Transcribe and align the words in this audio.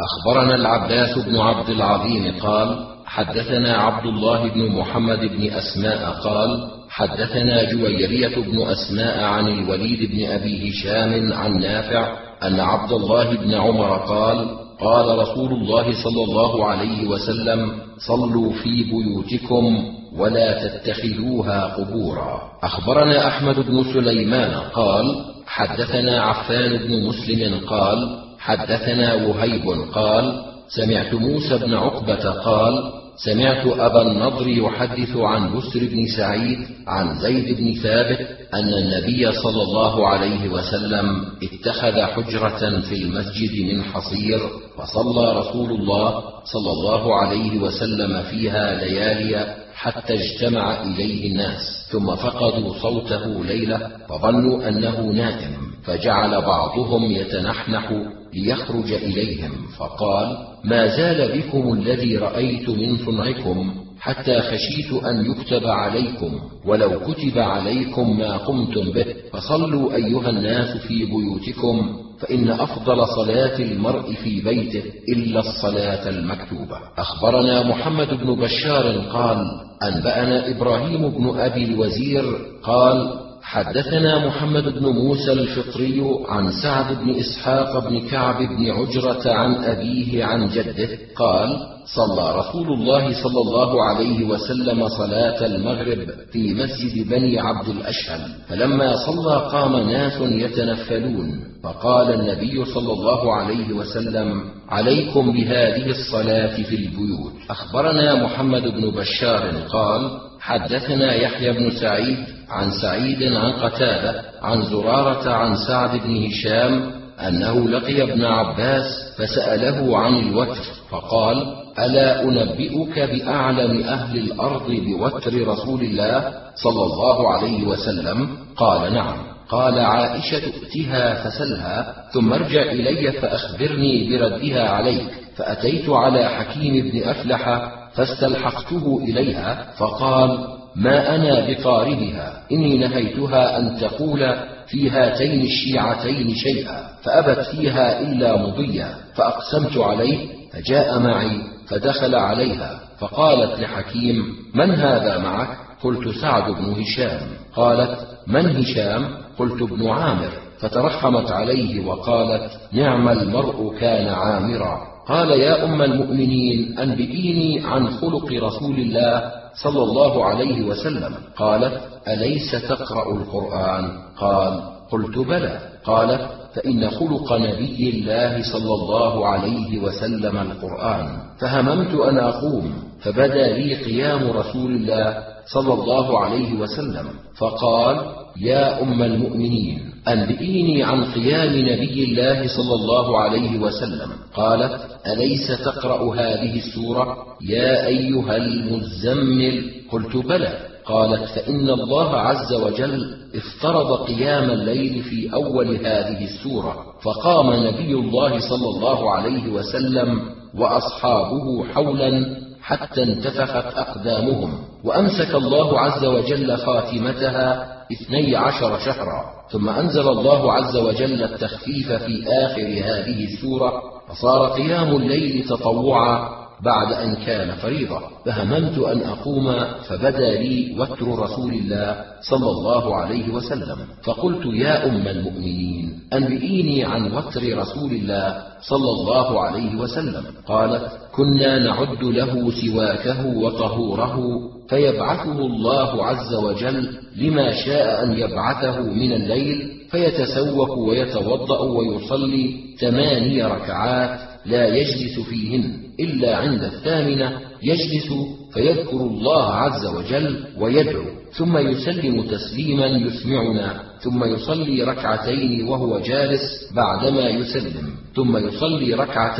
أخبرنا 0.00 0.54
العباس 0.54 1.18
بن 1.18 1.36
عبد 1.36 1.68
العظيم 1.68 2.38
قال 2.40 2.86
حدثنا 3.06 3.76
عبد 3.76 4.06
الله 4.06 4.48
بن 4.48 4.78
محمد 4.78 5.18
بن 5.18 5.50
أسماء 5.50 6.10
قال 6.10 6.70
حدثنا 6.88 7.72
جويرية 7.72 8.36
بن 8.36 8.62
أسماء 8.62 9.24
عن 9.24 9.48
الوليد 9.48 10.10
بن 10.10 10.26
أبي 10.26 10.70
هشام 10.70 11.32
عن 11.32 11.60
نافع 11.60 12.16
أن 12.42 12.60
عبد 12.60 12.92
الله 12.92 13.36
بن 13.36 13.54
عمر 13.54 13.96
قال 13.96 14.48
قال 14.80 15.18
رسول 15.18 15.52
الله 15.52 16.02
صلى 16.04 16.24
الله 16.24 16.66
عليه 16.66 17.08
وسلم 17.08 17.72
صلوا 17.98 18.52
في 18.52 18.84
بيوتكم 18.84 19.94
ولا 20.16 20.68
تتخذوها 20.68 21.64
قبورا. 21.64 22.40
أخبرنا 22.62 23.28
أحمد 23.28 23.60
بن 23.60 23.84
سليمان 23.92 24.50
قال 24.54 25.24
حدثنا 25.46 26.22
عفان 26.22 26.76
بن 26.76 27.08
مسلم 27.08 27.66
قال 27.66 28.23
حدثنا 28.44 29.14
وهيب 29.14 29.64
قال 29.92 30.42
سمعت 30.68 31.14
موسى 31.14 31.58
بن 31.58 31.74
عقبة 31.74 32.30
قال 32.30 32.92
سمعت 33.16 33.66
أبا 33.66 34.02
النضر 34.02 34.48
يحدث 34.48 35.16
عن 35.16 35.56
بسر 35.56 35.80
بن 35.80 36.06
سعيد 36.16 36.58
عن 36.86 37.18
زيد 37.18 37.56
بن 37.58 37.74
ثابت 37.82 38.20
أن 38.54 38.68
النبي 38.74 39.32
صلى 39.32 39.62
الله 39.62 40.08
عليه 40.08 40.48
وسلم 40.48 41.24
اتخذ 41.42 42.02
حجرة 42.02 42.80
في 42.80 42.94
المسجد 42.94 43.64
من 43.72 43.82
حصير 43.82 44.40
فصلى 44.78 45.32
رسول 45.38 45.70
الله 45.70 46.10
صلى 46.44 46.72
الله 46.72 47.14
عليه 47.14 47.58
وسلم 47.58 48.22
فيها 48.22 48.74
ليالي 48.74 49.56
حتى 49.74 50.14
اجتمع 50.14 50.82
إليه 50.82 51.30
الناس 51.32 51.86
ثم 51.92 52.14
فقدوا 52.16 52.74
صوته 52.82 53.44
ليلة 53.44 53.90
فظنوا 54.08 54.68
أنه 54.68 55.00
نائم 55.00 55.52
فجعل 55.84 56.42
بعضهم 56.42 57.04
يتنحنح 57.04 57.92
ليخرج 58.34 58.92
إليهم 58.92 59.52
فقال 59.78 60.36
ما 60.64 60.86
زال 60.96 61.38
بكم 61.38 61.72
الذي 61.72 62.16
رأيت 62.16 62.68
من 62.68 62.96
صنعكم 62.96 63.74
حتى 64.00 64.40
خشيت 64.40 64.92
أن 65.04 65.30
يكتب 65.30 65.66
عليكم 65.66 66.40
ولو 66.64 67.00
كتب 67.00 67.38
عليكم 67.38 68.18
ما 68.18 68.36
قمتم 68.36 68.90
به. 68.90 69.06
فصلوا 69.32 69.94
أيها 69.94 70.30
الناس 70.30 70.76
في 70.76 71.04
بيوتكم 71.04 71.96
فإن 72.20 72.48
أفضل 72.50 73.06
صلاة 73.06 73.58
المرء 73.58 74.12
في 74.12 74.40
بيته 74.40 74.82
إلا 75.08 75.40
الصلاة 75.40 76.08
المكتوبة. 76.08 76.78
أخبرنا 76.98 77.62
محمد 77.62 78.08
بن 78.14 78.34
بشار 78.34 78.98
قال 79.12 79.46
أنبأنا 79.82 80.50
إبراهيم 80.50 81.08
بن 81.08 81.38
أبي 81.38 81.64
الوزير 81.64 82.24
قال 82.62 83.23
حدثنا 83.44 84.26
محمد 84.26 84.64
بن 84.64 84.86
موسى 84.86 85.32
الفطري 85.32 86.02
عن 86.28 86.52
سعد 86.62 86.98
بن 86.98 87.10
إسحاق 87.10 87.88
بن 87.88 88.08
كعب 88.08 88.38
بن 88.38 88.70
عجرة 88.70 89.32
عن 89.32 89.54
أبيه 89.54 90.24
عن 90.24 90.48
جده 90.48 90.88
قال 91.16 91.56
صلى 91.96 92.36
رسول 92.36 92.72
الله 92.72 93.22
صلى 93.22 93.40
الله 93.40 93.84
عليه 93.84 94.24
وسلم 94.24 94.88
صلاة 94.88 95.46
المغرب 95.46 96.08
في 96.32 96.54
مسجد 96.54 97.08
بني 97.08 97.40
عبد 97.40 97.68
الأشهل 97.68 98.20
فلما 98.48 98.96
صلى 98.96 99.36
قام 99.36 99.90
ناس 99.90 100.20
يتنفلون 100.20 101.40
فقال 101.62 102.20
النبي 102.20 102.64
صلى 102.64 102.92
الله 102.92 103.34
عليه 103.34 103.72
وسلم 103.72 104.42
عليكم 104.68 105.32
بهذه 105.32 105.90
الصلاة 105.90 106.62
في 106.62 106.76
البيوت. 106.76 107.32
أخبرنا 107.50 108.24
محمد 108.24 108.62
بن 108.62 108.90
بشار 108.90 109.50
قال 109.72 110.10
حدثنا 110.40 111.14
يحيى 111.14 111.52
بن 111.52 111.70
سعيد 111.70 112.33
عن 112.50 112.70
سعيد 112.70 113.22
عن 113.22 113.52
قتادة 113.52 114.22
عن 114.42 114.62
زرارة 114.62 115.30
عن 115.30 115.56
سعد 115.56 116.00
بن 116.04 116.26
هشام 116.26 116.90
أنه 117.28 117.68
لقي 117.68 118.02
ابن 118.02 118.24
عباس 118.24 118.84
فسأله 119.18 119.98
عن 119.98 120.14
الوتر 120.14 120.62
فقال 120.90 121.56
ألا 121.78 122.22
أنبئك 122.22 122.98
بأعلم 122.98 123.82
أهل 123.82 124.18
الأرض 124.18 124.70
بوتر 124.70 125.48
رسول 125.48 125.80
الله 125.80 126.32
صلى 126.54 126.82
الله 126.82 127.32
عليه 127.32 127.66
وسلم؟ 127.66 128.28
قال 128.56 128.94
نعم. 128.94 129.16
قال 129.48 129.78
عائشة 129.78 130.42
ائتها 130.46 131.14
فسلها 131.14 131.94
ثم 132.12 132.32
ارجع 132.32 132.62
إلي 132.62 133.12
فأخبرني 133.12 134.18
بردها 134.18 134.68
عليك 134.68 135.06
فأتيت 135.36 135.88
على 135.90 136.28
حكيم 136.28 136.90
بن 136.90 137.08
أفلح 137.08 137.72
فاستلحقته 137.94 139.00
إليها 139.02 139.66
فقال 139.76 140.38
ما 140.76 141.14
أنا 141.14 141.46
بقاربها 141.46 142.42
إني 142.52 142.78
نهيتها 142.78 143.58
أن 143.58 143.78
تقول 143.80 144.36
في 144.66 144.90
هاتين 144.90 145.40
الشيعتين 145.40 146.34
شيئا 146.34 146.88
فأبت 147.02 147.40
فيها 147.40 148.00
إلا 148.00 148.36
مضيا 148.36 148.94
فأقسمت 149.14 149.76
عليه 149.76 150.28
فجاء 150.52 150.98
معي 150.98 151.40
فدخل 151.66 152.14
عليها 152.14 152.80
فقالت 152.98 153.60
لحكيم 153.60 154.24
من 154.54 154.70
هذا 154.70 155.18
معك؟ 155.18 155.48
قلت 155.82 156.08
سعد 156.08 156.50
بن 156.50 156.80
هشام. 156.80 157.20
قالت 157.56 157.98
من 158.26 158.56
هشام؟ 158.56 159.08
قلت 159.38 159.62
ابن 159.62 159.88
عامر. 159.88 160.30
فترحمت 160.58 161.30
عليه 161.30 161.86
وقالت 161.86 162.50
نعم 162.72 163.08
المرء 163.08 163.78
كان 163.80 164.08
عامرا. 164.08 164.93
قال 165.08 165.30
يا 165.30 165.64
أم 165.64 165.82
المؤمنين 165.82 166.78
أنبئيني 166.78 167.66
عن 167.66 167.90
خلق 167.90 168.32
رسول 168.32 168.76
الله 168.76 169.32
صلى 169.54 169.82
الله 169.82 170.24
عليه 170.24 170.62
وسلم. 170.62 171.14
قالت 171.36 171.80
أليس 172.08 172.50
تقرأ 172.68 173.12
القرآن؟ 173.12 173.90
قال 174.16 174.60
قلت 174.90 175.18
بلى. 175.18 175.58
قالت 175.84 176.28
فإن 176.54 176.90
خلق 176.90 177.32
نبي 177.32 177.90
الله 177.90 178.42
صلى 178.52 178.74
الله 178.74 179.26
عليه 179.28 179.78
وسلم 179.78 180.36
القرآن 180.38 181.08
فهممت 181.40 181.94
أن 181.94 182.18
أقوم 182.18 182.74
فبدأ 183.02 183.52
لي 183.52 183.74
قيام 183.74 184.30
رسول 184.30 184.74
الله 184.74 185.33
صلى 185.46 185.74
الله 185.74 186.20
عليه 186.20 186.54
وسلم 186.54 187.06
فقال 187.38 188.00
يا 188.40 188.82
أم 188.82 189.02
المؤمنين 189.02 189.80
أنبئيني 190.08 190.82
عن 190.82 191.04
قيام 191.04 191.52
نبي 191.56 192.04
الله 192.04 192.48
صلى 192.48 192.74
الله 192.74 193.20
عليه 193.20 193.58
وسلم. 193.58 194.10
قالت 194.34 194.80
أليس 195.06 195.46
تقرأ 195.64 196.14
هذه 196.14 196.56
السورة؟ 196.56 197.16
يا 197.42 197.86
أيها 197.86 198.36
المزمل. 198.36 199.70
قلت 199.92 200.16
بلى. 200.16 200.58
قالت 200.84 201.24
فإن 201.24 201.70
الله 201.70 202.16
عز 202.16 202.52
وجل 202.52 203.14
افترض 203.34 203.92
قيام 203.92 204.50
الليل 204.50 205.02
في 205.02 205.34
أول 205.34 205.76
هذه 205.76 206.24
السورة 206.24 206.76
فقام 207.02 207.66
نبي 207.66 207.94
الله 207.94 208.38
صلى 208.38 208.68
الله 208.68 209.10
عليه 209.10 209.52
وسلم 209.52 210.20
وأصحابه 210.58 211.64
حولا 211.74 212.36
حتى 212.64 213.02
انتفخت 213.02 213.78
أقدامهم 213.78 214.58
وأمسك 214.84 215.34
الله 215.34 215.80
عز 215.80 216.04
وجل 216.04 216.56
خاتمتها 216.56 217.74
اثني 217.92 218.36
عشر 218.36 218.78
شهرا. 218.78 219.24
ثم 219.50 219.68
أنزل 219.68 220.08
الله 220.08 220.52
عز 220.52 220.76
وجل 220.76 221.22
التخفيف 221.22 221.92
في 221.92 222.24
آخر 222.28 222.62
هذه 222.62 223.24
السورة 223.24 223.82
فصار 224.08 224.50
قيام 224.50 224.96
الليل 224.96 225.44
تطوعا 225.48 226.43
بعد 226.64 226.92
أن 226.92 227.14
كان 227.14 227.50
فريضة. 227.56 228.00
فهممت 228.26 228.78
أن 228.78 229.00
أقوم 229.00 229.54
فبدا 229.88 230.42
لي 230.42 230.76
وتر 230.78 231.18
رسول 231.18 231.52
الله 231.52 232.04
صلى 232.20 232.50
الله 232.50 232.96
عليه 232.96 233.34
وسلم. 233.34 233.76
فقلت 234.02 234.46
يا 234.46 234.86
أم 234.86 235.08
المؤمنين 235.08 236.00
أنبئيني 236.12 236.84
عن 236.84 237.12
وتر 237.12 237.58
رسول 237.58 237.92
الله 237.92 238.42
صلى 238.60 238.90
الله 238.90 239.40
عليه 239.40 239.76
وسلم. 239.76 240.24
قالت 240.46 240.90
كنا 241.12 241.58
نعد 241.58 242.04
له 242.04 242.50
سواكه 242.50 243.26
وطهوره 243.26 244.20
فيبعثه 244.68 245.38
الله 245.38 246.04
عز 246.04 246.34
وجل 246.34 246.88
لما 247.16 247.52
شاء 247.52 248.04
أن 248.04 248.12
يبعثه 248.12 248.80
من 248.80 249.12
الليل 249.12 249.72
فيتسوك 249.90 250.78
ويتوضأ 250.78 251.60
ويصلي 251.60 252.54
ثماني 252.80 253.44
ركعات 253.44 254.20
لا 254.46 254.66
يجلس 254.66 255.20
فيهن. 255.30 255.83
إلا 256.00 256.36
عند 256.36 256.64
الثامنة 256.64 257.40
يجلس 257.62 258.12
فيذكر 258.54 258.96
الله 258.96 259.54
عز 259.54 259.86
وجل 259.86 260.44
ويدعو 260.58 261.04
ثم 261.32 261.58
يسلم 261.58 262.22
تسليما 262.22 262.86
يسمعنا 262.86 263.82
ثم 264.00 264.24
يصلي 264.24 264.82
ركعتين 264.82 265.68
وهو 265.68 265.98
جالس 265.98 266.40
بعدما 266.76 267.28
يسلم 267.28 267.90
ثم 268.16 268.36
يصلي 268.36 268.94
ركعة 268.94 269.36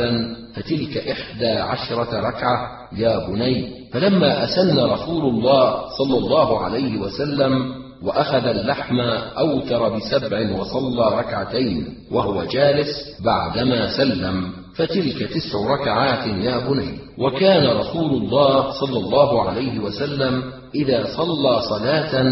فتلك 0.55 0.97
إحدى 0.97 1.47
عشرة 1.47 2.19
ركعة 2.19 2.87
يا 2.97 3.27
بني 3.29 3.85
فلما 3.93 4.43
أسن 4.43 4.79
رسول 4.79 5.23
الله 5.25 5.81
صلى 5.97 6.17
الله 6.17 6.59
عليه 6.59 6.97
وسلم 6.97 7.85
وأخذ 8.03 8.47
اللحم 8.47 8.99
أوتر 9.37 9.95
بسبع 9.97 10.51
وصلى 10.59 11.19
ركعتين 11.19 11.87
وهو 12.11 12.43
جالس 12.43 12.87
بعدما 13.25 13.97
سلم. 13.97 14.64
فتلك 14.75 15.29
تسع 15.29 15.73
ركعات 15.73 16.27
يا 16.27 16.57
بني. 16.69 16.97
وكان 17.17 17.77
رسول 17.77 18.11
الله 18.11 18.71
صلى 18.71 18.99
الله 18.99 19.49
عليه 19.49 19.79
وسلم 19.79 20.43
إذا 20.75 21.05
صلى 21.17 21.61
صلاة 21.69 22.25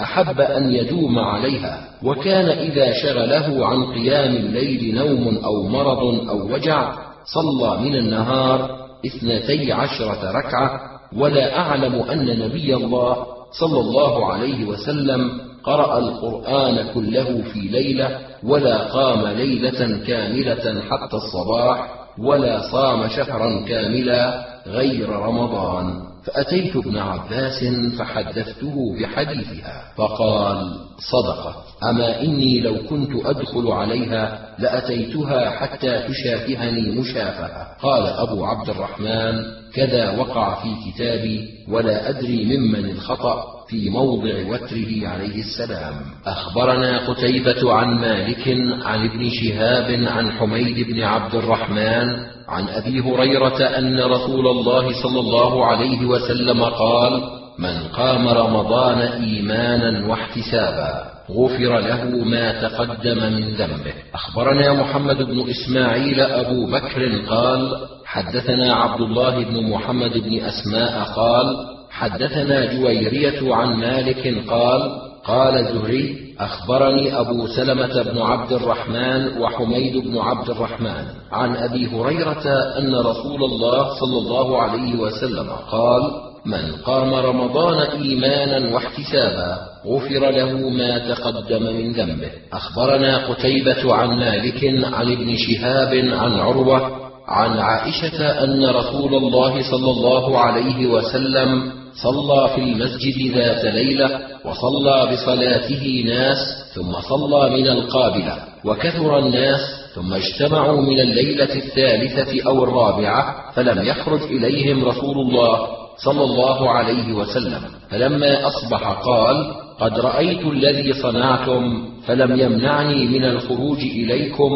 أحب 0.00 0.40
أن 0.40 0.72
يدوم 0.72 1.18
عليها. 1.18 1.88
وكان 2.04 2.48
إذا 2.48 2.92
شغله 2.92 3.66
عن 3.66 3.84
قيام 3.84 4.36
الليل 4.36 4.94
نوم 4.94 5.38
أو 5.44 5.68
مرض 5.68 6.28
أو 6.28 6.54
وجع 6.54 6.92
صلى 7.24 7.80
من 7.80 7.96
النهار 7.96 8.70
اثنتي 9.06 9.72
عشرة 9.72 10.30
ركعة. 10.30 10.80
ولا 11.16 11.58
أعلم 11.58 11.94
أن 11.94 12.38
نبي 12.38 12.74
الله 12.74 13.16
صلى 13.60 13.80
الله 13.80 14.32
عليه 14.32 14.64
وسلم 14.64 15.30
قرأ 15.64 15.98
القرآن 15.98 16.94
كله 16.94 17.42
في 17.52 17.60
ليلة 17.60 18.18
ولا 18.44 18.78
قام 18.78 19.26
ليلة 19.26 20.04
كاملة 20.06 20.82
حتى 20.90 21.16
الصباح 21.16 21.94
ولا 22.18 22.60
صام 22.72 23.08
شهرا 23.08 23.64
كاملا 23.68 24.46
غير 24.66 25.08
رمضان. 25.08 26.02
فأتيت 26.24 26.76
ابن 26.76 26.98
عباس 26.98 27.64
فحدثته 27.98 28.96
بحديثها 29.00 29.92
فقال 29.96 30.76
صدقت. 30.98 31.69
أما 31.84 32.20
إني 32.20 32.60
لو 32.60 32.76
كنت 32.90 33.26
أدخل 33.26 33.68
عليها 33.68 34.38
لأتيتها 34.58 35.50
حتى 35.50 36.02
تشافهني 36.08 36.90
مشافهة. 37.00 37.76
قال 37.82 38.02
أبو 38.06 38.44
عبد 38.44 38.68
الرحمن 38.68 39.42
كذا 39.74 40.18
وقع 40.18 40.62
في 40.62 40.68
كتابي 40.90 41.48
ولا 41.68 42.08
أدري 42.08 42.44
ممن 42.44 42.90
الخطأ 42.90 43.44
في 43.68 43.90
موضع 43.90 44.34
وتره 44.48 45.08
عليه 45.08 45.40
السلام. 45.40 45.94
أخبرنا 46.26 47.10
قتيبة 47.10 47.72
عن 47.72 47.98
مالك 48.00 48.48
عن 48.84 49.04
ابن 49.08 49.30
شهاب 49.30 50.04
عن 50.06 50.32
حميد 50.32 50.86
بن 50.86 51.02
عبد 51.02 51.34
الرحمن 51.34 52.16
عن 52.48 52.68
أبي 52.68 53.00
هريرة 53.00 53.62
أن 53.78 54.00
رسول 54.00 54.46
الله 54.46 55.02
صلى 55.02 55.20
الله 55.20 55.66
عليه 55.66 56.06
وسلم 56.06 56.64
قال 56.64 57.22
من 57.58 57.88
قام 57.96 58.28
رمضان 58.28 58.98
إيمانا 58.98 60.06
واحتسابا. 60.06 61.19
غفر 61.36 61.78
له 61.80 62.24
ما 62.24 62.68
تقدم 62.68 63.32
من 63.32 63.54
ذنبه. 63.54 63.94
أخبرنا 64.14 64.72
محمد 64.72 65.16
بن 65.16 65.44
إسماعيل 65.50 66.20
أبو 66.20 66.66
بكر 66.66 67.26
قال 67.28 67.76
حدثنا 68.04 68.74
عبد 68.74 69.00
الله 69.00 69.44
بن 69.44 69.70
محمد 69.70 70.18
بن 70.18 70.40
أسماء 70.44 71.02
قال 71.16 71.46
حدثنا 71.90 72.74
جويرية 72.74 73.54
عن 73.54 73.76
مالك 73.76 74.44
قال 74.48 75.10
قال 75.24 75.64
زهري 75.64 76.34
أخبرني 76.40 77.20
أبو 77.20 77.46
سلمة 77.46 78.02
بن 78.02 78.18
عبد 78.18 78.52
الرحمن 78.52 79.38
وحميد 79.42 79.96
بن 79.96 80.18
عبد 80.18 80.50
الرحمن 80.50 81.04
عن 81.32 81.56
أبي 81.56 81.86
هريرة 81.86 82.46
أن 82.78 82.94
رسول 82.94 83.44
الله 83.44 84.00
صلى 84.00 84.18
الله 84.18 84.62
عليه 84.62 84.98
وسلم 84.98 85.50
قال 85.70 86.02
من 86.46 86.72
قام 86.84 87.14
رمضان 87.14 87.78
إيمانا 87.78 88.74
واحتسابا 88.74 89.69
غفر 89.86 90.30
له 90.30 90.68
ما 90.68 90.98
تقدم 90.98 91.62
من 91.62 91.92
ذنبه. 91.92 92.30
أخبرنا 92.52 93.26
قتيبة 93.26 93.94
عن 93.94 94.08
مالك 94.08 94.64
عن 94.94 95.12
ابن 95.12 95.36
شهاب 95.36 95.94
عن 95.94 96.32
عروة 96.32 97.10
عن 97.28 97.58
عائشة 97.58 98.44
أن 98.44 98.66
رسول 98.66 99.14
الله 99.14 99.70
صلى 99.70 99.90
الله 99.90 100.38
عليه 100.38 100.86
وسلم 100.86 101.72
صلى 102.02 102.48
في 102.54 102.60
المسجد 102.60 103.36
ذات 103.36 103.64
ليلة 103.64 104.20
وصلى 104.44 105.12
بصلاته 105.12 106.04
ناس 106.06 106.36
ثم 106.74 106.92
صلى 107.00 107.50
من 107.50 107.68
القابلة 107.68 108.36
وكثر 108.64 109.18
الناس 109.18 109.60
ثم 109.94 110.14
اجتمعوا 110.14 110.80
من 110.80 111.00
الليلة 111.00 111.54
الثالثة 111.54 112.48
أو 112.48 112.64
الرابعة 112.64 113.52
فلم 113.52 113.82
يخرج 113.84 114.22
إليهم 114.22 114.84
رسول 114.84 115.16
الله 115.18 115.66
صلى 116.04 116.24
الله 116.24 116.70
عليه 116.70 117.12
وسلم. 117.12 117.60
فلما 117.90 118.46
أصبح 118.46 118.82
قال 118.92 119.54
قد 119.80 120.00
رأيت 120.00 120.46
الذي 120.46 120.92
صنعتم 120.92 121.84
فلم 122.06 122.40
يمنعني 122.40 123.04
من 123.08 123.24
الخروج 123.24 123.78
إليكم 123.78 124.50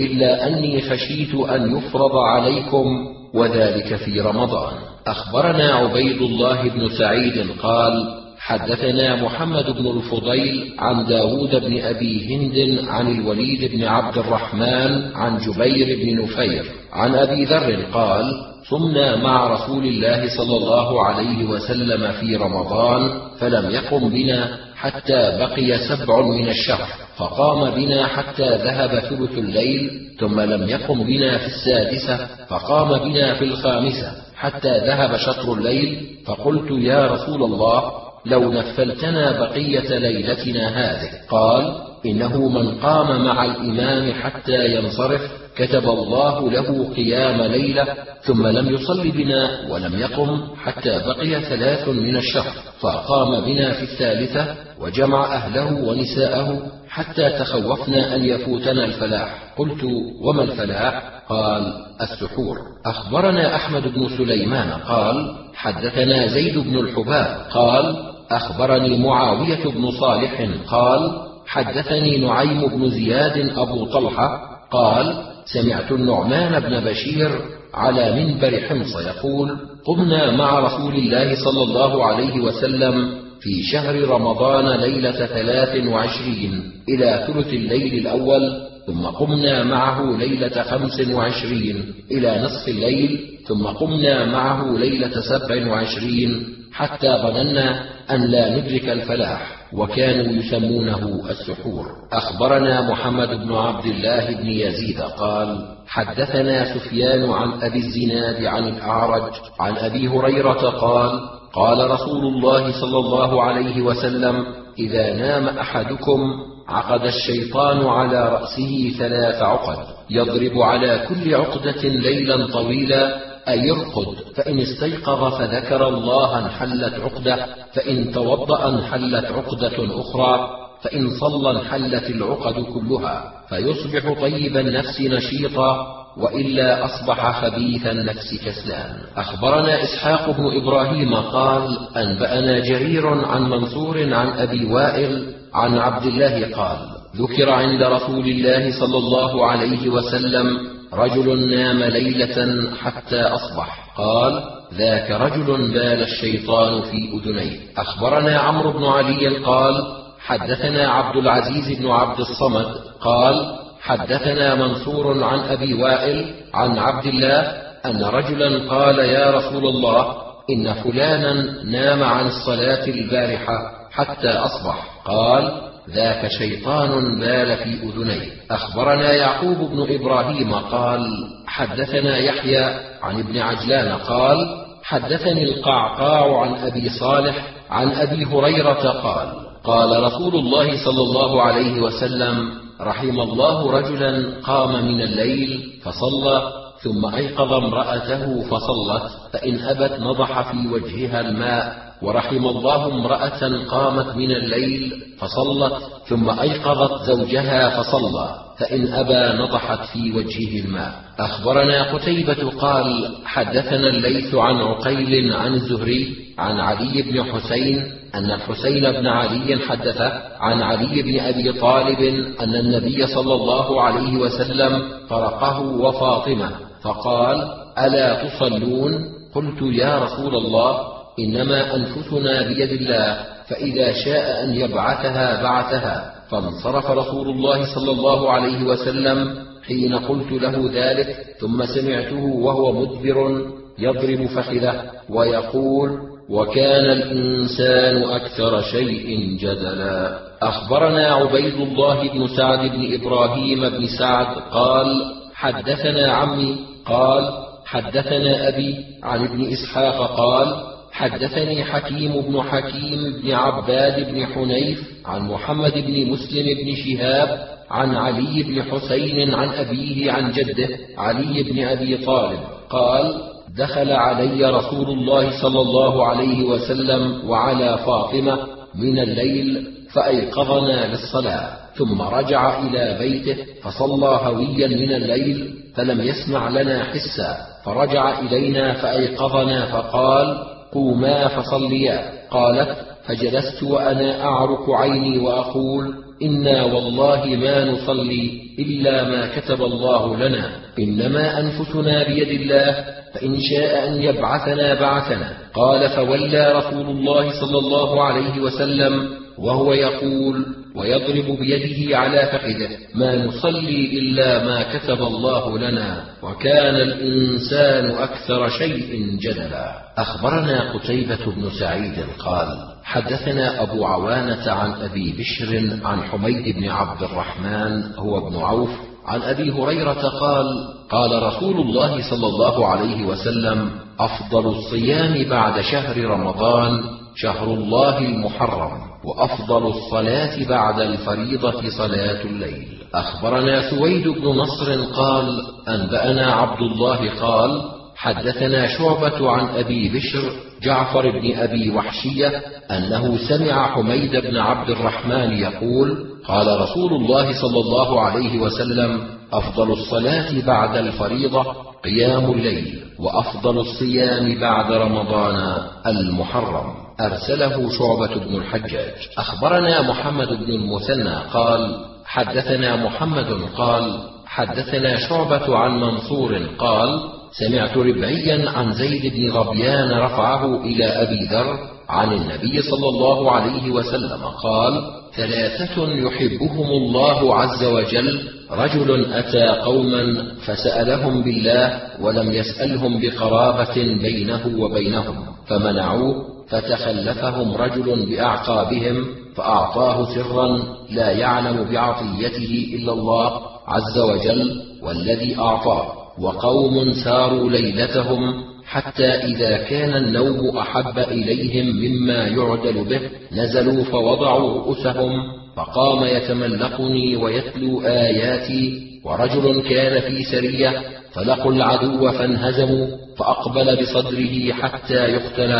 إلا 0.00 0.46
أني 0.46 0.80
خشيت 0.80 1.34
أن 1.34 1.76
يفرض 1.76 2.16
عليكم 2.16 2.86
وذلك 3.34 3.96
في 3.96 4.20
رمضان. 4.20 4.72
أخبرنا 5.06 5.74
عبيد 5.74 6.22
الله 6.22 6.62
بن 6.68 6.88
سعيد 6.98 7.46
قال 7.62 8.20
حدثنا 8.38 9.22
محمد 9.22 9.70
بن 9.70 9.86
الفضيل 9.86 10.74
عن 10.78 11.06
داود 11.06 11.50
بن 11.50 11.80
أبي 11.80 12.34
هند 12.34 12.88
عن 12.88 13.20
الوليد 13.20 13.72
بن 13.72 13.84
عبد 13.84 14.18
الرحمن 14.18 15.12
عن 15.14 15.38
جبير 15.38 15.98
بن 16.04 16.22
نفير 16.22 16.64
عن 16.92 17.14
أبي 17.14 17.44
ذر 17.44 17.76
قال 17.92 18.32
صمنا 18.70 19.16
مع 19.16 19.46
رسول 19.46 19.84
الله 19.86 20.28
صلى 20.36 20.56
الله 20.56 21.04
عليه 21.04 21.44
وسلم 21.44 22.12
في 22.12 22.36
رمضان 22.36 23.10
فلم 23.38 23.70
يقم 23.70 24.08
بنا 24.08 24.58
حتى 24.80 25.38
بقي 25.38 25.78
سبع 25.78 26.20
من 26.20 26.48
الشهر 26.48 26.88
فقام 27.16 27.70
بنا 27.70 28.06
حتى 28.06 28.48
ذهب 28.56 29.00
ثلث 29.00 29.38
الليل 29.38 29.90
ثم 30.20 30.40
لم 30.40 30.68
يقم 30.68 31.04
بنا 31.04 31.38
في 31.38 31.46
السادسة 31.46 32.26
فقام 32.48 32.98
بنا 32.98 33.34
في 33.34 33.44
الخامسة 33.44 34.12
حتى 34.36 34.78
ذهب 34.78 35.16
شطر 35.16 35.52
الليل 35.52 36.16
فقلت 36.26 36.70
يا 36.70 37.06
رسول 37.06 37.42
الله 37.42 37.92
لو 38.26 38.52
نفلتنا 38.52 39.40
بقية 39.40 39.98
ليلتنا 39.98 40.68
هذه 40.68 41.10
قال 41.28 41.89
إنه 42.06 42.48
من 42.48 42.74
قام 42.80 43.24
مع 43.24 43.44
الإمام 43.44 44.12
حتى 44.12 44.74
ينصرف 44.74 45.20
كتب 45.56 45.84
الله 45.88 46.50
له 46.50 46.94
قيام 46.96 47.42
ليلة 47.42 47.86
ثم 48.22 48.46
لم 48.46 48.74
يصل 48.74 49.10
بنا 49.10 49.70
ولم 49.70 49.98
يقم 49.98 50.40
حتى 50.56 51.02
بقي 51.06 51.40
ثلاث 51.40 51.88
من 51.88 52.16
الشهر 52.16 52.52
فاقام 52.80 53.44
بنا 53.44 53.72
في 53.72 53.82
الثالثة 53.82 54.56
وجمع 54.80 55.34
أهله 55.34 55.88
ونساءه 55.88 56.62
حتى 56.88 57.30
تخوفنا 57.30 58.16
أن 58.16 58.24
يفوتنا 58.24 58.84
الفلاح. 58.84 59.54
قلت 59.58 59.84
وما 60.22 60.42
الفلاح؟ 60.42 61.22
قال 61.28 61.72
السحور. 62.00 62.58
أخبرنا 62.86 63.56
أحمد 63.56 63.82
بن 63.94 64.08
سليمان 64.18 64.70
قال 64.70 65.36
حدثنا 65.54 66.26
زيد 66.26 66.58
بن 66.58 66.78
الحباب. 66.78 67.46
قال 67.50 67.96
أخبرني 68.30 68.98
معاوية 68.98 69.64
بن 69.64 69.90
صالح 69.90 70.48
قال 70.68 71.29
حدثني 71.50 72.18
نعيم 72.18 72.66
بن 72.66 72.90
زياد 72.90 73.58
أبو 73.58 73.84
طلحة 73.84 74.40
قال 74.72 75.14
سمعت 75.44 75.92
النعمان 75.92 76.60
بن 76.60 76.80
بشير 76.80 77.30
على 77.74 78.24
منبر 78.24 78.60
حمص 78.60 78.96
يقول 78.96 79.58
قمنا 79.86 80.30
مع 80.30 80.58
رسول 80.58 80.94
الله 80.94 81.44
صلى 81.44 81.62
الله 81.62 82.04
عليه 82.06 82.40
وسلم 82.40 83.20
في 83.40 83.62
شهر 83.62 84.08
رمضان 84.08 84.80
ليلة 84.80 85.26
ثلاث 85.26 85.86
وعشرين 85.86 86.72
إلى 86.88 87.24
ثلث 87.26 87.46
الليل 87.46 88.06
الأول 88.06 88.62
ثم 88.86 89.06
قمنا 89.06 89.62
معه 89.64 90.16
ليلة 90.16 90.62
خمس 90.62 91.00
وعشرين 91.10 91.94
إلى 92.10 92.42
نصف 92.42 92.68
الليل 92.68 93.20
ثم 93.46 93.66
قمنا 93.66 94.24
معه 94.24 94.78
ليلة 94.78 95.20
سبع 95.20 95.70
وعشرين 95.70 96.46
حتى 96.72 97.08
ظننا 97.08 97.84
أن 98.10 98.30
لا 98.30 98.58
ندرك 98.58 98.88
الفلاح. 98.88 99.59
وكانوا 99.72 100.32
يسمونه 100.32 101.30
السحور. 101.30 101.86
أخبرنا 102.12 102.90
محمد 102.90 103.28
بن 103.28 103.52
عبد 103.52 103.86
الله 103.86 104.34
بن 104.34 104.46
يزيد 104.46 105.00
قال 105.00 105.76
حدثنا 105.86 106.74
سفيان 106.74 107.30
عن 107.30 107.62
أبي 107.62 107.78
الزناد 107.78 108.44
عن 108.44 108.68
الأعرج 108.68 109.32
عن 109.60 109.76
أبي 109.76 110.08
هريرة 110.08 110.70
قال 110.70 111.20
قال 111.52 111.90
رسول 111.90 112.24
الله 112.26 112.80
صلى 112.80 112.98
الله 112.98 113.42
عليه 113.42 113.82
وسلم 113.82 114.44
إذا 114.78 115.14
نام 115.14 115.48
أحدكم 115.58 116.20
عقد 116.68 117.04
الشيطان 117.04 117.86
على 117.86 118.28
رأسه 118.28 118.94
ثلاث 118.98 119.42
عقد 119.42 119.86
يضرب 120.10 120.58
على 120.58 121.06
كل 121.08 121.34
عقدة 121.34 121.82
ليلا 121.82 122.46
طويلا 122.46 123.29
أي 123.48 123.58
يرقد 123.58 124.14
فإن 124.36 124.60
استيقظ 124.60 125.34
فذكر 125.38 125.88
الله 125.88 126.38
انحلت 126.38 126.94
عقدة 126.94 127.46
فإن 127.74 128.12
توضأ 128.12 128.68
انحلت 128.68 129.24
عقدة 129.24 130.00
أخرى 130.00 130.50
فإن 130.82 131.10
صلى 131.20 131.50
انحلت 131.50 132.10
العقد 132.10 132.54
كلها 132.54 133.32
فيصبح 133.48 134.20
طيب 134.20 134.56
النفس 134.56 135.00
نشيطا 135.00 135.96
وإلا 136.16 136.84
أصبح 136.84 137.40
خبيث 137.42 137.86
النفس 137.86 138.34
كسلان. 138.44 138.98
أخبرنا 139.16 139.82
اسحاق 139.82 140.30
بن 140.30 140.56
إبراهيم 140.62 141.14
قال 141.14 141.78
أنبأنا 141.96 142.58
جرير 142.58 143.08
عن 143.08 143.42
منصور 143.50 144.14
عن 144.14 144.28
أبي 144.28 144.64
وائل 144.64 145.34
عن 145.54 145.78
عبد 145.78 146.06
الله 146.06 146.56
قال 146.56 146.78
ذكر 147.16 147.50
عند 147.50 147.82
رسول 147.82 148.26
الله 148.28 148.80
صلى 148.80 148.98
الله 148.98 149.46
عليه 149.46 149.88
وسلم 149.88 150.58
رجل 150.92 151.50
نام 151.50 151.82
ليلة 151.82 152.70
حتى 152.76 153.20
أصبح. 153.20 153.94
قال 153.96 154.42
ذاك 154.74 155.10
رجل 155.10 155.46
بال 155.46 156.02
الشيطان 156.02 156.82
في 156.82 157.10
أذنيه. 157.14 157.58
أخبرنا 157.78 158.38
عمرو 158.38 158.72
بن 158.72 158.84
علي 158.84 159.36
قال 159.36 159.74
حدثنا 160.20 160.88
عبد 160.88 161.16
العزيز 161.16 161.78
بن 161.78 161.90
عبد 161.90 162.20
الصمد 162.20 162.66
قال 163.00 163.58
حدثنا 163.80 164.54
منصور 164.54 165.24
عن 165.24 165.38
أبي 165.38 165.74
وائل 165.74 166.34
عن 166.54 166.78
عبد 166.78 167.06
الله 167.06 167.40
أن 167.86 168.04
رجلا 168.04 168.70
قال 168.70 168.98
يا 168.98 169.30
رسول 169.30 169.66
الله 169.66 170.16
إن 170.50 170.74
فلانا 170.74 171.62
نام 171.64 172.02
عن 172.02 172.26
الصلاه 172.26 172.86
البارحة 172.86 173.58
حتى 173.90 174.28
أصبح. 174.28 175.00
قال 175.04 175.69
ذاك 175.94 176.28
شيطان 176.28 177.18
بال 177.20 177.56
في 177.56 177.82
أذنيه. 177.82 178.30
أخبرنا 178.50 179.12
يعقوب 179.12 179.56
بن 179.70 179.94
إبراهيم 179.94 180.54
قال 180.54 181.00
حدثنا 181.46 182.18
يحيى 182.18 182.64
عن 183.02 183.18
ابن 183.18 183.38
عجلان 183.38 183.98
قال 183.98 184.36
حدثني 184.82 185.44
القعقاع 185.44 186.40
عن 186.40 186.54
أبي 186.54 186.88
صالح 186.88 187.46
عن 187.70 187.92
أبي 187.92 188.24
هريرة 188.24 188.88
قال 188.90 189.28
قال 189.64 190.02
رسول 190.02 190.34
الله 190.34 190.84
صلى 190.84 191.02
الله 191.02 191.42
عليه 191.42 191.80
وسلم 191.80 192.50
رحم 192.80 193.20
الله 193.20 193.72
رجلا 193.72 194.40
قام 194.44 194.84
من 194.84 195.00
الليل 195.02 195.72
فصلى 195.84 196.52
ثم 196.82 197.14
أيقظ 197.14 197.52
امرأته 197.52 198.40
فصلت 198.40 199.10
فإن 199.32 199.58
أبت 199.58 200.00
نضح 200.00 200.52
في 200.52 200.68
وجهها 200.68 201.20
الماء 201.20 201.90
ورحم 202.02 202.46
الله 202.46 202.86
امرأة 202.86 203.64
قامت 203.68 204.16
من 204.16 204.30
الليل 204.30 205.02
فصلت 205.18 205.82
ثم 206.08 206.30
أيقظت 206.30 207.02
زوجها 207.02 207.82
فصلى 207.82 208.34
فإن 208.58 208.92
ابى 208.92 209.42
نضحت 209.42 209.78
في 209.92 210.12
وجهه 210.12 210.64
الماء. 210.64 210.94
أخبرنا 211.18 211.92
قتيبة 211.94 212.50
قال 212.50 213.16
حدثنا 213.24 213.88
الليث 213.88 214.34
عن 214.34 214.56
عقيل 214.56 215.32
عن 215.32 215.54
الزهري 215.54 216.16
عن 216.40 216.60
علي 216.60 217.02
بن 217.02 217.24
حسين 217.24 217.92
أن 218.14 218.30
الحسين 218.30 218.92
بن 218.92 219.06
علي 219.06 219.58
حدث 219.58 220.00
عن 220.40 220.62
علي 220.62 221.02
بن 221.02 221.20
أبي 221.20 221.52
طالب 221.52 222.00
أن 222.40 222.54
النبي 222.54 223.06
صلى 223.06 223.34
الله 223.34 223.82
عليه 223.82 224.16
وسلم 224.16 224.82
فرقه 225.08 225.60
وفاطمة 225.60 226.50
فقال 226.82 227.36
ألا 227.78 228.24
تصلون؟ 228.24 228.92
قلت 229.34 229.62
يا 229.62 229.98
رسول 229.98 230.36
الله 230.36 230.78
إنما 231.18 231.76
أنفسنا 231.76 232.48
بيد 232.48 232.72
الله 232.72 233.18
فإذا 233.48 233.92
شاء 233.92 234.44
أن 234.44 234.54
يبعثها 234.54 235.42
بعثها. 235.42 236.14
فانصرف 236.30 236.90
رسول 236.90 237.28
الله 237.28 237.74
صلى 237.74 237.90
الله 237.90 238.32
عليه 238.32 238.64
وسلم 238.64 239.34
حين 239.66 239.94
قلت 239.94 240.32
له 240.32 240.70
ذلك 240.72 241.16
ثم 241.40 241.64
سمعته 241.64 242.24
وهو 242.24 242.72
مدبر 242.72 243.46
يضرب 243.78 244.26
فخذه 244.26 244.82
ويقول 245.08 246.09
وكان 246.30 246.84
الإنسان 246.84 248.02
أكثر 248.02 248.62
شيء 248.62 249.36
جدلا. 249.40 250.18
أخبرنا 250.42 251.06
عبيد 251.06 251.54
الله 251.54 252.08
بن 252.08 252.26
سعد 252.36 252.70
بن 252.70 252.94
إبراهيم 252.94 253.68
بن 253.68 253.86
سعد 253.98 254.26
قال 254.52 254.86
حدثنا 255.34 256.12
عمي 256.12 256.56
قال 256.86 257.28
حدثنا 257.66 258.48
أبي 258.48 258.76
عن 259.02 259.24
ابن 259.24 259.52
إسحاق 259.52 260.16
قال 260.16 260.70
حدثني 260.92 261.64
حكيم 261.64 262.20
بن 262.20 262.42
حكيم 262.42 263.20
بن 263.22 263.32
عباد 263.32 264.12
بن 264.12 264.26
حنيف 264.26 264.90
عن 265.06 265.22
محمد 265.22 265.72
بن 265.72 266.10
مسلم 266.10 266.46
بن 266.64 266.74
شهاب 266.74 267.48
عن 267.70 267.96
علي 267.96 268.42
بن 268.42 268.62
حسين 268.62 269.34
عن 269.34 269.48
أبيه 269.48 270.12
عن 270.12 270.32
جده 270.32 270.68
علي 270.98 271.42
بن 271.42 271.64
أبي 271.64 271.96
طالب 271.96 272.40
قال 272.70 273.14
دخل 273.58 273.92
علي 273.92 274.44
رسول 274.50 274.90
الله 274.90 275.42
صلى 275.42 275.60
الله 275.60 276.06
عليه 276.06 276.44
وسلم 276.44 277.30
وعلى 277.30 277.78
فاطمة 277.86 278.38
من 278.74 278.98
الليل 278.98 279.66
فأيقظنا 279.92 280.86
للصلاة 280.86 281.50
ثم 281.74 282.02
رجع 282.02 282.58
إلى 282.62 282.96
بيته 282.98 283.36
فصلى 283.62 284.20
هويا 284.22 284.68
من 284.68 284.92
الليل 284.92 285.54
فلم 285.74 286.00
يسمع 286.00 286.48
لنا 286.48 286.84
حسا 286.84 287.36
فرجع 287.64 288.18
إلينا 288.18 288.72
فأيقظنا 288.72 289.66
فقال 289.66 290.38
قوما 290.72 291.28
فصليا 291.28 292.12
قالت 292.30 292.76
فجلست 293.06 293.62
وأنا 293.62 294.24
اعرك 294.24 294.70
عيني 294.70 295.18
وأقول 295.18 295.94
إنا 296.22 296.64
والله 296.64 297.26
ما 297.26 297.64
نصلي 297.64 298.40
إلا 298.58 299.08
ما 299.08 299.40
كتب 299.40 299.62
الله 299.62 300.16
لنا. 300.16 300.50
إنما 300.78 301.40
أنفسنا 301.40 302.08
بيد 302.08 302.40
الله 302.40 302.84
فإن 303.14 303.36
شاء 303.40 303.88
أن 303.88 304.02
يبعثنا 304.02 304.74
بعثنا. 304.74 305.32
قال 305.54 305.88
فولى 305.88 306.52
رسول 306.52 306.86
الله 306.86 307.40
صلى 307.40 307.58
الله 307.58 308.04
عليه 308.04 308.40
وسلم 308.40 309.08
وهو 309.38 309.72
يقول 309.72 310.46
ويضرب 310.76 311.38
بيده 311.38 311.98
على 311.98 312.26
فخذه 312.32 312.68
ما 312.94 313.24
نصلي 313.24 313.98
إلا 313.98 314.44
ما 314.44 314.78
كتب 314.78 315.02
الله 315.02 315.58
لنا 315.58 316.04
وكان 316.22 316.74
الإنسان 316.76 317.90
أكثر 317.90 318.48
شيء 318.48 319.18
جدلا. 319.22 319.72
أخبرنا 319.98 320.72
قتيبة 320.72 321.26
بن 321.36 321.50
سعيد 321.60 321.94
قال 322.18 322.48
حدثنا 322.90 323.62
أبو 323.62 323.84
عوانة 323.86 324.52
عن 324.52 324.72
أبي 324.72 325.14
بشر 325.18 325.78
عن 325.84 326.02
حميد 326.02 326.56
بن 326.56 326.68
عبد 326.68 327.02
الرحمن 327.02 327.82
هو 327.98 328.28
ابن 328.28 328.36
عوف 328.36 328.70
عن 329.06 329.22
أبي 329.22 329.50
هريرة 329.50 330.08
قال 330.08 330.46
قال 330.90 331.22
رسول 331.22 331.60
الله 331.60 332.10
صلى 332.10 332.26
الله 332.26 332.66
عليه 332.66 333.06
وسلم 333.06 333.70
أفضل 334.00 334.46
الصيام 334.46 335.28
بعد 335.30 335.60
شهر 335.60 336.04
رمضان 336.04 336.80
شهر 337.16 337.46
الله 337.54 337.98
المحرم 337.98 338.80
وأفضل 339.04 339.66
الصلاة 339.66 340.48
بعد 340.48 340.80
الفريضة 340.80 341.68
صلاة 341.78 342.22
الليل. 342.24 342.68
أخبرنا 342.94 343.70
سويد 343.70 344.08
بن 344.08 344.28
نصر 344.28 344.84
قال 344.84 345.40
أنبأنا 345.68 346.32
عبد 346.32 346.60
الله 346.60 347.10
قال 347.20 347.79
حدثنا 348.00 348.66
شعبة 348.66 349.30
عن 349.30 349.48
أبي 349.48 349.88
بشر 349.88 350.32
جعفر 350.62 351.10
بن 351.10 351.36
أبي 351.36 351.70
وحشية 351.70 352.42
أنه 352.70 353.18
سمع 353.28 353.74
حميد 353.74 354.16
بن 354.16 354.36
عبد 354.36 354.70
الرحمن 354.70 355.32
يقول 355.32 356.06
قال 356.26 356.60
رسول 356.60 356.92
الله 356.92 357.40
صلى 357.42 357.60
الله 357.60 358.00
عليه 358.00 358.38
وسلم 358.38 359.08
أفضل 359.32 359.72
الصلاة 359.72 360.46
بعد 360.46 360.76
الفريضة 360.76 361.42
قيام 361.84 362.30
الليل 362.32 362.80
وأفضل 362.98 363.58
الصيام 363.58 364.40
بعد 364.40 364.72
رمضان 364.72 365.56
المحرم. 365.86 366.74
أرسله 367.00 367.70
شعبة 367.78 368.14
بن 368.24 368.34
الحجاج. 368.34 368.94
أخبرنا 369.18 369.82
محمد 369.82 370.28
بن 370.28 370.52
المثنى 370.52 371.14
قال 371.32 371.76
حدثنا 372.04 372.76
محمد 372.76 373.40
قال 373.56 374.00
حدثنا 374.26 374.96
شعبة 374.96 375.56
عن 375.56 375.80
منصور 375.80 376.40
قال 376.58 377.19
سمعت 377.32 377.76
ربعيا 377.76 378.50
عن 378.50 378.72
زيد 378.72 379.14
بن 379.14 379.30
غبيان 379.30 379.90
رفعه 379.90 380.64
إلى 380.64 380.84
أبي 380.84 381.24
ذر 381.24 381.58
عن 381.88 382.12
النبي 382.12 382.62
صلى 382.62 382.88
الله 382.88 383.30
عليه 383.32 383.70
وسلم 383.70 384.22
قال 384.42 384.82
ثلاثة 385.16 385.82
يحبهم 385.92 386.70
الله 386.70 387.36
عز 387.36 387.64
وجل 387.64 388.28
رجل 388.50 389.12
أتى 389.12 389.46
قوما 389.46 390.32
فسألهم 390.46 391.22
بالله 391.22 391.80
ولم 392.00 392.32
يسألهم 392.32 393.00
بقرابة 393.00 393.74
بينه 394.02 394.50
وبينهم 394.58 395.16
فمنعوه 395.46 396.14
فتخلفهم 396.48 397.54
رجل 397.54 398.06
بأعقابهم 398.06 399.06
فأعطاه 399.36 400.14
سرا 400.14 400.58
لا 400.90 401.10
يعلم 401.10 401.72
بعطيته 401.72 402.74
إلا 402.74 402.92
الله 402.92 403.40
عز 403.66 403.98
وجل 403.98 404.62
والذي 404.82 405.38
أعطاه. 405.38 405.99
وقوم 406.20 406.92
ساروا 407.04 407.50
ليلتهم 407.50 408.44
حتى 408.66 409.06
إذا 409.06 409.56
كان 409.56 409.94
النوم 409.94 410.56
أحب 410.56 410.98
إليهم 410.98 411.76
مما 411.76 412.26
يعدل 412.28 412.84
به 412.84 413.00
نزلوا 413.32 413.84
فوضعوا 413.84 414.54
رؤوسهم 414.54 415.12
فقام 415.56 416.04
يتملقني 416.04 417.16
ويتلو 417.16 417.80
آياتي 417.80 418.82
ورجل 419.04 419.62
كان 419.68 420.00
في 420.00 420.24
سرية 420.24 420.82
فلقوا 421.12 421.52
العدو 421.52 422.12
فانهزموا 422.12 422.86
فأقبل 423.16 423.82
بصدره 423.82 424.52
حتى 424.52 424.94
يقتل 424.94 425.52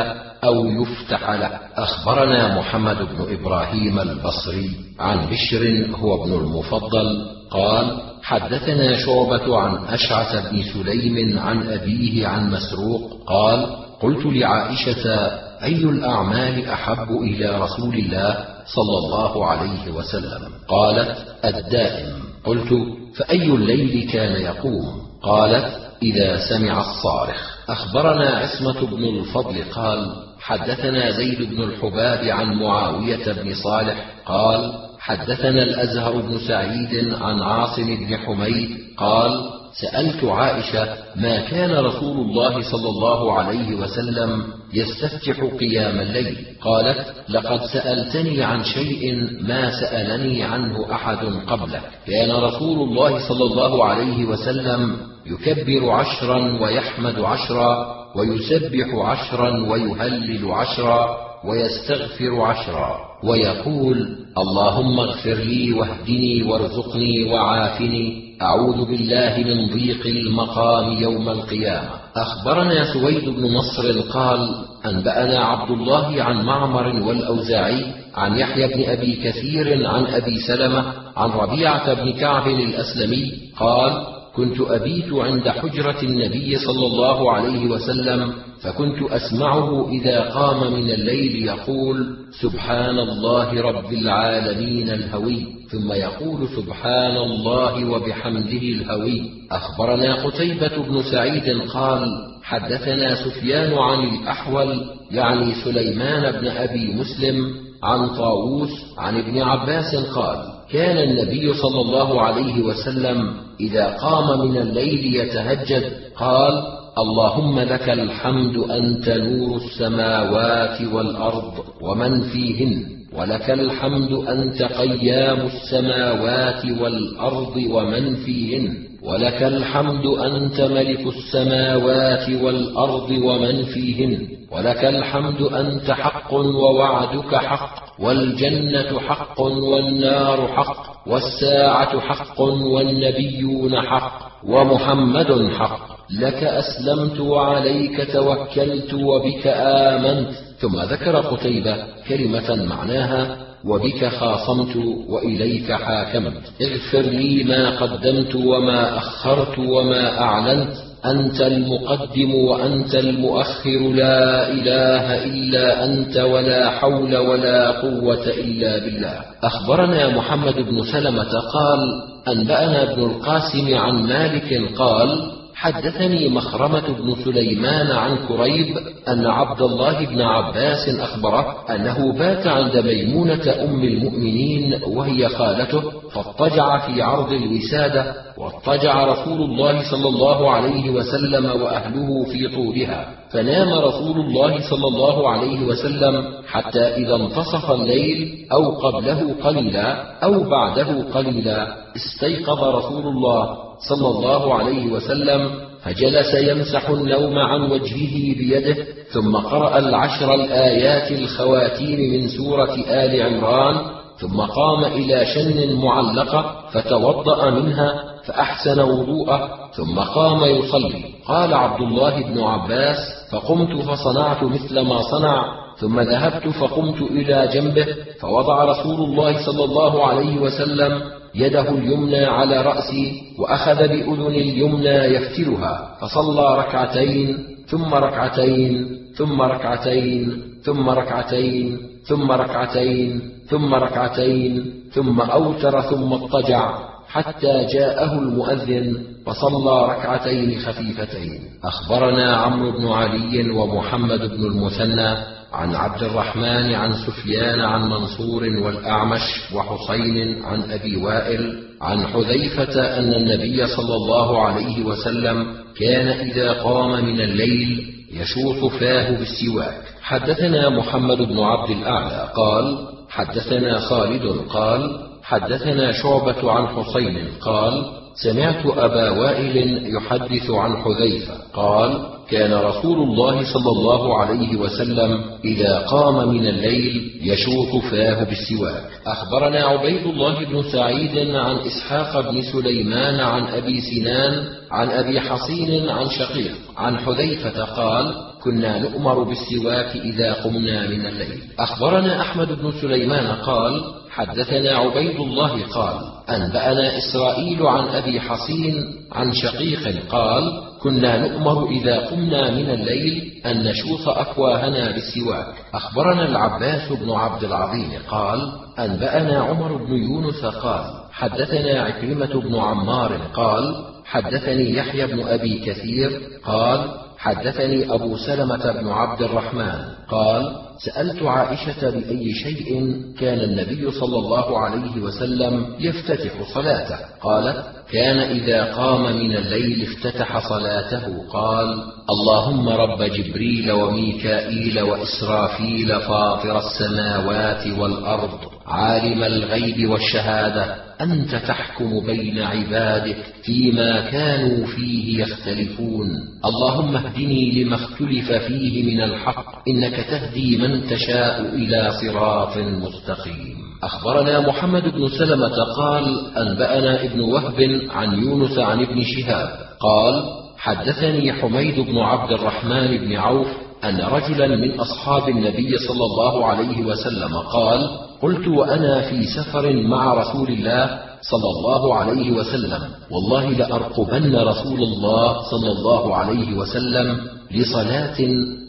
أو 0.45 0.67
يفتح 0.67 1.31
له. 1.31 1.61
أخبرنا 1.77 2.59
محمد 2.59 2.97
بن 2.97 3.35
إبراهيم 3.39 3.99
البصري 3.99 4.71
عن 4.99 5.27
بشر 5.27 5.87
هو 5.97 6.25
ابن 6.25 6.33
المفضل. 6.33 7.27
قال 7.51 8.01
حدثنا 8.23 8.97
شعبة 8.97 9.59
عن 9.59 9.85
أشعث 9.85 10.53
بن 10.53 10.63
سليم 10.63 11.39
عن 11.39 11.69
أبيه 11.69 12.27
عن 12.27 12.51
مسروق. 12.51 13.25
قال 13.27 13.67
قلت 14.03 14.27
لعائشة 14.27 15.17
أي 15.63 15.85
الأعمال 15.85 16.69
أحب 16.69 17.11
إلى 17.11 17.61
رسول 17.61 17.95
الله 17.95 18.45
صلى 18.67 18.99
الله 18.99 19.47
عليه 19.47 19.93
وسلم؟ 19.93 20.51
قالت 20.69 21.17
الدائم. 21.45 22.13
قلت 22.45 22.75
فأي 23.17 23.43
الليل 23.43 24.11
كان 24.13 24.43
يقوم؟ 24.43 25.10
قالت 25.23 25.91
إذا 26.03 26.39
سمع 26.49 26.81
الصارخ. 26.81 27.51
أخبرنا 27.69 28.31
عصمة 28.31 28.87
بن 28.87 29.05
الفضل 29.05 29.65
قال 29.73 30.17
حدثنا 30.41 31.11
زيد 31.11 31.43
بن 31.43 31.63
الحباب 31.63 32.25
عن 32.25 32.55
معاوية 32.55 33.33
بن 33.33 33.55
صالح 33.55 34.05
قال 34.27 34.73
حدثنا 34.99 35.63
الأزهر 35.63 36.21
بن 36.21 36.39
سعيد 36.39 37.15
عن 37.15 37.41
عاصم 37.41 37.97
بن 37.97 38.17
حميد 38.17 38.79
قال 38.97 39.60
سألت 39.73 40.25
عائشة 40.25 40.97
ما 41.17 41.41
كان 41.41 41.71
رسول 41.85 42.17
الله 42.17 42.71
صلى 42.71 42.89
الله 42.89 43.33
عليه 43.33 43.75
وسلم 43.75 44.43
يستفتح 44.75 45.45
قيام 45.61 46.01
الليل؟ 46.01 46.37
قالت 46.61 47.15
لقد 47.29 47.65
سألتني 47.65 48.43
عن 48.43 48.65
شيء 48.65 49.15
ما 49.41 49.71
سألني 49.81 50.43
عنه 50.43 50.93
أحد 50.93 51.19
قبلك. 51.47 51.83
كان 52.07 52.31
رسول 52.31 52.89
الله 52.89 53.29
صلى 53.29 53.45
الله 53.45 53.85
عليه 53.85 54.25
وسلم 54.25 54.97
يكبر 55.27 55.91
عشرا 55.91 56.63
ويحمد 56.63 57.21
عشرا 57.21 57.97
ويسبح 58.17 58.95
عشرا 58.95 59.71
ويهلل 59.71 60.51
عشرا 60.53 61.17
ويستغفر 61.45 62.41
عشرا 62.43 62.99
ويقول 63.25 64.09
اللهم 64.39 65.01
اغفر 65.01 65.35
لي 65.35 65.73
واهدني 65.73 66.43
وارزقني 66.43 67.33
وعافني. 67.33 68.30
أعوذ 68.43 68.85
بالله 68.85 69.35
من 69.39 69.67
ضيق 69.67 70.07
المقام 70.07 70.93
يوم 70.93 71.29
القيامة. 71.29 71.89
أخبرنا 72.17 72.93
سويد 72.93 73.29
بن 73.29 73.55
نصر 73.55 74.01
قال 74.01 74.65
أنبأنا 74.87 75.39
عبد 75.45 75.71
الله 75.71 76.23
عن 76.23 76.45
معمر 76.45 76.87
والأوزاعي 77.03 77.85
عن 78.15 78.39
يحيى 78.39 78.67
بن 78.69 78.91
أبي 78.91 79.17
كثير 79.25 79.87
عن 79.87 80.07
أبي 80.07 80.39
سلمة 80.41 80.85
عن 81.17 81.31
ربيعة 81.31 81.95
بن 81.95 82.13
كعب 82.13 82.47
الأسلمي 82.49 83.33
قال 83.57 83.93
كنت 84.35 84.61
أبيت 84.61 85.13
عند 85.13 85.49
حجرة 85.49 86.03
النبي 86.03 86.57
صلى 86.57 86.87
الله 86.87 87.33
عليه 87.33 87.67
وسلم 87.67 88.33
فكنت 88.63 89.03
أسمعه 89.13 89.89
إذا 89.89 90.21
قام 90.21 90.73
من 90.73 90.91
الليل 90.91 91.45
يقول 91.45 92.17
سبحان 92.43 92.99
الله 92.99 93.61
رب 93.61 93.93
العالمين 93.93 94.91
الهوي. 94.91 95.47
ثم 95.71 95.93
يقول 95.93 96.49
سبحان 96.49 97.17
الله 97.17 97.91
وبحمده 97.91 98.63
الهوي. 98.63 99.31
أخبرنا 99.53 100.25
قتيبة 100.25 100.77
بن 100.89 101.03
سعيد 101.03 101.61
قال 101.75 102.09
حدثنا 102.43 103.15
سفيان 103.15 103.75
عن 103.79 104.09
الأحول 104.09 104.85
يعني 105.11 105.55
سليمان 105.65 106.41
بن 106.41 106.47
أبي 106.49 106.95
مسلم 106.95 107.55
عن 107.83 108.09
طاووس 108.09 108.71
عن 108.99 109.19
ابن 109.19 109.43
عباس 109.43 109.97
قال 110.15 110.60
كان 110.73 110.99
النبي 110.99 111.55
صلى 111.55 111.81
الله 111.81 112.23
عليه 112.23 112.63
وسلم 112.63 113.33
إذا 113.61 113.87
قام 113.87 114.49
من 114.49 114.57
الليل 114.57 115.17
يتهجد 115.17 115.93
قال 116.17 116.53
اللهم 116.99 117.61
لك 117.61 117.89
الحمد 117.91 118.57
أنت 118.57 119.09
نور 119.09 119.57
السماوات 119.57 120.83
والأرض 120.93 121.53
ومن 121.81 122.21
فيهن 122.23 122.83
ولك 123.19 123.51
الحمد 123.51 124.13
أنت 124.13 124.63
قيام 124.63 125.47
السماوات 125.47 126.65
والأرض 126.81 127.57
ومن 127.71 128.15
فيهن 128.15 128.75
ولك 129.03 129.43
الحمد 129.43 130.07
أنت 130.07 130.61
ملك 130.61 131.07
السماوات 131.07 132.31
والأرض 132.43 133.11
ومن 133.11 133.65
فيهن 133.65 134.29
ولك 134.53 134.85
الحمد 134.85 135.43
أنت 135.43 135.91
حق 135.91 136.35
ووعدك 136.35 137.35
حق 137.35 137.90
والجنة 138.01 139.01
حق 139.01 139.41
والنار 139.41 140.49
حق 140.49 141.09
والساعة 141.09 142.01
حق 142.01 142.41
والنبيون 142.41 143.81
حق 143.81 144.31
ومحمد 144.47 145.51
حق. 145.51 146.01
لك 146.21 146.45
أسلمت 146.45 147.21
وعليك 147.21 148.13
توكلت 148.13 148.95
وبك 148.95 149.47
آمنت. 149.57 150.31
ثم 150.59 150.81
ذكر 150.81 151.17
قتيبة 151.17 151.77
كلمة 152.09 152.65
معناها 152.65 153.37
وبك 153.65 154.05
خاصمت 154.09 154.77
وإليك 155.09 155.73
حاكمت. 155.73 156.43
اغفر 156.63 157.01
لي 157.01 157.45
ما 157.45 157.71
قدمت 157.71 158.35
وما 158.35 158.99
أخرت 158.99 159.59
وما 159.59 160.21
أعلنت. 160.21 160.90
أنت 161.05 161.41
المقدم 161.41 162.35
وأنت 162.35 162.95
المؤخر 162.95 163.81
لا 163.95 164.49
إله 164.53 165.25
إلا 165.25 165.85
أنت 165.85 166.17
ولا 166.17 166.71
حول 166.71 167.17
ولا 167.17 167.71
قوة 167.71 168.27
إلا 168.27 168.79
بالله. 168.79 169.19
أخبرنا 169.43 170.09
محمد 170.17 170.55
بن 170.55 170.85
سلمة 170.93 171.33
قال 171.53 171.81
أنبأنا 172.29 172.93
ابن 172.93 173.03
القاسم 173.03 173.75
عن 173.75 174.03
مالك 174.03 174.71
قال 174.77 175.40
حدثني 175.61 176.29
مخرمة 176.29 176.89
بن 176.89 177.15
سليمان 177.25 177.91
عن 177.91 178.17
كريب 178.29 178.77
أن 179.09 179.27
عبد 179.27 179.63
الله 179.63 180.07
بن 180.07 180.21
عباس 180.21 180.89
أخبره 180.89 181.57
أنه 181.71 182.13
بات 182.13 182.47
عند 182.47 182.77
ميمونة 182.77 183.55
أم 183.63 183.85
المؤمنين 183.85 184.81
وهي 184.87 185.29
خالته 185.29 185.83
فاضطجع 186.11 186.79
في 186.79 187.03
عرض 187.03 187.33
الوسادة 187.33 188.15
واضطجع 188.39 189.05
رسول 189.05 189.43
الله 189.43 189.91
صلى 189.91 190.09
الله 190.09 190.51
عليه 190.51 190.91
وسلم 190.91 191.45
وأهله 191.63 192.25
في 192.33 192.49
طولها 192.49 193.09
فنام 193.31 193.69
رسول 193.69 194.21
الله 194.21 194.71
صلى 194.71 194.89
الله 194.89 195.31
عليه 195.31 195.67
وسلم 195.67 196.25
حتى 196.49 196.83
إذا 196.83 197.15
انتصف 197.17 197.71
الليل 197.71 198.47
أو 198.53 198.71
قبله 198.71 199.35
قليلا 199.45 200.17
أو 200.25 200.51
بعده 200.51 201.03
قليلا 201.15 201.67
استيقظ 201.97 202.65
رسول 202.65 203.07
الله 203.07 203.70
صلى 203.89 204.09
الله 204.09 204.55
عليه 204.55 204.87
وسلم 204.93 205.51
فجلس 205.83 206.35
يمسح 206.35 206.89
النوم 206.89 207.39
عن 207.39 207.71
وجهه 207.71 208.35
بيده 208.39 208.77
ثم 209.13 209.37
قرأ 209.37 209.79
العشر 209.79 210.35
الآيات 210.35 211.13
الخواتيم 211.13 212.13
من 212.13 212.29
سورة 212.29 212.75
آل 212.75 213.23
عمران 213.23 213.77
ثم 214.19 214.41
قام 214.41 214.85
إلى 214.85 215.25
شن 215.25 215.77
معلقة 215.77 216.57
فتوضأ 216.73 217.51
منها 217.51 218.05
فأحسن 218.25 218.81
وضوءه 218.81 219.49
ثم 219.77 219.99
قام 219.99 220.45
يصلي. 220.45 221.05
قال 221.27 221.55
عبد 221.55 221.81
الله 221.81 222.23
بن 222.23 222.41
عباس 222.41 222.97
فقمت 223.33 223.83
فصنعت 223.83 224.43
مثل 224.43 224.81
ما 224.81 225.03
صنع 225.03 225.45
ثم 225.79 226.01
ذهبت 226.01 226.49
فقمت 226.49 227.03
إلى 227.03 227.49
جنبه 227.55 227.87
فوضع 228.21 228.65
رسول 228.65 229.01
الله 229.01 229.47
صلى 229.47 229.65
الله 229.65 230.07
عليه 230.07 230.39
وسلم 230.41 231.20
يده 231.35 231.69
اليمنى 231.69 232.25
على 232.25 232.63
رأسي 232.63 233.23
وأخذ 233.39 233.89
بأذن 233.89 234.27
اليمنى 234.27 234.89
يفتلها 234.89 235.97
فصلى 236.01 236.59
ركعتين 236.59 237.39
ثم 237.67 237.95
ركعتين 237.95 238.89
ثم 239.17 239.43
ركعتين 239.43 240.43
ثم 240.65 240.91
ركعتين 240.91 241.79
ثم 242.05 242.33
ركعتين 242.33 243.21
ثم 243.49 243.75
ركعتين 243.75 244.73
ثم 244.93 245.21
أوتر 245.21 245.81
ثم 245.81 246.13
اضطجع 246.13 246.79
حتى 247.09 247.67
جاءه 247.75 248.19
المؤذن 248.19 248.99
فصلى 249.27 249.85
ركعتين 249.85 250.59
خفيفتين. 250.59 251.41
أخبرنا 251.65 252.37
عمرو 252.37 252.71
بن 252.71 252.89
علي 252.89 253.51
ومحمد 253.51 254.21
بن 254.21 254.45
المثنى 254.47 255.40
عن 255.53 255.75
عبد 255.75 256.03
الرحمن 256.03 256.75
عن 256.75 256.93
سفيان 256.93 257.61
عن 257.61 257.91
منصور 257.91 258.43
والأعمش 258.43 259.53
وحسين 259.55 260.45
عن 260.45 260.71
أبي 260.71 260.97
وائل 260.97 261.63
عن 261.83 262.07
حذيفة 262.07 262.99
أن 262.99 263.15
النبي 263.15 263.67
صلى 263.67 263.95
الله 263.95 264.47
عليه 264.47 264.85
وسلم 264.85 265.47
كان 265.81 266.09
إذا 266.09 266.53
قام 266.53 267.05
من 267.05 267.21
الليل 267.21 267.95
يشوط 268.13 268.73
فاه 268.73 269.11
بالسواك. 269.11 269.83
حدثنا 270.03 270.69
محمد 270.69 271.19
بن 271.19 271.41
عبد 271.41 271.71
الأعلى 271.71 272.29
قال 272.35 272.79
حدثنا 273.09 273.79
خالد 273.79 274.27
قال 274.49 275.11
حدثنا 275.23 275.93
شعبة 275.93 276.53
عن 276.53 276.67
حسين 276.67 277.29
قال 277.41 278.00
سمعت 278.15 278.67
أبا 278.67 279.11
وائل 279.11 279.57
يحدث 279.97 280.51
عن 280.51 280.77
حذيفة. 280.77 281.35
قال 281.55 282.07
كان 282.31 282.53
رسول 282.55 282.99
الله 283.03 283.53
صلى 283.53 283.71
الله 283.71 284.19
عليه 284.19 284.57
وسلم 284.57 285.25
إذا 285.45 285.79
قام 285.79 286.29
من 286.29 286.47
الليل 286.47 287.21
يشوط 287.23 287.83
فاه 287.91 288.25
بالسواك. 288.25 288.85
أخبرنا 289.07 289.65
عبيد 289.65 290.07
الله 290.07 290.45
بن 290.45 290.63
سعيد 290.63 291.35
عن 291.35 291.57
إسحاق 291.57 292.31
بن 292.31 292.43
سليمان 292.43 293.21
عن 293.21 293.43
أبي 293.43 293.81
سنان 293.81 294.45
عن 294.71 294.91
أبي 294.91 295.21
حصين 295.21 295.89
عن 295.89 296.09
شقيق. 296.09 296.53
عن 296.77 296.99
حذيفة 296.99 297.65
قال 297.65 298.15
كنا 298.45 298.79
نؤمر 298.79 299.23
بالسواك 299.23 299.97
إذا 299.97 300.33
قمنا 300.33 300.89
من 300.89 301.07
الليل. 301.07 301.43
أخبرنا 301.59 302.21
أحمد 302.21 302.49
بن 302.49 302.73
سليمان 302.81 303.27
قال 303.27 304.00
حدثنا 304.11 304.77
عبيد 304.77 305.21
الله 305.21 305.67
قال 305.67 305.97
أنبأنا 306.31 306.99
إسرائيل 306.99 307.67
عن 307.67 307.89
أبي 307.89 308.21
حصين 308.21 308.95
عن 309.13 309.33
شقيق 309.33 310.07
قال 310.09 310.63
كنا 310.83 311.29
نؤمر 311.29 311.69
إذا 311.71 311.99
قمنا 311.99 312.51
من 312.51 312.71
الليل 312.71 313.33
أن 313.47 313.65
نشوط 313.65 314.09
أفواهنا 314.09 314.93
بالسواك 314.93 315.55
أخبرنا 315.75 316.29
العباس 316.29 316.93
بن 316.93 317.11
عبد 317.11 317.45
العظيم 317.45 317.91
قال 318.09 318.53
أنبأنا 318.79 319.41
عمر 319.41 319.77
بن 319.77 319.93
يونس 319.97 320.45
قال 320.45 320.85
حدثنا 321.13 321.83
عكرمة 321.83 322.41
بن 322.41 322.57
عمار 322.57 323.17
قال 323.35 323.85
حدثني 324.05 324.77
يحيى 324.77 325.07
بن 325.07 325.29
أبي 325.29 325.59
كثير 325.59 326.21
قال 326.45 326.81
حدثني 327.21 327.95
أبو 327.95 328.17
سلمة 328.17 328.73
بن 328.73 328.89
عبد 328.89 329.23
الرحمن. 329.23 329.85
قال 330.09 330.57
سألت 330.79 331.23
عائشة 331.23 331.91
بأي 331.91 332.33
شيء 332.33 332.95
كان 333.21 333.41
النبي 333.41 333.91
صلى 333.91 334.19
الله 334.19 334.59
عليه 334.59 335.01
وسلم 335.01 335.77
يفتتح 335.81 336.33
صلاته. 336.55 336.97
قالت 337.23 337.65
كان 337.93 338.19
إذا 338.19 338.75
قام 338.75 339.03
من 339.03 339.37
الليل 339.37 339.83
افتتح 339.83 340.49
صلاته. 340.49 341.29
قال 341.33 341.85
اللهم 342.11 342.69
رب 342.69 343.03
جبريل 343.03 343.73
وميكائيل 343.73 344.81
وإسرافيل 344.81 346.01
فاطر 346.01 346.59
السماوات 346.59 347.67
والأرض. 347.79 348.60
عالم 348.71 349.23
الغيب 349.23 349.91
والشهادة 349.91 350.77
أنت 351.01 351.35
تحكم 351.35 352.07
بين 352.07 352.39
عبادك 352.39 353.17
فيما 353.43 354.11
كانوا 354.11 354.67
فيه 354.67 355.23
يختلفون. 355.23 356.07
اللهم 356.45 356.97
اهدني 356.97 357.65
لما 357.65 357.75
اختلف 357.75 358.33
فيه 358.33 358.95
من 358.95 359.01
الحق 359.01 359.69
إنك 359.69 359.97
تهدي 360.11 360.57
من 360.57 360.87
تشاء 360.87 361.41
إلى 361.41 361.91
صراط 362.03 362.57
مستقيم. 362.57 363.57
أخبرنا 363.83 364.41
محمد 364.41 364.83
بن 364.83 365.09
سلمة 365.09 365.57
قال 365.77 366.37
أنبأنا 366.37 367.05
ابن 367.05 367.21
وهب 367.21 367.81
عن 367.91 368.23
يونس 368.23 368.59
عن 368.59 368.83
ابن 368.83 369.03
شهاب 369.03 369.49
قال 369.81 370.25
حدثني 370.59 371.33
حميد 371.33 371.81
بن 371.81 371.99
عبد 371.99 372.33
الرحمن 372.33 372.99
بن 372.99 373.17
عوف 373.17 373.49
أن 373.85 374.01
رجلا 374.01 374.47
من 374.57 374.81
أصحاب 374.81 375.29
النبي 375.29 375.79
صلى 375.79 376.05
الله 376.05 376.47
عليه 376.47 376.85
وسلم 376.85 377.37
قال 377.37 378.10
قلت 378.23 378.49
وأنا 378.49 379.01
في 379.01 379.25
سفر 379.27 379.73
مع 379.83 380.15
رسول 380.15 380.49
الله 380.49 381.01
صلى 381.23 381.51
الله 381.59 381.95
عليه 381.95 382.33
وسلم. 382.33 382.81
والله 383.11 383.51
لأرقبن 383.51 384.37
رسول 384.37 384.83
الله 384.83 385.43
صلى 385.51 385.73
الله 385.73 386.17
عليه 386.17 386.57
وسلم 386.57 387.21
لصلاة 387.51 388.17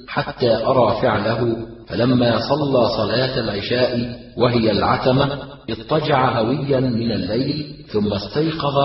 حتى 0.08 0.66
أرى 0.66 1.02
فعله. 1.02 1.56
فلما 1.88 2.40
صلى 2.40 2.90
صلاة 2.98 3.40
العشاء 3.40 4.20
وهي 4.38 4.72
العتمة 4.72 5.30
اضطجع 5.70 6.40
هويا 6.40 6.80
من 6.80 7.12
الليل 7.12 7.76
ثم 7.92 8.14
استيقظ 8.14 8.78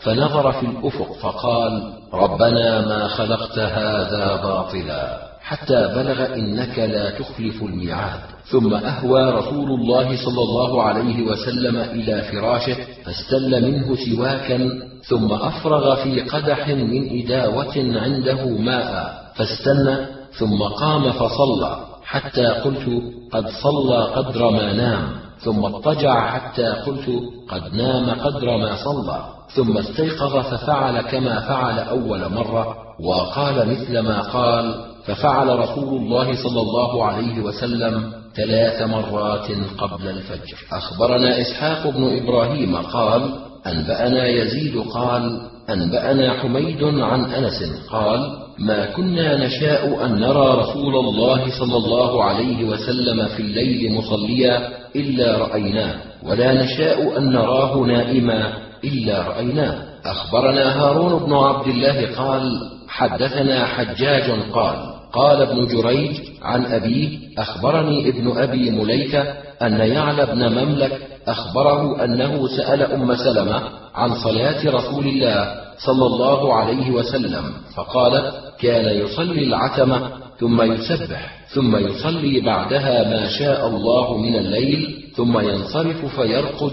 فنظر 0.00 0.52
في 0.52 0.66
الأفق 0.66 1.12
فقال 1.12 1.92
ربنا 2.14 2.86
ما 2.86 3.08
خلقت 3.08 3.58
هذا 3.58 4.40
باطلا. 4.42 5.33
حتى 5.44 5.88
بلغ 5.94 6.34
إنك 6.34 6.78
لا 6.78 7.10
تخلف 7.10 7.62
الميعاد. 7.62 8.20
ثم 8.44 8.74
أهوى 8.74 9.30
رسول 9.30 9.70
الله 9.70 10.16
صلى 10.24 10.42
الله 10.42 10.82
عليه 10.82 11.22
وسلم 11.22 11.76
إلى 11.76 12.22
فراشه 12.22 12.76
فاستل 13.04 13.72
منه 13.72 13.96
سواكا 13.96 14.70
ثم 15.08 15.32
أفرغ 15.32 15.94
في 15.94 16.20
قدح 16.20 16.68
من 16.68 17.22
إداوة 17.22 17.74
عنده 17.76 18.48
ماء 18.48 19.14
فاستنى 19.34 19.96
ثم 20.32 20.62
قام 20.62 21.12
فصلى. 21.12 21.76
حتى 22.04 22.46
قلت 22.46 23.02
قد 23.32 23.48
صلى 23.48 24.02
قدر 24.16 24.50
ما 24.50 24.72
نام. 24.72 25.08
ثم 25.38 25.64
اضطجع 25.64 26.26
حتى 26.26 26.66
قلت 26.66 27.08
قد 27.48 27.74
نام 27.74 28.10
قدر 28.10 28.56
ما 28.56 28.76
صلى. 28.76 29.24
ثم 29.54 29.78
استيقظ 29.78 30.36
ففعل 30.36 31.00
كما 31.00 31.40
فعل 31.40 31.78
أول 31.78 32.32
مرة 32.32 32.76
وقال 33.00 33.68
مثل 33.68 33.98
ما 33.98 34.20
قال 34.20 34.93
ففعل 35.06 35.58
رسول 35.58 36.02
الله 36.02 36.42
صلى 36.42 36.60
الله 36.60 37.04
عليه 37.04 37.40
وسلم 37.40 38.12
ثلاث 38.36 38.82
مرات 38.82 39.48
قبل 39.78 40.08
الفجر. 40.08 40.56
أخبرنا 40.72 41.40
إسحاق 41.40 41.88
بن 41.88 42.16
إبراهيم 42.22 42.76
قال 42.76 43.34
أنبأنا 43.66 44.26
يزيد 44.26 44.78
قال 44.78 45.40
أنبأنا 45.70 46.32
حميد 46.32 46.84
عن 46.84 47.24
أنس 47.24 47.88
قال 47.90 48.20
ما 48.58 48.84
كنا 48.84 49.46
نشاء 49.46 50.06
أن 50.06 50.20
نرى 50.20 50.60
رسول 50.60 50.96
الله 50.96 51.58
صلى 51.58 51.76
الله 51.76 52.24
عليه 52.24 52.64
وسلم 52.64 53.26
في 53.26 53.42
الليل 53.42 53.92
مصليا 53.92 54.68
إلا 54.96 55.38
رأيناه 55.38 55.94
ولا 56.22 56.64
نشاء 56.64 57.18
أن 57.18 57.32
نراه 57.32 57.76
نائما 57.78 58.52
إلا 58.84 59.22
رأيناه. 59.22 59.82
أخبرنا 60.04 60.80
هارون 60.80 61.26
بن 61.26 61.32
عبد 61.32 61.66
الله 61.66 62.14
قال 62.16 62.70
حدثنا 62.88 63.66
حجاج 63.66 64.30
قال 64.52 64.93
قال 65.14 65.42
ابن 65.42 65.66
جريج 65.66 66.20
عن 66.42 66.66
أبيه 66.66 67.18
أخبرني 67.38 68.08
ابن 68.08 68.38
أبي 68.38 68.70
مليكة 68.70 69.22
أن 69.62 69.72
يعلى 69.80 70.26
بن 70.26 70.48
مملك 70.48 71.00
أخبره 71.28 72.04
أنه 72.04 72.48
سأل 72.48 72.82
أم 72.82 73.14
سلمة 73.14 73.62
عن 73.94 74.14
صلاة 74.14 74.70
رسول 74.70 75.06
الله 75.06 75.54
صلى 75.86 76.06
الله 76.06 76.54
عليه 76.54 76.90
وسلم 76.90 77.44
فقالت 77.76 78.34
كان 78.60 78.96
يصلي 78.96 79.44
العتمة 79.44 80.00
ثم 80.40 80.62
يسبح 80.62 81.44
ثم 81.54 81.76
يصلي 81.76 82.40
بعدها 82.40 83.08
ما 83.10 83.28
شاء 83.28 83.68
الله 83.68 84.16
من 84.18 84.36
الليل 84.36 85.04
ثم 85.16 85.38
ينصرف 85.38 86.20
فيرقد 86.20 86.72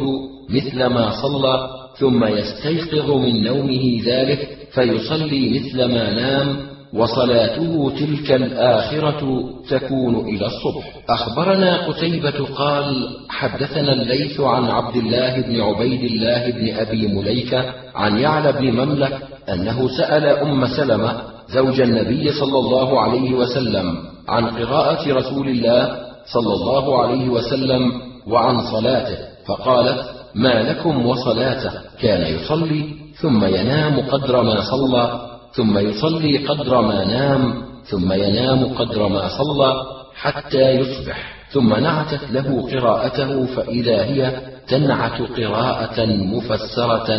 مثل 0.49 0.85
ما 0.85 1.11
صلى 1.21 1.69
ثم 1.97 2.25
يستيقظ 2.25 3.11
من 3.11 3.43
نومه 3.43 4.01
ذلك 4.05 4.57
فيصلي 4.71 5.59
مثل 5.59 5.85
ما 5.85 6.13
نام 6.13 6.70
وصلاته 6.93 7.91
تلك 7.99 8.31
الآخرة 8.31 9.49
تكون 9.69 10.15
إلى 10.15 10.45
الصبح. 10.45 10.83
أخبرنا 11.09 11.87
قتيبة 11.87 12.45
قال 12.55 13.09
حدثنا 13.29 13.93
الليث 13.93 14.39
عن 14.39 14.63
عبد 14.65 14.95
الله 14.95 15.41
بن 15.41 15.61
عبيد 15.61 16.03
الله 16.03 16.51
بن 16.51 16.75
أبي 16.75 17.07
مليكة 17.07 17.65
عن 17.95 18.17
يعلى 18.17 18.51
بن 18.51 18.71
مملك 18.71 19.19
أنه 19.49 19.87
سأل 19.87 20.25
أم 20.25 20.67
سلمة 20.67 21.21
زوج 21.49 21.81
النبي 21.81 22.31
صلى 22.31 22.59
الله 22.59 23.01
عليه 23.01 23.33
وسلم 23.33 23.97
عن 24.29 24.45
قراءة 24.45 25.13
رسول 25.13 25.49
الله 25.49 25.97
صلى 26.33 26.53
الله 26.53 27.01
عليه 27.01 27.29
وسلم 27.29 27.91
وعن 28.27 28.61
صلاته 28.61 29.17
فقالت 29.47 30.05
ما 30.35 30.63
لكم 30.63 31.05
وصلاته؟ 31.05 31.71
كان 32.01 32.35
يصلي 32.35 32.85
ثم 33.21 33.45
ينام 33.45 33.99
قدر 33.99 34.43
ما 34.43 34.61
صلى 34.61 35.30
ثم 35.53 35.77
يصلي 35.77 36.37
قدر 36.37 36.81
ما 36.81 37.05
نام 37.05 37.53
ثم 37.85 38.13
ينام 38.13 38.73
قدر 38.73 39.07
ما 39.07 39.27
صلى 39.27 39.73
حتى 40.15 40.71
يصبح. 40.71 41.41
ثم 41.51 41.73
نعتت 41.73 42.31
له 42.31 42.69
قراءته 42.71 43.45
فإذا 43.45 44.03
هي 44.03 44.41
تنعت 44.67 45.21
قراءة 45.21 46.05
مفسرة 46.05 47.09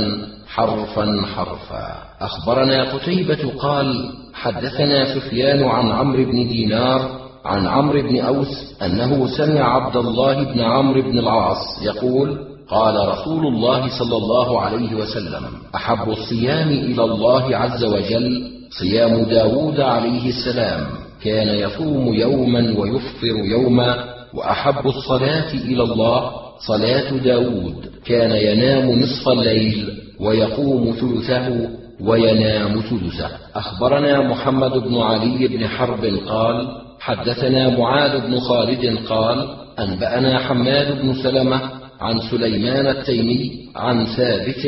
حرفا 0.49 1.27
حرفا. 1.37 2.13
أخبرنا 2.21 2.93
قتيبة 2.95 3.53
قال 3.59 4.11
حدثنا 4.35 5.15
سفيان 5.15 5.65
عن 5.65 5.91
عمرو 5.91 6.25
بن 6.25 6.49
دينار 6.49 7.23
عن 7.45 7.67
عمرو 7.67 8.03
بن 8.03 8.21
أوس 8.21 8.83
أنه 8.83 9.27
سمع 9.27 9.61
عبد 9.61 9.97
الله 9.97 10.43
بن 10.45 10.61
عمرو 10.61 11.03
بن 11.03 11.19
العاص 11.19 11.83
يقول 11.83 12.52
قال 12.73 13.09
رسول 13.09 13.47
الله 13.47 13.89
صلى 13.99 14.17
الله 14.17 14.61
عليه 14.61 14.95
وسلم 14.95 15.45
أحب 15.75 16.11
الصيام 16.11 16.69
إلى 16.69 17.05
الله 17.05 17.57
عز 17.57 17.85
وجل 17.85 18.51
صيام 18.71 19.23
داود 19.23 19.81
عليه 19.81 20.29
السلام. 20.29 20.87
كان 21.25 21.49
يصوم 21.49 22.15
يوما 22.15 22.75
ويفطر 22.79 23.37
يوما. 23.45 24.05
وأحب 24.35 24.87
الصلاة 24.87 25.53
إلى 25.55 25.83
الله 25.83 26.31
صلاة 26.67 27.11
داود. 27.11 27.75
كان 28.05 28.31
ينام 28.31 28.91
نصف 29.01 29.29
الليل 29.29 29.91
ويقوم 30.21 30.93
ثلثه 31.01 31.69
وينام 32.01 32.81
ثلثه. 32.81 33.31
أخبرنا 33.55 34.21
محمد 34.21 34.73
بن 34.73 35.01
علي 35.01 35.49
بن 35.49 35.69
حرب 35.69 36.05
قال 36.29 36.69
حدثنا 37.01 37.79
معاذ 37.79 38.21
بن 38.27 38.41
خالد 38.41 38.99
قال 39.09 39.49
أنبأنا 39.79 40.39
حماد 40.39 41.03
بن 41.03 41.15
سلمة 41.23 41.82
عن 42.03 42.19
سليمان 42.31 42.87
التيمي 42.87 43.53
عن 43.77 44.07
ثابت 44.07 44.67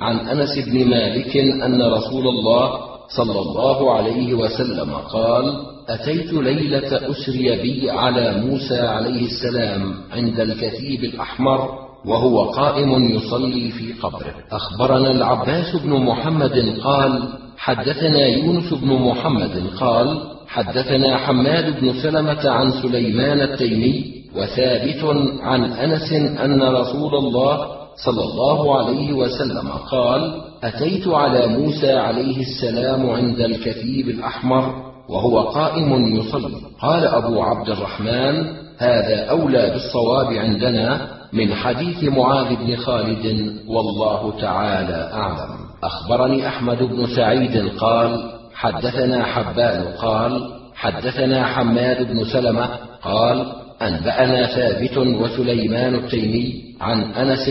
عن 0.00 0.16
أنس 0.16 0.58
بن 0.66 0.84
مالك 0.84 1.36
أن 1.36 1.82
رسول 1.82 2.28
الله 2.28 2.70
صلى 3.16 3.40
الله 3.40 3.92
عليه 3.92 4.34
وسلم 4.34 4.90
قال 4.92 5.44
أتيت 5.88 6.32
ليلة 6.32 7.10
أسري 7.10 7.62
بي 7.62 7.90
على 7.90 8.42
موسى 8.46 8.78
عليه 8.78 9.24
السلام 9.24 9.94
عند 10.12 10.40
الكثيب 10.40 11.04
الأحمر 11.04 11.68
وهو 12.06 12.42
قائم 12.42 13.08
يصلي 13.16 13.70
في 13.70 13.92
قبره. 14.02 14.34
أخبرنا 14.52 15.10
العباس 15.10 15.76
بن 15.76 15.90
محمد 15.90 16.76
قال 16.84 17.22
حدثنا 17.56 18.26
يونس 18.26 18.74
بن 18.74 18.92
محمد 18.92 19.62
قال 19.80 20.34
حدثنا 20.48 21.16
حماد 21.16 21.80
بن 21.80 21.92
سلمة 22.02 22.50
عن 22.50 22.70
سليمان 22.82 23.40
التيمي 23.40 24.23
وثابت 24.36 25.04
عن 25.42 25.72
أنس 25.72 26.12
أن 26.12 26.62
رسول 26.62 27.14
الله 27.14 27.66
صلى 28.04 28.22
الله 28.24 28.78
عليه 28.78 29.12
وسلم 29.12 29.68
قال 29.90 30.42
أتيت 30.62 31.08
على 31.08 31.46
موسى 31.46 31.92
عليه 31.92 32.40
السلام 32.40 33.10
عند 33.10 33.40
الكثيب 33.40 34.08
الأحمر 34.08 34.74
وهو 35.08 35.40
قائم 35.40 36.16
يصلي. 36.16 36.56
قال 36.80 37.06
أبو 37.06 37.42
عبد 37.42 37.68
الرحمن 37.68 38.46
هذا 38.78 39.24
أولى 39.30 39.70
بالصواب 39.70 40.32
عندنا 40.32 41.08
من 41.32 41.54
حديث 41.54 42.04
معاذ 42.04 42.56
بن 42.56 42.76
خالد 42.76 43.56
والله 43.68 44.40
تعالى 44.40 45.10
أعلم. 45.12 45.58
أخبرني 45.84 46.48
أحمد 46.48 46.82
بن 46.82 47.06
سعيد 47.06 47.68
قال 47.78 48.30
حدثنا 48.54 49.24
حبان 49.24 49.84
قال 50.02 50.50
حدثنا 50.74 51.46
حماد 51.46 52.12
بن 52.12 52.24
سلمة 52.24 52.68
قال 53.02 53.63
أنبأنا 53.84 54.46
ثابت 54.46 54.96
وسليمان 54.96 55.94
التيمي 55.94 56.62
عن 56.80 57.00
أنس 57.02 57.48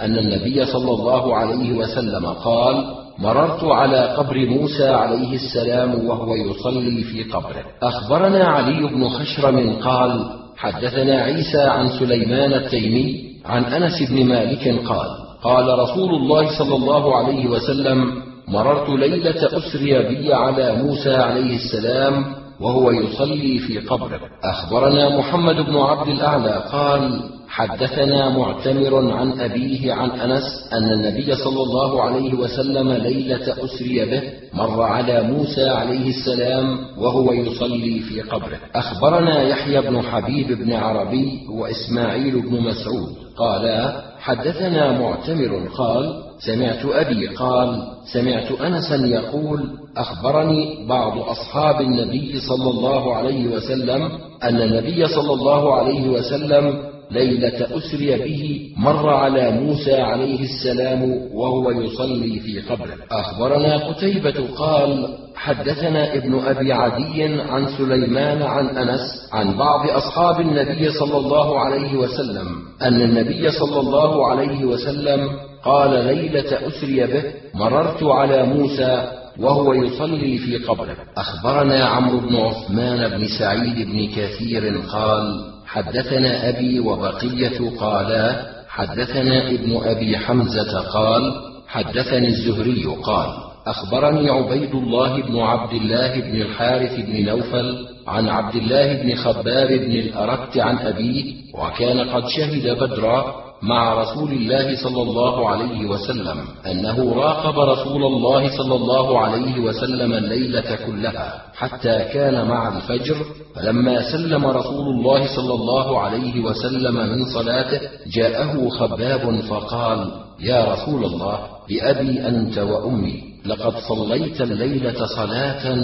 أن 0.00 0.18
النبي 0.18 0.66
صلى 0.66 0.90
الله 0.90 1.36
عليه 1.36 1.72
وسلم 1.72 2.26
قال 2.26 2.84
مررت 3.18 3.64
على 3.64 3.98
قبر 3.98 4.46
موسى 4.46 4.88
عليه 4.88 5.34
السلام 5.34 6.06
وهو 6.06 6.36
يصلي 6.36 7.02
في 7.02 7.22
قبره. 7.22 7.64
أخبرنا 7.82 8.44
علي 8.44 8.88
بن 8.88 9.08
خشرم 9.08 9.72
قال 9.72 10.24
حدثنا 10.56 11.22
عيسى 11.22 11.62
عن 11.62 11.88
سليمان 11.98 12.52
التيمي 12.52 13.32
عن 13.44 13.64
أنس 13.64 14.10
بن 14.10 14.24
مالك 14.26 14.68
قال 14.86 15.08
قال 15.42 15.78
رسول 15.78 16.14
الله 16.14 16.58
صلى 16.58 16.76
الله 16.76 17.16
عليه 17.16 17.46
وسلم 17.46 18.22
مررت 18.48 18.88
ليلة 18.88 19.58
أسري 19.58 20.02
بي 20.08 20.34
على 20.34 20.72
موسى 20.82 21.14
عليه 21.14 21.56
السلام 21.56 22.41
وهو 22.62 22.90
يصلي 22.90 23.58
في 23.58 23.78
قبره 23.78 24.20
أخبرنا 24.44 25.18
محمد 25.18 25.56
بن 25.56 25.76
عبد 25.76 26.08
الأعلى 26.08 26.64
قال 26.72 27.22
حدثنا 27.48 28.28
معتمر 28.28 29.12
عن 29.12 29.40
أبيه 29.40 29.92
عن 29.92 30.10
أنس 30.10 30.42
أن 30.72 30.92
النبي 30.92 31.34
صلى 31.36 31.62
الله 31.62 32.02
عليه 32.02 32.34
وسلم 32.34 32.92
ليلة 32.92 33.64
أسري 33.64 34.04
به 34.04 34.22
مر 34.54 34.82
على 34.82 35.22
موسى 35.22 35.68
عليه 35.68 36.08
السلام 36.08 36.78
وهو 36.98 37.32
يصلي 37.32 38.00
في 38.00 38.20
قبره. 38.20 38.58
أخبرنا 38.74 39.42
يحيى 39.42 39.80
بن 39.80 40.02
حبيب 40.02 40.52
بن 40.52 40.72
عربي 40.72 41.40
وإسماعيل 41.50 42.40
بن 42.40 42.60
مسعود. 42.60 43.16
قالا 43.36 44.02
حدثنا 44.18 44.98
معتمر 44.98 45.68
قال 45.76 46.22
سمعت 46.46 46.84
أبي 46.84 47.26
قال 47.26 47.82
سمعت 48.12 48.52
أنسا 48.52 48.96
يقول 49.06 49.81
أخبرني 49.96 50.86
بعض 50.88 51.18
أصحاب 51.18 51.80
النبي 51.80 52.40
صلى 52.40 52.70
الله 52.70 53.14
عليه 53.16 53.48
وسلم 53.48 54.02
أن 54.42 54.62
النبي 54.62 55.06
صلى 55.06 55.32
الله 55.32 55.74
عليه 55.74 56.08
وسلم 56.08 56.78
ليلة 57.10 57.66
أسري 57.78 58.16
به 58.16 58.70
مر 58.76 59.08
على 59.10 59.50
موسى 59.50 59.94
عليه 59.96 60.40
السلام 60.42 61.02
وهو 61.34 61.70
يصلي 61.70 62.40
في 62.40 62.60
قبره 62.60 62.94
أخبرنا 63.10 63.76
قتيبة 63.88 64.48
قال 64.56 65.08
حدثنا 65.34 66.14
ابن 66.14 66.38
أبي 66.46 66.72
عدي 66.72 67.24
عن 67.24 67.66
سليمان 67.78 68.42
عن 68.42 68.66
أنس 68.66 69.00
عن 69.32 69.56
بعض 69.56 69.90
أصحاب 69.90 70.40
النبي 70.40 70.90
صلى 70.90 71.16
الله 71.16 71.60
عليه 71.60 71.96
وسلم 71.96 72.46
أن 72.82 73.02
النبي 73.02 73.50
صلى 73.50 73.80
الله 73.80 74.26
عليه 74.26 74.64
وسلم 74.64 75.28
قال 75.64 75.90
ليلة 75.90 76.66
أسري 76.68 77.06
به 77.06 77.22
مررت 77.54 78.02
على 78.02 78.42
موسى 78.42 79.21
وهو 79.38 79.72
يصلي 79.72 80.38
في 80.38 80.56
قبره 80.56 80.96
أخبرنا 81.16 81.84
عمرو 81.84 82.20
بن 82.20 82.36
عثمان 82.36 83.08
بن 83.08 83.26
سعيد 83.38 83.88
بن 83.88 84.08
كثير 84.16 84.78
قال 84.92 85.44
حدثنا 85.66 86.48
أبي 86.48 86.80
وبقية 86.80 87.70
قالا 87.80 88.52
حدثنا 88.68 89.50
ابن 89.50 89.80
أبي 89.84 90.18
حمزة 90.18 90.80
قال 90.80 91.32
حدثني 91.68 92.28
الزهري 92.28 92.84
قال 92.84 93.28
أخبرني 93.66 94.30
عبيد 94.30 94.74
الله 94.74 95.22
بن 95.22 95.38
عبد 95.38 95.72
الله 95.72 96.20
بن 96.20 96.40
الحارث 96.40 97.00
بن 97.00 97.24
نوفل 97.24 97.86
عن 98.06 98.28
عبد 98.28 98.56
الله 98.56 99.02
بن 99.02 99.14
خباب 99.14 99.68
بن 99.68 99.92
الأرت 99.92 100.58
عن 100.58 100.78
أبيه 100.78 101.34
وكان 101.54 102.08
قد 102.10 102.28
شهد 102.28 102.78
بدرا 102.78 103.41
مع 103.62 103.94
رسول 104.02 104.32
الله 104.32 104.76
صلى 104.82 105.02
الله 105.02 105.48
عليه 105.48 105.86
وسلم 105.86 106.38
أنه 106.66 107.14
راقب 107.14 107.58
رسول 107.58 108.04
الله 108.04 108.48
صلى 108.56 108.74
الله 108.74 109.18
عليه 109.20 109.60
وسلم 109.60 110.12
الليلة 110.12 110.78
كلها 110.86 111.42
حتى 111.54 112.04
كان 112.14 112.48
مع 112.48 112.76
الفجر 112.76 113.16
فلما 113.54 114.12
سلم 114.12 114.46
رسول 114.46 114.86
الله 114.88 115.36
صلى 115.36 115.54
الله 115.54 115.98
عليه 116.00 116.40
وسلم 116.44 116.94
من 116.94 117.24
صلاته 117.34 117.80
جاءه 118.06 118.68
خباب 118.68 119.40
فقال 119.40 120.10
يا 120.40 120.72
رسول 120.72 121.04
الله 121.04 121.38
بأبي 121.68 122.28
أنت 122.28 122.58
وأمي 122.58 123.22
لقد 123.46 123.74
صليت 123.78 124.40
الليلة 124.40 125.06
صلاة 125.06 125.76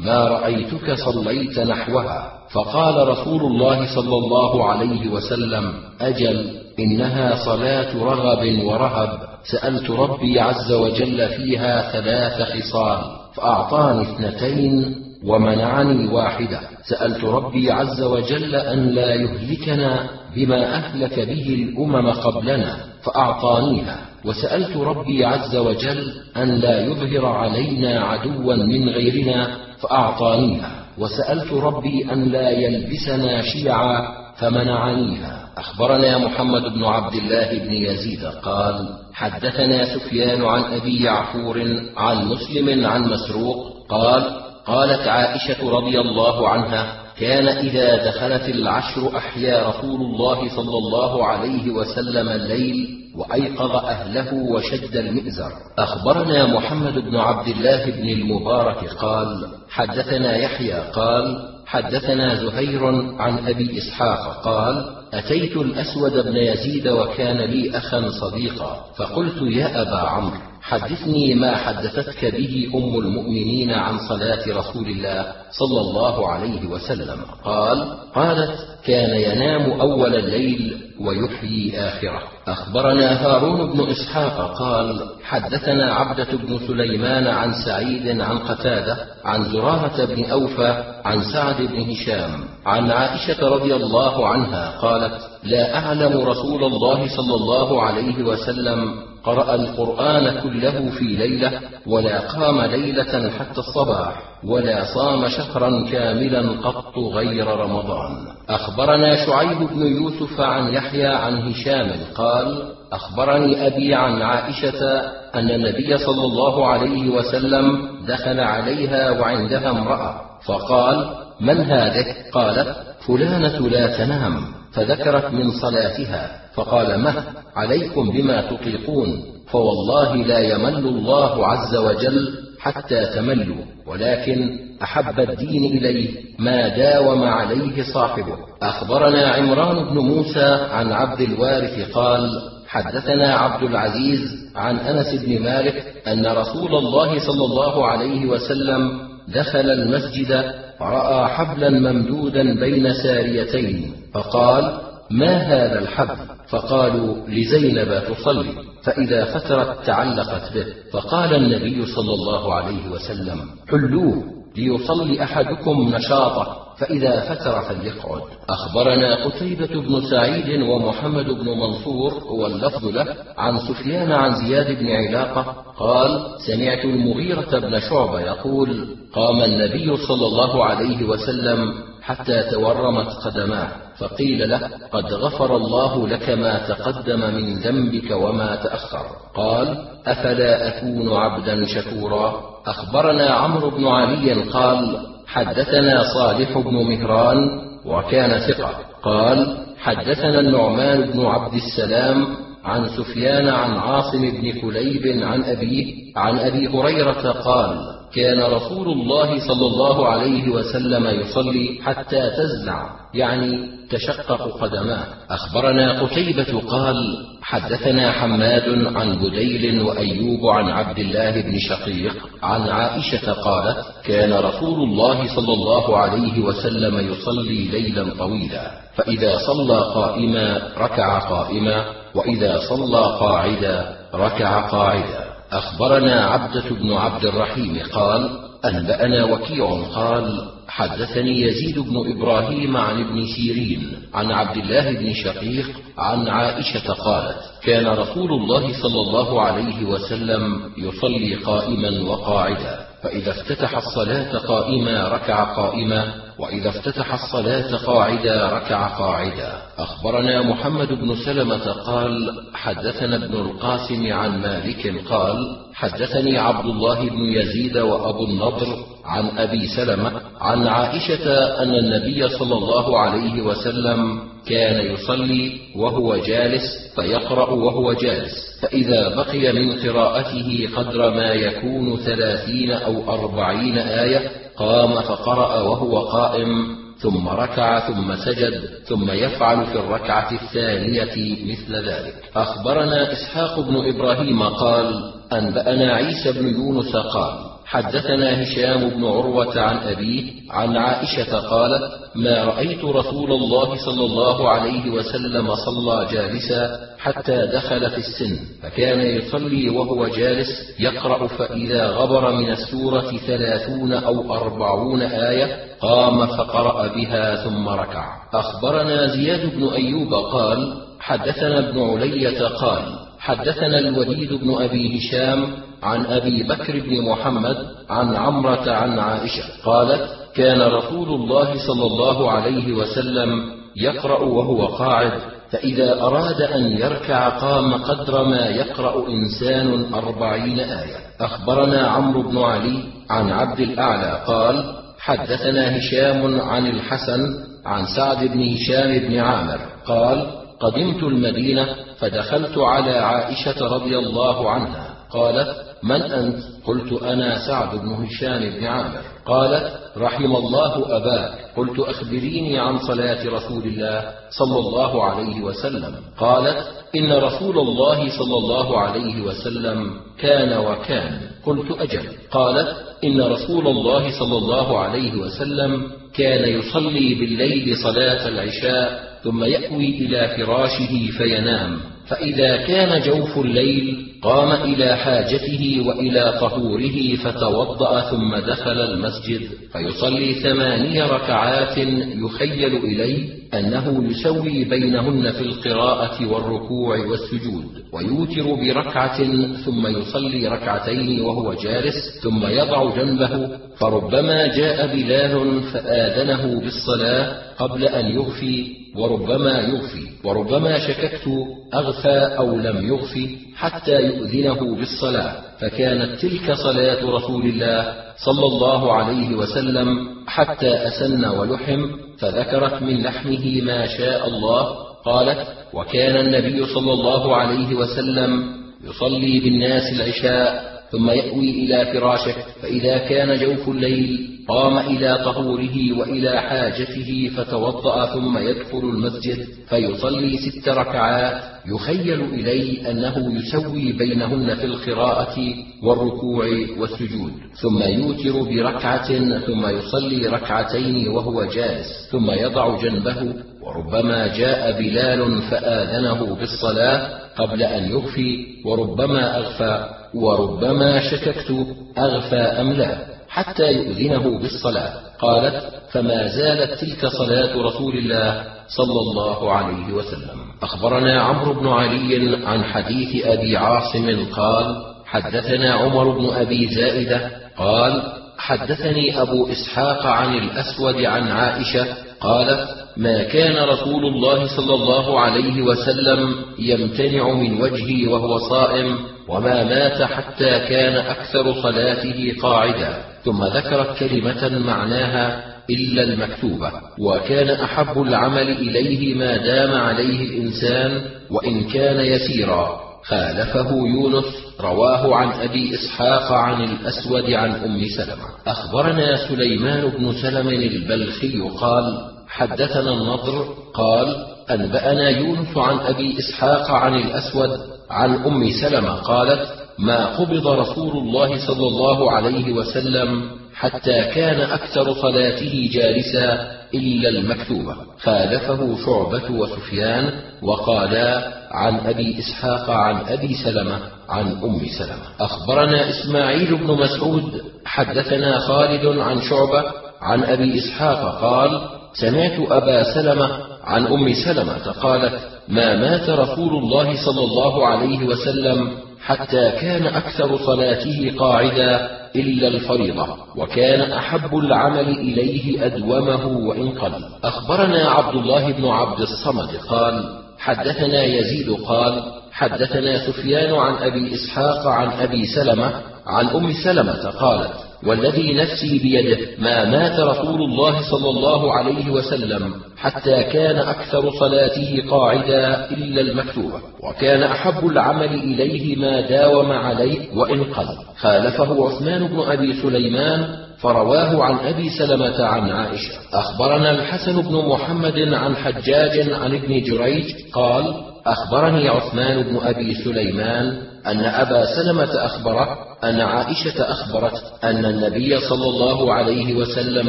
ما 0.00 0.24
رأيتك 0.28 0.94
صليت 0.94 1.58
نحوها. 1.58 2.32
فقال 2.52 3.08
رسول 3.08 3.42
الله 3.42 3.94
صلى 3.94 4.16
الله 4.16 4.64
عليه 4.64 5.08
وسلم 5.08 5.72
أجل 6.00 6.50
إنها 6.78 7.44
صلاة 7.44 8.04
رغب 8.04 8.64
ورهب. 8.64 9.18
سألت 9.44 9.90
ربي 9.90 10.40
عز 10.40 10.72
وجل 10.72 11.28
فيها 11.28 11.92
ثلاث 11.92 12.42
خصال 12.52 12.98
فأعطاني 13.34 14.02
اثنتين 14.02 14.94
ومنعني 15.24 16.08
واحدة. 16.08 16.60
سألت 16.84 17.24
ربي 17.24 17.70
عز 17.72 18.02
وجل 18.02 18.54
أن 18.54 18.88
لا 18.88 19.14
يهلكنا 19.14 20.08
بما 20.36 20.74
أهلك 20.74 21.20
به 21.20 21.48
الأمم 21.48 22.10
قبلنا 22.10 22.76
فأعطانيها. 23.02 23.98
وسألت 24.24 24.76
ربي 24.76 25.24
عز 25.24 25.56
وجل 25.56 26.12
أن 26.36 26.48
لا 26.48 26.86
يظهر 26.86 27.26
علينا 27.26 28.00
عدوا 28.00 28.54
من 28.54 28.88
غيرنا 28.88 29.65
فأعطانيها 29.86 30.70
وسألت 30.98 31.52
ربي 31.52 32.12
أن 32.12 32.24
لا 32.24 32.50
يلبسنا 32.50 33.42
شيعا 33.42 34.08
فمنعنيها. 34.36 35.48
أخبرنا 35.56 36.18
محمد 36.18 36.62
بن 36.62 36.84
عبد 36.84 37.14
الله 37.14 37.58
بن 37.58 37.72
يزيد 37.72 38.24
قال 38.24 38.88
حدثنا 39.14 39.84
سفيان 39.84 40.44
عن 40.44 40.62
أبي 40.62 41.02
يعفور 41.02 41.56
عن 41.96 42.24
مسلم 42.24 42.86
عن 42.86 43.02
مسروق 43.02 43.86
قال 43.88 44.24
قالت 44.66 45.08
عائشة 45.08 45.70
رضي 45.70 46.00
الله 46.00 46.48
عنها 46.48 47.05
كان 47.20 47.48
إذا 47.48 48.06
دخلت 48.06 48.48
العشر 48.48 49.16
أحيا 49.16 49.68
رسول 49.68 50.00
الله 50.00 50.56
صلى 50.56 50.78
الله 50.78 51.26
عليه 51.26 51.70
وسلم 51.70 52.28
الليل 52.28 52.88
وأيقظ 53.16 53.76
أهله 53.76 54.34
وشد 54.34 54.96
المئزر. 54.96 55.50
أخبرنا 55.78 56.46
محمد 56.46 56.92
بن 56.92 57.16
عبد 57.16 57.48
الله 57.48 57.84
بن 57.84 58.08
المبارك 58.08 58.88
قال 58.88 59.48
حدثنا 59.70 60.36
يحيى 60.36 60.80
قال 60.92 61.48
حدثنا 61.66 62.34
زهير 62.34 62.86
عن 63.18 63.48
أبي 63.48 63.78
إسحاق 63.78 64.42
قال 64.44 64.84
أتيت 65.14 65.56
الأسود 65.56 66.12
بن 66.12 66.36
يزيد 66.36 66.88
وكان 66.88 67.36
لي 67.36 67.76
أخا 67.78 68.10
صديقا 68.10 68.84
فقلت 68.96 69.42
يا 69.42 69.82
أبا 69.82 69.98
عمرو. 69.98 70.45
حدثني 70.66 71.34
ما 71.34 71.56
حدثتك 71.56 72.24
به 72.24 72.70
أم 72.74 72.98
المؤمنين 72.98 73.70
عن 73.70 73.98
صلاة 74.08 74.42
رسول 74.48 74.86
الله 74.88 75.26
صلى 75.50 75.80
الله 75.80 76.28
عليه 76.28 76.66
وسلم. 76.66 77.20
قال 77.44 77.78
قالت 78.14 78.50
كان 78.84 79.20
ينام 79.20 79.80
أول 79.80 80.14
الليل 80.14 80.76
ويحيي 81.00 81.78
آخره. 81.88 82.22
أخبرنا 82.48 83.26
هارون 83.26 83.72
بن 83.72 83.90
إسحاق 83.90 84.58
قال 84.58 85.10
حدثنا 85.24 85.94
عبدة 85.94 86.28
بن 86.32 86.58
سليمان 86.66 87.26
عن 87.26 87.52
سعيد 87.66 88.20
عن 88.20 88.38
قتادة 88.38 88.96
عن 89.24 89.44
زرارة 89.44 90.04
بن 90.04 90.24
أوفى 90.24 90.84
عن 91.04 91.22
سعد 91.32 91.62
بن 91.62 91.90
هشام 91.90 92.44
عن 92.66 92.90
عائشة 92.90 93.48
رضي 93.48 93.74
الله 93.74 94.28
عنها 94.28 94.70
قالت 94.78 95.20
لا 95.44 95.78
أعلم 95.78 96.20
رسول 96.20 96.64
الله 96.64 97.08
صلى 97.16 97.34
الله 97.34 97.82
عليه 97.82 98.22
وسلم 98.22 98.94
قرأ 99.26 99.54
القرآن 99.54 100.40
كله 100.40 100.90
في 100.90 101.04
ليلة 101.04 101.60
ولا 101.86 102.18
قام 102.18 102.60
ليلة 102.60 103.30
حتى 103.30 103.58
الصباح 103.58 104.22
ولا 104.44 104.84
صام 104.94 105.28
شهرا 105.28 105.84
كاملا 105.90 106.60
قط 106.60 106.98
غير 106.98 107.46
رمضان. 107.46 108.26
أخبرنا 108.48 109.26
شعيب 109.26 109.58
بن 109.58 109.86
يوسف 109.86 110.40
عن 110.40 110.74
يحيى 110.74 111.06
عن 111.06 111.42
هشام 111.48 111.90
قال 112.14 112.62
أخبرني 112.92 113.66
أبي 113.66 113.94
عن 113.94 114.22
عائشة 114.22 115.00
أن 115.34 115.50
النبي 115.50 115.98
صلى 115.98 116.24
الله 116.24 116.66
عليه 116.66 117.10
وسلم 117.10 117.88
دخل 118.08 118.40
عليها 118.40 119.10
وعندها 119.10 119.70
امرأة 119.70 120.20
فقال 120.44 121.14
من 121.40 121.60
هذه؟ 121.60 122.06
قالت 122.32 122.76
فلانة 123.06 123.68
لا 123.68 123.96
تنام. 123.96 124.40
فذكرت 124.72 125.32
من 125.32 125.50
صلاتها. 125.50 126.45
فقال 126.56 127.00
مه 127.00 127.24
عليكم 127.56 128.10
بما 128.10 128.40
تطيقون 128.40 129.22
فوالله 129.50 130.16
لا 130.16 130.38
يمل 130.38 130.86
الله 130.86 131.46
عز 131.46 131.76
وجل 131.76 132.34
حتى 132.60 133.06
تملوا 133.06 133.64
ولكن 133.86 134.58
أحب 134.82 135.20
الدين 135.20 135.64
إليه 135.64 136.10
ما 136.38 136.68
داوم 136.68 137.22
عليه 137.22 137.82
صاحبه. 137.94 138.36
أخبرنا 138.62 139.28
عمران 139.28 139.84
بن 139.84 139.98
موسى 139.98 140.66
عن 140.72 140.92
عبد 140.92 141.20
الوارث 141.20 141.92
قال 141.92 142.30
حدثنا 142.68 143.34
عبد 143.34 143.62
العزيز 143.62 144.20
عن 144.56 144.76
أنس 144.76 145.24
بن 145.24 145.42
مالك 145.42 145.84
أن 146.06 146.26
رسول 146.26 146.74
الله 146.74 147.18
صلى 147.18 147.44
الله 147.44 147.86
عليه 147.86 148.26
وسلم 148.26 149.00
دخل 149.28 149.70
المسجد 149.70 150.52
راى 150.80 151.28
حبلا 151.28 151.70
ممدودا 151.70 152.60
بين 152.60 152.94
ساريتين 152.94 153.92
فقال 154.14 154.80
ما 155.10 155.36
هذا 155.36 155.78
الحبل 155.78 156.35
فقالوا 156.48 157.28
لزينب 157.28 158.02
تصلي 158.08 158.52
فإذا 158.82 159.24
فترت 159.24 159.86
تعلقت 159.86 160.52
به. 160.54 160.66
فقال 160.92 161.34
النبي 161.34 161.86
صلى 161.86 162.14
الله 162.14 162.54
عليه 162.54 162.88
وسلم 162.88 163.40
حلوة 163.70 164.24
ليصلي 164.56 165.22
أحدكم 165.22 165.94
نشاطه 165.94 166.66
فإذا 166.78 167.20
فتر 167.20 167.62
فليقعد. 167.62 168.22
أخبرنا 168.48 169.24
قتيبة 169.24 169.66
بن 169.80 170.00
سعيد 170.10 170.62
ومحمد 170.62 171.24
بن 171.24 171.48
منصور 171.48 172.24
واللفظ 172.24 172.86
له 172.86 173.06
عن 173.38 173.58
سفيان 173.58 174.12
عن 174.12 174.34
زياد 174.34 174.78
بن 174.78 174.90
علاقة 174.90 175.42
قال 175.78 176.20
سمعت 176.46 176.84
المغيرة 176.84 177.58
بن 177.58 177.80
شعبة 177.80 178.20
يقول 178.20 178.96
قام 179.12 179.42
النبي 179.42 179.96
صلى 179.96 180.26
الله 180.26 180.64
عليه 180.64 181.04
وسلم 181.04 181.72
حتى 182.06 182.42
تورمت 182.50 183.08
قدماه 183.24 183.68
فقيل 183.98 184.50
له 184.50 184.70
قد 184.92 185.12
غفر 185.12 185.56
الله 185.56 186.08
لك 186.08 186.30
ما 186.30 186.68
تقدم 186.68 187.20
من 187.20 187.54
ذنبك 187.54 188.10
وما 188.10 188.56
تأخر. 188.56 189.06
قال 189.34 189.76
أفلا 190.06 190.68
أكون 190.68 191.16
عبدا 191.16 191.66
شكورا؟ 191.66 192.42
أخبرنا 192.66 193.30
عمرو 193.30 193.70
بن 193.70 193.86
علي 193.86 194.32
قال 194.32 195.06
حدثنا 195.26 196.02
صالح 196.14 196.58
بن 196.58 196.74
مهران 196.74 197.38
وكان 197.86 198.38
ثقة. 198.38 198.74
قال 199.02 199.58
حدثنا 199.78 200.40
النعمان 200.40 201.10
بن 201.10 201.26
عبد 201.26 201.54
السلام 201.54 202.26
عن 202.64 202.88
سفيان 202.88 203.48
عن 203.48 203.76
عاصم 203.76 204.30
بن 204.30 204.60
كليب 204.60 205.22
عن 205.22 205.44
أبيه 205.44 205.94
عن 206.16 206.38
أبي 206.38 206.68
هريرة 206.68 207.30
قال 207.32 207.95
كان 208.16 208.42
رسول 208.42 208.88
الله 208.88 209.48
صلى 209.48 209.66
الله 209.66 210.08
عليه 210.08 210.48
وسلم 210.48 211.06
يصلي 211.20 211.78
حتى 211.84 212.30
تزلع 212.30 212.90
يعني 213.14 213.76
تشقق 213.90 214.60
قدماه. 214.60 215.04
أخبرنا 215.30 216.02
قتيبة 216.02 216.60
قال 216.68 216.96
حدثنا 217.42 218.12
حماد 218.12 218.96
عن 218.96 219.16
بديل 219.16 219.82
وأيوب 219.82 220.46
عن 220.46 220.68
عبد 220.68 220.98
الله 220.98 221.40
بن 221.40 221.58
شقيق 221.58 222.16
عن 222.42 222.68
عائشة 222.68 223.32
قالت 223.32 223.78
كان 224.04 224.32
رسول 224.32 224.82
الله 224.88 225.36
صلى 225.36 225.52
الله 225.52 225.96
عليه 225.96 226.40
وسلم 226.40 227.12
يصلي 227.12 227.64
ليلا 227.64 228.14
طويلا 228.18 228.70
فإذا 228.94 229.38
صلى 229.38 229.78
قائما 229.94 230.72
ركع 230.78 231.18
قائما 231.18 231.84
وإذا 232.14 232.58
صلى 232.68 233.16
قاعدا 233.20 233.96
ركع 234.14 234.60
قاعدا. 234.68 235.35
أخبرنا 235.58 236.24
عبدة 236.24 236.70
بن 236.70 236.92
عبد 236.92 237.24
الرحيم 237.24 237.78
قال 237.92 238.30
أنبأنا 238.64 239.24
وكيع 239.24 239.82
قال 239.94 240.48
حدثني 240.68 241.40
يزيد 241.40 241.78
بن 241.78 242.12
إبراهيم 242.16 242.76
عن 242.76 243.00
ابن 243.00 243.26
سيرين 243.26 243.92
عن 244.14 244.32
عبد 244.32 244.56
الله 244.56 244.92
بن 244.92 245.14
شقيق 245.14 245.66
عن 245.98 246.28
عائشة 246.28 246.92
قالت 246.92 247.38
كان 247.62 247.86
رسول 247.86 248.32
الله 248.32 248.82
صلى 248.82 249.00
الله 249.00 249.42
عليه 249.42 249.84
وسلم 249.84 250.60
يصلي 250.78 251.34
قائما 251.34 252.10
وقاعدا 252.10 252.86
فإذا 253.02 253.30
افتتح 253.30 253.76
الصلاة 253.76 254.38
قائما 254.38 255.08
ركع 255.08 255.44
قائما 255.44 256.25
وإذا 256.38 256.68
افتتح 256.68 257.14
الصلاة 257.14 257.76
قاعدا 257.76 258.52
ركع 258.52 258.86
قاعدا. 258.86 259.62
أخبرنا 259.78 260.42
محمد 260.42 260.88
بن 260.88 261.16
سلمة 261.24 261.72
قال 261.72 262.30
حدثنا 262.54 263.16
ابن 263.16 263.34
القاسم 263.34 264.12
عن 264.12 264.42
مالك 264.42 265.08
قال 265.08 265.56
حدثني 265.74 266.38
عبد 266.38 266.64
الله 266.66 267.08
بن 267.08 267.18
يزيد 267.18 267.78
وأبو 267.78 268.24
النضر 268.24 268.95
عن 269.06 269.38
أبي 269.38 269.66
سلمة 269.66 270.12
عن 270.40 270.66
عائشة 270.66 271.26
أن 271.62 271.74
النبي 271.74 272.28
صلى 272.28 272.54
الله 272.54 272.98
عليه 273.00 273.42
وسلم 273.42 274.20
كان 274.48 274.86
يصلي 274.86 275.52
وهو 275.76 276.16
جالس 276.16 276.62
فيقرأ 276.96 277.50
وهو 277.50 277.92
جالس. 277.92 278.32
فإذا 278.62 279.14
بقي 279.16 279.52
من 279.52 279.72
قراءته 279.72 280.68
قدر 280.76 281.10
ما 281.10 281.32
يكون 281.32 281.96
ثلاثين 281.96 282.70
أو 282.70 283.14
أربعين 283.14 283.78
آية 283.78 284.30
قام 284.56 284.94
فقرأ 284.94 285.60
وهو 285.60 285.98
قائم 285.98 286.76
ثم 286.98 287.28
ركع 287.28 287.88
ثم 287.88 288.14
سجد 288.16 288.60
ثم 288.84 289.10
يفعل 289.10 289.66
في 289.66 289.78
الركعة 289.78 290.32
الثانية 290.32 291.36
مثل 291.52 291.88
ذلك. 291.88 292.14
أخبرنا 292.36 293.12
إسحاق 293.12 293.60
بن 293.60 293.76
إبراهيم 293.94 294.42
قال 294.42 295.12
أنبأنا 295.32 295.94
عيسى 295.94 296.32
بن 296.32 296.46
يونس 296.46 296.96
قال 296.96 297.55
حدثنا 297.66 298.42
هشام 298.42 298.88
بن 298.88 299.04
عروة 299.04 299.60
عن 299.60 299.76
أبيه 299.76 300.32
عن 300.50 300.76
عائشة 300.76 301.38
قالت: 301.38 301.82
ما 302.14 302.44
رأيت 302.44 302.84
رسول 302.84 303.32
الله 303.32 303.74
صلى 303.86 304.04
الله 304.04 304.48
عليه 304.50 304.90
وسلم 304.90 305.54
صلى 305.54 306.06
جالسا 306.12 306.80
حتى 306.98 307.46
دخل 307.46 307.90
في 307.90 307.98
السن، 307.98 308.38
فكان 308.62 309.00
يصلي 309.00 309.68
وهو 309.68 310.06
جالس 310.06 310.48
يقرأ 310.80 311.26
فإذا 311.26 311.86
غبر 311.86 312.32
من 312.32 312.50
السورة 312.50 313.16
ثلاثون 313.26 313.92
أو 313.92 314.34
أربعون 314.34 315.02
آية 315.02 315.58
قام 315.80 316.26
فقرأ 316.26 316.86
بها 316.88 317.44
ثم 317.44 317.68
ركع. 317.68 318.06
أخبرنا 318.34 319.06
زياد 319.06 319.56
بن 319.56 319.68
أيوب 319.68 320.14
قال: 320.14 320.82
حدثنا 321.00 321.58
ابن 321.58 321.80
علية 321.80 322.48
قال: 322.48 323.05
حدثنا 323.26 323.78
الوليد 323.78 324.32
بن 324.32 324.62
أبي 324.62 324.98
هشام 324.98 325.46
عن 325.82 326.06
أبي 326.06 326.42
بكر 326.42 326.80
بن 326.80 327.10
محمد 327.10 327.56
عن 327.90 328.16
عمرة 328.16 328.70
عن 328.70 328.98
عائشة 328.98 329.42
قالت 329.64 330.08
كان 330.34 330.62
رسول 330.62 331.08
الله 331.08 331.66
صلى 331.66 331.86
الله 331.86 332.30
عليه 332.30 332.72
وسلم 332.72 333.28
يقرأ 333.76 334.22
وهو 334.22 334.66
قاعد 334.66 335.12
فإذا 335.50 336.02
أراد 336.02 336.42
أن 336.42 336.78
يركع 336.78 337.28
قام 337.28 337.74
قدر 337.74 338.24
ما 338.24 338.46
يقرأ 338.46 339.08
إنسان 339.08 339.94
أربعين 339.94 340.60
آية. 340.60 340.96
أخبرنا 341.20 341.86
عمرو 341.88 342.22
بن 342.22 342.38
علي 342.38 342.82
عن 343.10 343.30
عبد 343.30 343.60
الأعلى 343.60 344.22
قال 344.26 344.74
حدثنا 344.98 345.78
هشام 345.78 346.40
عن 346.40 346.66
الحسن 346.66 347.34
عن 347.66 347.84
سعد 347.96 348.24
بن 348.24 348.54
هشام 348.54 348.98
بن 348.98 349.18
عامر 349.18 349.58
قال 349.86 350.45
قدمت 350.60 351.02
المدينة 351.02 351.68
فدخلت 351.98 352.58
على 352.58 352.90
عائشة 352.90 353.66
رضي 353.74 353.98
الله 353.98 354.50
عنها. 354.50 354.96
قالت 355.10 355.56
من 355.82 356.02
أنت؟ 356.02 356.38
قلت 356.66 357.02
أنا 357.02 357.46
سعد 357.46 357.78
بن 357.78 358.04
هشام 358.04 358.40
بن 358.40 358.64
عامر. 358.64 359.00
قالت 359.26 359.72
رحم 359.96 360.36
الله 360.36 360.96
أباك. 360.96 361.30
قلت 361.56 361.78
أخبريني 361.78 362.58
عن 362.58 362.78
صلاة 362.78 363.26
رسول 363.26 363.62
الله 363.62 364.04
صلى 364.30 364.58
الله 364.58 365.04
عليه 365.04 365.40
وسلم. 365.40 365.94
قالت 366.18 366.66
إن 366.96 367.12
رسول 367.12 367.58
الله 367.58 368.18
صلى 368.18 368.38
الله 368.38 368.80
عليه 368.80 369.22
وسلم 369.22 369.90
كان 370.18 370.58
وكان. 370.58 371.20
قلت 371.46 371.80
أجل. 371.80 372.08
قالت 372.30 372.76
إن 373.04 373.20
رسول 373.20 373.68
الله 373.68 374.18
صلى 374.18 374.38
الله 374.38 374.78
عليه 374.78 375.14
وسلم 375.14 375.90
كان 376.14 376.48
يصلي 376.48 377.14
بالليل 377.14 377.76
صلاة 377.76 378.28
العشاء 378.28 379.15
ثم 379.26 379.44
يأوي 379.44 379.88
إلى 379.88 380.28
فراشه 380.36 381.10
فينام 381.18 381.78
فإذا 382.06 382.56
كان 382.56 383.02
جوف 383.02 383.38
الليل 383.38 384.06
قام 384.26 384.52
إلى 384.52 384.96
حاجته 384.96 385.82
وإلى 385.86 386.38
طهوره 386.40 387.16
فتوضأ 387.16 388.00
ثم 388.00 388.36
دخل 388.36 388.80
المسجد 388.80 389.40
فيصلي 389.72 390.34
ثماني 390.34 391.02
ركعات 391.02 391.78
يخيل 392.24 392.76
إليه 392.76 393.28
أنه 393.54 394.10
يسوي 394.10 394.64
بينهن 394.64 395.30
في 395.32 395.40
القراءة 395.40 396.26
والركوع 396.26 396.98
والسجود 397.06 397.64
ويوتر 397.92 398.54
بركعة 398.54 399.18
ثم 399.64 399.86
يصلي 399.86 400.48
ركعتين 400.48 401.20
وهو 401.20 401.54
جالس 401.54 402.20
ثم 402.22 402.46
يضع 402.46 402.96
جنبه 402.96 403.58
فربما 403.78 404.46
جاء 404.46 404.86
بلال 404.86 405.62
فآذنه 405.62 406.60
بالصلاة 406.60 407.36
قبل 407.58 407.84
أن 407.84 408.06
يغفي 408.06 408.76
وربما 408.96 409.60
يغفي 409.60 410.06
وربما 410.24 410.78
شككت 410.78 411.28
أغفى 411.74 412.36
أو 412.38 412.56
لم 412.56 412.86
يغفي 412.86 413.45
حتى 413.56 413.92
يؤذنه 414.02 414.76
بالصلاة 414.76 415.32
فكانت 415.60 416.20
تلك 416.20 416.52
صلاة 416.52 417.04
رسول 417.10 417.46
الله 417.46 417.94
صلى 418.24 418.46
الله 418.46 418.92
عليه 418.92 419.34
وسلم 419.34 420.08
حتى 420.26 420.70
أسن 420.88 421.24
ولحم 421.24 421.86
فذكرت 422.18 422.82
من 422.82 423.02
لحمه 423.02 423.60
ما 423.62 423.86
شاء 423.86 424.28
الله 424.28 424.62
قالت 425.04 425.46
وكان 425.72 426.16
النبي 426.16 426.66
صلى 426.66 426.92
الله 426.92 427.36
عليه 427.36 427.74
وسلم 427.74 428.56
يصلي 428.84 429.40
بالناس 429.40 429.92
العشاء 429.92 430.76
ثم 430.92 431.10
يأوي 431.10 431.50
إلى 431.50 431.86
فراشه 431.92 432.34
فإذا 432.62 432.98
كان 432.98 433.38
جوف 433.38 433.68
الليل 433.68 434.35
قام 434.48 434.78
إلى 434.78 435.18
طهوره 435.24 435.98
وإلى 435.98 436.40
حاجته 436.40 437.30
فتوضأ 437.36 438.06
ثم 438.14 438.38
يدخل 438.38 438.78
المسجد 438.78 439.46
فيصلي 439.68 440.36
ست 440.36 440.68
ركعات. 440.68 441.42
يخيل 441.66 442.20
إليه 442.24 442.90
أنه 442.90 443.34
يسوي 443.36 443.92
بينهن 443.92 444.54
في 444.54 444.64
القراءة 444.64 445.36
والركوع 445.82 446.46
والسجود. 446.78 447.32
ثم 447.62 447.82
يوتر 447.82 448.42
بركعة 448.42 449.38
ثم 449.38 449.66
يصلي 449.66 450.26
ركعتين 450.26 451.08
وهو 451.08 451.44
جالس. 451.44 452.08
ثم 452.10 452.30
يضع 452.30 452.82
جنبه 452.82 453.34
وربما 453.62 454.26
جاء 454.26 454.78
بلال 454.78 455.42
فآذنه 455.42 456.34
بالصلاة 456.34 457.18
قبل 457.36 457.62
أن 457.62 457.96
يخفي 457.96 458.46
وربما 458.64 459.38
أغفى 459.38 459.88
وربما 460.14 461.00
شككت 461.10 461.66
أغفى 461.98 462.36
أم 462.36 462.72
لا. 462.72 463.15
حتى 463.36 463.72
يؤذنه 463.72 464.38
بالصلاة. 464.38 464.92
قالت 465.18 465.64
فما 465.92 466.26
زالت 466.26 466.80
تلك 466.80 467.06
صلاة 467.06 467.52
رسول 467.62 467.98
الله 467.98 468.44
صلى 468.68 469.00
الله 469.00 469.52
عليه 469.52 469.92
وسلم. 469.92 470.38
أخبرنا 470.62 471.22
عمرو 471.22 471.60
بن 471.60 471.68
علي 471.68 472.46
عن 472.46 472.64
حديث 472.64 473.26
أبي 473.26 473.56
عاصم 473.56 474.26
قال 474.32 474.76
حدثنا 475.06 475.74
عمر 475.74 476.18
بن 476.18 476.34
أبي 476.34 476.68
زائدة 476.74 477.30
قال 477.58 478.12
حدثني 478.38 479.22
أبو 479.22 479.52
إسحاق 479.52 480.06
عن 480.06 480.38
الأسود 480.38 481.04
عن 481.04 481.28
عائشة 481.28 481.86
قالت 482.20 482.85
ما 482.96 483.22
كان 483.22 483.68
رسول 483.68 484.06
الله 484.06 484.56
صلى 484.56 484.74
الله 484.74 485.20
عليه 485.20 485.62
وسلم 485.62 486.34
يمتنع 486.58 487.32
من 487.32 487.60
وجهي 487.62 488.06
وهو 488.06 488.38
صائم 488.38 488.98
وما 489.28 489.64
مات 489.64 490.02
حتى 490.02 490.50
كان 490.68 490.96
أكثر 490.96 491.62
صلاته 491.62 492.34
قاعدا. 492.42 493.04
ثم 493.24 493.44
ذكرت 493.44 493.98
كلمة 493.98 494.58
معناها 494.58 495.44
إلا 495.70 496.02
المكتوبة 496.02 496.72
وكان 497.00 497.50
أحب 497.50 498.02
العمل 498.02 498.48
إليه 498.50 499.14
ما 499.14 499.36
دام 499.36 499.74
عليه 499.74 500.28
الإنسان 500.28 501.00
وإن 501.30 501.64
كان 501.64 502.00
يسيرا. 502.00 502.80
خالفه 503.04 503.70
يونس 503.70 504.24
رواه 504.60 505.14
عن 505.14 505.28
أبي 505.40 505.74
إسحاق 505.74 506.32
عن 506.32 506.64
الأسود 506.64 507.30
عن 507.30 507.50
أم 507.50 507.84
سلمة. 507.96 508.26
أخبرنا 508.46 509.28
سليمان 509.28 509.88
بن 509.98 510.12
سلم 510.22 510.48
البلخي 510.48 511.40
قال 511.60 512.15
حدثنا 512.28 512.92
النضر 512.92 513.54
قال 513.74 514.26
أنبأنا 514.50 515.08
يونس 515.10 515.56
عن 515.56 515.78
أبي 515.78 516.18
إسحاق 516.18 516.70
عن 516.70 516.94
الأسود 516.94 517.50
عن 517.90 518.14
أم 518.14 518.50
سلمة 518.62 518.94
قالت 518.94 519.48
ما 519.78 520.06
قبض 520.06 520.46
رسول 520.46 520.96
الله 520.96 521.46
صلى 521.46 521.66
الله 521.68 522.12
عليه 522.12 522.52
وسلم 522.52 523.30
حتى 523.54 524.04
كان 524.14 524.40
أكثر 524.40 524.94
صلاته 524.94 525.70
جالسا 525.72 526.56
إلا 526.74 527.08
المكتوبة. 527.08 527.76
خالفه 528.02 528.76
شعبة 528.84 529.30
وسفيان 529.30 530.10
وقالا 530.42 531.32
عن 531.50 531.76
أبي 531.86 532.18
إسحاق 532.18 532.70
عن 532.70 532.96
أبي 533.08 533.34
سلمة 533.34 533.78
عن 534.08 534.26
أم 534.26 534.60
سلمة. 534.78 535.06
أخبرنا 535.20 535.88
إسماعيل 535.90 536.56
بن 536.56 536.74
مسعود 536.74 537.42
حدثنا 537.64 538.38
خالد 538.38 538.86
عن 538.86 539.20
شعبة 539.20 539.64
عن 540.00 540.24
أبي 540.24 540.58
إسحاق 540.58 541.20
قال 541.20 541.75
سمعت 542.00 542.50
أبا 542.50 542.94
سلمة 542.94 543.28
عن 543.64 543.86
أم 543.86 544.12
سلمة 544.24 544.72
قالت 544.82 545.20
ما 545.48 545.76
مات 545.76 546.10
رسول 546.10 546.56
الله 546.56 547.04
صلى 547.04 547.24
الله 547.24 547.66
عليه 547.66 548.04
وسلم 548.06 548.70
حتى 549.04 549.50
كان 549.60 549.86
أكثر 549.86 550.36
صلاته 550.36 551.14
قاعدا 551.18 551.88
إلا 552.16 552.48
الفريضة 552.48 553.16
وكان 553.36 553.92
أحب 553.92 554.36
العمل 554.36 554.88
إليه 554.88 555.66
أدومه 555.66 556.26
وإن 556.26 556.68
قل. 556.68 556.92
أخبرنا 557.24 557.90
عبد 557.90 558.14
الله 558.14 558.52
بن 558.52 558.68
عبد 558.68 559.00
الصمد 559.00 559.48
قال 559.68 560.04
حدثنا 560.38 561.04
يزيد 561.04 561.50
قال 561.50 562.02
حدثنا 562.32 563.06
سفيان 563.06 563.54
عن 563.54 563.74
أبي 563.74 564.14
إسحاق 564.14 564.66
عن 564.66 564.88
أبي 565.00 565.26
سلمة 565.26 565.70
عن 566.06 566.26
أم 566.26 566.52
سلمة 566.64 567.10
قالت 567.10 567.65
والذي 567.86 568.34
نفسي 568.34 568.78
بيده 568.78 569.18
ما 569.38 569.64
مات 569.64 570.00
رسول 570.00 570.42
الله 570.42 570.80
صلى 570.90 571.10
الله 571.10 571.52
عليه 571.52 571.90
وسلم 571.90 572.54
حتى 572.76 573.22
كان 573.22 573.58
أكثر 573.58 574.10
صلاته 574.10 574.82
قاعدا 574.90 575.70
إلا 575.70 576.00
المكتوبة 576.00 576.60
وكان 576.88 577.22
أحب 577.22 577.66
العمل 577.66 578.14
إليه 578.14 578.76
ما 578.76 579.00
داوم 579.00 579.52
عليه 579.52 579.98
وإن 580.14 580.44
قل. 580.44 580.66
خالفه 580.96 581.66
عثمان 581.66 582.06
بن 582.08 582.20
أبي 582.20 582.62
سليمان 582.62 583.46
فرواه 583.58 584.24
عن 584.24 584.38
أبي 584.54 584.70
سلمة 584.70 585.24
عن 585.24 585.50
عائشة. 585.50 585.92
أخبرنا 586.12 586.70
الحسن 586.70 587.22
بن 587.22 587.48
محمد 587.48 588.14
عن 588.14 588.36
حجاج 588.36 589.12
عن 589.12 589.34
ابن 589.34 589.62
جريج 589.62 590.04
قال 590.32 590.74
أخبرني 591.06 591.68
عثمان 591.68 592.22
بن 592.22 592.36
أبي 592.42 592.74
سليمان 592.74 593.62
أن 593.86 594.00
أبا 594.00 594.44
سلمة 594.56 595.04
أخبره 595.04 595.58
أن 595.84 596.00
عائشة 596.00 596.70
أخبرت 596.70 597.22
أن 597.44 597.64
النبي 597.64 598.20
صلى 598.20 598.48
الله 598.48 598.94
عليه 598.94 599.34
وسلم 599.34 599.88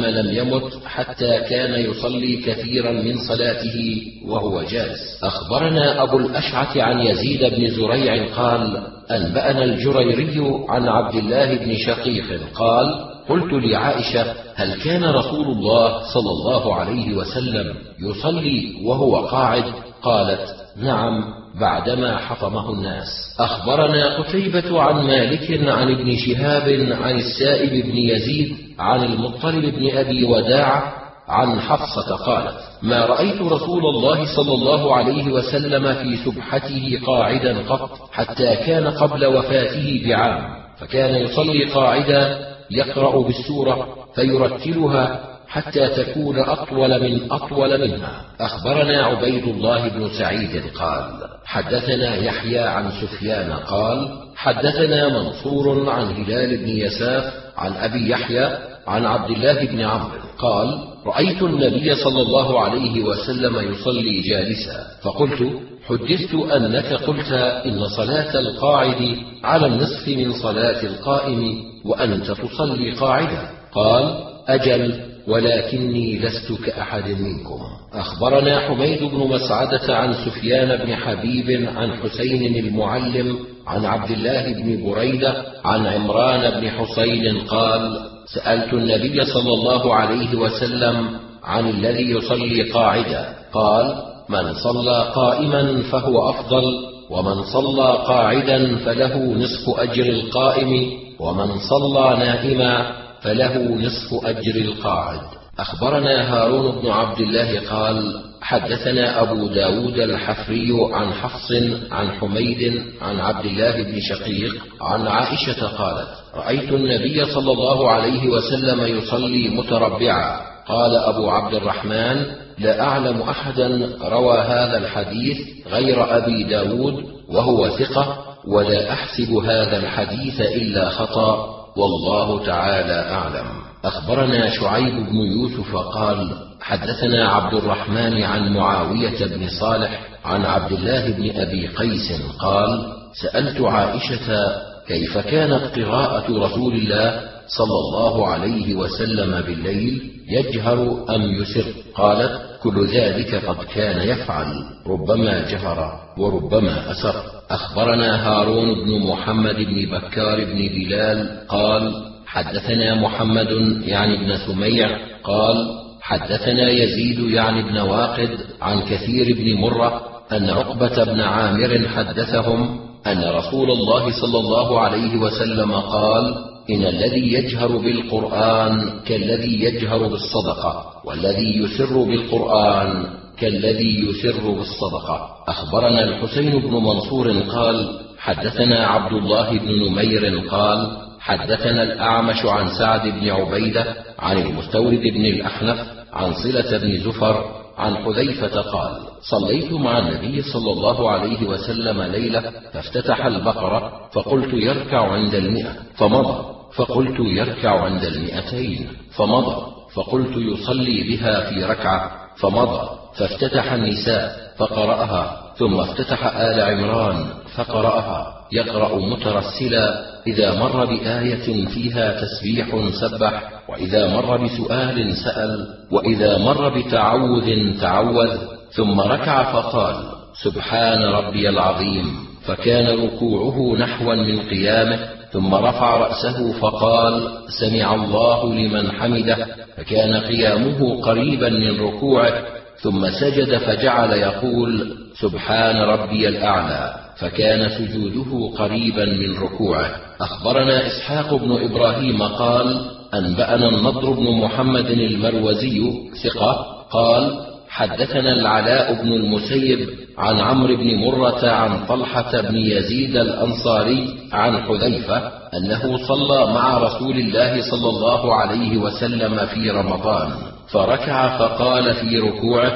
لم 0.00 0.30
يمت 0.34 0.72
حتى 0.86 1.38
كان 1.50 1.90
يصلي 1.90 2.36
كثيرا 2.36 2.92
من 2.92 3.18
صلاته 3.28 4.02
وهو 4.26 4.62
جالس. 4.62 5.18
أخبرنا 5.22 6.02
أبو 6.02 6.18
الأشعث 6.18 6.76
عن 6.76 7.00
يزيد 7.00 7.54
بن 7.54 7.70
زريع 7.70 8.34
قال 8.36 8.82
أنبأنا 9.10 9.64
الجريري 9.64 10.40
عن 10.68 10.88
عبد 10.88 11.14
الله 11.14 11.56
بن 11.56 11.76
شقيق 11.76 12.40
قال 12.54 12.86
قلت 13.28 13.52
لعائشة 13.64 14.34
هل 14.54 14.82
كان 14.82 15.04
رسول 15.04 15.46
الله 15.46 15.98
صلى 16.14 16.30
الله 16.30 16.74
عليه 16.74 17.16
وسلم 17.16 17.74
يصلي 18.00 18.72
وهو 18.84 19.16
قاعد؟ 19.16 19.64
قالت 20.02 20.56
نعم 20.82 21.24
بعدما 21.60 22.16
حطمه 22.16 22.72
الناس. 22.72 23.06
أخبرنا 23.40 24.18
قتيبة 24.18 24.82
عن 24.82 25.06
مالك 25.06 25.68
عن 25.68 25.90
ابن 25.90 26.16
شهاب 26.16 26.68
عن 27.02 27.16
السائب 27.16 27.86
بن 27.86 27.96
يزيد 27.96 28.56
عن 28.78 29.04
المطلب 29.04 29.74
بن 29.74 29.96
أبي 29.96 30.24
وداع 30.24 30.92
عن 31.28 31.60
حفصة 31.60 32.16
قالت 32.16 32.56
ما 32.82 33.06
رأيت 33.06 33.42
رسول 33.42 33.86
الله 33.86 34.36
صلى 34.36 34.54
الله 34.54 34.94
عليه 34.96 35.32
وسلم 35.32 35.94
في 35.94 36.16
سبحته 36.24 37.00
قاعدا 37.06 37.58
قط 37.68 37.90
حتى 38.12 38.56
كان 38.56 38.86
قبل 38.86 39.26
وفاته 39.26 40.02
بعام 40.06 40.58
فكان 40.78 41.14
يصلي 41.14 41.64
قاعدا 41.64 42.38
يقرأ 42.70 43.22
بالسورة 43.22 43.88
فيرتلها 44.14 45.20
حتى 45.48 45.88
تكون 45.88 46.38
أطول 46.38 47.02
من 47.02 47.32
أطول 47.32 47.80
منها. 47.80 48.22
أخبرنا 48.40 49.02
عبيد 49.02 49.44
الله 49.44 49.88
بن 49.88 50.08
سعيد 50.18 50.62
قال 50.74 51.02
حدثنا 51.44 52.16
يحيى 52.16 52.58
عن 52.58 52.90
سفيان 52.90 53.52
قال 53.52 54.08
حدثنا 54.36 55.08
منصور 55.08 55.90
عن 55.90 56.04
هلال 56.04 56.56
بن 56.56 56.68
يساف 56.68 57.34
عن 57.56 57.72
أبي 57.72 58.10
يحيى 58.10 58.58
عن 58.86 59.06
عبد 59.06 59.30
الله 59.30 59.64
بن 59.64 59.80
عمرو 59.80 60.18
قال 60.38 60.78
رأيت 61.06 61.42
النبي 61.42 61.94
صلى 61.94 62.22
الله 62.22 62.60
عليه 62.60 63.02
وسلم 63.02 63.72
يصلي 63.72 64.20
جالسا 64.20 64.86
فقلت 65.02 65.50
حدثت 65.88 66.34
أنك 66.34 66.92
قلت 66.92 67.32
إن 67.66 67.88
صلاة 67.88 68.38
القاعد 68.38 69.16
على 69.44 69.66
النصف 69.66 70.08
من 70.08 70.32
صلاة 70.32 70.82
القائم 70.82 71.62
وأنت 71.84 72.30
تصلي 72.30 72.90
قاعدا. 72.90 73.48
قال 73.72 74.24
أجل. 74.48 75.00
ولكني 75.28 76.18
لست 76.18 76.52
كأحد 76.64 77.08
منكم. 77.10 77.60
أخبرنا 77.92 78.60
حميد 78.60 79.02
بن 79.02 79.18
مسعدة 79.18 79.96
عن 79.96 80.12
سفيان 80.12 80.76
بن 80.76 80.94
حبيب 80.96 81.68
عن 81.76 81.92
حسين 81.92 82.64
المعلم 82.64 83.38
عن 83.66 83.84
عبد 83.84 84.10
الله 84.10 84.52
بن 84.52 84.90
بريدة 84.90 85.44
عن 85.64 85.86
عمران 85.86 86.60
بن 86.60 86.70
حسين 86.70 87.38
قال 87.38 88.00
سألت 88.34 88.72
النبي 88.72 89.24
صلى 89.24 89.54
الله 89.54 89.94
عليه 89.94 90.38
وسلم 90.38 91.18
عن 91.44 91.70
الذي 91.70 92.10
يصلي 92.10 92.62
قاعدا 92.62 93.34
قال 93.52 93.94
من 94.28 94.54
صلى 94.54 95.12
قائما 95.14 95.82
فهو 95.82 96.30
أفضل 96.30 96.64
ومن 97.10 97.42
صلى 97.42 97.92
قاعدا 98.06 98.76
فله 98.76 99.16
نصف 99.34 99.80
أجر 99.80 100.06
القائم 100.06 100.90
ومن 101.20 101.58
صلى 101.58 102.16
نائما 102.18 102.92
فله 103.22 103.58
نصف 103.58 104.24
أجر 104.24 104.56
القاعد. 104.56 105.20
أخبرنا 105.58 106.34
هارون 106.34 106.80
بن 106.80 106.90
عبد 106.90 107.20
الله 107.20 107.60
قال 107.70 108.24
حدثنا 108.42 109.22
أبو 109.22 109.46
داود 109.46 109.98
الحفري 109.98 110.72
عن 110.92 111.12
حفص 111.12 111.52
عن 111.90 112.10
حميد 112.10 112.82
عن 113.02 113.20
عبد 113.20 113.44
الله 113.44 113.82
بن 113.82 114.00
شقيق 114.00 114.54
عن 114.80 115.06
عائشة 115.06 115.66
قالت 115.66 116.08
رأيت 116.34 116.72
النبي 116.72 117.24
صلى 117.24 117.52
الله 117.52 117.90
عليه 117.90 118.28
وسلم 118.28 118.98
يصلي 118.98 119.48
متربعا. 119.48 120.40
قال 120.68 120.96
أبو 120.96 121.30
عبد 121.30 121.54
الرحمن 121.54 122.26
لا 122.58 122.80
أعلم 122.80 123.22
أحدا 123.22 123.90
روى 124.02 124.38
هذا 124.38 124.78
الحديث 124.78 125.38
غير 125.70 126.16
أبي 126.16 126.42
داود 126.42 127.04
وهو 127.28 127.68
ثقة 127.68 128.24
ولا 128.48 128.92
أحسب 128.92 129.32
هذا 129.32 129.76
الحديث 129.76 130.40
إلا 130.40 130.88
خطأ. 130.88 131.57
والله 131.78 132.46
تعالى 132.46 133.12
أعلم. 133.12 133.46
أخبرنا 133.84 134.50
شعيب 134.50 134.94
بن 134.94 135.16
يوسف 135.16 135.76
قال 135.76 136.30
حدثنا 136.60 137.28
عبد 137.28 137.54
الرحمن 137.54 138.22
عن 138.22 138.52
معاوية 138.52 139.26
بن 139.26 139.48
صالح 139.60 140.00
عن 140.24 140.44
عبد 140.44 140.72
الله 140.72 141.10
بن 141.10 141.40
أبي 141.40 141.66
قيس 141.66 142.12
قال 142.38 142.92
سألت 143.22 143.60
عائشة 143.60 144.44
كيف 144.88 145.18
كانت 145.18 145.78
قراءة 145.78 146.46
رسول 146.46 146.74
الله 146.74 147.20
صلى 147.46 147.78
الله 147.78 148.26
عليه 148.28 148.74
وسلم 148.74 149.40
بالليل 149.40 150.10
يجهر 150.28 151.04
أم 151.14 151.22
يسر؟ 151.22 151.64
قالت 151.94 152.47
كل 152.62 152.86
ذلك 152.86 153.34
قد 153.34 153.64
كان 153.64 154.08
يفعل. 154.08 154.46
ربما 154.86 155.50
جهر 155.50 156.00
وربما 156.18 156.90
أسر. 156.90 157.14
أخبرنا 157.50 158.28
هارون 158.28 158.84
بن 158.84 159.06
محمد 159.06 159.56
بن 159.56 159.98
بكار 159.98 160.44
بن 160.44 160.68
بلال 160.68 161.46
قال 161.48 161.94
حدثنا 162.26 162.94
محمد 162.94 163.50
يعني 163.84 164.14
ابن 164.14 164.36
سميع 164.46 164.98
قال 165.24 165.56
حدثنا 166.00 166.70
يزيد 166.70 167.20
يعني 167.30 167.60
ابن 167.60 167.78
واقد 167.78 168.30
عن 168.62 168.80
كثير 168.80 169.36
بن 169.36 169.60
مرة 169.60 170.02
أن 170.32 170.50
عقبة 170.50 171.04
بن 171.04 171.20
عامر 171.20 171.88
حدثهم 171.88 172.80
أن 173.06 173.24
رسول 173.24 173.70
الله 173.70 174.20
صلى 174.20 174.38
الله 174.38 174.80
عليه 174.80 175.16
وسلم 175.16 175.72
قال 175.72 176.34
إن 176.70 176.82
الذي 176.86 177.32
يجهر 177.32 177.76
بالقرآن 177.76 179.00
كالذي 179.06 179.64
يجهر 179.64 180.08
بالصدقة. 180.08 180.97
والذي 181.08 181.58
يسر 181.58 182.02
بالقرآن 182.02 183.06
كالذي 183.38 184.08
يسر 184.08 184.50
بالصدقة. 184.50 185.30
أخبرنا 185.48 186.04
الحسين 186.04 186.60
بن 186.60 186.74
منصور 186.74 187.30
قال 187.30 188.00
حدثنا 188.18 188.86
عبد 188.86 189.12
الله 189.12 189.58
بن 189.58 189.90
نمير 189.90 190.48
قال 190.48 190.96
حدثنا 191.20 191.82
الأعمش 191.82 192.44
عن 192.44 192.68
سعد 192.78 193.08
بن 193.08 193.30
عبيدة 193.30 193.94
عن 194.18 194.38
المستورد 194.38 195.00
بن 195.00 195.24
الأحنف 195.24 195.78
عن 196.12 196.32
صلة 196.32 196.78
بن 196.78 196.98
زفر 196.98 197.44
عن 197.78 197.96
حذيفة 197.96 198.60
قال 198.60 198.92
صليت 199.20 199.72
مع 199.72 199.98
النبي 199.98 200.42
صلى 200.42 200.72
الله 200.72 201.10
عليه 201.10 201.48
وسلم 201.48 202.02
ليلة 202.02 202.52
فافتتح 202.72 203.26
البقرة 203.26 204.08
فقلت 204.12 204.54
يركع 204.54 205.12
عند 205.12 205.34
المئة 205.34 205.72
فمضى 205.94 206.44
فقلت 206.76 207.16
يركع 207.20 207.80
عند 207.84 208.04
المئتين 208.04 208.88
فمضى. 209.16 209.77
فقلت 209.98 210.36
يصلي 210.36 211.02
بها 211.02 211.50
في 211.50 211.64
ركعة 211.64 212.10
فمضى 212.36 212.88
فافتتح 213.16 213.72
النساء 213.72 214.52
فقرأها 214.58 215.52
ثم 215.56 215.80
افتتح 215.80 216.36
آل 216.36 216.60
عمران 216.60 217.24
فقرأها. 217.56 218.34
يقرأ 218.52 218.98
مترسلا 218.98 220.04
إذا 220.26 220.58
مر 220.58 220.84
بآية 220.84 221.66
فيها 221.66 222.20
تسبيح 222.20 222.90
سبح 223.00 223.42
وإذا 223.68 224.16
مر 224.16 224.36
بسؤال 224.36 225.16
سأل 225.16 225.66
وإذا 225.90 226.38
مر 226.38 226.68
بتعوذ 226.78 227.80
تعوذ 227.80 228.38
ثم 228.70 229.00
ركع 229.00 229.52
فقال 229.52 229.96
سبحان 230.44 231.02
ربي 231.02 231.48
العظيم. 231.48 232.27
فكان 232.48 232.86
ركوعه 232.86 233.76
نحوا 233.78 234.14
من 234.14 234.40
قيامه 234.40 234.98
ثم 235.32 235.54
رفع 235.54 235.96
رأسه 235.96 236.52
فقال 236.52 237.28
سمع 237.60 237.94
الله 237.94 238.54
لمن 238.54 238.92
حمده. 238.92 239.46
فكان 239.76 240.14
قيامه 240.14 241.00
قريبا 241.02 241.48
من 241.48 241.80
ركوعه 241.80 242.32
ثم 242.76 243.10
سجد 243.10 243.58
فجعل 243.58 244.12
يقول 244.12 244.96
سبحان 245.20 245.76
ربي 245.76 246.28
الأعلى. 246.28 246.94
فكان 247.16 247.68
سجوده 247.68 248.56
قريبا 248.56 249.04
من 249.04 249.38
ركوعه. 249.38 249.90
أخبرنا 250.20 250.86
إسحاق 250.86 251.34
بن 251.34 251.52
إبراهيم 251.52 252.22
قال 252.22 252.80
أنبأنا 253.14 253.68
النضر 253.68 254.10
بن 254.10 254.30
محمد 254.30 254.90
المروزي 254.90 255.92
ثقة 256.24 256.66
قال 256.90 257.47
حدثنا 257.68 258.32
العلاء 258.32 259.02
بن 259.02 259.12
المسيب 259.12 259.88
عن 260.18 260.40
عمرو 260.40 260.76
بن 260.76 260.94
مرة 260.94 261.48
عن 261.48 261.86
طلحة 261.86 262.40
بن 262.40 262.56
يزيد 262.56 263.16
الأنصاري 263.16 264.14
عن 264.32 264.62
حذيفة 264.62 265.32
أنه 265.54 265.96
صلى 266.08 266.52
مع 266.54 266.78
رسول 266.78 267.18
الله 267.18 267.62
صلى 267.70 267.88
الله 267.88 268.34
عليه 268.34 268.76
وسلم 268.76 269.46
في 269.46 269.70
رمضان 269.70 270.30
فركع 270.72 271.38
فقال 271.38 271.94
في 271.94 272.18
ركوعه 272.18 272.72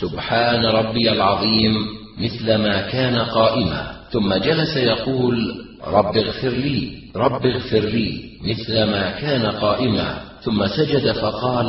سبحان 0.00 0.64
ربي 0.64 1.12
العظيم 1.12 1.74
مثل 2.18 2.54
ما 2.54 2.80
كان 2.80 3.18
قائما. 3.18 3.92
ثم 4.10 4.34
جلس 4.34 4.76
يقول 4.76 5.64
رب 5.86 6.16
اغفر 6.16 6.48
لي 6.48 6.92
رب 7.16 7.46
اغفر 7.46 7.78
لي 7.78 8.20
مثل 8.44 8.84
ما 8.84 9.10
كان 9.10 9.46
قائما. 9.46 10.18
ثم 10.42 10.66
سجد 10.66 11.12
فقال 11.12 11.66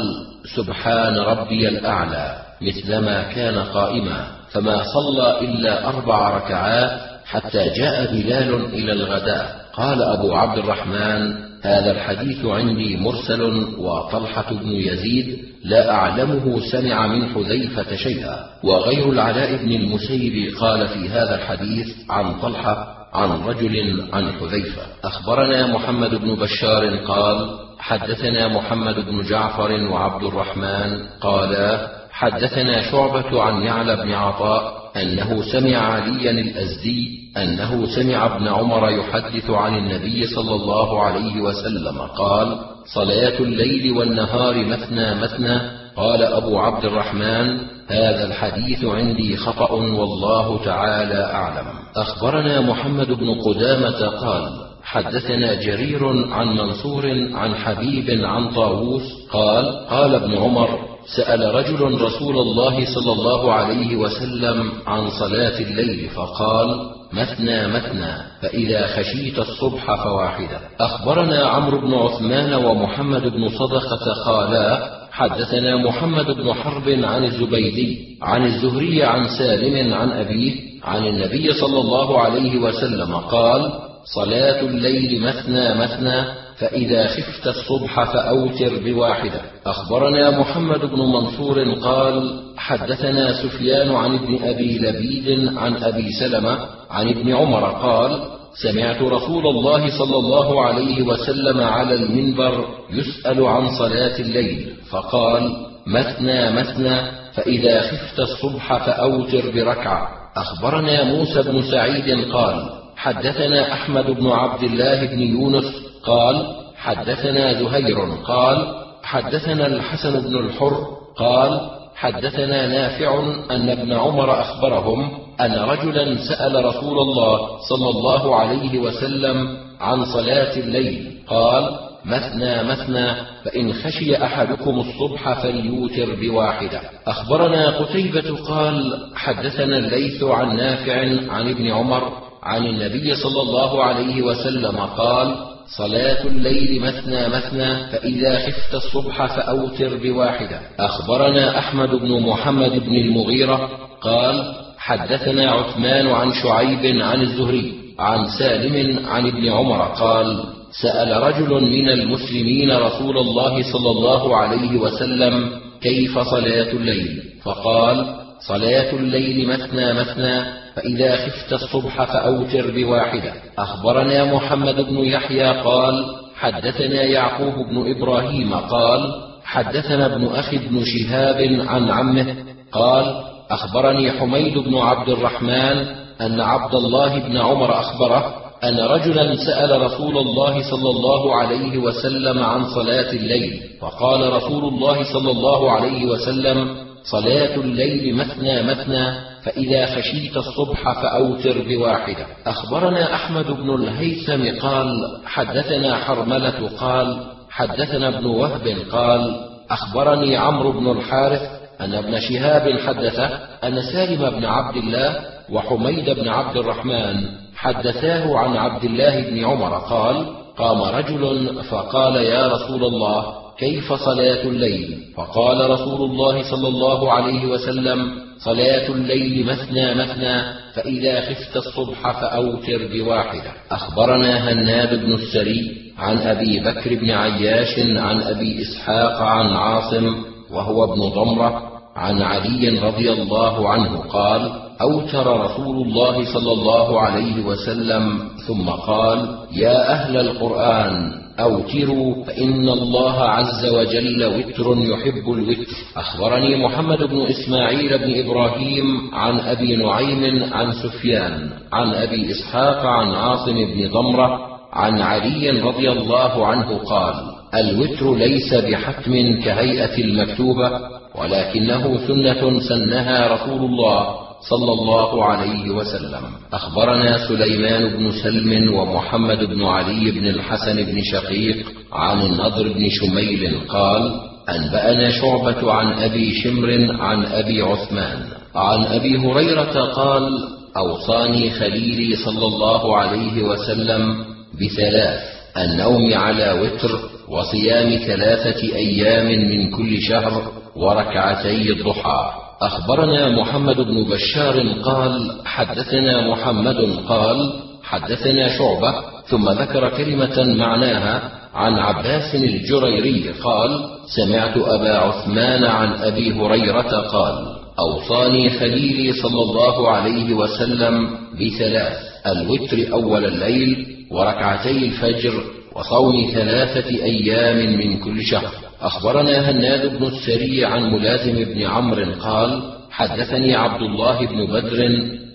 سبحان 0.55 1.17
ربي 1.17 1.67
الأعلى. 1.67 2.47
مثل 2.62 2.97
ما 2.97 3.24
كان 3.24 3.60
قائما 3.60 4.28
فما 4.51 4.84
صلى 4.84 5.39
إلا 5.39 5.89
أربع 5.89 6.38
ركعات 6.38 6.99
حتى 7.26 7.70
جاء 7.78 8.12
بلال 8.12 8.66
إلى 8.66 8.91
الغداء. 8.93 9.68
قال 9.74 10.03
أبو 10.03 10.34
عبد 10.34 10.58
الرحمن 10.58 11.47
هذا 11.62 11.91
الحديث 11.91 12.45
عندي 12.45 12.97
مرسل 12.97 13.41
وطلحة 13.78 14.53
بن 14.53 14.70
يزيد 14.72 15.39
لا 15.64 15.91
أعلمه 15.91 16.60
سمع 16.72 17.08
من 17.08 17.30
حذيفة 17.30 17.95
شيئا 17.95 18.45
وغير 18.64 19.10
العلاء 19.10 19.55
بن 19.55 19.72
المسيب 19.72 20.55
قال 20.58 20.88
في 20.88 21.10
هذا 21.10 21.36
الحديث 21.36 21.88
عن 22.10 22.39
طلحة 22.39 22.97
عن 23.14 23.32
رجل 23.32 24.08
عن 24.14 24.32
حذيفة. 24.32 24.82
أخبرنا 25.03 25.68
محمد 25.68 26.16
بن 26.16 26.36
بشار 26.36 26.95
قال 26.97 27.49
حدثنا 27.80 28.47
محمد 28.47 28.95
بن 28.95 29.22
جعفر 29.22 29.72
وعبد 29.72 30.24
الرحمن 30.24 31.05
قالا 31.22 31.97
حدثنا 32.18 32.91
شعبة 32.91 33.41
عن 33.41 33.63
يعلى 33.63 33.95
بن 33.95 34.13
عطاء 34.13 34.91
أنه 34.95 35.41
سمع 35.51 35.78
عليا 35.78 36.32
الأزدي 36.32 37.20
أنه 37.38 37.86
سمع 37.95 38.36
ابن 38.36 38.47
عمر 38.47 38.89
يحدث 38.89 39.49
عن 39.49 39.76
النبي 39.78 40.28
صلى 40.28 40.55
الله 40.55 41.03
عليه 41.03 41.41
وسلم 41.41 42.01
قال 42.01 42.59
صلاة 42.93 43.39
الليل 43.39 43.97
والنهار 43.97 44.65
مثنى 44.65 45.15
مثنى 45.15 45.59
قال 45.95 46.22
أبو 46.24 46.59
عبد 46.59 46.86
الرحمن 46.86 47.57
هذا 47.88 48.28
الحديث 48.28 48.86
عندي 48.86 49.38
خطأ 49.38 49.72
والله 49.72 50.65
تعالى 50.65 51.24
أعلم 51.24 51.68
أخبرنا 51.95 52.61
محمد 52.61 53.07
بن 53.07 53.41
قدامة 53.41 54.07
قال 54.07 54.66
حدثنا 54.88 55.54
جرير 55.54 56.08
عن 56.34 56.48
منصور 56.48 57.06
عن 57.34 57.56
حبيب 57.56 58.26
عن 58.26 58.50
طاووس 58.54 59.04
قال 59.32 59.88
قال 59.90 60.16
ابن 60.16 60.38
عمر 60.38 60.80
سأل 61.16 61.56
رجل 61.56 62.02
رسول 62.02 62.40
الله 62.40 62.86
صلى 62.96 63.12
الله 63.12 63.54
عليه 63.54 63.96
وسلم 63.96 64.72
عن 64.88 65.10
صلاة 65.10 65.60
الليل 65.60 66.10
فقال 66.10 66.68
مثنى 67.14 67.68
مثنى 67.68 68.14
فإذا 68.42 68.88
خشيت 68.88 69.40
الصبح 69.40 70.04
فواحدة. 70.04 70.60
أخبرنا 70.80 71.46
عمرو 71.46 71.82
بن 71.82 71.94
عثمان 71.94 72.54
ومحمد 72.54 73.22
بن 73.22 73.50
صدقة 73.50 74.24
قالا 74.26 74.98
حدثنا 75.12 75.78
محمد 75.78 76.26
بن 76.26 76.54
حرب 76.54 76.90
عن 76.90 77.24
الزبيدي 77.24 78.18
عن 78.22 78.46
الزهري 78.46 79.04
عن 79.04 79.24
سالم 79.38 79.94
عن 79.94 80.12
أبيه 80.12 80.56
عن 80.84 81.08
النبي 81.08 81.54
صلى 81.54 81.80
الله 81.80 82.20
عليه 82.20 82.58
وسلم 82.60 83.16
قال 83.16 83.87
صلاة 84.16 84.62
الليل 84.62 85.22
مثنى 85.22 85.76
مثنى 85.76 86.24
فإذا 86.58 87.08
خفت 87.08 87.47
الصبح 87.47 88.03
فأوتر 88.14 88.84
بواحدة. 88.86 89.41
أخبرنا 89.66 90.39
محمد 90.39 90.80
بن 90.80 90.99
منصور 90.99 91.74
قال 91.74 92.43
حدثنا 92.58 93.43
سفيان 93.43 93.95
عن 93.95 94.14
ابن 94.14 94.39
أبي 94.43 94.80
لبيد 94.80 95.58
عن 95.58 95.84
أبي 95.84 96.12
سلمة 96.12 96.58
عن 96.89 97.10
ابن 97.10 97.34
عمر 97.36 97.64
قال 97.64 98.22
سمعت 98.64 99.01
رسول 99.01 99.47
الله 99.47 99.97
صلى 99.99 100.18
الله 100.18 100.66
عليه 100.66 101.01
وسلم 101.01 101.62
على 101.62 101.93
المنبر 101.93 102.66
يسأل 102.91 103.45
عن 103.45 103.70
صلاة 103.78 104.20
الليل 104.20 104.74
فقال 104.89 105.51
مثنى 105.88 106.51
مثنى 106.51 107.01
فإذا 107.34 107.80
خفت 107.80 108.20
الصبح 108.20 108.86
فأوتر 108.86 109.51
بركعة. 109.51 110.08
أخبرنا 110.36 111.03
موسى 111.03 111.41
بن 111.41 111.62
سعيد 111.72 112.32
قال 112.32 112.70
حدثنا 112.98 113.74
أحمد 113.74 114.06
بن 114.06 114.28
عبد 114.28 114.64
الله 114.64 115.06
بن 115.06 115.20
يونس 115.20 115.66
قال 116.04 116.56
حدثنا 116.78 117.54
زهير 117.54 118.00
قال 118.24 118.76
حدثنا 119.04 119.68
الحسن 119.68 120.20
بن 120.20 120.36
الحر 120.36 120.78
قال 121.18 121.70
حدثنا 121.95 122.68
نافع 122.68 123.20
أن 123.52 123.70
ابن 123.70 123.93
عمر 123.93 124.41
أخبرهم 124.41 125.12
أن 125.41 125.52
رجلا 125.52 126.18
سأل 126.30 126.66
رسول 126.66 127.00
الله 127.00 127.60
صلى 127.70 127.89
الله 127.89 128.36
عليه 128.36 128.80
وسلم 128.80 129.58
عن 129.80 130.06
صلاة 130.06 130.58
الليل 130.58 131.18
قال 131.28 131.80
مثنى 132.06 132.64
مثنى 132.64 133.16
فإن 133.45 133.74
خشي 133.74 134.24
أحدكم 134.24 134.80
الصبح 134.80 135.43
فليوتر 135.43 136.16
بواحدة. 136.22 136.82
أخبرنا 137.08 137.70
قتيبة 137.70 138.38
قال 138.48 139.00
حدثنا 139.16 139.78
الليث 139.78 140.24
عن 140.24 140.58
نافع 140.58 141.00
عن 141.34 141.50
ابن 141.50 141.72
عمر 141.72 142.26
عن 142.48 142.66
النبي 142.66 143.16
صلى 143.16 143.41
الله 143.41 143.84
عليه 143.84 144.22
وسلم 144.22 144.78
قال 144.78 145.36
صلاة 145.78 146.24
الليل 146.28 146.82
مثنى 146.82 147.28
مثنى 147.28 147.88
فإذا 147.91 148.39
خفت 148.39 148.76
الصبح 148.76 149.26
فأوتر 149.26 149.98
بواحدة. 149.98 150.60
أخبرنا 150.80 151.60
أحمد 151.60 151.89
بن 151.89 152.22
محمد 152.22 152.72
بن 152.72 152.95
المغيرة 152.95 153.70
قال 154.02 154.54
حدثنا 154.78 155.52
عثمان 155.52 156.08
عن 156.08 156.34
شعيب 156.34 157.02
عن 157.02 157.22
الزهري 157.22 157.74
عن 158.00 158.28
سالم 158.39 159.06
عن 159.08 159.28
ابن 159.28 159.50
عمر 159.50 159.82
قال 159.82 160.43
سأل 160.82 161.24
رجل 161.24 161.64
من 161.64 161.89
المسلمين 161.89 162.72
رسول 162.72 163.18
الله 163.18 163.64
صلى 163.74 163.91
الله 163.91 164.38
عليه 164.38 164.78
وسلم 164.78 165.50
كيف 165.82 166.20
صلاة 166.20 166.72
الليل؟ 166.72 167.24
فقال 167.43 168.16
صلاة 168.48 168.93
الليل 168.93 169.48
مثنى 169.48 169.93
مثنى 169.93 170.66
فإذا 170.78 171.15
خفت 171.15 171.53
الصبح 171.53 172.03
فأوتر 172.03 172.71
بواحدة. 172.71 173.34
أخبرنا 173.57 174.34
محمد 174.34 174.75
بن 174.75 174.97
يحيى 174.97 175.61
قال 175.61 176.05
حدثنا 176.36 177.03
يعقوب 177.03 177.53
بن 177.69 177.91
إبراهيم 177.95 178.53
قال 178.53 179.28
حدثنا 179.43 180.05
ابن 180.05 180.25
أخي 180.25 180.57
بن 180.57 180.84
شهاب 180.86 181.38
عن 181.67 181.89
عمه 181.89 182.36
قال 182.71 183.23
أخبرني 183.49 184.11
حميد 184.11 184.57
بن 184.57 184.78
عبد 184.78 185.09
الرحمن 185.09 185.86
أن 186.21 186.41
عبد 186.41 186.75
الله 186.75 187.19
بن 187.19 187.38
عمر 187.38 187.80
أخبره 187.80 188.34
أن 188.63 188.80
رجلا 188.80 189.36
سأل 189.36 189.82
رسول 189.82 190.17
الله 190.17 190.71
صلى 190.71 190.89
الله 190.89 191.36
عليه 191.36 191.78
وسلم 191.78 192.43
عن 192.43 192.65
صلاة 192.65 193.11
الليل 193.11 193.59
فقال 193.82 194.34
رسول 194.34 194.73
الله 194.73 195.13
صلى 195.13 195.32
الله 195.32 195.71
عليه 195.71 196.05
وسلم 196.05 196.75
صلاة 197.03 197.55
الليل 197.55 198.15
مثنى 198.15 198.63
مثنى 198.63 199.13
فإذا 199.48 199.86
خشيت 199.86 200.38
الصبح 200.38 201.02
فأوتر 201.02 201.68
بواحدة. 201.68 202.26
أخبرنا 202.45 203.16
أحمد 203.16 203.45
بن 203.45 203.76
الهيثم 203.76 204.60
قال 204.60 204.88
حدثنا 205.26 205.95
حرملة 205.95 206.70
قال 206.80 207.24
حدثنا 207.50 208.08
ابن 208.08 208.26
وهب 208.26 208.78
قال 208.91 209.48
أخبرني 209.70 210.38
عمرو 210.38 210.72
بن 210.72 210.91
الحارث 210.91 211.41
أن 211.82 211.93
ابن 211.93 212.20
شهاب 212.20 212.80
حدثه 212.80 213.30
أن 213.64 213.82
سالم 213.82 214.30
بن 214.30 214.45
عبد 214.45 214.78
الله 214.78 215.20
وحميد 215.52 216.10
بن 216.10 216.28
عبد 216.28 216.58
الرحمن 216.58 217.16
حدثاه 217.56 218.38
عن 218.38 218.58
عبد 218.58 218.84
الله 218.84 219.22
بن 219.22 219.45
عمر 219.45 219.78
قال 219.78 220.26
قام 220.58 220.82
رجل 220.82 221.64
فقال 221.64 222.16
يا 222.16 222.48
رسول 222.48 222.84
الله 222.84 223.34
كيف 223.60 223.93
صلاة 223.93 224.41
الليل؟ 224.43 225.00
فقال 225.18 225.70
رسول 225.70 226.12
الله 226.12 226.52
صلى 226.52 226.68
الله 226.68 227.12
عليه 227.12 227.45
وسلم 227.45 228.26
صلاة 228.40 228.90
الليل 228.92 229.46
مثنى 229.46 229.96
مثنى 229.96 230.42
فإذا 230.74 231.22
خفت 231.22 231.58
الصبح 231.58 232.22
فأوتر 232.22 232.88
بواحدة. 232.94 233.52
أخبرنا 233.72 234.52
هناد 234.52 235.06
بن 235.06 235.14
السري 235.14 235.92
عن 235.98 236.18
أبي 236.18 236.60
بكر 236.60 236.96
بن 236.96 237.12
عياش 237.12 237.80
عن 237.80 238.22
أبي 238.22 238.62
إسحاق 238.62 239.22
عن 239.22 239.46
عاصم 239.46 240.16
وهو 240.52 240.84
ابن 240.84 241.00
ضمرة 241.02 241.76
عن 241.98 242.22
علي 242.22 242.80
رضي 242.80 243.12
الله 243.12 243.70
عنه 243.70 243.98
قال 243.98 244.52
أوتر 244.82 245.41
رسول 245.45 245.88
الله 245.88 246.34
صلى 246.34 246.52
الله 246.52 247.02
عليه 247.02 247.45
وسلم 247.45 248.20
ثم 248.48 248.70
قال 248.70 249.38
يا 249.52 249.91
أهل 249.91 250.18
القرآن 250.18 251.12
أوتروا 251.39 252.24
فإن 252.26 252.70
الله 252.70 253.18
عز 253.22 253.66
وجل 253.66 254.26
وتر 254.26 254.78
يحب 254.78 255.26
الوتر. 255.34 255.72
أخبرني 255.98 256.66
محمد 256.66 257.04
بن 257.04 257.22
إسماعيل 257.22 257.98
بن 257.98 258.20
إبراهيم 258.26 258.86
عن 259.14 259.39
أبي 259.39 259.76
نعيم 259.76 260.54
عن 260.54 260.72
سفيان 260.72 261.50
عن 261.74 261.93
أبي 261.93 262.32
إسحاق 262.32 262.86
عن 262.86 263.08
عاصم 263.14 263.56
بن 263.56 263.89
ضمره 263.89 264.39
عن 264.74 265.02
علي 265.02 265.50
رضي 265.50 265.91
الله 265.91 266.45
عنه 266.48 266.78
قال 266.78 267.37
الوتر 267.56 268.16
ليس 268.16 268.54
بحتم 268.54 269.41
كهيئة 269.41 269.98
المكتوبة 269.98 270.72
ولكنه 271.16 272.08
سنة 272.08 272.60
سنها 272.60 273.34
رسول 273.34 273.66
الله 273.66 274.16
صلى 274.50 274.72
الله 274.72 275.24
عليه 275.26 275.70
وسلم. 275.70 276.22
أخبرنا 276.54 277.28
سليمان 277.28 277.98
بن 277.98 278.12
سلم 278.12 278.74
ومحمد 278.74 279.43
بن 279.43 279.66
علي 279.66 280.12
بن 280.12 280.28
الحسن 280.28 280.84
بن 280.84 281.02
شقيق 281.04 281.66
عن 281.93 282.22
النضر 282.22 282.74
بن 282.74 282.89
شميل 282.89 283.60
قال 283.70 284.12
أنبأنا 284.50 285.10
شعبة 285.12 285.72
عن 285.72 285.93
أبي 285.93 286.34
شمر 286.34 286.95
عن 287.02 287.26
أبي 287.26 287.62
عثمان. 287.62 288.20
عن 288.56 288.84
أبي 288.84 289.18
هريرة 289.18 289.86
قال 289.93 290.30
أوصاني 290.78 291.50
خليلي 291.50 292.16
صلى 292.16 292.45
الله 292.45 292.98
عليه 292.98 293.43
وسلم 293.43 294.16
بثلاث 294.62 295.20
النوم 295.58 296.14
على 296.14 296.52
وتر 296.52 297.16
وصيام 297.30 297.97
ثلاثة 298.07 298.75
أيام 298.75 299.25
من 299.25 299.71
كل 299.71 300.01
شهر 300.01 300.51
وركعتي 300.75 301.71
الضحى. 301.71 302.32
أخبرنا 302.61 303.30
محمد 303.30 303.75
بن 303.75 304.03
بشار 304.03 304.67
قال 304.84 305.32
حدثنا 305.45 306.28
محمد 306.28 306.75
قال 307.07 307.53
حدثنا 307.84 308.57
شعبة 308.57 308.93
ثم 309.28 309.49
ذكر 309.49 309.89
كلمة 309.97 310.43
معناها 310.43 311.32
عن 311.53 311.73
عباس 311.73 312.36
الجريري 312.36 313.30
قال 313.43 313.86
سمعت 314.15 314.57
أبا 314.57 314.97
عثمان 314.97 315.63
عن 315.63 315.93
أبي 315.93 316.34
هريرة 316.34 317.01
قال 317.01 317.45
أوصاني 317.80 318.49
خليلي 318.49 319.13
صلى 319.13 319.41
الله 319.41 319.89
عليه 319.89 320.34
وسلم 320.34 321.09
بثلاث 321.34 321.97
الوتر 322.28 322.93
أول 322.93 323.25
الليل 323.25 323.86
وركعتي 324.11 324.71
الفجر 324.71 325.43
وصوم 325.78 326.32
ثلاثة 326.34 326.89
أيام 326.89 327.78
من 327.80 327.99
كل 327.99 328.23
شهر. 328.25 328.51
أخبرنا 328.82 329.51
هناد 329.51 329.97
بن 329.97 330.05
السري 330.05 330.65
عن 330.65 330.93
ملازم 330.93 331.53
بن 331.53 331.61
عمرو 331.63 332.05
قال 332.21 332.61
حدثني 332.91 333.55
عبد 333.55 333.82
الله 333.82 334.25
بن 334.25 334.45
بدر 334.45 334.80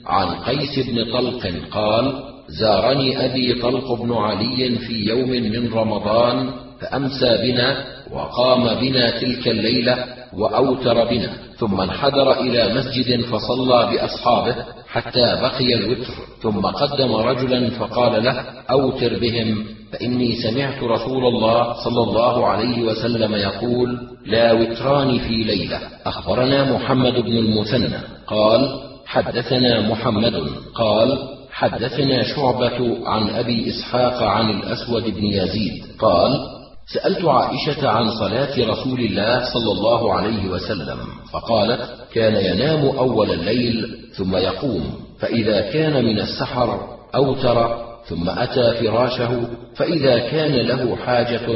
عن 0.06 0.26
قيس 0.34 0.86
بن 0.88 1.04
طلق 1.12 1.52
قال 1.70 2.12
زارني 2.48 3.24
أبي 3.26 3.54
طلق 3.54 3.92
بن 3.92 4.12
علي 4.12 4.78
في 4.78 5.08
يوم 5.08 5.30
من 5.30 5.72
رمضان 5.72 6.50
فأمسى 6.80 7.38
بنا 7.42 7.84
وقام 8.10 8.80
بنا 8.80 9.20
تلك 9.20 9.48
الليلة 9.48 10.04
وأوتر 10.32 11.04
بنا 11.04 11.30
ثم 11.56 11.80
انحدر 11.80 12.40
إلى 12.40 12.74
مسجد 12.74 13.20
فصلى 13.20 13.90
بأصحابه 13.92 14.56
حتى 14.92 15.40
بقي 15.40 15.74
الوتر 15.74 16.12
ثم 16.42 16.60
قدم 16.60 17.14
رجلا 17.14 17.70
فقال 17.70 18.24
له 18.24 18.44
أوتر 18.70 19.18
بهم 19.18 19.64
فإني 19.92 20.36
سمعت 20.42 20.82
رسول 20.82 21.26
الله 21.26 21.72
صلى 21.84 22.02
الله 22.02 22.46
عليه 22.46 22.82
وسلم 22.82 23.34
يقول 23.34 23.98
لا 24.26 24.52
وتران 24.52 25.18
في 25.18 25.34
ليلة. 25.34 25.80
أخبرنا 26.06 26.72
محمد 26.72 27.12
بن 27.12 27.38
المثنى. 27.38 27.98
قال 28.26 28.80
حدثنا 29.06 29.80
محمد. 29.80 30.42
قال 30.74 31.18
حدثنا 31.52 32.22
شعبة 32.22 33.08
عن 33.08 33.30
أبي 33.30 33.68
إسحاق 33.68 34.22
عن 34.22 34.50
الأسود 34.50 35.04
بن 35.04 35.24
يزيد. 35.24 35.84
قال 35.98 36.61
سألت 36.92 37.24
عائشة 37.24 37.88
عن 37.88 38.10
صلاة 38.10 38.70
رسول 38.70 39.00
الله 39.00 39.44
صلى 39.44 39.72
الله 39.72 40.14
عليه 40.14 40.48
وسلم 40.48 40.98
فقالت 41.32 41.80
كان 42.14 42.36
ينام 42.36 42.98
أول 42.98 43.30
الليل 43.30 43.96
ثم 44.16 44.36
يقوم 44.36 44.94
فإذا 45.18 45.60
كان 45.60 46.04
من 46.04 46.20
السحر 46.20 46.80
أوتر 47.14 47.82
ثم 48.08 48.28
أتى 48.28 48.74
فراشه 48.74 49.42
فإذا 49.76 50.18
كان 50.18 50.52
له 50.52 50.96
حاجة 50.96 51.46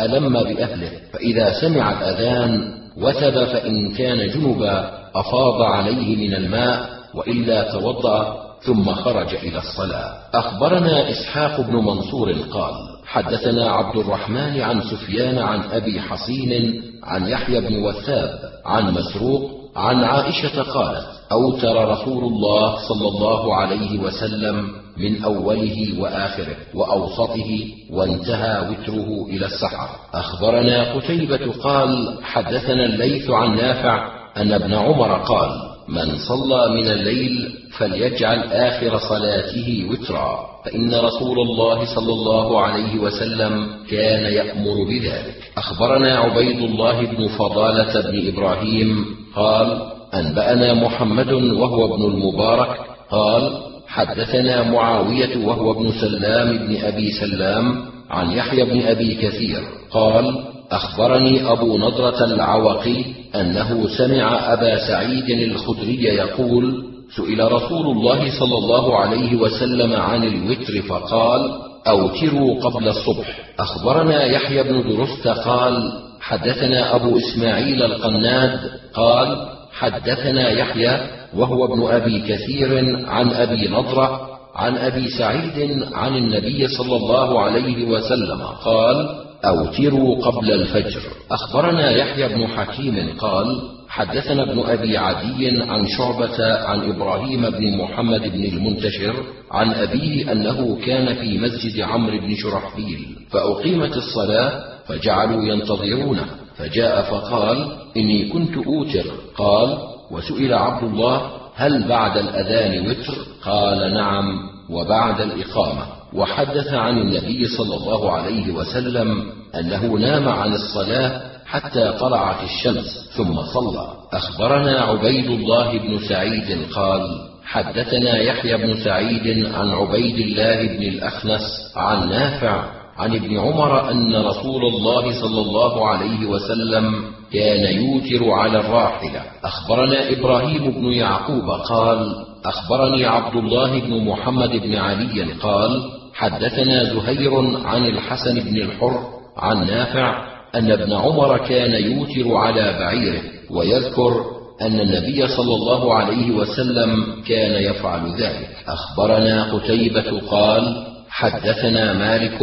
ألم 0.00 0.32
بأهله 0.32 0.90
فإذا 1.12 1.60
سمع 1.60 1.92
الأذان 1.92 2.72
وثب 2.96 3.44
فإن 3.44 3.94
كان 3.94 4.30
جنبا 4.30 4.90
أفاض 5.14 5.62
عليه 5.62 6.28
من 6.28 6.34
الماء 6.34 6.88
وإلا 7.14 7.72
توضأ 7.72 8.46
ثم 8.62 8.94
خرج 8.94 9.34
إلى 9.34 9.58
الصلاة. 9.58 10.14
أخبرنا 10.34 11.10
إسحاق 11.10 11.60
بن 11.60 11.74
منصور 11.76 12.32
قال 12.32 12.74
حدثنا 13.06 13.70
عبد 13.70 13.96
الرحمن 13.96 14.60
عن 14.60 14.80
سفيان 14.82 15.38
عن 15.38 15.60
أبي 15.72 16.00
حصين 16.00 16.82
عن 17.04 17.28
يحيى 17.28 17.60
بن 17.60 17.84
وثاب 17.84 18.38
عن 18.66 18.94
مسروق 18.94 19.50
عن 19.76 20.04
عائشة 20.04 20.62
قالت 20.62 21.06
أوتر 21.32 21.88
رسول 21.88 22.24
الله 22.24 22.76
صلى 22.88 23.08
الله 23.08 23.56
عليه 23.56 23.98
وسلم 23.98 24.68
من 24.96 25.22
أوله 25.24 26.00
وآخره 26.00 26.56
وأوسطه 26.74 27.68
وانتهى 27.90 28.68
وتره 28.70 29.26
إلى 29.28 29.46
السحر 29.46 29.88
أخبرنا 30.14 30.92
قتيبة 30.92 31.52
قال 31.62 32.18
حدثنا 32.22 32.84
الليث 32.84 33.30
عن 33.30 33.56
نافع 33.56 34.08
أن 34.36 34.52
ابن 34.52 34.74
عمر 34.74 35.12
قال 35.18 35.75
من 35.88 36.18
صلى 36.28 36.82
من 36.82 36.86
الليل 36.88 37.48
فليجعل 37.78 38.38
آخر 38.52 38.98
صلاته 38.98 39.86
وترا 39.90 40.46
فإن 40.64 40.94
رسول 40.94 41.38
الله 41.38 41.94
صلى 41.94 42.12
الله 42.12 42.60
عليه 42.60 42.98
وسلم 42.98 43.66
كان 43.90 44.32
يأمر 44.32 44.84
بذلك. 44.88 45.34
أخبرنا 45.56 46.18
عبيد 46.18 46.58
الله 46.58 47.00
بن 47.00 47.28
فضالة 47.28 48.10
بن 48.10 48.28
إبراهيم 48.28 49.04
قال 49.36 49.82
أنبأنا 50.14 50.74
محمد 50.74 51.32
وهو 51.32 51.94
ابن 51.94 52.04
المبارك 52.04 52.78
قال 53.10 53.62
حدثنا 53.88 54.70
معاوية 54.70 55.46
وهو 55.46 55.70
ابن 55.72 55.92
سلام 56.00 56.56
بن 56.58 56.76
أبي 56.84 57.10
سلام 57.12 57.84
عن 58.10 58.30
يحيى 58.32 58.64
بن 58.64 58.82
أبي 58.82 59.14
كثير 59.14 59.60
قال 59.90 60.44
أخبرني 60.70 61.52
أبو 61.52 61.78
نضرة 61.78 62.24
العوقي 62.24 63.04
أنه 63.34 63.88
سمع 63.88 64.52
أبا 64.52 64.88
سعيد 64.88 65.30
الخدري 65.30 66.04
يقول 66.04 66.84
سئل 67.16 67.52
رسول 67.52 67.86
الله 67.86 68.38
صلى 68.40 68.58
الله 68.58 68.96
عليه 68.96 69.36
وسلم 69.36 69.92
عن 69.92 70.24
الوتر 70.24 70.82
فقال 70.82 71.50
أوتروا 71.88 72.60
قبل 72.60 72.88
الصبح. 72.88 73.38
أخبرنا 73.58 74.24
يحيى 74.24 74.62
بن 74.62 74.96
درست 74.96 75.28
قال 75.28 75.92
حدثنا 76.20 76.96
أبو 76.96 77.18
إسماعيل 77.18 77.82
القناد 77.82 78.60
قال 78.94 79.48
حدثنا 79.72 80.50
يحيى 80.50 81.00
وهو 81.36 81.64
ابن 81.64 81.94
أبي 81.94 82.20
كثير 82.20 82.96
عن 83.06 83.30
أبي 83.30 83.68
نضرة 83.68 84.20
عن 84.54 84.76
أبي 84.76 85.08
سعيد 85.08 85.82
عن 85.92 86.16
النبي 86.16 86.68
صلى 86.68 86.96
الله 86.96 87.40
عليه 87.40 87.86
وسلم 87.88 88.42
قال 88.64 89.25
أوتروا 89.44 90.24
قبل 90.24 90.52
الفجر. 90.52 91.00
أخبرنا 91.30 91.90
يحيى 91.90 92.28
بن 92.28 92.46
حكيم 92.46 93.16
قال 93.18 93.76
حدثنا 93.88 94.42
ابن 94.42 94.60
أبي 94.60 94.96
عدي 94.96 95.62
عن 95.62 95.86
شعبة 95.98 96.54
عن 96.54 96.90
إبراهيم 96.90 97.50
بن 97.50 97.76
محمد 97.76 98.22
بن 98.22 98.44
المنتشر 98.44 99.14
عن 99.50 99.72
أبيه 99.72 100.32
أنه 100.32 100.78
كان 100.86 101.14
في 101.14 101.38
مسجد 101.38 101.80
عمرو 101.80 102.18
بن 102.18 102.34
شرحبيل 102.34 103.16
فأقيمت 103.30 103.96
الصلاة 103.96 104.64
فجعلوا 104.88 105.44
ينتظرونه 105.44 106.26
فجاء 106.56 107.02
فقال 107.02 107.72
إني 107.96 108.28
كنت 108.28 108.56
أوتر. 108.66 109.06
قال 109.36 109.78
وسئل 110.10 110.54
عبد 110.54 110.84
الله 110.84 111.30
هل 111.54 111.88
بعد 111.88 112.16
الأذان 112.16 112.90
وتر؟ 112.90 113.14
قال 113.44 113.94
نعم 113.94 114.24
وبعد 114.70 115.20
الإقامة. 115.20 115.95
وحدث 116.14 116.74
عن 116.74 116.98
النبي 116.98 117.46
صلى 117.46 117.76
الله 117.76 118.12
عليه 118.12 118.52
وسلم 118.52 119.32
أنه 119.54 119.86
نام 119.86 120.28
عن 120.28 120.54
الصلاة 120.54 121.20
حتى 121.46 121.92
طلعت 122.00 122.42
الشمس 122.44 123.10
ثم 123.16 123.42
صلى. 123.54 123.86
أخبرنا 124.12 124.80
عبيد 124.80 125.30
الله 125.30 125.78
بن 125.78 125.98
سعيد 126.08 126.72
قال 126.72 127.00
حدثنا 127.44 128.18
يحيى 128.18 128.56
بن 128.56 128.84
سعيد 128.84 129.46
عن 129.54 129.70
عبيد 129.70 130.18
الله 130.18 130.66
بن 130.66 130.82
الأخنس 130.82 131.42
عن 131.76 132.08
نافع 132.08 132.64
عن 132.96 133.14
ابن 133.14 133.38
عمر 133.38 133.90
أن 133.90 134.16
رسول 134.16 134.62
الله 134.64 135.20
صلى 135.20 135.40
الله 135.40 135.88
عليه 135.88 136.26
وسلم 136.26 137.04
كان 137.32 137.76
يوتر 137.76 138.30
على 138.30 138.60
الراحلة. 138.60 139.22
أخبرنا 139.44 140.10
إبراهيم 140.12 140.70
بن 140.70 140.92
يعقوب 140.92 141.50
قال 141.50 142.26
أخبرني 142.44 143.06
عبد 143.06 143.36
الله 143.36 143.80
بن 143.80 144.04
محمد 144.04 144.50
بن 144.50 144.74
علي 144.74 145.32
قال 145.32 145.95
حدثنا 146.16 146.84
زهير 146.84 147.32
عن 147.66 147.86
الحسن 147.86 148.34
بن 148.40 148.56
الحر 148.56 149.00
عن 149.36 149.66
نافع 149.66 150.24
أن 150.54 150.70
ابن 150.70 150.92
عمر 150.92 151.38
كان 151.38 151.72
يوتر 151.84 152.36
على 152.36 152.76
بعيره 152.80 153.22
ويذكر 153.50 154.24
أن 154.62 154.80
النبي 154.80 155.28
صلى 155.28 155.54
الله 155.54 155.94
عليه 155.94 156.30
وسلم 156.30 157.04
كان 157.28 157.62
يفعل 157.62 158.10
ذلك. 158.10 158.48
أخبرنا 158.68 159.52
قتيبة 159.52 160.20
قال 160.30 160.86
حدثنا 161.08 161.92
مالك 161.92 162.42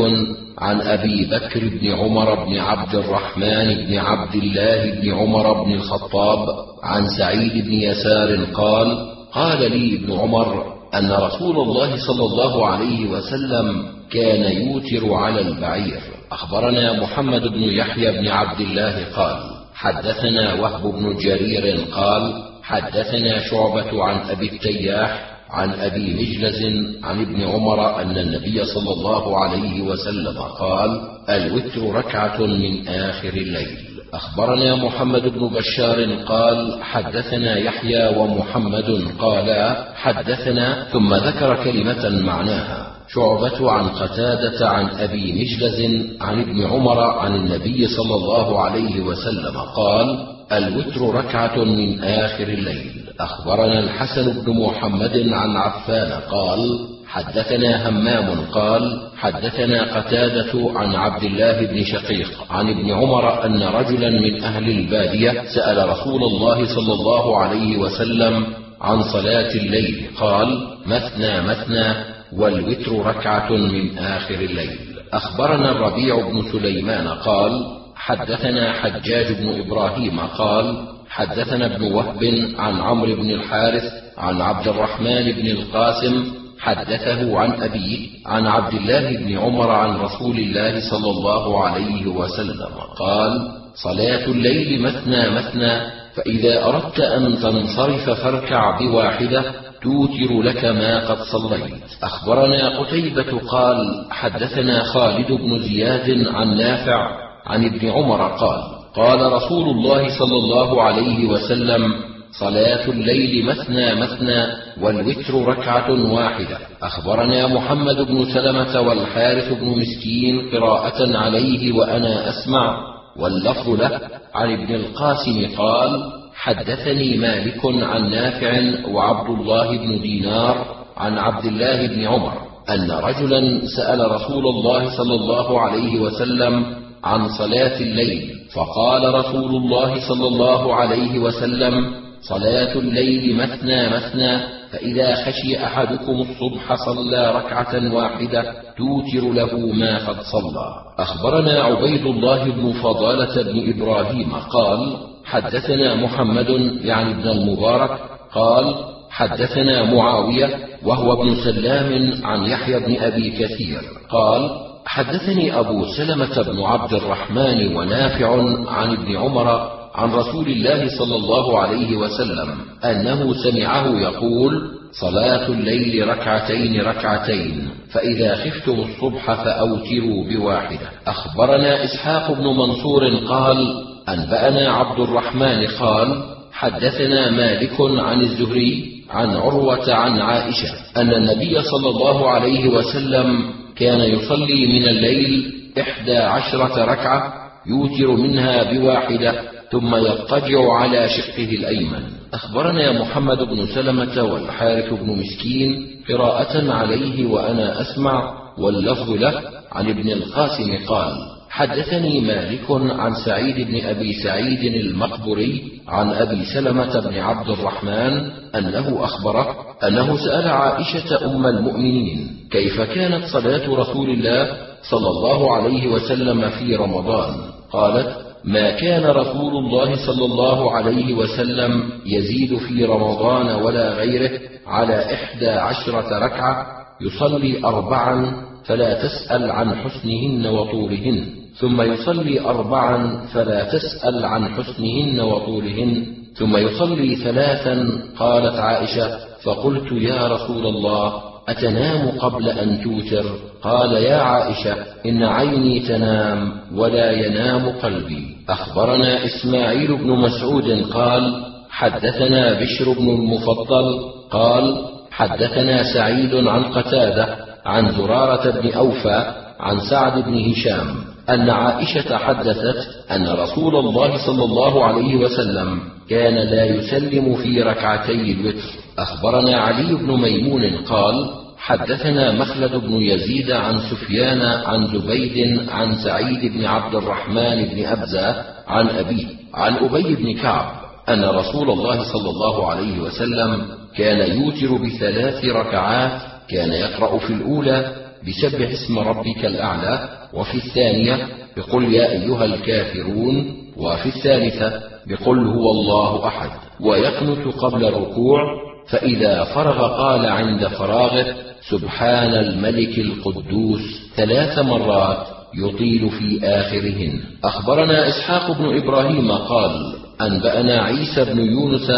عن 0.58 0.82
أبي 0.82 1.26
بكر 1.26 1.60
بن 1.68 1.92
عمر 1.92 2.46
بن 2.46 2.58
عبد 2.58 2.96
الرحمن 2.96 3.86
بن 3.86 3.98
عبد 3.98 4.36
الله 4.36 5.02
بن 5.02 5.14
عمر 5.14 5.64
بن 5.64 5.74
الخطاب 5.74 6.40
عن 6.84 7.08
سعيد 7.18 7.66
بن 7.66 7.74
يسار 7.74 8.44
قال 8.54 9.14
قال 9.32 9.72
لي 9.72 9.96
ابن 9.96 10.20
عمر 10.20 10.73
أن 10.96 11.12
رسول 11.12 11.56
الله 11.60 11.98
صلى 12.08 12.26
الله 12.26 12.68
عليه 12.68 13.10
وسلم 13.10 13.86
كان 14.12 14.44
يوتر 14.44 15.14
على 15.14 15.42
البعير. 15.42 16.00
أخبرنا 16.32 16.94
محمد 17.02 17.42
بن 17.42 17.64
يحيى 17.64 18.12
بن 18.12 18.28
عبد 18.28 18.62
الله 18.62 19.06
قال 19.16 19.38
حدثنا 19.76 20.54
وهب 20.54 20.82
بن 20.82 21.18
جرير 21.18 21.86
قال 21.92 22.34
حدثنا 22.64 23.40
شعبة 23.40 24.04
عن 24.04 24.30
أبي 24.30 24.50
التياح 24.50 25.33
عن 25.54 25.70
أبي 25.70 26.14
مجلز 26.14 26.62
عن 27.04 27.22
ابن 27.22 27.42
عمر 27.42 28.02
أن 28.02 28.18
النبي 28.18 28.66
صلى 28.66 28.94
الله 28.94 29.44
عليه 29.44 29.82
وسلم 29.82 30.38
قال 30.60 31.02
الوتر 31.30 31.96
ركعة 31.96 32.38
من 32.42 32.88
آخر 32.88 33.34
الليل 33.34 33.78
أخبرنا 34.14 34.76
محمد 34.76 35.22
بن 35.22 35.48
بشار 35.48 36.16
قال 36.26 36.84
حدثنا 36.84 37.58
يحيى 37.58 38.18
ومحمد 38.18 39.08
قالا 39.20 39.94
حدثنا 39.96 40.84
ثم 40.84 41.14
ذكر 41.14 41.64
كلمة 41.64 42.10
معناها 42.10 42.88
شعبة 43.08 43.72
عن 43.72 43.90
قتادة 43.90 44.70
عن 44.70 44.90
أبي 44.90 45.34
مجلز 45.34 46.06
عن 46.22 46.42
ابن 46.42 46.66
عمر 46.66 47.02
عن 47.02 47.36
النبي 47.36 47.88
صلى 47.88 48.16
الله 48.16 48.60
عليه 48.62 49.02
وسلم 49.02 49.58
قال: 49.58 50.28
الوتر 50.52 51.02
ركعة 51.02 51.64
من 51.64 52.04
آخر 52.04 52.48
الليل. 52.48 53.03
أخبرنا 53.20 53.80
الحسن 53.80 54.42
بن 54.42 54.54
محمد 54.54 55.30
عن 55.34 55.58
عفان 55.58 56.12
قال 56.32 56.80
حدثنا 57.08 57.90
همام 57.90 58.46
قال 58.52 59.02
حدثنا 59.18 59.98
قتادة 59.98 60.72
عن 60.76 60.96
عبد 60.96 61.24
الله 61.24 61.66
بن 61.66 61.84
شقيق 61.84 62.30
عن 62.50 62.70
ابن 62.70 62.92
عمر 62.92 63.46
أن 63.46 63.64
رجلا 63.64 64.10
من 64.10 64.44
أهل 64.44 64.70
البادية 64.70 65.44
سأل 65.56 65.90
رسول 65.90 66.24
الله 66.24 66.66
صلى 66.76 66.94
الله 66.94 67.38
عليه 67.38 67.78
وسلم 67.78 68.46
عن 68.82 69.04
صلاة 69.04 69.52
الليل 69.56 70.06
قال 70.20 70.68
مثنى 70.86 71.42
مثنى 71.42 71.94
والوتر 72.34 73.06
ركعة 73.06 73.52
من 73.52 73.98
آخر 73.98 74.36
الليل. 74.36 74.80
أخبرنا 75.14 75.72
الربيع 75.72 76.30
بن 76.30 76.52
سليمان 76.52 77.08
قال 77.08 77.66
حدثنا 77.96 78.74
حجاج 78.74 79.32
بن 79.32 79.60
إبراهيم 79.60 80.20
قال 80.20 80.93
حدثنا 81.14 81.66
ابن 81.66 81.94
وهب 81.94 82.24
عن 82.58 82.80
عمرو 82.80 83.16
بن 83.16 83.30
الحارث 83.30 83.84
عن 84.18 84.42
عبد 84.42 84.68
الرحمن 84.68 85.32
بن 85.32 85.48
القاسم 85.48 86.32
حدثه 86.60 87.40
عن 87.40 87.52
أبيه 87.52 88.10
عن 88.26 88.46
عبد 88.46 88.74
الله 88.74 89.18
بن 89.18 89.38
عمر 89.38 89.72
عن 89.72 89.96
رسول 89.96 90.38
الله 90.38 90.90
صلى 90.90 91.10
الله 91.12 91.64
عليه 91.64 92.08
وسلم 92.08 92.74
قال 93.00 93.32
صلاة 93.76 94.26
الليل 94.26 94.82
مثنى 94.82 95.30
مثنى 95.30 95.82
فإذا 96.16 96.66
أردت 96.66 97.00
أن 97.00 97.40
تنصرف 97.40 98.10
فاركع 98.10 98.80
بواحدة 98.80 99.44
توتر 99.82 100.42
لك 100.42 100.66
ما 100.66 101.08
قد 101.08 101.22
صليت. 101.22 102.04
أخبرنا 102.04 102.80
قتيبة 102.80 103.40
قال 103.48 104.06
حدثنا 104.12 104.84
خالد 104.84 105.32
بن 105.32 105.60
زياد 105.60 106.28
عن 106.28 106.58
نافع 106.58 107.12
عن 107.46 107.66
ابن 107.66 107.90
عمر 107.90 108.22
قال 108.28 108.83
قال 108.96 109.32
رسول 109.34 109.70
الله 109.70 110.20
صلى 110.20 110.38
الله 110.38 110.82
عليه 110.84 111.26
وسلم 111.26 111.94
صلاة 112.40 112.90
الليل 112.90 113.46
مثنى 113.46 113.96
مثنى 113.96 114.46
والوتر 114.82 115.46
ركعة 115.46 116.14
واحدة. 116.14 116.58
أخبرنا 116.84 117.48
محمد 117.48 118.08
بن 118.08 118.26
سلمة 118.34 118.80
والحارث 118.82 119.54
بن 119.54 119.68
مسكين 119.80 120.50
قراءة 120.52 121.18
عليه 121.18 121.74
وأنا 121.74 122.30
أسمع. 122.30 122.94
واللفظ 123.20 123.70
له 123.70 124.00
عن 124.36 124.54
ابن 124.54 124.76
القاسم 124.76 125.56
قال 125.58 126.04
حدثني 126.36 127.18
مالك 127.18 127.66
عن 127.66 128.10
نافع 128.10 128.62
وعبد 128.92 129.40
الله 129.40 129.78
بن 129.78 130.02
دينار 130.02 130.66
عن 130.98 131.18
عبد 131.18 131.46
الله 131.46 131.88
بن 131.88 132.08
عمر 132.08 132.34
أن 132.70 132.92
رجلا 132.92 133.62
سأل 133.76 134.12
رسول 134.12 134.48
الله 134.48 134.98
صلى 134.98 135.16
الله 135.16 135.62
عليه 135.62 136.00
وسلم 136.00 136.83
عن 137.04 137.30
صلاة 137.30 137.78
الليل 137.82 138.32
فقال 138.54 139.14
رسول 139.14 139.56
الله 139.56 140.08
صلى 140.10 140.28
الله 140.28 140.76
عليه 140.76 141.20
وسلم 141.20 141.94
صلاة 142.22 142.74
الليل 142.76 143.36
مثنى 143.36 143.90
مثنى 143.90 144.40
فإذا 144.72 145.16
خشي 145.16 145.64
أحدكم 145.66 146.22
الصبح 146.22 146.76
صلى 146.86 147.32
ركعة 147.32 147.94
واحدة 147.94 148.54
توتر 148.78 149.34
له 149.34 149.58
ما 149.58 149.98
قد 149.98 150.22
صلى. 150.22 150.68
أخبرنا 151.00 151.64
عبيد 151.64 152.06
الله 152.06 152.44
بن 152.44 152.72
فضالة 152.72 153.42
بن 153.42 153.74
إبراهيم 153.74 154.34
قال 154.50 154.98
حدثنا 155.26 155.96
محمد 155.96 156.50
يعني 156.84 157.12
ابن 157.12 157.30
المبارك 157.30 158.00
قال 158.34 158.76
حدثنا 159.10 159.94
معاوية 159.94 160.50
وهو 160.84 161.22
ابن 161.22 161.36
سلام 161.36 162.14
عن 162.24 162.46
يحيى 162.46 162.80
بن 162.80 163.02
أبي 163.02 163.32
كثير 163.32 163.82
قال 164.10 164.73
حدثني 164.86 165.60
أبو 165.60 165.86
سلمة 165.98 166.42
بن 166.42 166.64
عبد 166.64 166.94
الرحمن 166.94 167.76
ونافع 167.76 168.28
عن 168.70 168.92
ابن 168.92 169.16
عمر 169.18 169.48
عن 169.96 170.12
رسول 170.14 170.48
الله 170.48 170.90
صلى 171.00 171.16
الله 171.16 171.60
عليه 171.60 171.96
وسلم 171.96 172.56
أنه 172.86 173.34
سمعه 173.34 174.00
يقول 174.00 174.72
صلاة 175.02 175.48
الليل 175.48 176.08
ركعتين 176.08 176.82
ركعتين 176.82 177.70
فإذا 177.92 178.36
خفتم 178.36 178.72
الصبح 178.80 179.34
فأوتروا 179.34 180.24
بواحدة. 180.30 180.90
أخبرنا 181.08 181.84
إسحاق 181.84 182.32
بن 182.32 182.44
منصور 182.44 183.16
قال 183.16 183.84
أنبأنا 184.10 184.72
عبد 184.72 185.00
الرحمن 185.00 185.68
قال 185.80 186.24
حدثنا 186.52 187.30
مالك 187.32 187.76
عن 187.80 188.22
الزهري 188.22 188.94
عن 189.10 189.30
عروة 189.36 189.94
عن 189.94 190.20
عائشة 190.22 190.70
أن 190.98 191.14
النبي 191.14 191.62
صلى 191.62 191.90
الله 191.90 192.30
عليه 192.30 192.68
وسلم 192.68 193.54
كان 193.76 194.00
يصلي 194.00 194.80
من 194.80 194.88
الليل 194.88 195.54
إحدى 195.80 196.18
عشرة 196.18 196.86
ركعة 196.86 197.34
يوتر 197.68 198.12
منها 198.12 198.74
بواحدة 198.74 199.42
ثم 199.72 199.96
يضطجع 199.96 200.74
على 200.74 201.10
شقه 201.10 201.50
الأيمن. 201.50 202.04
أخبرنا 202.34 203.02
محمد 203.02 203.38
بن 203.38 203.68
سلمة 203.68 204.24
والحارث 204.24 204.94
بن 204.94 205.20
مسكين 205.20 205.88
قراءة 206.10 206.72
عليه 206.72 207.26
وأنا 207.26 207.82
أسمع 207.82 208.34
واللفظ 208.58 209.10
له 209.10 209.42
عن 209.72 209.90
ابن 209.90 210.12
القاسم 210.12 210.78
قال 210.88 211.33
حدثني 211.54 212.20
مالك 212.20 212.66
عن 212.72 213.14
سعيد 213.26 213.68
بن 213.68 213.86
أبي 213.86 214.14
سعيد 214.14 214.64
المقبري 214.76 215.64
عن 215.88 216.10
أبي 216.10 216.46
سلمة 216.46 217.00
بن 217.00 217.20
عبد 217.20 217.50
الرحمن 217.50 218.32
أنه 218.56 219.04
أخبره 219.04 219.56
أنه 219.88 220.18
سأل 220.18 220.48
عائشة 220.48 221.26
أم 221.26 221.46
المؤمنين 221.46 222.38
كيف 222.52 222.82
كانت 222.82 223.26
صلاة 223.26 223.70
رسول 223.70 224.10
الله 224.10 224.58
صلى 224.92 225.08
الله 225.10 225.56
عليه 225.56 225.88
وسلم 225.88 226.50
في 226.50 226.76
رمضان؟ 226.76 227.36
قالت 227.72 228.18
ما 228.44 228.72
كان 228.72 229.04
رسول 229.06 229.54
الله 229.54 230.06
صلى 230.06 230.26
الله 230.26 230.72
عليه 230.76 231.14
وسلم 231.14 231.90
يزيد 232.06 232.58
في 232.58 232.86
رمضان 232.86 233.64
ولا 233.64 233.94
غيره 233.94 234.40
على 234.68 235.14
إحدى 235.14 235.50
عشرة 235.50 236.20
ركعة 236.26 236.66
يصلي 237.02 237.66
أربعا 237.66 238.44
فلا 238.66 238.94
تسأل 238.94 239.52
عن 239.52 239.76
حسنهن 239.76 240.48
وطولهن. 240.48 241.43
ثم 241.60 241.82
يصلي 241.82 242.40
أربعا 242.40 243.26
فلا 243.34 243.64
تسأل 243.64 244.26
عن 244.26 244.46
حسنهن 244.46 245.20
وطولهن. 245.20 246.06
ثم 246.36 246.58
يصلي 246.58 247.16
ثلاثا 247.16 247.90
قالت 248.18 248.56
عائشة 248.56 249.20
فقلت 249.44 249.92
يا 249.92 250.28
رسول 250.28 250.66
الله 250.66 251.14
أتنام 251.50 252.08
قبل 252.20 252.50
أن 252.50 252.82
توتر؟ 252.84 253.26
قال 253.62 253.92
يا 253.92 254.16
عائشة 254.16 254.76
إن 255.06 255.24
عيني 255.24 255.80
تنام 255.80 256.52
ولا 256.76 257.12
ينام 257.12 257.70
قلبي. 257.70 258.38
أخبرنا 258.50 259.26
إسماعيل 259.26 259.98
بن 259.98 260.10
مسعود 260.10 260.86
قال 260.94 261.44
حدثنا 261.70 262.60
بشر 262.60 262.94
بن 262.94 263.10
المفضل 263.10 264.00
قال 264.32 264.86
حدثنا 265.12 265.94
سعيد 265.94 266.36
عن 266.36 266.64
قتادة 266.64 267.38
عن 267.66 267.92
زرارة 267.92 268.62
بن 268.62 268.72
أوفى 268.72 269.34
عن 269.60 269.80
سعد 269.80 270.24
بن 270.24 270.52
هشام. 270.52 271.13
أن 271.30 271.50
عائشة 271.50 272.18
حدثت 272.18 272.88
أن 273.12 273.28
رسول 273.28 273.76
الله 273.76 274.26
صلى 274.26 274.44
الله 274.44 274.86
عليه 274.86 275.16
وسلم 275.16 275.80
كان 276.10 276.34
لا 276.36 276.66
يسلم 276.66 277.36
في 277.36 277.62
ركعتي 277.62 278.32
الوتر. 278.32 278.70
أخبرنا 278.98 279.58
علي 279.58 279.96
بن 279.96 280.22
ميمون 280.22 280.78
قال 280.86 281.30
حدثنا 281.58 282.32
مخلد 282.32 282.76
بن 282.76 282.94
يزيد 282.94 283.52
عن 283.52 283.80
سفيان 283.80 284.42
عن 284.42 284.88
زبيد 284.88 285.70
عن 285.70 285.96
سعيد 285.96 286.54
بن 286.54 286.66
عبد 286.66 286.96
الرحمن 286.96 287.66
بن 287.66 287.86
أبزة 287.86 288.36
عن 288.68 288.90
ابيه 288.90 289.26
عن 289.54 289.74
أبي 289.76 290.16
بن 290.16 290.34
كعب 290.42 290.72
أن 291.10 291.24
رسول 291.24 291.70
الله 291.70 292.04
صلى 292.04 292.30
الله 292.30 292.70
عليه 292.72 293.00
وسلم 293.00 293.66
كان 293.98 294.42
يوتر 294.42 294.84
بثلاث 294.84 295.46
ركعات 295.46 296.22
كان 296.50 296.74
يقرأ 296.74 297.18
في 297.18 297.34
الأولى 297.34 298.03
بسبح 298.28 298.70
اسم 298.70 299.00
ربك 299.00 299.46
الأعلى 299.46 300.10
وفي 300.34 300.56
الثانية 300.56 301.28
بقل 301.58 301.94
يا 301.94 302.12
أيها 302.12 302.46
الكافرون 302.46 303.54
وفي 303.78 304.06
الثالثة 304.06 304.82
بقل 305.08 305.48
هو 305.48 305.72
الله 305.72 306.28
أحد. 306.28 306.50
ويقنت 306.82 307.48
قبل 307.48 307.86
الركوع 307.86 308.42
فإذا 308.90 309.44
فرغ 309.44 309.88
قال 309.98 310.26
عند 310.26 310.68
فراغه 310.68 311.26
سبحان 311.70 312.34
الملك 312.34 312.98
القدوس 313.00 313.82
ثلاث 314.16 314.60
مرات 314.60 315.28
يطيل 315.58 316.10
في 316.10 316.40
آخرهن. 316.44 317.20
أخبرنا 317.44 318.08
إسحاق 318.08 318.52
بن 318.52 318.78
إبراهيم 318.78 319.32
قال 319.32 319.96
أنبأنا 320.22 320.82
عيسى 320.82 321.26
بن 321.26 321.40
يونس 321.40 321.92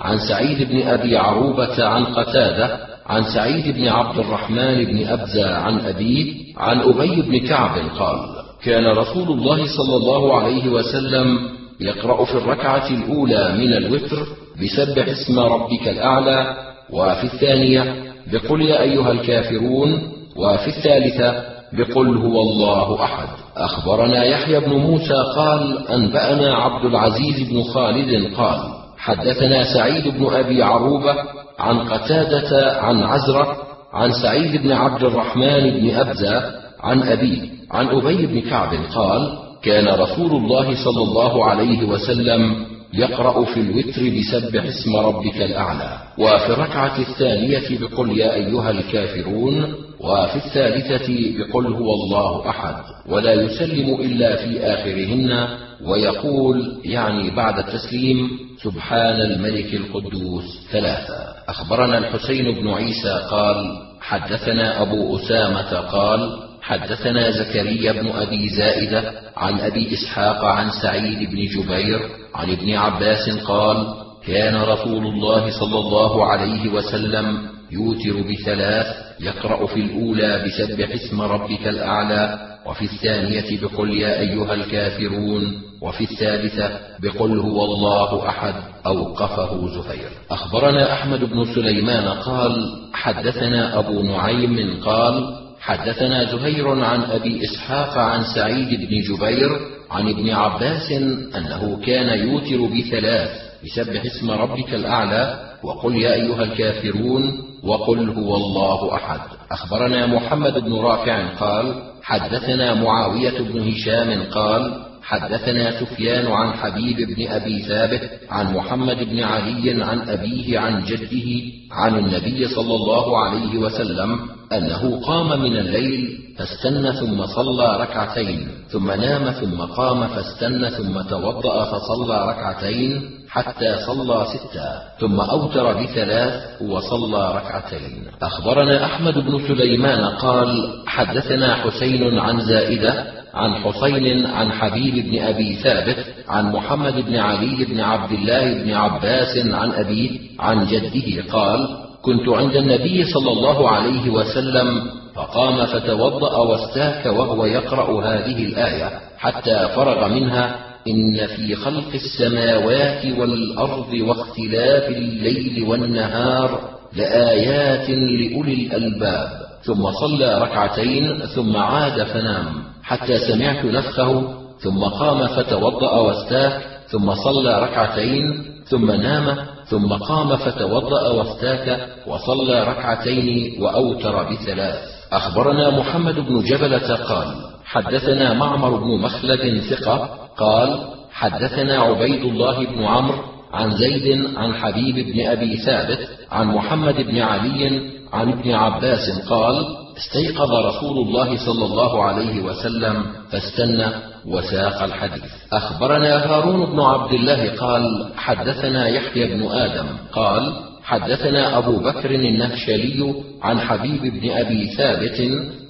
عن 0.00 0.18
سعيد 0.18 0.68
بن 0.68 0.82
أبي 0.88 1.16
عروبة 1.16 1.84
عن 1.84 2.04
قتادة 2.04 2.91
عن 3.06 3.24
سعيد 3.34 3.76
بن 3.76 3.88
عبد 3.88 4.18
الرحمن 4.18 4.84
بن 4.84 5.06
أبزة 5.06 5.54
عن 5.56 5.80
أبيه 5.80 6.34
عن 6.56 6.80
أبي 6.80 7.22
بن 7.22 7.46
كعب 7.48 7.78
قال 7.98 8.18
كان 8.64 8.86
رسول 8.86 9.28
الله 9.28 9.56
صلى 9.76 9.96
الله 9.96 10.36
عليه 10.36 10.68
وسلم 10.68 11.38
يقرأ 11.80 12.24
في 12.24 12.34
الركعة 12.34 12.88
الأولى 12.90 13.54
من 13.58 13.72
الوتر 13.72 14.26
بسبح 14.62 15.08
اسم 15.08 15.38
ربك 15.38 15.88
الأعلى 15.88 16.56
وفي 16.90 17.24
الثانية 17.24 17.94
بقل 18.32 18.62
يا 18.62 18.80
أيها 18.82 19.12
الكافرون 19.12 20.02
وفي 20.36 20.68
الثالثة 20.68 21.44
بقل 21.72 22.16
هو 22.16 22.42
الله 22.42 23.04
أحد. 23.04 23.28
أخبرنا 23.56 24.24
يحيى 24.24 24.60
بن 24.60 24.72
موسى 24.72 25.14
قال 25.36 25.88
أنبأنا 25.88 26.54
عبد 26.54 26.84
العزيز 26.84 27.50
بن 27.50 27.62
خالد 27.62 28.34
قال 28.36 28.58
حدثنا 28.98 29.74
سعيد 29.74 30.08
بن 30.08 30.26
أبي 30.34 30.62
عروبة 30.62 31.14
عن 31.58 31.78
قتادة 31.78 32.80
عن 32.80 33.02
عزرة 33.02 33.56
عن 33.92 34.12
سعيد 34.12 34.62
بن 34.62 34.72
عبد 34.72 35.02
الرحمن 35.02 35.70
بن 35.70 35.90
أبزة 35.94 36.42
عن 36.80 37.02
أبيه 37.02 37.40
عن 37.70 37.86
أبي 37.88 38.26
بن 38.26 38.40
كعب 38.40 38.74
قال 38.94 39.38
كان 39.62 39.88
رسول 39.88 40.30
الله 40.30 40.84
صلى 40.84 41.02
الله 41.02 41.44
عليه 41.44 41.88
وسلم 41.88 42.66
يقرأ 42.94 43.44
في 43.44 43.60
الوتر 43.60 44.02
بسبح 44.18 44.64
اسم 44.64 44.96
ربك 44.96 45.36
الأعلى. 45.36 45.98
وفي 46.18 46.52
الركعة 46.52 46.98
الثانية 46.98 47.78
بقل 47.80 48.18
يا 48.18 48.34
أيها 48.34 48.70
الكافرون 48.70 49.74
وفي 50.00 50.36
الثالثة 50.36 51.08
بقل 51.38 51.66
هو 51.66 51.94
الله 51.94 52.50
أحد 52.50 52.74
ولا 53.08 53.32
يسلم 53.32 53.94
إلا 54.00 54.36
في 54.36 54.60
آخرهن. 54.60 55.48
ويقول 55.86 56.80
يعني 56.84 57.30
بعد 57.30 57.58
التسليم 57.58 58.30
سبحان 58.62 59.20
الملك 59.20 59.74
القدوس 59.74 60.44
ثلاثة. 60.72 61.14
أخبرنا 61.48 61.98
الحسين 61.98 62.54
بن 62.54 62.68
عيسى 62.68 63.26
قال 63.30 63.56
حدثنا 64.00 64.82
أبو 64.82 65.16
أسامة 65.16 65.70
قال 65.80 66.38
حدثنا 66.62 67.30
زكريا 67.30 67.92
بن 67.92 68.08
أبي 68.08 68.48
زائدة 68.48 69.12
عن 69.36 69.60
أبي 69.60 69.94
إسحاق 69.94 70.44
عن 70.44 70.70
سعيد 70.82 71.30
بن 71.30 71.46
جبير 71.46 72.00
عن 72.34 72.50
ابن 72.50 72.74
عباس 72.74 73.30
قال 73.44 73.86
كان 74.26 74.56
رسول 74.56 75.06
الله 75.06 75.50
صلى 75.60 75.78
الله 75.78 76.26
عليه 76.26 76.68
وسلم 76.68 77.38
يوتر 77.70 78.22
بثلاث 78.30 78.86
يقرأ 79.20 79.66
في 79.66 79.80
الأولى 79.80 80.44
بسبح 80.46 80.90
اسم 80.90 81.20
ربك 81.20 81.68
الأعلى 81.68 82.38
وفي 82.66 82.84
الثانية 82.84 83.60
بقل 83.60 83.98
يا 83.98 84.20
أيها 84.20 84.54
الكافرون 84.54 85.62
وفي 85.82 86.04
الثالثة 86.04 86.70
بقل 87.02 87.38
هو 87.38 87.64
الله 87.64 88.28
أحد 88.28 88.54
اوقفه 88.86 89.68
زهير 89.68 90.10
أخبرنا 90.30 90.92
أحمد 90.92 91.24
بن 91.24 91.54
سليمان 91.54 92.08
قال 92.08 92.72
حدثنا 92.92 93.78
أبو 93.78 94.02
نعيم 94.02 94.80
قال 94.84 95.42
حدثنا 95.60 96.24
زهير 96.24 96.68
عن 96.68 97.02
أبي 97.02 97.44
إسحاق 97.44 97.98
عن 97.98 98.22
سعيد 98.34 98.68
بن 98.68 99.00
جبير 99.00 99.50
عن 99.90 100.08
ابن 100.08 100.30
عباس 100.30 100.92
أنه 101.36 101.80
كان 101.86 102.28
يوتر 102.28 102.74
بثلاث 102.74 103.30
بسبح 103.64 104.04
اسم 104.04 104.30
ربك 104.30 104.74
الأعلى 104.74 105.52
وقل 105.62 105.96
يا 105.96 106.14
أيها 106.14 106.42
الكافرون 106.42 107.22
وقل 107.64 108.10
هو 108.10 108.36
الله 108.36 108.94
أحد. 108.94 109.20
أخبرنا 109.50 110.06
محمد 110.06 110.58
بن 110.58 110.74
رافع 110.74 111.26
قال 111.40 111.74
حدثنا 112.02 112.74
معاوية 112.74 113.38
بن 113.38 113.68
هشام 113.68 114.22
قال 114.22 114.91
حدثنا 115.02 115.80
سفيان 115.80 116.26
عن 116.26 116.52
حبيب 116.52 116.96
بن 116.96 117.28
أبي 117.28 117.62
ثابت 117.62 118.10
عن 118.30 118.54
محمد 118.54 118.96
بن 119.10 119.20
علي 119.20 119.82
عن 119.82 120.08
أبيه 120.08 120.58
عن 120.58 120.84
جده 120.84 121.28
عن 121.72 121.98
النبي 121.98 122.48
صلى 122.48 122.74
الله 122.74 123.18
عليه 123.18 123.58
وسلم 123.58 124.20
أنه 124.52 125.00
قام 125.00 125.42
من 125.42 125.56
الليل 125.56 126.18
فاستنى 126.38 126.92
ثم 126.92 127.26
صلى 127.26 127.76
ركعتين 127.80 128.48
ثم 128.68 128.90
نام 128.90 129.30
ثم 129.30 129.60
قام 129.60 130.06
فاستنى 130.08 130.70
ثم 130.70 131.00
توضأ 131.00 131.64
فصلى 131.64 132.28
ركعتين 132.30 133.10
حتى 133.28 133.76
صلى 133.86 134.26
ستا 134.34 134.82
ثم 135.00 135.20
أوتر 135.20 135.82
بثلاث 135.82 136.62
وصلى 136.62 137.34
ركعتين. 137.36 138.06
أخبرنا 138.22 138.84
أحمد 138.84 139.14
بن 139.18 139.48
سليمان 139.48 140.04
قال 140.04 140.48
حدثنا 140.86 141.54
حسين 141.54 142.18
عن 142.18 142.40
زائدة 142.40 143.21
عن 143.34 143.54
حسين 143.54 144.26
عن 144.26 144.52
حبيب 144.52 145.10
بن 145.10 145.22
أبي 145.22 145.54
ثابت 145.54 146.04
عن 146.28 146.52
محمد 146.52 146.94
بن 147.06 147.16
علي 147.16 147.64
بن 147.64 147.80
عبد 147.80 148.12
الله 148.12 148.62
بن 148.62 148.70
عباس 148.72 149.38
عن 149.46 149.70
ابيه 149.70 150.10
عن 150.40 150.66
جده 150.66 151.32
قال 151.32 151.68
كنت 152.02 152.28
عند 152.28 152.56
النبي 152.56 153.04
صلى 153.04 153.32
الله 153.32 153.68
عليه 153.68 154.10
وسلم 154.10 154.82
فقام 155.14 155.66
فتوضأ 155.66 156.36
واستاك 156.36 157.06
وهو 157.06 157.46
يقرأ 157.46 158.04
هذه 158.04 158.44
الآية 158.44 158.90
حتى 159.18 159.68
فرغ 159.76 160.08
منها 160.08 160.56
إن 160.88 161.26
في 161.26 161.54
خلق 161.54 161.92
السماوات 161.94 163.06
والأرض 163.18 163.94
واختلاف 164.00 164.88
الليل 164.88 165.64
والنهار 165.64 166.60
لآيات 166.96 167.90
لأولي 167.90 168.54
الألباب. 168.54 169.28
ثم 169.62 169.90
صلى 169.90 170.38
ركعتين 170.38 171.18
ثم 171.18 171.56
عاد 171.56 172.02
فنام. 172.02 172.71
حتى 172.92 173.18
سمعت 173.18 173.64
نفخه 173.64 174.34
ثم 174.58 174.84
قام 174.84 175.26
فتوضأ 175.26 175.96
واستاك 175.96 176.62
ثم 176.88 177.14
صلى 177.14 177.62
ركعتين 177.62 178.44
ثم 178.64 178.90
نام 178.90 179.36
ثم 179.64 179.92
قام 179.92 180.36
فتوضأ 180.36 181.08
واستاك 181.08 181.88
وصلى 182.06 182.64
ركعتين 182.64 183.62
وأوتر 183.62 184.30
بثلاث. 184.30 184.76
أخبرنا 185.12 185.70
محمد 185.70 186.14
بن 186.14 186.42
جبلة 186.42 186.94
قال 186.94 187.26
حدثنا 187.64 188.32
معمر 188.32 188.76
بن 188.76 189.00
مخلد 189.00 189.60
ثقة 189.60 190.08
قال 190.36 190.80
حدثنا 191.12 191.78
عبيد 191.78 192.24
الله 192.24 192.66
بن 192.66 192.84
عمرو 192.84 193.18
عن 193.52 193.70
زيد 193.70 194.36
عن 194.36 194.54
حبيب 194.54 195.12
بن 195.12 195.26
أبي 195.26 195.56
ثابت 195.56 196.08
عن 196.30 196.46
محمد 196.46 196.96
بن 196.96 197.20
علي 197.20 197.90
عن 198.12 198.32
ابن 198.32 198.50
عباس 198.50 199.28
قال 199.28 199.81
استيقظ 200.02 200.52
رسول 200.52 201.08
الله 201.08 201.36
صلى 201.46 201.64
الله 201.64 202.02
عليه 202.04 202.42
وسلم 202.42 203.06
فاستنى 203.30 203.86
وساق 204.26 204.82
الحديث. 204.82 205.24
أخبرنا 205.52 206.26
هارون 206.26 206.66
بن 206.72 206.80
عبد 206.80 207.12
الله 207.12 207.56
قال 207.56 208.08
حدثنا 208.16 208.88
يحيى 208.88 209.34
بن 209.34 209.42
آدم 209.50 209.86
قال 210.12 210.52
حدثنا 210.84 211.58
أبو 211.58 211.76
بكر 211.76 212.10
النهشلي 212.10 213.14
عن 213.42 213.60
حبيب 213.60 214.02
بن 214.02 214.30
أبي 214.30 214.66
ثابت 214.76 215.20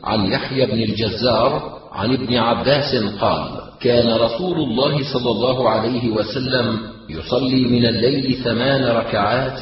عن 0.05 0.33
يحيى 0.33 0.67
بن 0.67 0.83
الجزار 0.83 1.79
عن 1.93 2.13
ابن 2.13 2.37
عباس 2.37 2.95
قال 3.21 3.49
كان 3.81 4.13
رسول 4.13 4.59
الله 4.59 5.13
صلى 5.13 5.31
الله 5.31 5.71
عليه 5.71 6.11
وسلم 6.11 6.79
يصلي 7.11 7.65
من 7.65 7.87
الليل 7.87 8.35
ثمان 8.45 8.85
ركعات 8.85 9.61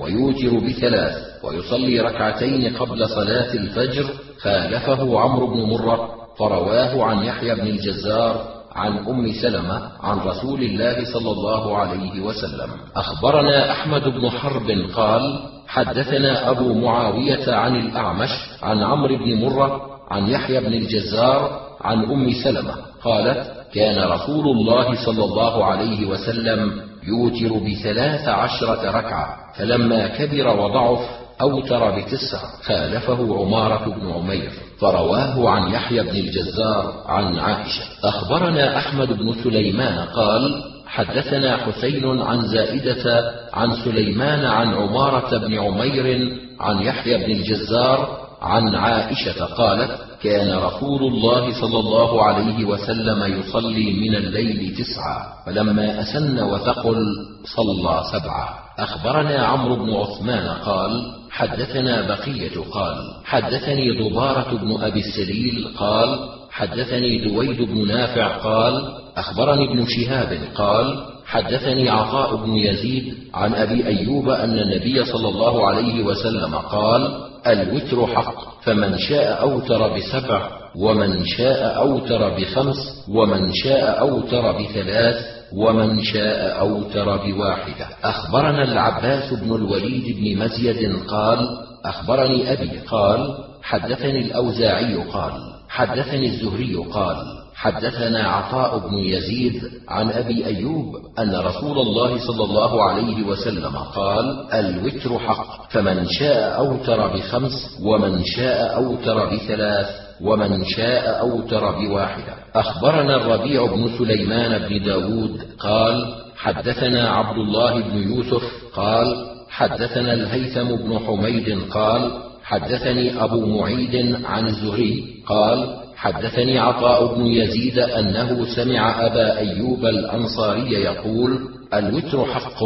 ويوتر 0.00 0.66
بثلاث 0.66 1.14
ويصلي 1.44 2.00
ركعتين 2.00 2.76
قبل 2.76 3.08
صلاة 3.08 3.54
الفجر 3.54 4.04
خالفه 4.42 5.20
عمرو 5.20 5.46
بن 5.46 5.60
مرة 5.60 6.08
فرواه 6.38 7.04
عن 7.04 7.24
يحيى 7.24 7.54
بن 7.54 7.66
الجزار 7.66 8.58
عن 8.72 8.98
أم 8.98 9.32
سلمة 9.42 9.82
عن 10.00 10.18
رسول 10.18 10.62
الله 10.62 11.04
صلى 11.12 11.30
الله 11.30 11.76
عليه 11.78 12.20
وسلم. 12.20 12.70
أخبرنا 12.96 13.72
أحمد 13.72 14.04
بن 14.08 14.30
حرب 14.30 14.70
قال 14.94 15.40
حدثنا 15.66 16.50
أبو 16.50 16.74
معاوية 16.74 17.54
عن 17.54 17.76
الأعمش 17.76 18.30
عن 18.62 18.82
عمرو 18.82 19.16
بن 19.16 19.34
مرة 19.44 19.80
عن 20.10 20.28
يحيى 20.28 20.60
بن 20.60 20.72
الجزار 20.74 21.60
عن 21.80 22.04
أم 22.04 22.32
سلمة 22.44 22.74
قالت 23.04 23.58
كان 23.74 24.10
رسول 24.10 24.46
الله 24.56 25.04
صلى 25.06 25.24
الله 25.24 25.64
عليه 25.64 26.06
وسلم 26.06 26.87
يوتر 27.06 27.58
بثلاث 27.58 28.28
عشرة 28.28 28.90
ركعة 28.90 29.36
فلما 29.58 30.06
كبر 30.06 30.48
وضعف 30.48 31.00
أوتر 31.40 31.98
بتسع 32.00 32.38
خالفه 32.62 33.38
عمارة 33.40 33.94
بن 33.94 34.12
عمير 34.12 34.50
فرواه 34.80 35.50
عن 35.50 35.72
يحيى 35.72 36.02
بن 36.02 36.16
الجزار 36.16 37.04
عن 37.06 37.38
عائشة. 37.38 37.84
أخبرنا 38.04 38.76
أحمد 38.78 39.12
بن 39.12 39.34
سليمان 39.44 39.98
قال 39.98 40.62
حدثنا 40.86 41.56
حسين 41.56 42.20
عن 42.20 42.42
زائدة 42.46 43.32
عن 43.52 43.72
سليمان 43.84 44.44
عن 44.44 44.74
عمارة 44.74 45.38
بن 45.38 45.58
عمير 45.58 46.36
عن 46.60 46.82
يحيى 46.82 47.18
بن 47.18 47.32
الجزار 47.32 48.18
عن 48.42 48.74
عائشة 48.74 49.44
قالت 49.44 50.07
كان 50.22 50.58
رسول 50.58 51.02
الله 51.02 51.60
صلى 51.60 51.78
الله 51.78 52.22
عليه 52.22 52.64
وسلم 52.64 53.38
يصلي 53.40 53.92
من 53.92 54.14
الليل 54.14 54.74
تسعا 54.74 55.44
فلما 55.46 56.00
أسن 56.00 56.42
وثقل 56.42 56.98
صلى 57.44 58.02
سبعا 58.12 58.48
أخبرنا 58.78 59.46
عمرو 59.46 59.76
بن 59.76 59.94
عثمان 59.94 60.48
قال 60.48 61.14
حدثنا 61.30 62.08
بقية 62.08 62.60
قال 62.72 62.96
حدثني 63.24 64.00
ضبارة 64.00 64.56
بن 64.56 64.82
أبي 64.82 65.00
السليل 65.00 65.68
قال 65.78 66.18
حدثني 66.50 67.28
دويد 67.28 67.62
بن 67.62 67.88
نافع 67.88 68.36
قال 68.36 68.92
أخبرني 69.16 69.70
ابن 69.70 69.86
شهاب 69.88 70.38
قال 70.54 71.04
حدثني 71.26 71.88
عطاء 71.88 72.36
بن 72.36 72.54
يزيد 72.56 73.14
عن 73.34 73.54
أبي 73.54 73.86
أيوب 73.86 74.28
أن 74.28 74.58
النبي 74.58 75.04
صلى 75.04 75.28
الله 75.28 75.68
عليه 75.68 76.02
وسلم 76.02 76.54
قال 76.54 77.27
الوتر 77.46 78.06
حق. 78.06 78.62
فمن 78.62 78.98
شاء 78.98 79.42
أوتر 79.42 79.96
بسبع 79.96 80.50
ومن 80.76 81.24
شاء 81.24 81.76
أوتر 81.76 82.38
بخمس 82.38 83.06
ومن 83.08 83.52
شاء 83.52 84.00
أوتر 84.00 84.52
بثلاث 84.52 85.16
ومن 85.52 86.02
شاء 86.02 86.60
أوتر 86.60 87.16
بواحدة. 87.16 87.86
أخبرنا 88.04 88.62
العباس 88.64 89.32
بن 89.34 89.54
الوليد 89.54 90.16
بن 90.16 90.44
مزيد 90.44 90.96
قال 91.08 91.48
أخبرني 91.84 92.52
أبي 92.52 92.78
قال 92.78 93.34
حدثني 93.62 94.20
الأوزاعي 94.20 94.94
قال 94.94 95.32
حدثني 95.68 96.26
الزهري 96.26 96.74
قال 96.92 97.16
حدثنا 97.58 98.28
عطاء 98.28 98.88
بن 98.88 98.98
يزيد 98.98 99.62
عن 99.88 100.10
أبي 100.10 100.46
أيوب 100.46 100.96
أن 101.18 101.34
رسول 101.36 101.78
الله 101.78 102.18
صلى 102.26 102.44
الله 102.44 102.82
عليه 102.82 103.22
وسلم 103.22 103.76
قال 103.76 104.52
الوتر 104.52 105.18
حق 105.18 105.72
فمن 105.72 106.06
شاء 106.08 106.56
أوتر 106.58 107.16
بخمس 107.16 107.78
ومن 107.82 108.24
شاء 108.24 108.76
أوتر 108.76 109.34
بثلاث 109.34 109.86
ومن 110.20 110.64
شاء 110.64 111.20
أوتر 111.20 111.70
بواحدة. 111.70 112.34
أخبرنا 112.54 113.16
الربيع 113.16 113.66
بن 113.66 113.98
سليمان 113.98 114.68
بن 114.68 114.84
داود 114.84 115.40
قال 115.58 116.14
حدثنا 116.36 117.10
عبد 117.10 117.38
الله 117.38 117.80
بن 117.80 117.96
يوسف 117.96 118.42
قال 118.74 119.26
حدثنا 119.50 120.12
الهيثم 120.12 120.76
بن 120.76 120.98
حميد 120.98 121.58
قال 121.70 122.12
حدثني 122.44 123.24
أبو 123.24 123.58
معيد 123.58 124.24
عن 124.24 124.46
الزهري 124.46 125.04
قال 125.26 125.87
حدثني 125.98 126.58
عطاء 126.58 127.14
بن 127.14 127.26
يزيد 127.26 127.78
أنه 127.78 128.44
سمع 128.56 129.06
أبا 129.06 129.38
أيوب 129.38 129.84
الأنصاري 129.86 130.72
يقول 130.72 131.48
الوتر 131.74 132.24
حق 132.24 132.64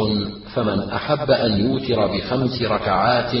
فمن 0.55 0.79
أحب 0.79 1.31
أن 1.31 1.59
يوتر 1.59 2.07
بخمس 2.07 2.61
ركعات 2.61 3.31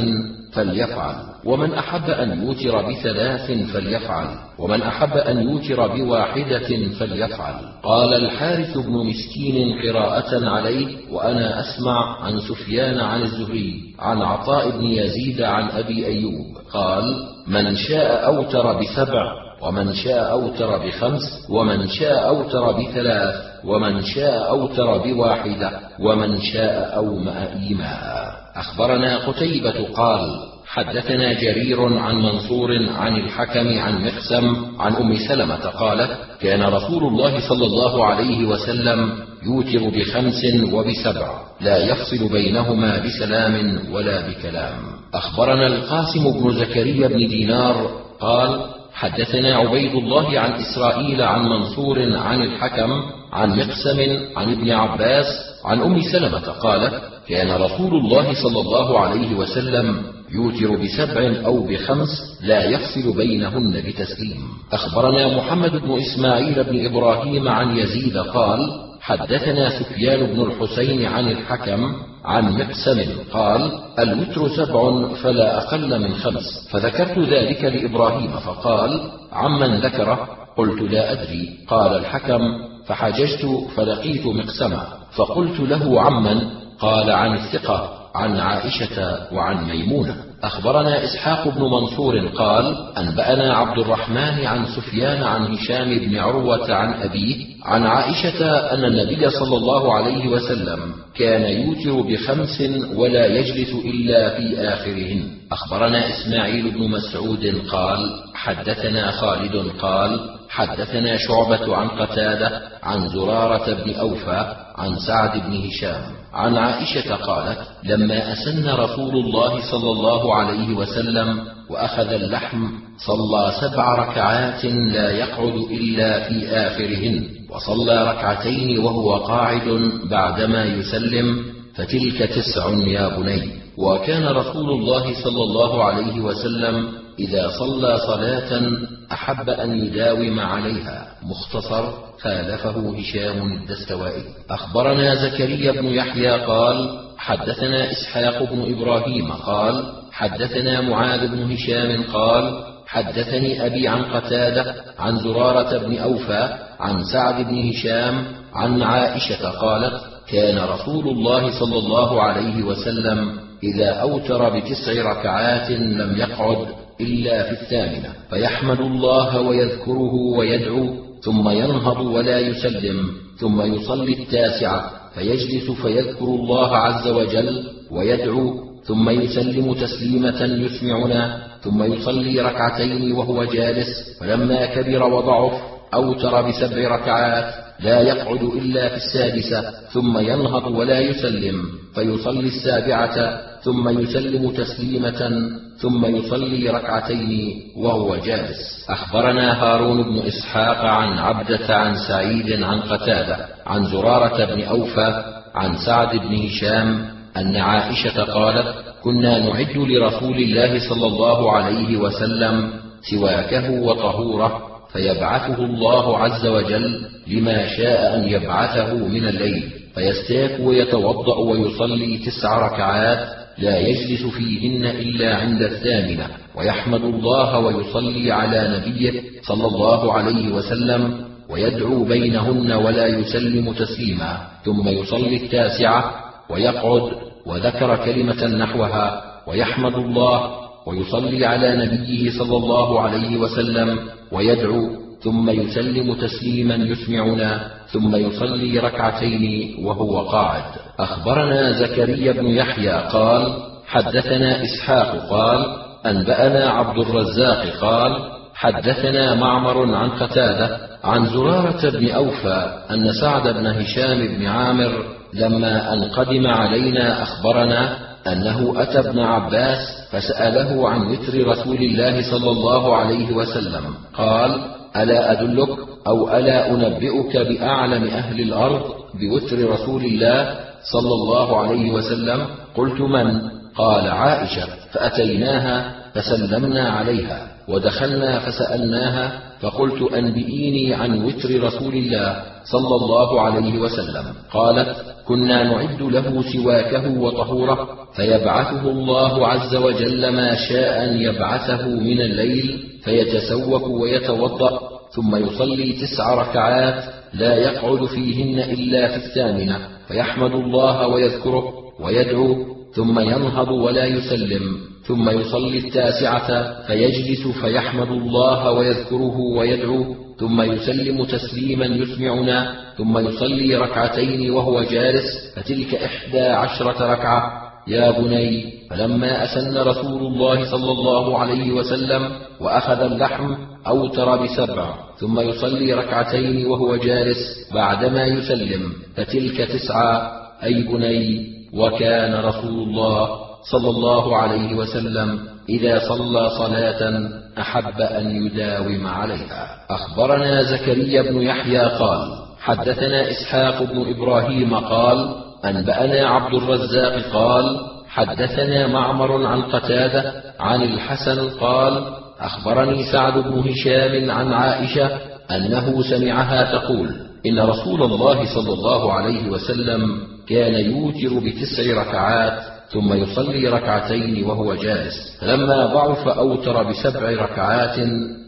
فليفعل 0.53 1.15
ومن 1.45 1.73
أحب 1.73 2.09
أن 2.09 2.43
يوتر 2.43 2.89
بثلاث 2.89 3.51
فليفعل 3.73 4.27
ومن 4.59 4.81
أحب 4.81 5.17
أن 5.17 5.49
يوتر 5.49 5.87
بواحدة 5.87 6.89
فليفعل. 6.99 7.55
قال 7.83 8.13
الحارث 8.13 8.77
بن 8.77 8.91
مسكين 8.91 9.81
قراءة 9.81 10.49
عليه 10.49 10.87
وأنا 11.11 11.59
أسمع 11.59 12.23
عن 12.23 12.39
سفيان 12.39 12.99
عن 12.99 13.21
الزهري 13.21 13.95
عن 13.99 14.21
عطاء 14.21 14.69
بن 14.69 14.85
يزيد 14.85 15.41
عن 15.41 15.69
أبي 15.69 16.05
أيوب 16.05 16.57
قال 16.73 17.03
من 17.47 17.75
شاء 17.75 18.25
أوتر 18.25 18.79
بسبع 18.79 19.42
ومن 19.63 19.93
شاء 19.93 20.31
أوتر 20.31 20.77
بخمس 20.77 21.21
ومن 21.49 21.87
شاء 21.87 22.27
أوتر 22.27 22.71
بثلاث 22.71 23.35
ومن 23.65 24.01
شاء 24.03 24.49
أوتر 24.49 24.97
بواحدة 24.97 25.71
ومن 25.99 26.41
شاء 26.41 26.95
أومأ 26.95 27.47
إيماء. 27.59 28.33
أخبرنا 28.55 29.17
قتيبة 29.17 29.87
قال 29.93 30.53
حدثنا 30.67 31.33
جرير 31.33 31.97
عن 31.97 32.15
منصور 32.15 32.69
عن 32.89 33.15
الحكم 33.15 33.79
عن 33.79 34.05
مقسم 34.05 34.55
عن 34.79 34.95
أم 34.95 35.17
سلمة 35.27 35.55
قالت 35.55 36.17
كان 36.41 36.61
رسول 36.61 37.03
الله 37.03 37.49
صلى 37.49 37.65
الله 37.65 38.05
عليه 38.05 38.45
وسلم 38.45 39.11
يوتر 39.43 39.89
بخمس 39.99 40.41
وبسبع 40.73 41.41
لا 41.61 41.77
يفصل 41.77 42.29
بينهما 42.31 42.97
بسلام 43.05 43.79
ولا 43.91 44.27
بكلام. 44.27 44.77
أخبرنا 45.13 45.67
القاسم 45.67 46.31
بن 46.31 46.51
زكريا 46.53 47.07
بن 47.07 47.27
دينار 47.27 47.89
قال 48.19 48.59
حدثنا 48.93 49.55
عبيد 49.55 49.95
الله 49.95 50.39
عن 50.39 50.51
إسرائيل 50.51 51.21
عن 51.21 51.43
منصور 51.45 52.17
عن 52.17 52.41
الحكم 52.41 52.91
عن 53.33 53.49
مقسم 53.59 53.99
عن 54.37 54.51
ابن 54.51 54.71
عباس 54.71 55.25
عن 55.65 55.81
أم 55.81 56.01
سلمة 56.01 56.39
قالت 56.39 56.93
كان 57.29 57.51
رسول 57.51 57.93
الله 57.95 58.33
صلى 58.33 58.59
الله 58.61 58.99
عليه 58.99 59.35
وسلم 59.35 60.03
يوتر 60.31 60.75
بسبع 60.75 61.45
أو 61.45 61.67
بخمس 61.67 62.09
لا 62.41 62.65
يفصل 62.65 63.17
بينهن 63.17 63.83
بتسليم. 63.87 64.41
أخبرنا 64.71 65.37
محمد 65.37 65.71
بن 65.71 65.91
إسماعيل 65.97 66.63
بن 66.63 66.85
إبراهيم 66.85 67.47
عن 67.47 67.77
يزيد 67.77 68.17
قال 68.17 68.59
حدثنا 69.01 69.69
سفيان 69.79 70.25
بن 70.33 70.41
الحسين 70.41 71.05
عن 71.05 71.31
الحكم 71.31 71.93
عن 72.25 72.53
مقسم 72.53 73.05
قال 73.31 73.79
الوتر 73.99 74.49
سبع 74.49 75.07
فلا 75.13 75.57
أقل 75.57 75.99
من 75.99 76.15
خمس. 76.15 76.67
فذكرت 76.71 77.19
ذلك 77.19 77.63
لإبراهيم 77.63 78.31
فقال 78.31 79.11
عمن 79.31 79.79
ذكره؟ 79.79 80.27
قلت 80.57 80.81
لا 80.81 81.11
أدري. 81.11 81.49
قال 81.67 81.97
الحكم 81.97 82.41
فحججت 82.85 83.67
فلقيت 83.75 84.25
مقسما 84.25 84.87
فقلت 85.15 85.59
له 85.59 86.01
عمن. 86.01 86.49
قال 86.79 87.11
عن 87.11 87.33
الثقة 87.33 87.89
عن 88.15 88.37
عائشة 88.37 89.27
وعن 89.33 89.65
ميمونة. 89.65 90.15
أخبرنا 90.43 91.03
إسحاق 91.03 91.47
بن 91.47 91.61
منصور 91.61 92.27
قال 92.27 92.77
أنبأنا 92.97 93.53
عبد 93.53 93.79
الرحمن 93.79 94.45
عن 94.45 94.65
سفيان 94.65 95.23
عن 95.23 95.45
هشام 95.45 95.99
بن 95.99 96.17
عروة 96.17 96.73
عن 96.73 96.93
أبيه 96.93 97.45
عن 97.65 97.85
عائشة 97.85 98.47
أن 98.73 98.85
النبي 98.85 99.29
صلى 99.29 99.57
الله 99.57 99.93
عليه 99.93 100.27
وسلم 100.27 100.79
كان 101.15 101.43
يوتر 101.43 102.01
بخمس 102.01 102.63
ولا 102.95 103.25
يجلس 103.25 103.73
إلا 103.85 104.29
في 104.29 104.67
آخرهن. 104.73 105.23
أخبرنا 105.51 106.09
إسماعيل 106.09 106.71
بن 106.71 106.89
مسعود 106.89 107.61
قال 107.71 107.99
حدثنا 108.33 109.11
خالد 109.11 109.71
قال 109.81 110.19
حدثنا 110.49 111.17
شعبة 111.17 111.75
عن 111.75 111.87
قتادة 111.87 112.61
عن 112.83 113.09
زرارة 113.09 113.73
بن 113.73 113.95
أوفى 113.95 114.55
عن 114.75 114.95
سعد 115.07 115.41
بن 115.41 115.67
هشام. 115.67 116.22
عن 116.33 116.57
عائشة 116.57 117.15
قالت 117.15 117.59
لما 117.83 118.33
أسن 118.33 118.69
رسول 118.69 119.15
الله 119.15 119.71
صلى 119.71 119.91
الله 119.91 120.35
عليه 120.35 120.73
وسلم 120.73 121.39
وأخذ 121.69 122.07
اللحم 122.13 122.67
صلى 122.97 123.51
سبع 123.61 123.95
ركعات 123.95 124.65
لا 124.65 125.11
يقعد 125.11 125.55
إلا 125.71 126.19
في 126.29 126.47
آخرهن 126.49 127.25
وصلى 127.49 128.11
ركعتين 128.11 128.79
وهو 128.79 129.15
قاعد 129.15 129.91
بعدما 130.11 130.63
يسلم 130.65 131.45
فتلك 131.75 132.17
تسع 132.17 132.69
يا 132.69 133.07
بني. 133.17 133.63
وكان 133.77 134.25
رسول 134.25 134.69
الله 134.69 135.23
صلى 135.23 135.43
الله 135.43 135.83
عليه 135.83 136.19
وسلم 136.19 137.02
إذا 137.19 137.49
صلى 137.59 137.97
صلاة 137.97 138.71
أحب 139.11 139.49
أن 139.49 139.85
يداوم 139.85 140.39
عليها. 140.39 141.07
مختصر 141.23 141.83
خالفه 142.21 142.95
هشام 142.99 143.51
الدستوائي. 143.51 144.23
أخبرنا 144.49 145.15
زكريا 145.15 145.71
بن 145.71 145.85
يحيى 145.85 146.31
قال 146.31 146.99
حدثنا 147.17 147.91
إسحاق 147.91 148.43
بن 148.43 148.73
إبراهيم 148.73 149.31
قال 149.31 149.83
حدثنا 150.11 150.81
معاذ 150.81 151.27
بن 151.27 151.51
هشام 151.51 152.03
قال 152.13 152.63
حدثني 152.87 153.65
أبي 153.65 153.87
عن 153.87 154.03
قتادة 154.03 154.75
عن 154.99 155.17
زرارة 155.17 155.77
بن 155.77 155.97
أوفى 155.97 156.49
عن 156.79 157.03
سعد 157.03 157.45
بن 157.47 157.69
هشام 157.69 158.25
عن 158.53 158.81
عائشة 158.81 159.49
قالت 159.49 160.01
كان 160.27 160.59
رسول 160.59 161.07
الله 161.07 161.59
صلى 161.59 161.77
الله 161.77 162.21
عليه 162.21 162.63
وسلم 162.63 163.39
إذا 163.63 163.89
أوتر 163.89 164.59
بتسع 164.59 165.11
ركعات 165.11 165.71
لم 165.71 166.17
يقعد 166.17 166.67
إلا 167.01 167.43
في 167.43 167.51
الثامنة. 167.51 168.09
فيحمد 168.29 168.79
الله 168.79 169.41
ويذكره 169.41 170.13
ويدعو 170.37 170.89
ثم 171.21 171.49
ينهض 171.49 172.05
ولا 172.05 172.39
يسلم 172.39 173.09
ثم 173.39 173.61
يصلي 173.61 174.13
التاسعة. 174.13 174.91
فيجلس 175.15 175.71
فيذكر 175.71 176.25
الله 176.25 176.77
عز 176.77 177.07
وجل 177.07 177.63
ويدعو 177.91 178.63
ثم 178.83 179.09
يسلم 179.09 179.73
تسليمة 179.73 180.41
يسمعنا 180.41 181.43
ثم 181.63 181.93
يصلي 181.93 182.41
ركعتين 182.41 183.11
وهو 183.11 183.43
جالس. 183.43 184.17
فلما 184.19 184.65
كبر 184.65 185.03
وضعف 185.03 185.72
أوتر 185.93 186.41
بسبع 186.41 186.95
ركعات 186.95 187.53
لا 187.79 187.99
يقعد 188.01 188.43
إلا 188.43 188.89
في 188.89 188.95
السادسة 188.95 189.71
ثم 189.93 190.17
ينهض 190.17 190.67
ولا 190.67 190.99
يسلم 190.99 191.63
فيصلي 191.95 192.47
السابعة 192.47 193.41
ثم 193.61 193.99
يسلم 193.99 194.51
تسليمة 194.51 195.49
ثم 195.77 196.05
يصلي 196.05 196.69
ركعتين 196.69 197.61
وهو 197.77 198.15
جالس. 198.15 198.85
أخبرنا 198.89 199.63
هارون 199.63 200.03
بن 200.03 200.19
إسحاق 200.27 200.77
عن 200.85 201.17
عبدة 201.17 201.75
عن 201.75 201.95
سعيد 202.07 202.63
عن 202.63 202.79
قتادة 202.79 203.37
عن 203.65 203.85
زرارة 203.85 204.45
بن 204.45 204.63
أوفى 204.63 205.23
عن 205.55 205.77
سعد 205.85 206.17
بن 206.17 206.35
هشام 206.35 207.05
أن 207.37 207.55
عائشة 207.55 208.23
قالت 208.23 208.75
كنا 209.03 209.39
نعد 209.39 209.77
لرسول 209.77 210.37
الله 210.37 210.89
صلى 210.89 211.07
الله 211.07 211.51
عليه 211.51 211.97
وسلم 211.97 212.73
سواكه 213.11 213.71
وطهوره 213.71 214.72
فيبعثه 214.93 215.65
الله 215.65 216.17
عز 216.17 216.47
وجل 216.47 217.01
لما 217.27 217.67
شاء 217.77 218.15
أن 218.17 218.29
يبعثه 218.29 218.93
من 219.07 219.27
الليل 219.27 219.63
فيستاك 219.95 220.59
ويتوضأ 220.59 221.37
ويصلي 221.37 222.17
تسع 222.17 222.67
ركعات 222.67 223.27
لا 223.57 223.79
يجلس 223.79 224.25
فيهن 224.25 224.85
إلا 224.85 225.35
عند 225.35 225.61
الثامنة 225.61 226.27
ويحمد 226.55 227.03
الله 227.03 227.59
ويصلي 227.59 228.31
على 228.31 228.77
نبيه 228.77 229.21
صلى 229.41 229.67
الله 229.67 230.13
عليه 230.13 230.51
وسلم 230.53 231.25
ويدعو 231.49 232.03
بينهن 232.03 232.71
ولا 232.71 233.07
يسلم 233.07 233.73
تسليما 233.73 234.37
ثم 234.65 234.87
يصلي 234.87 235.35
التاسعة 235.35 236.13
ويقعد 236.49 237.11
وذكر 237.45 237.95
كلمة 238.05 238.45
نحوها 238.45 239.21
ويحمد 239.47 239.95
الله 239.95 240.51
ويصلي 240.87 241.45
على 241.45 241.85
نبيه 241.85 242.31
صلى 242.39 242.57
الله 242.57 242.99
عليه 243.01 243.37
وسلم 243.37 243.99
ويدعو 244.33 244.89
ثم 245.23 245.49
يسلم 245.49 246.13
تسليما 246.13 246.75
يسمعنا 246.75 247.71
ثم 247.87 248.15
يصلي 248.15 248.79
ركعتين 248.79 249.75
وهو 249.85 250.19
قاعد. 250.19 250.63
أخبرنا 250.99 251.71
زكريا 251.71 252.31
بن 252.31 252.47
يحيى 252.47 252.91
قال 253.11 253.53
حدثنا 253.87 254.63
إسحاق 254.63 255.29
قال 255.29 255.65
أنبأنا 256.05 256.69
عبد 256.69 256.97
الرزاق 256.99 257.65
قال 257.81 258.33
حدثنا 258.55 259.35
معمر 259.35 259.95
عن 259.95 260.09
قتادة 260.09 260.77
عن 261.03 261.25
زرارة 261.25 261.89
بن 261.89 262.09
أوفى 262.09 262.83
أن 262.91 263.11
سعد 263.21 263.47
بن 263.47 263.67
هشام 263.67 264.27
بن 264.27 264.45
عامر 264.45 265.05
لما 265.33 265.93
أن 265.93 266.03
قدم 266.03 266.47
علينا 266.47 267.23
أخبرنا 267.23 267.97
أنه 268.27 268.73
أتى 268.77 268.99
ابن 268.99 269.19
عباس 269.19 270.02
فسأله 270.13 270.89
عن 270.89 271.01
وتر 271.11 271.47
رسول 271.47 271.77
الله 271.77 272.31
صلى 272.31 272.51
الله 272.51 272.97
عليه 272.97 273.33
وسلم 273.33 273.83
قال 274.13 274.61
ألا 274.95 275.31
أدلك 275.31 275.69
أو 276.07 276.37
ألا 276.37 276.71
أنبئك 276.71 277.37
بأعلم 277.37 278.03
أهل 278.03 278.41
الأرض 278.41 278.81
بوتر 279.13 279.69
رسول 279.69 280.05
الله 280.05 280.59
صلى 280.91 281.13
الله 281.13 281.59
عليه 281.61 281.91
وسلم؟ 281.91 282.45
قلت 282.75 283.01
من؟ 283.01 283.41
قال 283.75 284.07
عائشة. 284.07 284.67
فأتيناها 284.93 285.95
فسلمنا 286.13 286.89
عليها 286.89 287.47
ودخلنا 287.67 288.39
فسألناها 288.39 289.31
فقلت 289.63 290.13
أنبئيني 290.13 290.93
عن 290.93 291.23
وتر 291.25 291.63
رسول 291.63 291.93
الله 291.93 292.43
صلى 292.63 292.95
الله 292.95 293.41
عليه 293.41 293.79
وسلم. 293.79 294.25
قالت 294.51 294.95
كنا 295.27 295.63
نعد 295.63 296.01
له 296.01 296.43
سواكه 296.53 297.19
وطهوره 297.19 297.87
فيبعثه 298.15 298.89
الله 298.89 299.47
عز 299.47 299.75
وجل 299.75 300.29
ما 300.29 300.55
شاء 300.55 301.03
أن 301.03 301.21
يبعثه 301.21 301.87
من 301.87 302.21
الليل 302.21 302.83
فيتسوك 303.03 303.87
ويتوضأ 303.87 304.79
ثم 305.15 305.35
يصلي 305.35 305.93
تسع 305.93 306.33
ركعات 306.33 307.03
لا 307.33 307.55
يقعد 307.55 308.05
فيهن 308.05 308.59
إلا 308.59 309.07
في 309.07 309.15
الثامنة 309.15 309.77
فيحمد 310.07 310.51
الله 310.51 311.07
ويذكره 311.07 311.63
ويدعو 311.99 312.82
ثم 312.95 313.19
ينهض 313.19 313.71
ولا 313.71 314.05
يسلم 314.05 314.77
ثم 315.07 315.29
يصلي 315.29 315.77
التاسعة 315.77 316.81
فيجلس 316.87 317.47
فيحمد 317.47 318.07
الله 318.07 318.71
ويذكره 318.71 319.37
ويدعو 319.57 320.15
ثم 320.39 320.61
يسلم 320.61 321.25
تسليما 321.25 321.85
يسمعنا 321.85 322.75
ثم 322.97 323.17
يصلي 323.17 323.75
ركعتين 323.75 324.51
وهو 324.51 324.83
جالس 324.83 325.53
فتلك 325.55 325.95
إحدى 325.95 326.41
عشرة 326.41 327.13
ركعة. 327.13 327.63
يا 327.87 328.11
بني 328.11 328.73
فلما 328.89 329.43
أسن 329.43 329.77
رسول 329.77 330.21
الله 330.21 330.71
صلى 330.71 330.91
الله 330.91 331.39
عليه 331.39 331.71
وسلم 331.71 332.29
وأخذ 332.59 332.99
اللحم 333.01 333.55
أوتر 333.87 334.43
بسبع 334.43 334.95
ثم 335.17 335.39
يصلي 335.39 335.93
ركعتين 335.93 336.65
وهو 336.65 336.95
جالس 336.95 337.69
بعدما 337.73 338.25
يسلم 338.25 338.93
فتلك 339.15 339.57
تسعة. 339.57 340.43
أي 340.63 340.83
بني 340.83 341.52
وكان 341.77 342.33
رسول 342.45 342.83
الله 342.89 343.29
صلى 343.71 343.89
الله 343.89 344.37
عليه 344.37 344.75
وسلم 344.75 345.39
إذا 345.69 345.99
صلى 346.09 346.49
صلاة 346.49 347.29
أحب 347.59 348.01
أن 348.01 348.45
يداوم 348.45 349.07
عليها. 349.07 349.67
أخبرنا 349.89 350.63
زكريا 350.63 351.21
بن 351.21 351.41
يحيى 351.41 351.79
قال 351.79 352.19
حدثنا 352.61 353.31
إسحاق 353.31 353.83
بن 353.83 354.05
إبراهيم 354.15 354.75
قال 354.75 355.35
أنبأنا 355.65 356.29
عبد 356.29 356.53
الرزاق 356.53 357.21
قال 357.33 357.79
حدثنا 358.07 358.87
معمر 358.87 359.45
عن 359.47 359.61
قتادة 359.61 360.33
عن 360.59 360.81
الحسن 360.81 361.49
قال 361.49 362.03
أخبرني 362.39 363.03
سعد 363.11 363.33
بن 363.33 363.69
هشام 363.69 364.31
عن 364.31 364.53
عائشة 364.53 365.09
أنه 365.51 366.03
سمعها 366.09 366.71
تقول 366.77 367.32
إن 367.45 367.59
رسول 367.59 368.03
الله 368.03 368.55
صلى 368.55 368.73
الله 368.73 369.13
عليه 369.13 369.49
وسلم 369.49 370.17
كان 370.47 370.73
يوتر 370.73 371.39
بتسع 371.39 372.01
ركعات 372.01 372.63
ثم 372.89 373.13
يصلي 373.13 373.67
ركعتين 373.67 374.45
وهو 374.45 374.75
جالس. 374.75 375.37
فلما 375.41 375.85
ضعف 375.85 376.27
أوتر 376.27 376.83
بسبع 376.83 377.29
ركعات 377.29 377.99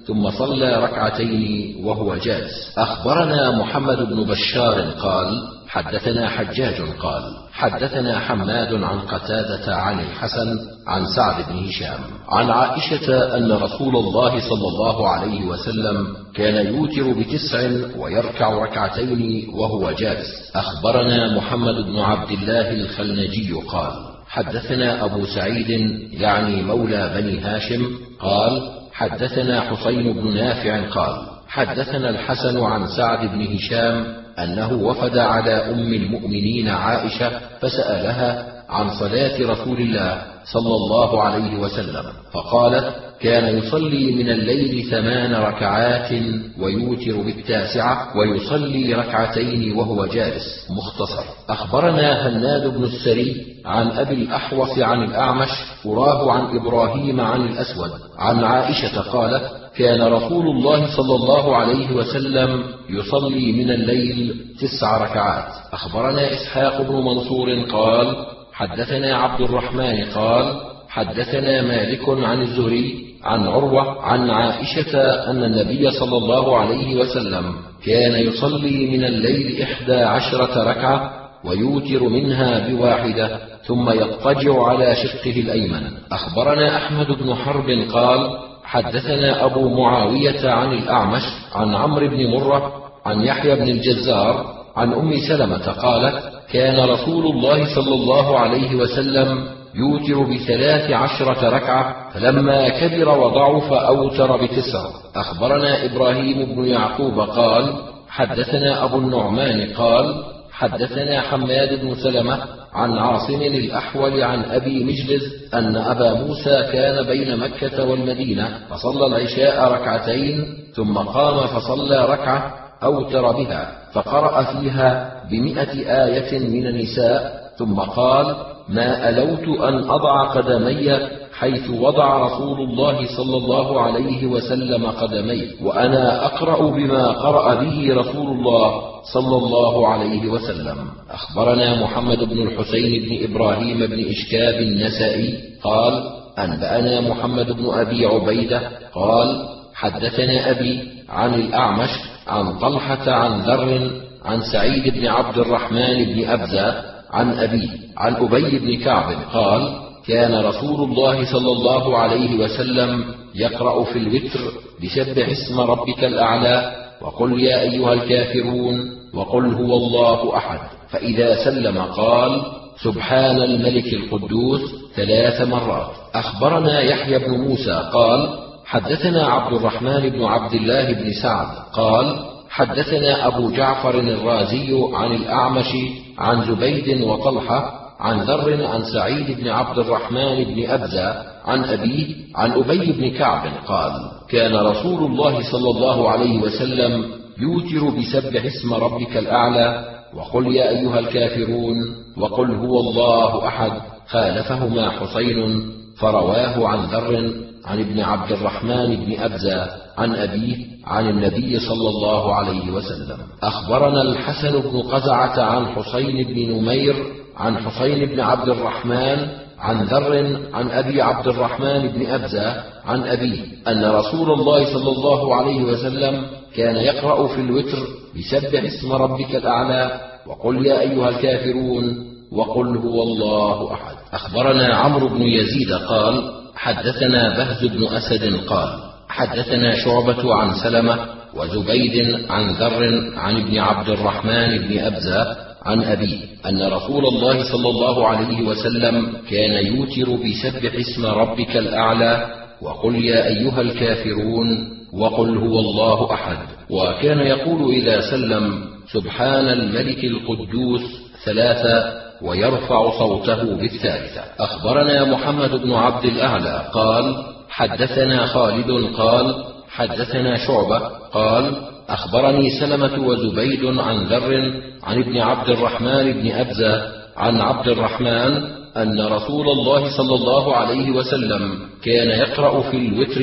ثم 0.08 0.30
صلى 0.30 0.84
ركعتين 0.84 1.76
وهو 1.86 2.16
جالس. 2.16 2.74
أخبرنا 2.78 3.52
محمد 3.52 3.98
بن 3.98 4.24
بشار 4.24 4.82
قال 4.82 5.42
حدثنا 5.76 6.30
حجاج 6.30 6.82
قال 7.00 7.24
حدثنا 7.54 8.20
حماد 8.20 8.74
عن 8.74 9.00
قتادة 9.00 9.76
عن 9.76 10.00
الحسن 10.00 10.60
عن 10.88 11.06
سعد 11.06 11.46
بن 11.50 11.68
هشام 11.68 12.00
عن 12.30 12.50
عائشة 12.50 13.38
أن 13.38 13.52
رسول 13.52 13.96
الله 13.96 14.40
صلى 14.40 14.68
الله 14.68 15.10
عليه 15.10 15.46
وسلم 15.46 16.08
كان 16.36 16.68
يوتر 16.68 17.20
بتسع 17.20 17.70
ويركع 17.98 18.50
ركعتين 18.50 19.50
وهو 19.54 19.92
جالس. 19.92 20.52
أخبرنا 20.56 21.38
محمد 21.38 21.76
بن 21.76 22.00
عبد 22.00 22.32
الله 22.32 22.72
الخلنجي 22.72 23.54
قال 23.54 23.92
حدثنا 24.28 25.06
أبو 25.06 25.26
سعيد 25.26 25.70
يعني 26.12 26.62
مولى 26.62 27.12
بني 27.16 27.40
هاشم 27.40 27.90
قال 28.20 28.72
حدثنا 28.94 29.62
حسين 29.62 30.14
بن 30.14 30.36
نافع 30.36 30.90
قال 30.90 31.16
حدثنا 31.48 32.10
الحسن 32.10 32.64
عن 32.64 32.88
سعد 32.88 33.28
بن 33.32 33.42
هشام 33.56 34.25
أنه 34.40 34.74
وفد 34.74 35.18
على 35.18 35.52
أم 35.52 35.94
المؤمنين 35.94 36.68
عائشة 36.68 37.32
فسألها 37.60 38.46
عن 38.70 38.90
صلاة 38.90 39.42
رسول 39.42 39.78
الله 39.82 40.22
صلى 40.54 40.76
الله 40.76 41.22
عليه 41.24 41.60
وسلم 41.60 42.04
فقالت 42.34 42.96
كان 43.20 43.58
يصلي 43.58 44.12
من 44.12 44.30
الليل 44.30 44.90
ثمان 44.92 45.34
ركعات 45.34 46.12
ويوتر 46.60 47.22
بالتاسعة 47.22 48.18
ويصلي 48.18 48.94
ركعتين 48.94 49.78
وهو 49.78 50.06
جالس. 50.06 50.68
مختصر. 50.70 51.24
أخبرنا 51.50 52.28
هناد 52.28 52.68
بن 52.68 52.84
السري 52.84 53.46
عن 53.66 53.92
أبي 53.92 54.14
الأحوص 54.14 54.80
عن 54.80 55.04
الأعمش 55.04 55.50
وراه 55.86 56.32
عن 56.32 56.58
إبراهيم 56.58 57.22
عن 57.22 57.42
الأسود 57.42 57.92
عن 58.18 58.44
عائشة 58.44 59.02
قالت 59.02 59.65
كان 59.78 60.02
رسول 60.02 60.48
الله 60.48 60.96
صلى 60.98 61.16
الله 61.16 61.56
عليه 61.56 61.92
وسلم 61.92 62.64
يصلي 62.90 63.52
من 63.52 63.72
الليل 63.72 64.46
تسع 64.62 64.98
ركعات. 64.98 65.54
أخبرنا 65.74 66.34
إسحاق 66.34 66.82
بن 66.82 66.96
منصور 66.96 67.60
قال 67.60 68.16
حدثنا 68.54 69.16
عبد 69.16 69.42
الرحمن 69.42 70.04
قال 70.04 70.56
حدثنا 70.90 71.62
مالك 71.62 72.10
عن 72.10 72.42
الزهري 72.42 73.06
عن 73.24 73.48
عروة 73.48 74.02
عن 74.02 74.30
عائشة 74.30 75.00
أن 75.32 75.44
النبي 75.44 75.92
صلى 75.92 76.18
الله 76.18 76.58
عليه 76.58 76.96
وسلم 76.96 77.56
كان 77.86 78.26
يصلي 78.28 78.98
من 78.98 79.06
الليل 79.06 79.62
إحدى 79.62 79.96
عشرة 79.96 80.64
ركعة 80.64 81.12
ويوتر 81.46 82.10
منها 82.10 82.68
بواحدة 82.68 83.40
ثم 83.68 83.90
يضطجع 83.90 84.64
على 84.64 84.96
شقه 84.96 85.40
الأيمن. 85.40 85.84
أخبرنا 86.12 86.78
أحمد 86.78 87.08
بن 87.08 87.36
حرب 87.36 87.70
قال 87.94 88.38
حدثنا 88.66 89.46
أبو 89.46 89.70
معاوية 89.70 90.50
عن 90.50 90.72
الأعمش 90.72 91.24
عن 91.56 91.76
عمرو 91.76 92.08
بن 92.08 92.32
مرة 92.32 92.72
عن 93.06 93.22
يحيى 93.22 93.56
بن 93.56 93.70
الجزار 93.70 94.46
عن 94.76 94.94
أم 94.94 95.14
سلمة 95.28 95.72
قالت 95.72 96.24
كان 96.52 96.90
رسول 96.90 97.26
الله 97.26 97.76
صلى 97.76 97.96
الله 97.96 98.40
عليه 98.40 98.76
وسلم 98.76 99.46
يوتر 99.76 100.24
بثلاث 100.24 100.92
عشرة 100.92 101.50
ركعة 101.50 102.10
فلما 102.14 102.70
كبر 102.70 103.10
وضعف 103.20 103.74
أوتر 103.74 104.38
بتسع. 104.46 104.86
أخبرنا 105.16 105.86
إبراهيم 105.86 106.56
بن 106.56 106.66
يعقوب 106.66 107.20
قال 107.20 107.74
حدثنا 108.10 108.84
أبو 108.84 108.98
النعمان 108.98 109.74
قال 109.78 110.35
حدثنا 110.56 111.22
حماد 111.22 111.82
بن 111.82 111.96
سلمة 111.96 112.40
عن 112.74 112.98
عاصم 112.98 113.42
الأحول 113.42 114.24
عن 114.24 114.44
أبي 114.44 114.84
مجلز 114.84 115.54
أن 115.54 115.76
أبا 115.76 116.14
موسى 116.14 116.64
كان 116.72 117.04
بين 117.04 117.38
مكة 117.38 117.90
والمدينة 117.90 118.60
فصلى 118.70 119.06
العشاء 119.06 119.72
ركعتين 119.72 120.46
ثم 120.76 120.98
قام 120.98 121.48
فصلى 121.48 122.06
ركعة 122.06 122.54
أوتر 122.84 123.32
بها 123.32 123.72
فقرأ 123.94 124.44
فيها 124.44 125.22
بمئة 125.32 126.04
آية 126.06 126.40
من 126.40 126.68
النساء 126.68 127.46
ثم 127.58 127.80
قال 127.80 128.36
ما 128.70 129.10
ألوت 129.10 129.60
أن 129.60 129.90
أضع 129.90 130.24
قدمي 130.24 130.98
حيث 131.40 131.70
وضع 131.70 132.18
رسول 132.28 132.62
الله 132.62 133.18
صلى 133.18 133.38
الله 133.38 133.82
عليه 133.82 134.26
وسلم 134.26 134.86
قدمي 134.86 135.48
وأنا 135.64 136.26
أقرأ 136.26 136.70
بما 136.70 137.08
قرأ 137.08 137.56
به 137.56 137.96
رسول 137.96 138.28
الله 138.28 138.82
صلى 139.14 139.38
الله 139.38 139.88
عليه 139.88 140.30
وسلم. 140.30 140.78
أخبرنا 141.12 141.84
محمد 141.84 142.24
بن 142.24 142.48
الحسين 142.48 143.04
بن 143.04 143.32
إبراهيم 143.32 143.80
بن 143.80 144.06
إشكاب 144.10 144.62
النسائي. 144.62 145.40
قال 145.64 146.04
أنبأنا 146.40 147.02
محمد 147.02 147.52
بن 147.52 147.70
أبي 147.74 148.06
عبيدة. 148.06 148.62
قال 148.94 149.48
حدثنا 149.74 150.52
أبي 150.52 150.80
عن 151.10 151.34
الأعمش 151.34 151.90
عن 152.28 152.60
طلحة 152.60 153.12
عن 153.12 153.42
ذر 153.42 153.92
عن 154.26 154.42
سعيد 154.42 154.94
بن 154.94 155.08
عبد 155.08 155.38
الرحمن 155.38 156.04
بن 156.06 156.30
أبزة 156.30 156.84
عن 157.12 157.40
أبيه 157.40 157.70
عن 157.98 158.16
أبي 158.16 158.60
بن 158.60 158.84
كعب. 158.84 159.16
قال 159.34 159.85
كان 160.08 160.46
رسول 160.46 160.90
الله 160.90 161.32
صلى 161.32 161.52
الله 161.52 161.98
عليه 161.98 162.40
وسلم 162.40 163.06
يقرأ 163.36 163.84
في 163.84 164.00
الوتر 164.00 164.40
بسبح 164.84 165.30
اسم 165.30 165.60
ربك 165.60 166.04
الأعلى 166.04 166.72
وقل 167.02 167.40
يا 167.44 167.62
أيها 167.62 167.94
الكافرون 167.94 168.76
وقل 169.14 169.46
هو 169.46 169.78
الله 169.78 170.38
أحد. 170.38 170.60
فإذا 170.90 171.44
سلم 171.46 171.78
قال 171.78 172.42
سبحان 172.84 173.42
الملك 173.42 173.94
القدوس 173.94 174.62
ثلاث 174.96 175.42
مرات. 175.42 175.92
أخبرنا 176.14 176.82
يحيى 176.82 177.20
بن 177.20 177.32
موسى 177.32 177.90
قال 177.94 178.40
حدثنا 178.66 179.26
عبد 179.26 179.54
الرحمن 179.54 180.10
بن 180.10 180.24
عبد 180.24 180.54
الله 180.54 180.94
بن 180.94 181.14
سعد 181.14 181.48
قال 181.74 182.26
حدثنا 182.50 183.28
أبو 183.28 183.50
جعفر 183.50 184.00
الرازي 184.00 184.84
عن 184.94 185.12
الأعمش 185.12 185.76
عن 186.18 186.46
زبيد 186.46 187.02
وطلحة 187.04 187.85
عن 188.00 188.22
ذر 188.22 188.66
عن 188.66 188.84
سعيد 188.94 189.40
بن 189.40 189.48
عبد 189.48 189.78
الرحمن 189.78 190.44
بن 190.44 190.70
أبزة 190.70 191.14
عن 191.46 191.64
أبيه 191.64 192.16
عن 192.36 192.52
أبي 192.52 192.92
بن 192.92 193.18
كعب 193.18 193.52
قال 193.68 193.92
كان 194.30 194.56
رسول 194.56 195.12
الله 195.12 195.52
صلى 195.52 195.70
الله 195.70 196.10
عليه 196.10 196.40
وسلم 196.40 197.06
يوتر 197.38 197.90
بسبح 198.00 198.46
اسم 198.46 198.74
ربك 198.74 199.18
الأعلى 199.18 199.86
وقل 200.16 200.56
يا 200.56 200.70
أيها 200.70 201.00
الكافرون 201.00 201.76
وقل 202.18 202.56
هو 202.56 202.80
الله 202.80 203.48
أحد. 203.48 203.72
خالفهما 204.08 204.90
حسين 204.90 205.70
فرواه 206.00 206.68
عن 206.68 206.80
ذر 206.86 207.34
عن 207.66 207.80
ابن 207.80 208.00
عبد 208.00 208.32
الرحمن 208.32 208.96
بن 208.96 209.20
أبزة 209.20 209.68
عن 209.98 210.16
أبيه 210.16 210.58
عن 210.86 211.10
النبي 211.10 211.60
صلى 211.60 211.90
الله 211.90 212.36
عليه 212.36 212.72
وسلم. 212.72 213.18
أخبرنا 213.44 214.02
الحسن 214.02 214.60
بن 214.60 214.82
قزعة 214.82 215.42
عن 215.42 215.66
حسين 215.66 216.24
بن 216.28 216.52
نمير 216.56 216.96
عن 217.38 217.58
حسين 217.58 218.06
بن 218.06 218.20
عبد 218.20 218.50
الرحمن 218.50 219.28
عن 219.60 219.84
ذر 219.84 220.40
عن 220.54 220.70
أبي 220.72 221.02
عبد 221.02 221.28
الرحمن 221.28 221.88
بن 221.88 222.06
أبزة 222.06 222.64
عن 222.86 223.04
أبيه 223.04 223.42
أن 223.68 223.86
رسول 223.86 224.32
الله 224.32 224.66
صلى 224.74 224.92
الله 224.92 225.36
عليه 225.36 225.64
وسلم 225.64 226.26
كان 226.56 226.76
يقرأ 226.76 227.28
في 227.28 227.42
الوتر 227.42 227.78
بسبح 228.18 228.64
اسم 228.64 228.92
ربك 228.92 229.36
الأعلى 229.36 230.00
وقل 230.28 230.66
يا 230.66 230.80
أيها 230.82 231.10
الكافرون 231.10 232.06
وقل 232.32 232.78
هو 232.78 233.04
الله 233.04 233.74
أحد. 233.74 233.96
أخبرنا 234.14 234.76
عمرو 234.76 235.08
بن 235.08 235.22
يزيد 235.22 235.74
قال 235.74 236.32
حدثنا 236.56 237.38
بهز 237.38 237.66
بن 237.66 237.84
أسد 237.88 238.36
قال 238.48 238.70
حدثنا 239.10 239.76
شعبة 239.76 240.36
عن 240.36 240.54
سلمة 240.64 240.98
وزبيد 241.36 242.26
عن 242.30 242.50
ذر 242.50 243.12
عن 243.18 243.38
ابن 243.42 243.58
عبد 243.60 243.90
الرحمن 243.90 244.58
بن 244.58 244.80
أبزة 244.80 245.45
عن 245.66 245.84
أبيه 245.84 246.18
أن 246.46 246.64
رسول 246.64 247.06
الله 247.06 247.44
صلى 247.52 247.70
الله 247.70 248.08
عليه 248.08 248.42
وسلم 248.42 249.14
كان 249.30 249.66
يوتر 249.66 250.12
بسبح 250.12 250.76
اسم 250.76 251.06
ربك 251.06 251.58
الأعلى 251.58 252.28
وقل 252.62 253.06
يا 253.06 253.28
أيها 253.28 253.62
الكافرون 253.62 254.48
وقل 254.94 255.38
هو 255.38 255.60
الله 255.60 256.14
أحد. 256.14 256.38
وكان 256.70 257.20
يقول 257.20 257.74
إذا 257.74 258.02
سلم 258.12 258.64
سبحان 258.94 259.48
الملك 259.48 260.04
القدوس 260.04 260.82
ثلاثة 261.26 261.94
ويرفع 262.22 263.00
صوته 263.00 263.44
بالثالثة. 263.56 264.22
أخبرنا 264.40 265.04
محمد 265.04 265.52
بن 265.52 265.74
عبد 265.74 266.06
الأعلى 266.06 266.66
قال 266.74 267.16
حدثنا 267.50 268.26
خالد 268.26 268.96
قال 268.96 269.44
حدثنا 269.70 270.38
شعبة 270.38 270.80
قال 271.14 271.52
أخبرني 271.90 272.50
سلمة 272.60 273.08
وزبيد 273.08 273.66
عن 273.66 274.06
ذر 274.06 274.54
عن 274.86 275.00
ابن 275.00 275.18
عبد 275.18 275.50
الرحمن 275.50 276.14
بن 276.14 276.32
أبزة 276.32 276.82
عن 277.18 277.42
عبد 277.42 277.68
الرحمن 277.68 278.44
أن 278.78 279.02
رسول 279.02 279.50
الله 279.50 279.98
صلى 279.98 280.16
الله 280.16 280.56
عليه 280.56 280.92
وسلم 280.92 281.60
كان 281.84 282.10
يقرأ 282.10 282.62
في 282.62 282.78
الوتر 282.78 283.22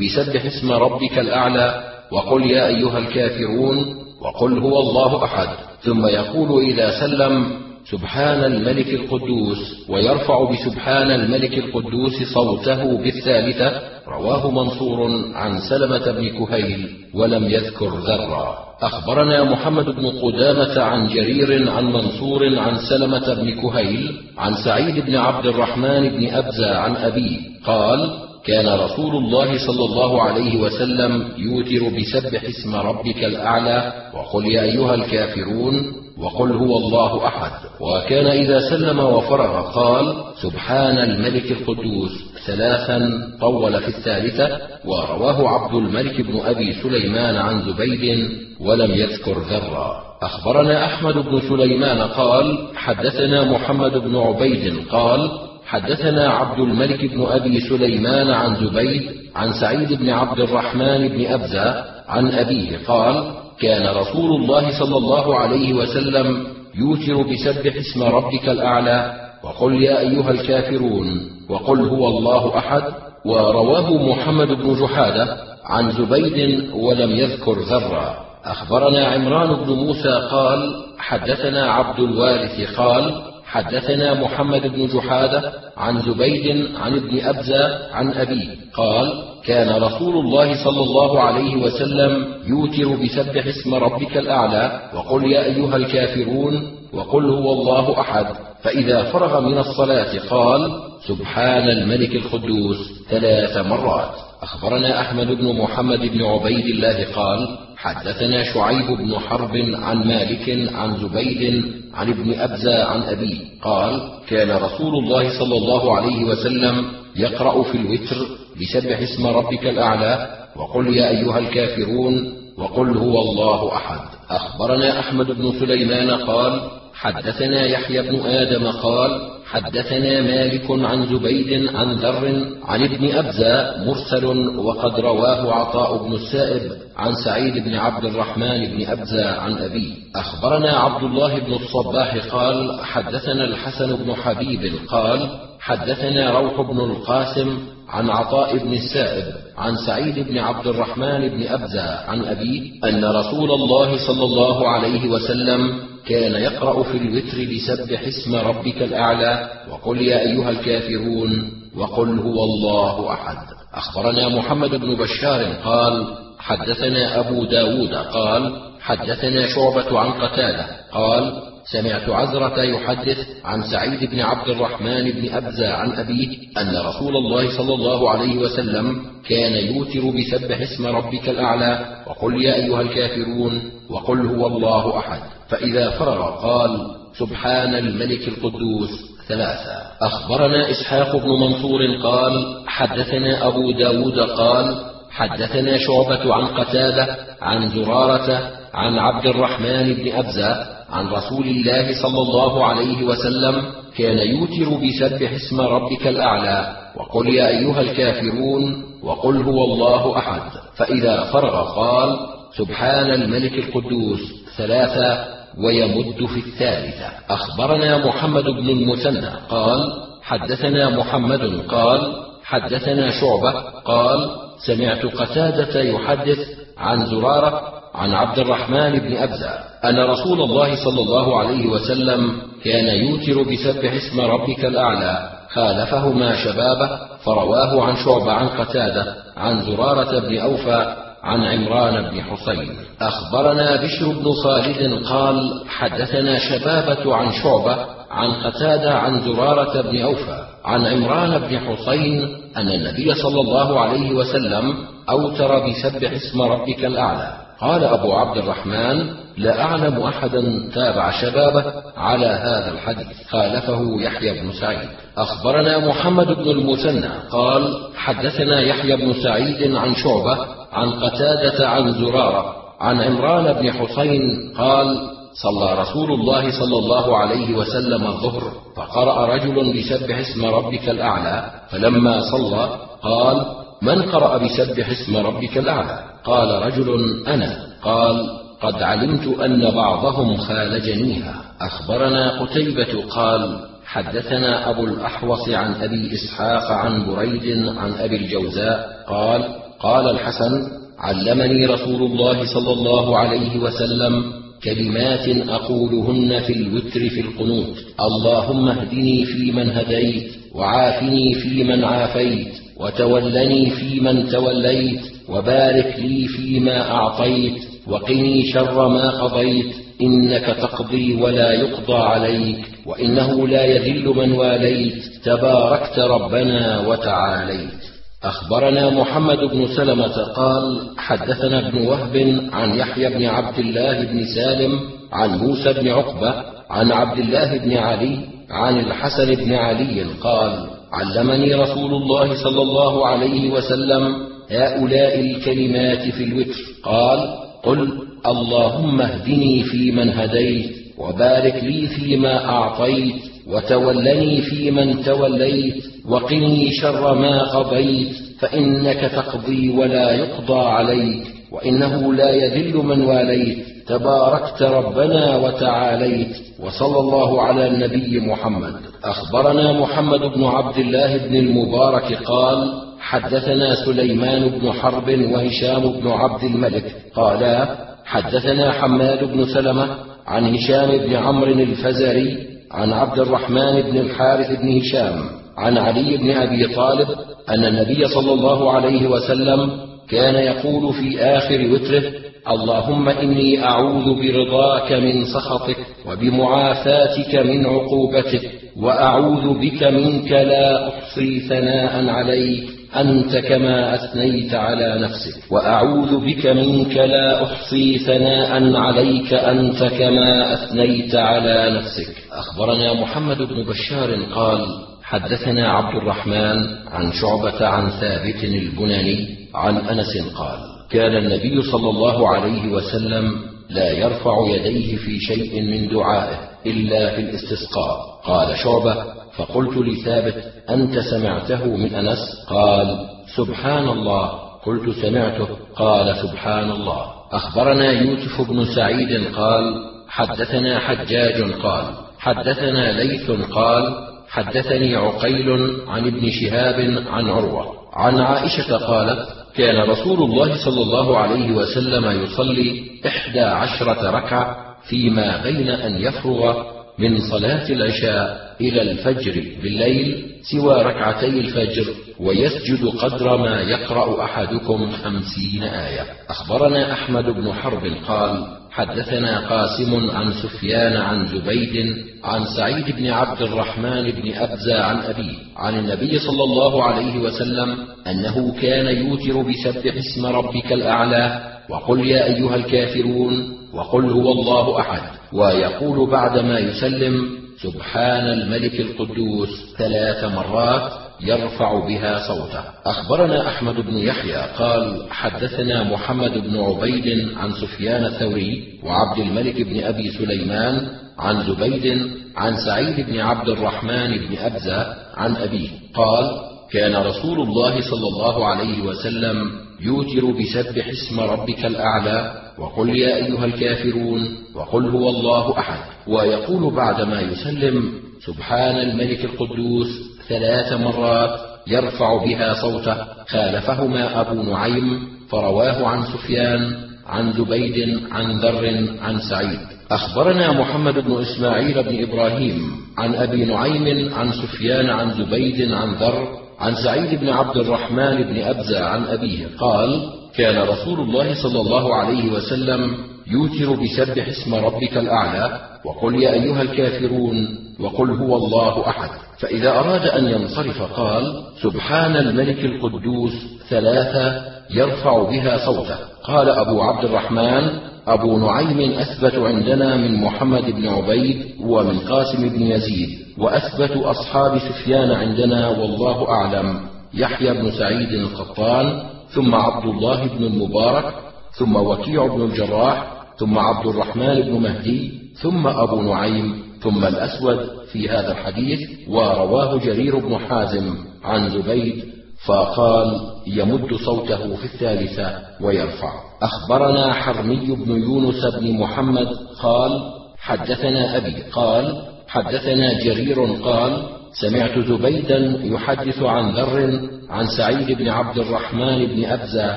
بسبح 0.00 0.44
اسم 0.44 0.72
ربك 0.72 1.18
الأعلى 1.18 1.84
وقل 2.12 2.50
يا 2.50 2.66
أيها 2.66 2.98
الكافرون 2.98 3.96
وقل 4.20 4.58
هو 4.58 4.80
الله 4.80 5.24
أحد. 5.24 5.48
ثم 5.82 6.06
يقول 6.06 6.62
إذا 6.64 7.00
سلم 7.00 7.63
سبحان 7.90 8.44
الملك 8.44 8.88
القدوس 8.88 9.88
ويرفع 9.88 10.50
بسبحان 10.50 11.10
الملك 11.10 11.58
القدوس 11.58 12.22
صوته 12.34 12.98
بالثالثة. 12.98 13.80
رواه 14.08 14.50
منصور 14.50 15.10
عن 15.34 15.58
سلمة 15.58 16.12
بن 16.12 16.28
كهيل 16.28 16.88
ولم 17.14 17.44
يذكر 17.44 17.88
ذرا 17.88 18.58
أخبرنا 18.82 19.44
محمد 19.44 19.84
بن 19.84 20.06
قدامة 20.06 20.82
عن 20.82 21.08
جرير 21.08 21.70
عن 21.70 21.84
منصور 21.84 22.58
عن 22.58 22.78
سلمة 22.78 23.34
بن 23.34 23.60
كهيل 23.60 24.12
عن 24.38 24.54
سعيد 24.64 25.04
بن 25.04 25.16
عبد 25.16 25.46
الرحمن 25.46 26.08
بن 26.08 26.34
أبزة 26.34 26.76
عن 26.78 26.96
أبيه. 26.96 27.38
قال 27.66 28.23
كان 28.46 28.80
رسول 28.80 29.16
الله 29.16 29.66
صلى 29.66 29.84
الله 29.84 30.22
عليه 30.22 30.56
وسلم 30.56 31.28
يوتر 31.36 31.96
بسبح 31.98 32.44
اسم 32.44 32.74
ربك 32.74 33.24
الأعلى 33.24 33.92
وقل 34.14 34.46
يا 34.46 34.62
أيها 34.62 34.94
الكافرون 34.94 35.74
وقل 36.18 36.52
هو 36.52 36.76
الله 36.76 37.26
أحد. 37.26 37.50
وكان 37.80 38.26
إذا 38.26 38.60
سلم 38.70 38.98
وفرغ 38.98 39.72
قال 39.72 40.14
سبحان 40.42 40.98
الملك 40.98 41.50
القدوس. 41.50 42.10
ثلاثا 42.46 43.00
طول 43.40 43.80
في 43.80 43.88
الثالثة 43.88 44.58
ورواه 44.84 45.48
عبد 45.48 45.74
الملك 45.74 46.20
بن 46.20 46.40
أبي 46.40 46.72
سليمان 46.82 47.36
عن 47.36 47.62
زبيد 47.62 48.28
ولم 48.60 48.90
يذكر 48.90 49.38
ذرا. 49.38 50.04
أخبرنا 50.22 50.84
أحمد 50.84 51.14
بن 51.14 51.40
سليمان 51.48 51.98
قال 51.98 52.68
حدثنا 52.74 53.44
محمد 53.44 53.92
بن 53.92 54.16
عبيد 54.16 54.88
قال 54.88 55.30
حدثنا 55.74 56.28
عبد 56.28 56.58
الملك 56.60 57.04
بن 57.04 57.26
أبي 57.26 57.60
سليمان 57.60 58.30
عن 58.30 58.54
زبيد 58.56 59.10
عن 59.36 59.52
سعيد 59.52 59.92
بن 59.92 60.10
عبد 60.10 60.40
الرحمن 60.40 61.08
بن 61.08 61.26
أبزة 61.26 61.84
عن 62.08 62.30
أبيه 62.30 62.78
قال 62.86 63.24
كان 63.60 63.96
رسول 63.96 64.40
الله 64.40 64.78
صلى 64.78 64.96
الله 64.96 65.38
عليه 65.38 65.74
وسلم 65.74 66.46
يوتر 66.74 67.22
بسبح 67.22 67.76
اسم 67.76 68.02
ربك 68.02 68.48
الأعلى 68.48 69.14
وقل 69.44 69.82
يا 69.82 70.00
أيها 70.00 70.30
الكافرون 70.30 71.20
وقل 71.48 71.80
هو 71.80 72.08
الله 72.08 72.58
أحد 72.58 72.82
ورواه 73.24 73.92
محمد 73.92 74.48
بن 74.48 74.74
جحادة 74.80 75.36
عن 75.64 75.92
زبيد 75.92 76.70
ولم 76.74 77.10
يذكر 77.10 77.58
ذرا. 77.58 78.24
أخبرنا 78.44 79.06
عمران 79.06 79.64
بن 79.64 79.72
موسى 79.72 80.28
قال 80.30 80.74
حدثنا 80.98 81.72
عبد 81.72 82.00
الوارث 82.00 82.76
قال 82.76 83.33
حدثنا 83.54 84.14
محمد 84.14 84.66
بن 84.66 84.86
جحادة 84.86 85.52
عن 85.76 86.02
زبيد 86.02 86.76
عن 86.76 86.96
ابن 86.96 87.20
أبزة 87.24 87.92
عن 87.92 88.12
ابيه 88.12 88.56
قال 88.74 89.24
كان 89.44 89.82
رسول 89.82 90.14
الله 90.16 90.64
صلى 90.64 90.80
الله 90.80 91.20
عليه 91.20 91.56
وسلم 91.56 92.26
يوتر 92.46 93.02
بسبح 93.02 93.46
اسم 93.46 93.74
ربك 93.74 94.16
الأعلى 94.16 94.80
وقل 94.94 95.32
يا 95.32 95.44
أيها 95.44 95.76
الكافرون 95.76 96.74
وقل 96.92 97.24
هو 97.30 97.52
الله 97.52 98.00
أحد 98.00 98.26
فإذا 98.62 99.02
فرغ 99.02 99.40
من 99.40 99.58
الصلاة 99.58 100.18
قال 100.30 100.72
سبحان 101.06 101.68
الملك 101.68 102.14
القدوس 102.14 102.76
ثلاث 103.10 103.56
مرات 103.56 104.14
أخبرنا 104.42 105.00
أحمد 105.00 105.26
بن 105.26 105.58
محمد 105.58 106.00
بن 106.00 106.24
عبيد 106.24 106.66
الله 106.66 107.06
قال 107.14 107.58
حدثنا 107.76 108.42
شعيب 108.54 108.86
بن 108.86 109.18
حرب 109.18 109.56
عن 109.74 109.96
مالك 110.08 110.72
عن 110.74 110.96
زبيد 110.96 111.64
عن 111.94 112.08
ابن 112.10 112.34
أبزة 112.40 112.84
عن 112.84 113.02
أبيه 113.02 113.38
قال 113.62 114.00
كان 114.28 114.50
رسول 114.50 115.04
الله 115.04 115.38
صلى 115.38 115.56
الله 115.56 115.96
عليه 115.96 116.24
وسلم 116.24 116.84
يقرأ 117.16 117.62
في 117.62 117.78
الوتر 117.78 118.16
بسبح 118.60 118.98
اسم 118.98 119.26
ربك 119.26 119.66
الأعلى 119.66 120.28
وقل 120.56 120.96
يا 120.96 121.08
أيها 121.08 121.38
الكافرون 121.38 122.32
وقل 122.58 122.96
هو 122.98 123.20
الله 123.20 123.76
أحد. 123.76 124.00
أخبرنا 124.30 125.00
أحمد 125.00 125.26
بن 125.26 125.52
سليمان 125.60 126.10
قال 126.10 126.60
حدثنا 126.94 127.66
يحيى 127.66 128.02
بن 128.02 128.20
آدم 128.26 128.66
قال 128.70 129.33
حدثنا 129.46 130.22
مالك 130.22 130.66
عن 130.70 131.06
زبيد 131.06 131.74
عن 131.74 131.92
ذر 131.92 132.46
عن 132.64 132.82
ابن 132.84 133.14
أبزة 133.16 133.84
مرسل 133.84 134.24
وقد 134.58 135.00
رواه 135.00 135.54
عطاء 135.54 136.08
بن 136.08 136.14
السائب 136.14 136.72
عن 136.96 137.12
سعيد 137.24 137.54
بن 137.64 137.74
عبد 137.74 138.04
الرحمن 138.04 138.66
بن 138.66 138.86
أبزة 138.86 139.30
عن 139.30 139.52
أبيه 139.58 139.94
أخبرنا 140.16 140.70
عبد 140.78 141.02
الله 141.04 141.38
بن 141.38 141.52
الصباح 141.52 142.16
قال 142.32 142.84
حدثنا 142.84 143.44
الحسن 143.44 143.96
بن 143.96 144.14
حبيب 144.14 144.72
قال 144.88 145.28
حدثنا 145.60 146.30
روح 146.30 146.60
بن 146.60 146.80
القاسم 146.80 147.58
عن 147.88 148.10
عطاء 148.10 148.58
بن 148.58 148.72
السائب 148.72 149.24
عن 149.58 149.76
سعيد 149.86 150.18
بن 150.28 150.38
عبد 150.38 150.66
الرحمن 150.66 151.28
بن 151.28 151.46
أبزة 151.46 152.00
عن 152.08 152.24
أبيه 152.24 152.70
أن 152.84 153.04
رسول 153.04 153.50
الله 153.50 154.06
صلى 154.06 154.24
الله 154.24 154.68
عليه 154.68 155.08
وسلم 155.08 155.93
كان 156.06 156.34
يقرأ 156.42 156.82
في 156.82 156.98
الوتر 156.98 157.38
بسبح 157.54 158.00
اسم 158.02 158.34
ربك 158.34 158.82
الأعلى 158.82 159.50
وقل 159.70 160.02
يا 160.02 160.20
أيها 160.20 160.50
الكافرون 160.50 161.50
وقل 161.76 162.18
هو 162.18 162.44
الله 162.44 163.12
أحد. 163.12 163.36
أخبرنا 163.74 164.28
محمد 164.28 164.70
بن 164.70 164.94
بشار 164.94 165.44
قال 165.64 166.06
حدثنا 166.38 167.20
أبو 167.20 167.44
داود 167.44 167.94
قال 167.94 168.73
حدثنا 168.84 169.46
شعبة 169.46 169.98
عن 170.00 170.10
قتادة. 170.10 170.66
قال 170.92 171.42
سمعت 171.72 172.08
عزرة 172.08 172.62
يحدث 172.62 173.18
عن 173.44 173.62
سعيد 173.62 174.10
بن 174.10 174.20
عبد 174.20 174.48
الرحمن 174.48 175.10
بن 175.10 175.34
أبزة 175.34 175.72
عن 175.72 175.92
أبيه 175.92 176.38
أن 176.58 176.76
رسول 176.76 177.16
الله 177.16 177.56
صلى 177.56 177.74
الله 177.74 178.10
عليه 178.10 178.36
وسلم 178.36 179.02
كان 179.28 179.52
يوتر 179.52 180.00
بسبح 180.00 180.60
اسم 180.60 180.86
ربك 180.86 181.28
الأعلى 181.28 182.02
وقل 182.06 182.44
يا 182.44 182.54
أيها 182.54 182.80
الكافرون 182.80 183.70
وقل 183.90 184.26
هو 184.26 184.46
الله 184.46 184.98
أحد. 184.98 185.20
فإذا 185.48 185.90
فرغ 185.90 186.30
قال 186.30 186.70
سبحان 187.18 187.74
الملك 187.74 188.28
القدوس. 188.28 188.90
ثلاثة. 189.28 189.72
أخبرنا 190.00 190.70
إسحاق 190.70 191.16
بن 191.16 191.28
منصور 191.28 191.80
قال 192.02 192.62
حدثنا 192.66 193.46
أبو 193.46 193.70
داود 193.70 194.20
قال 194.20 194.93
حدثنا 195.14 195.78
شعبة 195.78 196.34
عن 196.34 196.46
قتادة 196.46 197.16
عن 197.42 197.68
زرارة 197.68 198.50
عن 198.74 198.98
عبد 198.98 199.26
الرحمن 199.26 199.94
بن 199.94 200.12
أبزة 200.12 200.66
عن 200.90 201.06
رسول 201.06 201.46
الله 201.46 202.02
صلى 202.02 202.18
الله 202.22 202.64
عليه 202.64 203.04
وسلم 203.04 203.62
كان 203.96 204.18
يوتر 204.18 204.80
بسبح 204.86 205.32
اسم 205.32 205.60
ربك 205.60 206.06
الأعلى 206.06 206.76
وقل 206.96 207.34
يا 207.34 207.48
أيها 207.48 207.80
الكافرون 207.80 208.84
وقل 209.02 209.42
هو 209.42 209.64
الله 209.64 210.18
أحد. 210.18 210.40
فإذا 210.76 211.24
فرغ 211.24 211.74
قال 211.74 212.18
سبحان 212.56 213.10
الملك 213.10 213.52
القدوس 213.58 214.20
ثلاثة 214.56 215.24
ويمد 215.64 216.26
في 216.26 216.38
الثالثة. 216.38 217.06
أخبرنا 217.30 218.06
محمد 218.06 218.44
بن 218.44 218.68
المثنى 218.68 219.30
قال 219.48 219.92
حدثنا 220.22 220.90
محمد 220.90 221.62
قال 221.68 222.12
حدثنا 222.44 223.10
شعبة 223.10 223.52
قال 223.84 224.43
سمعت 224.66 225.06
قتادة 225.06 225.80
يحدث 225.80 226.38
عن 226.78 227.06
زرارة 227.06 227.60
عن 227.94 228.14
عبد 228.14 228.38
الرحمن 228.38 228.98
بن 228.98 229.16
أبزة 229.16 229.50
أن 229.84 229.98
رسول 229.98 230.40
الله 230.40 230.84
صلى 230.84 231.00
الله 231.00 231.38
عليه 231.38 231.66
وسلم 231.66 232.42
كان 232.64 232.86
يوتر 232.86 233.42
بسبح 233.42 233.92
اسم 233.92 234.20
ربك 234.20 234.64
الأعلى 234.64 235.30
خالفهما 235.54 236.36
شبابه 236.44 236.90
فرواه 237.24 237.84
عن 237.84 237.96
شعبة 237.96 238.32
عن 238.32 238.48
قتادة 238.48 239.14
عن 239.36 239.62
زرارة 239.62 240.18
بن 240.18 240.38
أوفى 240.38 240.96
عن 241.22 241.44
عمران 241.44 242.10
بن 242.10 242.22
حصين. 242.22 242.70
أخبرنا 243.00 243.82
بشر 243.82 244.08
بن 244.08 244.32
خالد 244.44 245.04
قال 245.04 245.64
حدثنا 245.68 246.38
شبابة 246.38 247.16
عن 247.16 247.32
شعبة 247.32 247.76
عن 248.10 248.30
قتادة 248.30 248.94
عن 248.94 249.20
زرارة 249.20 249.82
بن 249.82 250.02
أوفى 250.02 250.44
عن 250.64 250.86
عمران 250.86 251.38
بن 251.38 251.58
حصين 251.58 252.43
أن 252.56 252.68
النبي 252.68 253.14
صلى 253.14 253.40
الله 253.40 253.80
عليه 253.80 254.12
وسلم 254.12 254.74
أوتر 255.10 255.68
بسبح 255.68 256.12
اسم 256.12 256.42
ربك 256.42 256.84
الأعلى. 256.84 257.32
قال 257.60 257.84
أبو 257.84 258.12
عبد 258.12 258.36
الرحمن 258.36 259.10
لا 259.36 259.62
أعلم 259.62 260.00
أحدا 260.00 260.70
تابع 260.74 261.10
شبابه 261.10 261.64
على 261.96 262.26
هذا 262.26 262.72
الحديث. 262.72 263.28
خالفه 263.28 264.00
يحيى 264.00 264.40
بن 264.40 264.52
سعيد. 264.52 264.88
أخبرنا 265.16 265.88
محمد 265.88 266.26
بن 266.26 266.50
المثنى 266.50 267.10
قال 267.30 267.78
حدثنا 267.96 268.60
يحيى 268.60 268.96
بن 268.96 269.12
سعيد 269.22 269.74
عن 269.74 269.94
شعبة 269.94 270.46
عن 270.72 270.90
قتادة 270.90 271.68
عن 271.68 271.92
زرارة 271.92 272.54
عن 272.80 273.00
عمران 273.00 273.52
بن 273.52 273.72
حسين 273.72 274.52
قال 274.58 275.13
صلى 275.42 275.74
رسول 275.82 276.12
الله 276.12 276.50
صلى 276.50 276.78
الله 276.78 277.16
عليه 277.18 277.54
وسلم 277.54 278.06
الظهر 278.06 278.52
فقرأ 278.76 279.26
رجل 279.34 279.78
بسبح 279.78 280.18
اسم 280.18 280.44
ربك 280.44 280.88
الأعلى 280.88 281.50
فلما 281.70 282.20
صلى 282.30 282.68
قال 283.02 283.46
من 283.82 284.02
قرأ 284.02 284.38
بسبح 284.38 284.90
اسم 284.90 285.16
ربك 285.16 285.58
الأعلى؟ 285.58 285.98
قال 286.24 286.62
رجل 286.66 286.88
أنا. 287.26 287.66
قال 287.82 288.26
قد 288.62 288.82
علمت 288.82 289.38
أن 289.40 289.70
بعضهم 289.70 290.36
خالجنيها 290.36 291.34
أخبرنا 291.60 292.40
قتيبة 292.42 293.04
قال 293.10 293.58
حدثنا 293.84 294.70
أبو 294.70 294.84
الأحوص 294.84 295.48
عن 295.48 295.74
أبي 295.82 296.14
إسحاق 296.14 296.70
عن 296.72 297.06
بريد 297.06 297.68
عن 297.68 297.92
أبي 297.92 298.16
الجوزاء 298.16 299.04
قال 299.08 299.44
قال 299.80 300.10
الحسن 300.10 300.52
علمني 300.98 301.66
رسول 301.66 302.02
الله 302.02 302.54
صلى 302.54 302.72
الله 302.72 303.18
عليه 303.18 303.58
وسلم 303.58 304.43
كلمات 304.64 305.48
أقولهن 305.48 306.40
في 306.40 306.52
الوتر 306.52 307.08
في 307.08 307.20
القنوت. 307.20 307.76
اللهم 308.00 308.68
اهدني 308.68 309.24
فيمن 309.24 309.70
هديت 309.70 310.32
وعافني 310.54 311.34
فيمن 311.34 311.84
عافيت 311.84 312.48
وتولني 312.76 313.70
فيمن 313.70 314.28
توليت 314.28 315.00
وبارك 315.28 315.94
لي 315.98 316.26
فيما 316.28 316.90
أعطيت 316.90 317.54
وقني 317.86 318.46
شر 318.52 318.88
ما 318.88 319.10
قضيت. 319.10 319.66
إنك 320.02 320.44
تقضي 320.44 321.14
ولا 321.14 321.52
يقضى 321.52 321.98
عليك 321.98 322.58
وإنه 322.86 323.48
لا 323.48 323.64
يذل 323.64 324.08
من 324.16 324.32
واليت. 324.32 324.94
تباركت 325.24 325.98
ربنا 325.98 326.88
وتعاليت. 326.88 327.93
أخبرنا 328.24 328.90
محمد 328.90 329.38
بن 329.38 329.66
سلمة 329.76 330.32
قال 330.36 330.88
حدثنا 330.96 331.68
ابن 331.68 331.86
وهب 331.86 332.40
عن 332.52 332.74
يحيى 332.78 333.08
بن 333.08 333.24
عبد 333.24 333.58
الله 333.58 334.04
بن 334.04 334.24
سالم 334.24 334.80
عن 335.12 335.38
موسى 335.38 335.72
بن 335.72 335.88
عقبة 335.88 336.34
عن 336.70 336.92
عبد 336.92 337.18
الله 337.18 337.58
بن 337.58 337.76
علي 337.76 338.18
عن 338.50 338.78
الحسن 338.80 339.34
بن 339.34 339.52
علي 339.52 340.02
قال 340.20 340.66
علمني 340.92 341.54
رسول 341.54 341.94
الله 341.94 342.42
صلى 342.42 342.62
الله 342.62 343.06
عليه 343.06 343.50
وسلم 343.50 344.16
هؤلاء 344.50 345.20
الكلمات 345.20 346.10
في 346.14 346.24
الوتر. 346.24 346.60
قال 346.82 347.34
قل 347.62 347.88
اللهم 348.26 349.00
اهدني 349.00 349.62
فيمن 349.62 350.10
هديت 350.10 350.70
وبارك 350.98 351.64
لي 351.64 351.86
فيما 351.86 352.48
أعطيت 352.48 353.33
وتولني 353.48 354.42
فيمن 354.42 355.02
توليت 355.02 355.84
وقني 356.08 356.70
شر 356.70 357.14
ما 357.14 357.42
قضيت 357.42 358.16
فإنك 358.38 359.00
تقضي 359.00 359.70
ولا 359.70 360.10
يقضى 360.10 360.60
عليك 360.60 361.26
وإنه 361.52 362.14
لا 362.14 362.30
يذل 362.30 362.76
من 362.76 363.02
واليت 363.02 363.58
تباركت 363.86 364.62
ربنا 364.62 365.36
وتعاليت 365.36 366.36
وصلى 366.60 367.00
الله 367.00 367.42
على 367.42 367.66
النبي 367.66 368.20
محمد. 368.20 368.74
أخبرنا 369.04 369.72
محمد 369.72 370.20
بن 370.20 370.44
عبد 370.44 370.78
الله 370.78 371.16
بن 371.16 371.36
المبارك 371.36 372.18
قال 372.24 372.72
حدثنا 373.00 373.74
سليمان 373.84 374.48
بن 374.48 374.72
حرب 374.72 375.08
وهشام 375.32 375.92
بن 375.92 376.10
عبد 376.10 376.44
الملك 376.44 376.84
قالا 377.14 377.76
حدثنا 378.04 378.72
حماد 378.72 379.24
بن 379.24 379.44
سلمة 379.44 379.88
عن 380.26 380.54
هشام 380.54 380.96
بن 380.98 381.14
عمرو 381.14 381.52
الفزري 381.52 382.53
عن 382.74 382.92
عبد 382.92 383.18
الرحمن 383.18 383.82
بن 383.82 383.96
الحارث 383.98 384.60
بن 384.60 384.78
هشام 384.78 385.24
عن 385.56 385.78
علي 385.78 386.16
بن 386.16 386.30
أبي 386.30 386.66
طالب 386.74 387.08
أن 387.48 387.64
النبي 387.64 388.08
صلى 388.08 388.32
الله 388.32 388.72
عليه 388.72 389.06
وسلم 389.06 389.70
كان 390.08 390.34
يقول 390.34 390.94
في 390.94 391.20
آخر 391.20 391.68
وتره 391.72 392.02
اللهم 392.50 393.08
إني 393.08 393.64
أعوذ 393.64 394.04
برضاك 394.04 394.92
من 394.92 395.24
سخطك 395.24 395.76
وبمعافاتك 396.06 397.34
من 397.34 397.66
عقوبتك 397.66 398.50
وأعوذ 398.76 399.58
بك 399.60 399.82
منك 399.82 400.30
لا 400.32 400.88
أحصي 400.88 401.40
ثناء 401.40 402.08
عليك 402.08 402.68
أنت 403.00 403.36
كما 403.36 403.94
أثنيت 403.94 404.54
على 404.54 404.98
نفسك. 405.00 405.52
وأعوذ 405.52 406.24
بك 406.26 406.46
منك 406.46 406.96
لا 406.96 407.44
أحصي 407.44 407.98
ثناء 407.98 408.76
عليك 408.76 409.34
أنت 409.34 409.84
كما 409.84 410.54
أثنيت 410.54 411.14
على 411.14 411.70
نفسك. 411.78 412.16
أخبرنا 412.32 412.94
محمد 412.94 413.38
بن 413.38 413.64
بشار 413.64 414.22
قال 414.34 414.66
حدثنا 415.02 415.68
عبد 415.68 415.96
الرحمن 415.96 416.56
عن 416.88 417.12
شعبة 417.12 417.66
عن 417.66 417.90
ثابت 417.90 418.44
البناني 418.44 419.28
عن 419.54 419.76
أنس 419.76 420.18
قال 420.36 420.58
كان 420.90 421.16
النبي 421.16 421.62
صلى 421.62 421.90
الله 421.90 422.28
عليه 422.28 422.72
وسلم 422.72 423.34
لا 423.70 423.92
يرفع 423.92 424.36
يديه 424.48 424.96
في 424.96 425.18
شيء 425.18 425.62
من 425.62 425.88
دعائه 425.88 426.38
إلا 426.66 427.14
في 427.14 427.20
الاستسقاء. 427.20 427.96
قال 428.24 428.58
شعبة 428.58 429.23
فقلت 429.36 429.76
لثابت 429.76 430.52
أنت 430.70 430.98
سمعته 430.98 431.76
من 431.76 431.94
أنس؟ 431.94 432.18
قال 432.48 433.08
سبحان 433.36 433.88
الله 433.88 434.28
قلت 434.66 434.96
سمعته. 435.02 435.48
قال 435.76 436.16
سبحان 436.16 436.70
الله 436.70 437.06
أخبرنا 437.32 437.92
يوسف 437.92 438.50
بن 438.50 438.64
سعيد 438.64 439.34
قال 439.34 439.74
حدثنا 440.08 440.78
حجاج 440.78 441.52
قال 441.52 441.84
حدثنا 442.18 442.92
ليث 443.02 443.30
قال 443.30 443.94
حدثني 444.28 444.96
عقيل 444.96 445.76
عن 445.88 446.06
ابن 446.06 446.30
شهاب 446.30 447.04
عن 447.08 447.28
عروة. 447.28 447.74
عن 447.92 448.18
عائشة 448.18 448.76
قالت 448.76 449.28
كان 449.56 449.90
رسول 449.90 450.22
الله 450.22 450.64
صلى 450.64 450.82
الله 450.82 451.18
عليه 451.18 451.52
وسلم 451.52 452.22
يصلي 452.22 452.84
إحدى 453.06 453.40
عشرة 453.40 454.10
ركعة 454.10 454.56
فيما 454.88 455.42
بين 455.42 455.68
أن 455.68 456.00
يفرغ 456.00 456.73
من 456.98 457.18
صلاة 457.20 457.68
العشاء 457.70 458.54
إلى 458.60 458.82
الفجر 458.82 459.42
بالليل 459.62 460.24
سوى 460.42 460.82
ركعتي 460.82 461.26
الفجر 461.26 461.84
ويسجد 462.20 462.86
قدر 462.86 463.36
ما 463.36 463.60
يقرأ 463.60 464.24
أحدكم 464.24 464.90
خمسين 464.90 465.62
آية. 465.62 466.06
أخبرنا 466.28 466.92
أحمد 466.92 467.24
بن 467.24 467.52
حرب 467.52 467.92
قال 468.08 468.46
حدثنا 468.70 469.48
قاسم 469.48 470.10
عن 470.10 470.32
سفيان 470.32 470.96
عن 470.96 471.26
زبيد 471.26 471.96
عن 472.24 472.44
سعيد 472.56 472.96
بن 472.96 473.10
عبد 473.10 473.42
الرحمن 473.42 474.10
بن 474.10 474.34
أبزى 474.34 474.74
عن 474.74 474.96
أبيه 474.98 475.36
عن 475.56 475.78
النبي 475.78 476.18
صلى 476.18 476.44
الله 476.44 476.84
عليه 476.84 477.18
وسلم 477.18 477.76
أنه 478.06 478.54
كان 478.62 478.86
يوتر 478.96 479.42
بسبح 479.42 479.94
اسم 479.94 480.26
ربك 480.26 480.72
الأعلى 480.72 481.40
وقل 481.68 482.06
يا 482.06 482.24
أيها 482.24 482.56
الكافرون 482.56 483.63
وقل 483.74 484.10
هو 484.10 484.32
الله 484.32 484.80
أحد. 484.80 485.02
ويقول 485.32 486.10
بعدما 486.10 486.58
يسلم 486.58 487.44
سبحان 487.62 488.26
الملك 488.26 488.80
القدوس 488.80 489.48
ثلاث 489.78 490.24
مرات 490.24 490.92
يرفع 491.20 491.86
بها 491.86 492.28
صوته. 492.28 492.62
أخبرنا 492.86 493.48
أحمد 493.48 493.74
بن 493.74 493.98
يحيى 493.98 494.42
قال 494.58 495.06
حدثنا 495.10 495.82
محمد 495.82 496.30
بن 496.30 496.60
عبيد 496.60 497.28
عن 497.36 497.52
سفيان 497.52 498.04
الثوري 498.04 498.80
وعبد 498.84 499.18
الملك 499.18 499.62
بن 499.62 499.84
أبي 499.84 500.10
سليمان 500.10 500.86
عن 501.18 501.42
زبيد 501.42 502.10
عن 502.36 502.56
سعيد 502.56 503.06
بن 503.06 503.20
عبد 503.20 503.48
الرحمن 503.48 504.18
بن 504.18 504.38
أبزة 504.38 504.86
عن 505.14 505.36
أبيه. 505.36 505.68
قال 505.94 506.24
كان 506.72 506.96
رسول 506.96 507.40
الله 507.40 507.80
صلى 507.80 508.08
الله 508.08 508.46
عليه 508.46 508.82
وسلم 508.82 509.50
يوتر 509.80 510.30
بسبح 510.30 510.88
اسم 510.88 511.20
ربك 511.20 511.64
الأعلى 511.64 512.43
وقل 512.58 512.98
يا 512.98 513.16
أيها 513.16 513.44
الكافرون 513.44 514.28
وقل 514.54 514.88
هو 514.88 515.08
الله 515.08 515.58
أحد. 515.58 515.78
ويقول 516.06 516.74
بعدما 516.74 517.20
يسلم 517.20 517.92
سبحان 518.26 518.76
الملك 518.76 519.24
القدوس 519.24 519.88
ثلاث 520.28 520.72
مرات 520.72 521.40
يرفع 521.66 522.24
بها 522.24 522.54
صوته. 522.54 522.96
خالفهما 523.28 524.20
أبو 524.20 524.42
نعيم 524.42 525.08
فرواه 525.28 525.86
عن 525.86 526.02
سفيان 526.02 526.76
عن 527.06 527.32
زبيد 527.32 528.00
عن 528.12 528.38
ذر 528.38 528.86
عن 529.02 529.18
سعيد. 529.18 529.58
أخبرنا 529.90 530.52
محمد 530.52 530.94
بن 530.94 531.20
إسماعيل 531.22 531.82
بن 531.82 532.02
إبراهيم 532.02 532.84
عن 532.98 533.14
أبي 533.14 533.44
نعيم 533.44 534.14
عن 534.14 534.32
سفيان 534.32 534.90
عن 534.90 535.10
زبيد 535.10 535.72
عن 535.72 535.94
ذر 535.94 536.28
عن 536.58 536.74
سعيد 536.74 537.20
بن 537.20 537.28
عبد 537.28 537.56
الرحمن 537.56 538.22
بن 538.22 538.42
أبزة 538.42 538.84
عن 538.84 539.04
أبيه. 539.04 539.46
قال 539.58 540.00
كان 540.36 540.68
رسول 540.68 541.00
الله 541.00 541.42
صلى 541.42 541.60
الله 541.60 541.94
عليه 541.94 542.32
وسلم 542.32 542.96
يوتر 543.26 543.82
بسبح 543.82 544.28
اسم 544.28 544.54
ربك 544.54 544.96
الأعلى 544.96 545.60
وقل 545.84 546.22
يا 546.22 546.32
أيها 546.32 546.62
الكافرون 546.62 547.58
وقل 547.80 548.10
هو 548.10 548.36
الله 548.36 548.88
أحد. 548.88 549.08
فإذا 549.38 549.70
أراد 549.70 550.06
أن 550.06 550.28
ينصرف 550.28 550.82
قال 550.82 551.42
سبحان 551.62 552.16
الملك 552.16 552.64
القدوس 552.64 553.32
ثلاثة 553.68 554.42
يرفع 554.70 555.22
بها 555.22 555.66
صوته. 555.66 555.96
قال 556.24 556.48
أبو 556.48 556.82
عبد 556.82 557.04
الرحمن 557.04 557.70
أبو 558.06 558.38
نعيم 558.38 558.92
أثبت 558.92 559.34
عندنا 559.34 559.96
من 559.96 560.14
محمد 560.20 560.64
بن 560.64 560.88
عبيد 560.88 561.46
ومن 561.60 561.98
قاسم 561.98 562.48
بن 562.48 562.62
يزيد 562.62 563.08
وأثبت 563.38 563.90
أصحاب 563.90 564.58
سفيان 564.58 565.10
عندنا 565.10 565.68
والله 565.68 566.30
أعلم. 566.30 566.80
يحيى 567.14 567.52
بن 567.54 567.70
سعيد 567.70 568.12
القطان 568.12 569.13
ثم 569.34 569.54
عبد 569.54 569.84
الله 569.84 570.26
بن 570.26 570.44
المبارك 570.44 571.14
ثم 571.58 571.76
وكيع 571.76 572.26
بن 572.26 572.42
الجراح 572.42 573.12
ثم 573.38 573.58
عبد 573.58 573.86
الرحمن 573.86 574.40
بن 574.40 574.60
مهدي 574.60 575.12
ثم 575.42 575.66
أبو 575.66 576.02
نعيم 576.02 576.62
ثم 576.80 577.04
الأسود 577.04 577.58
في 577.92 578.08
هذا 578.08 578.32
الحديث 578.32 578.80
ورواه 579.08 579.78
جرير 579.78 580.18
بن 580.18 580.38
حازم 580.38 580.94
عن 581.24 581.50
زبيد 581.50 582.04
فقال 582.46 583.20
يمد 583.46 583.94
صوته 583.94 584.56
في 584.56 584.64
الثالثة 584.64 585.38
ويرفع. 585.60 586.12
أخبرنا 586.42 587.12
حرمي 587.12 587.56
بن 587.56 588.02
يونس 588.02 588.54
بن 588.60 588.78
محمد 588.78 589.28
قال 589.62 590.00
حدثنا 590.38 591.16
أبي 591.16 591.42
قال 591.52 592.02
حدثنا 592.28 593.02
جرير 593.04 593.44
قال 593.44 594.02
سمعت 594.40 594.78
زبيدا 594.78 595.60
يحدث 595.64 596.22
عن 596.22 596.50
ذر 596.50 597.00
عن 597.30 597.46
سعيد 597.46 597.98
بن 597.98 598.08
عبد 598.08 598.38
الرحمن 598.38 599.06
بن 599.06 599.24
أبزة 599.24 599.76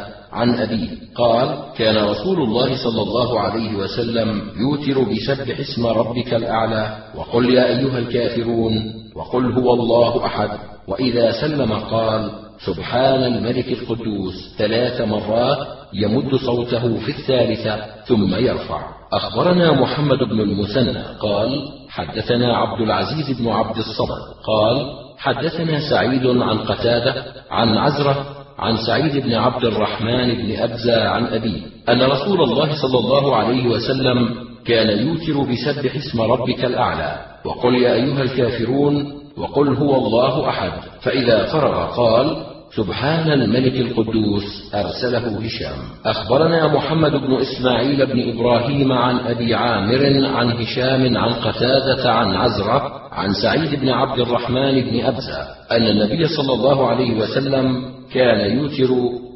عن 0.31 0.55
أبيه. 0.55 0.89
قال 1.15 1.57
كان 1.77 1.97
رسول 2.05 2.41
الله 2.41 2.83
صلى 2.83 3.01
الله 3.01 3.39
عليه 3.39 3.75
وسلم 3.75 4.41
يوتر 4.59 5.03
بسبح 5.03 5.59
اسم 5.59 5.87
ربك 5.87 6.33
الأعلى 6.33 6.97
وقل 7.15 7.53
يا 7.53 7.67
أيها 7.67 7.99
الكافرون 7.99 8.93
وقل 9.15 9.51
هو 9.51 9.73
الله 9.73 10.25
أحد. 10.25 10.49
وإذا 10.87 11.31
سلم 11.31 11.73
قال 11.73 12.31
سبحان 12.65 13.23
الملك 13.23 13.67
القدوس 13.71 14.55
ثلاث 14.57 15.01
مرات 15.01 15.67
يمد 15.93 16.35
صوته 16.35 16.97
في 16.97 17.11
الثالثة 17.11 17.85
ثم 18.05 18.35
يرفع. 18.35 18.81
أخبرنا 19.13 19.71
محمد 19.71 20.17
بن 20.17 20.39
المثنى 20.39 21.03
قال 21.19 21.76
حدثنا 21.97 22.57
عبد 22.57 22.81
العزيز 22.81 23.41
بن 23.41 23.49
عبد 23.49 23.77
الصمد 23.77 24.21
قال 24.43 24.85
حدثنا 25.17 25.89
سعيد 25.89 26.27
عن 26.27 26.57
قتادة 26.57 27.25
عن 27.51 27.77
عزرة 27.77 28.25
عن 28.59 28.77
سعيد 28.77 29.23
بن 29.23 29.33
عبد 29.33 29.65
الرحمن 29.65 30.33
بن 30.35 30.59
ابزه 30.59 31.09
عن 31.09 31.25
ابيه 31.25 31.61
أن 31.89 32.01
رسول 32.01 32.41
الله 32.41 32.75
صلى 32.81 32.99
الله 32.99 33.35
عليه 33.35 33.67
وسلم 33.67 34.29
كان 34.65 35.07
يوتر 35.07 35.51
بسبح 35.51 35.95
اسم 35.95 36.21
ربك 36.21 36.65
الأعلى 36.65 37.19
وقل 37.45 37.75
يا 37.75 37.93
أيها 37.93 38.21
الكافرون 38.21 39.13
وقل 39.37 39.75
هو 39.75 39.95
الله 39.95 40.49
أحد 40.49 40.71
فإذا 41.01 41.45
فرغ 41.45 41.95
قال 41.95 42.46
سبحان 42.75 43.31
الملك 43.31 43.73
القدوس 43.73 44.73
أرسله 44.75 45.39
هشام. 45.45 45.77
أخبرنا 46.05 46.67
محمد 46.67 47.11
بن 47.11 47.33
إسماعيل 47.33 48.05
بن 48.05 48.29
إبراهيم 48.29 48.91
عن 48.91 49.19
أبي 49.19 49.55
عامر 49.55 50.25
عن 50.25 50.51
هشام 50.51 51.17
عن 51.17 51.33
قتادة 51.33 52.11
عن 52.11 52.35
عزرة 52.35 53.01
عن 53.11 53.33
سعيد 53.33 53.79
بن 53.79 53.89
عبد 53.89 54.19
الرحمن 54.19 54.81
بن 54.81 55.05
أبزة 55.05 55.41
أن 55.71 55.83
النبي 55.83 56.27
صلى 56.27 56.53
الله 56.53 56.87
عليه 56.87 57.17
وسلم 57.17 57.85
كان 58.13 58.57
يوتر 58.57 58.93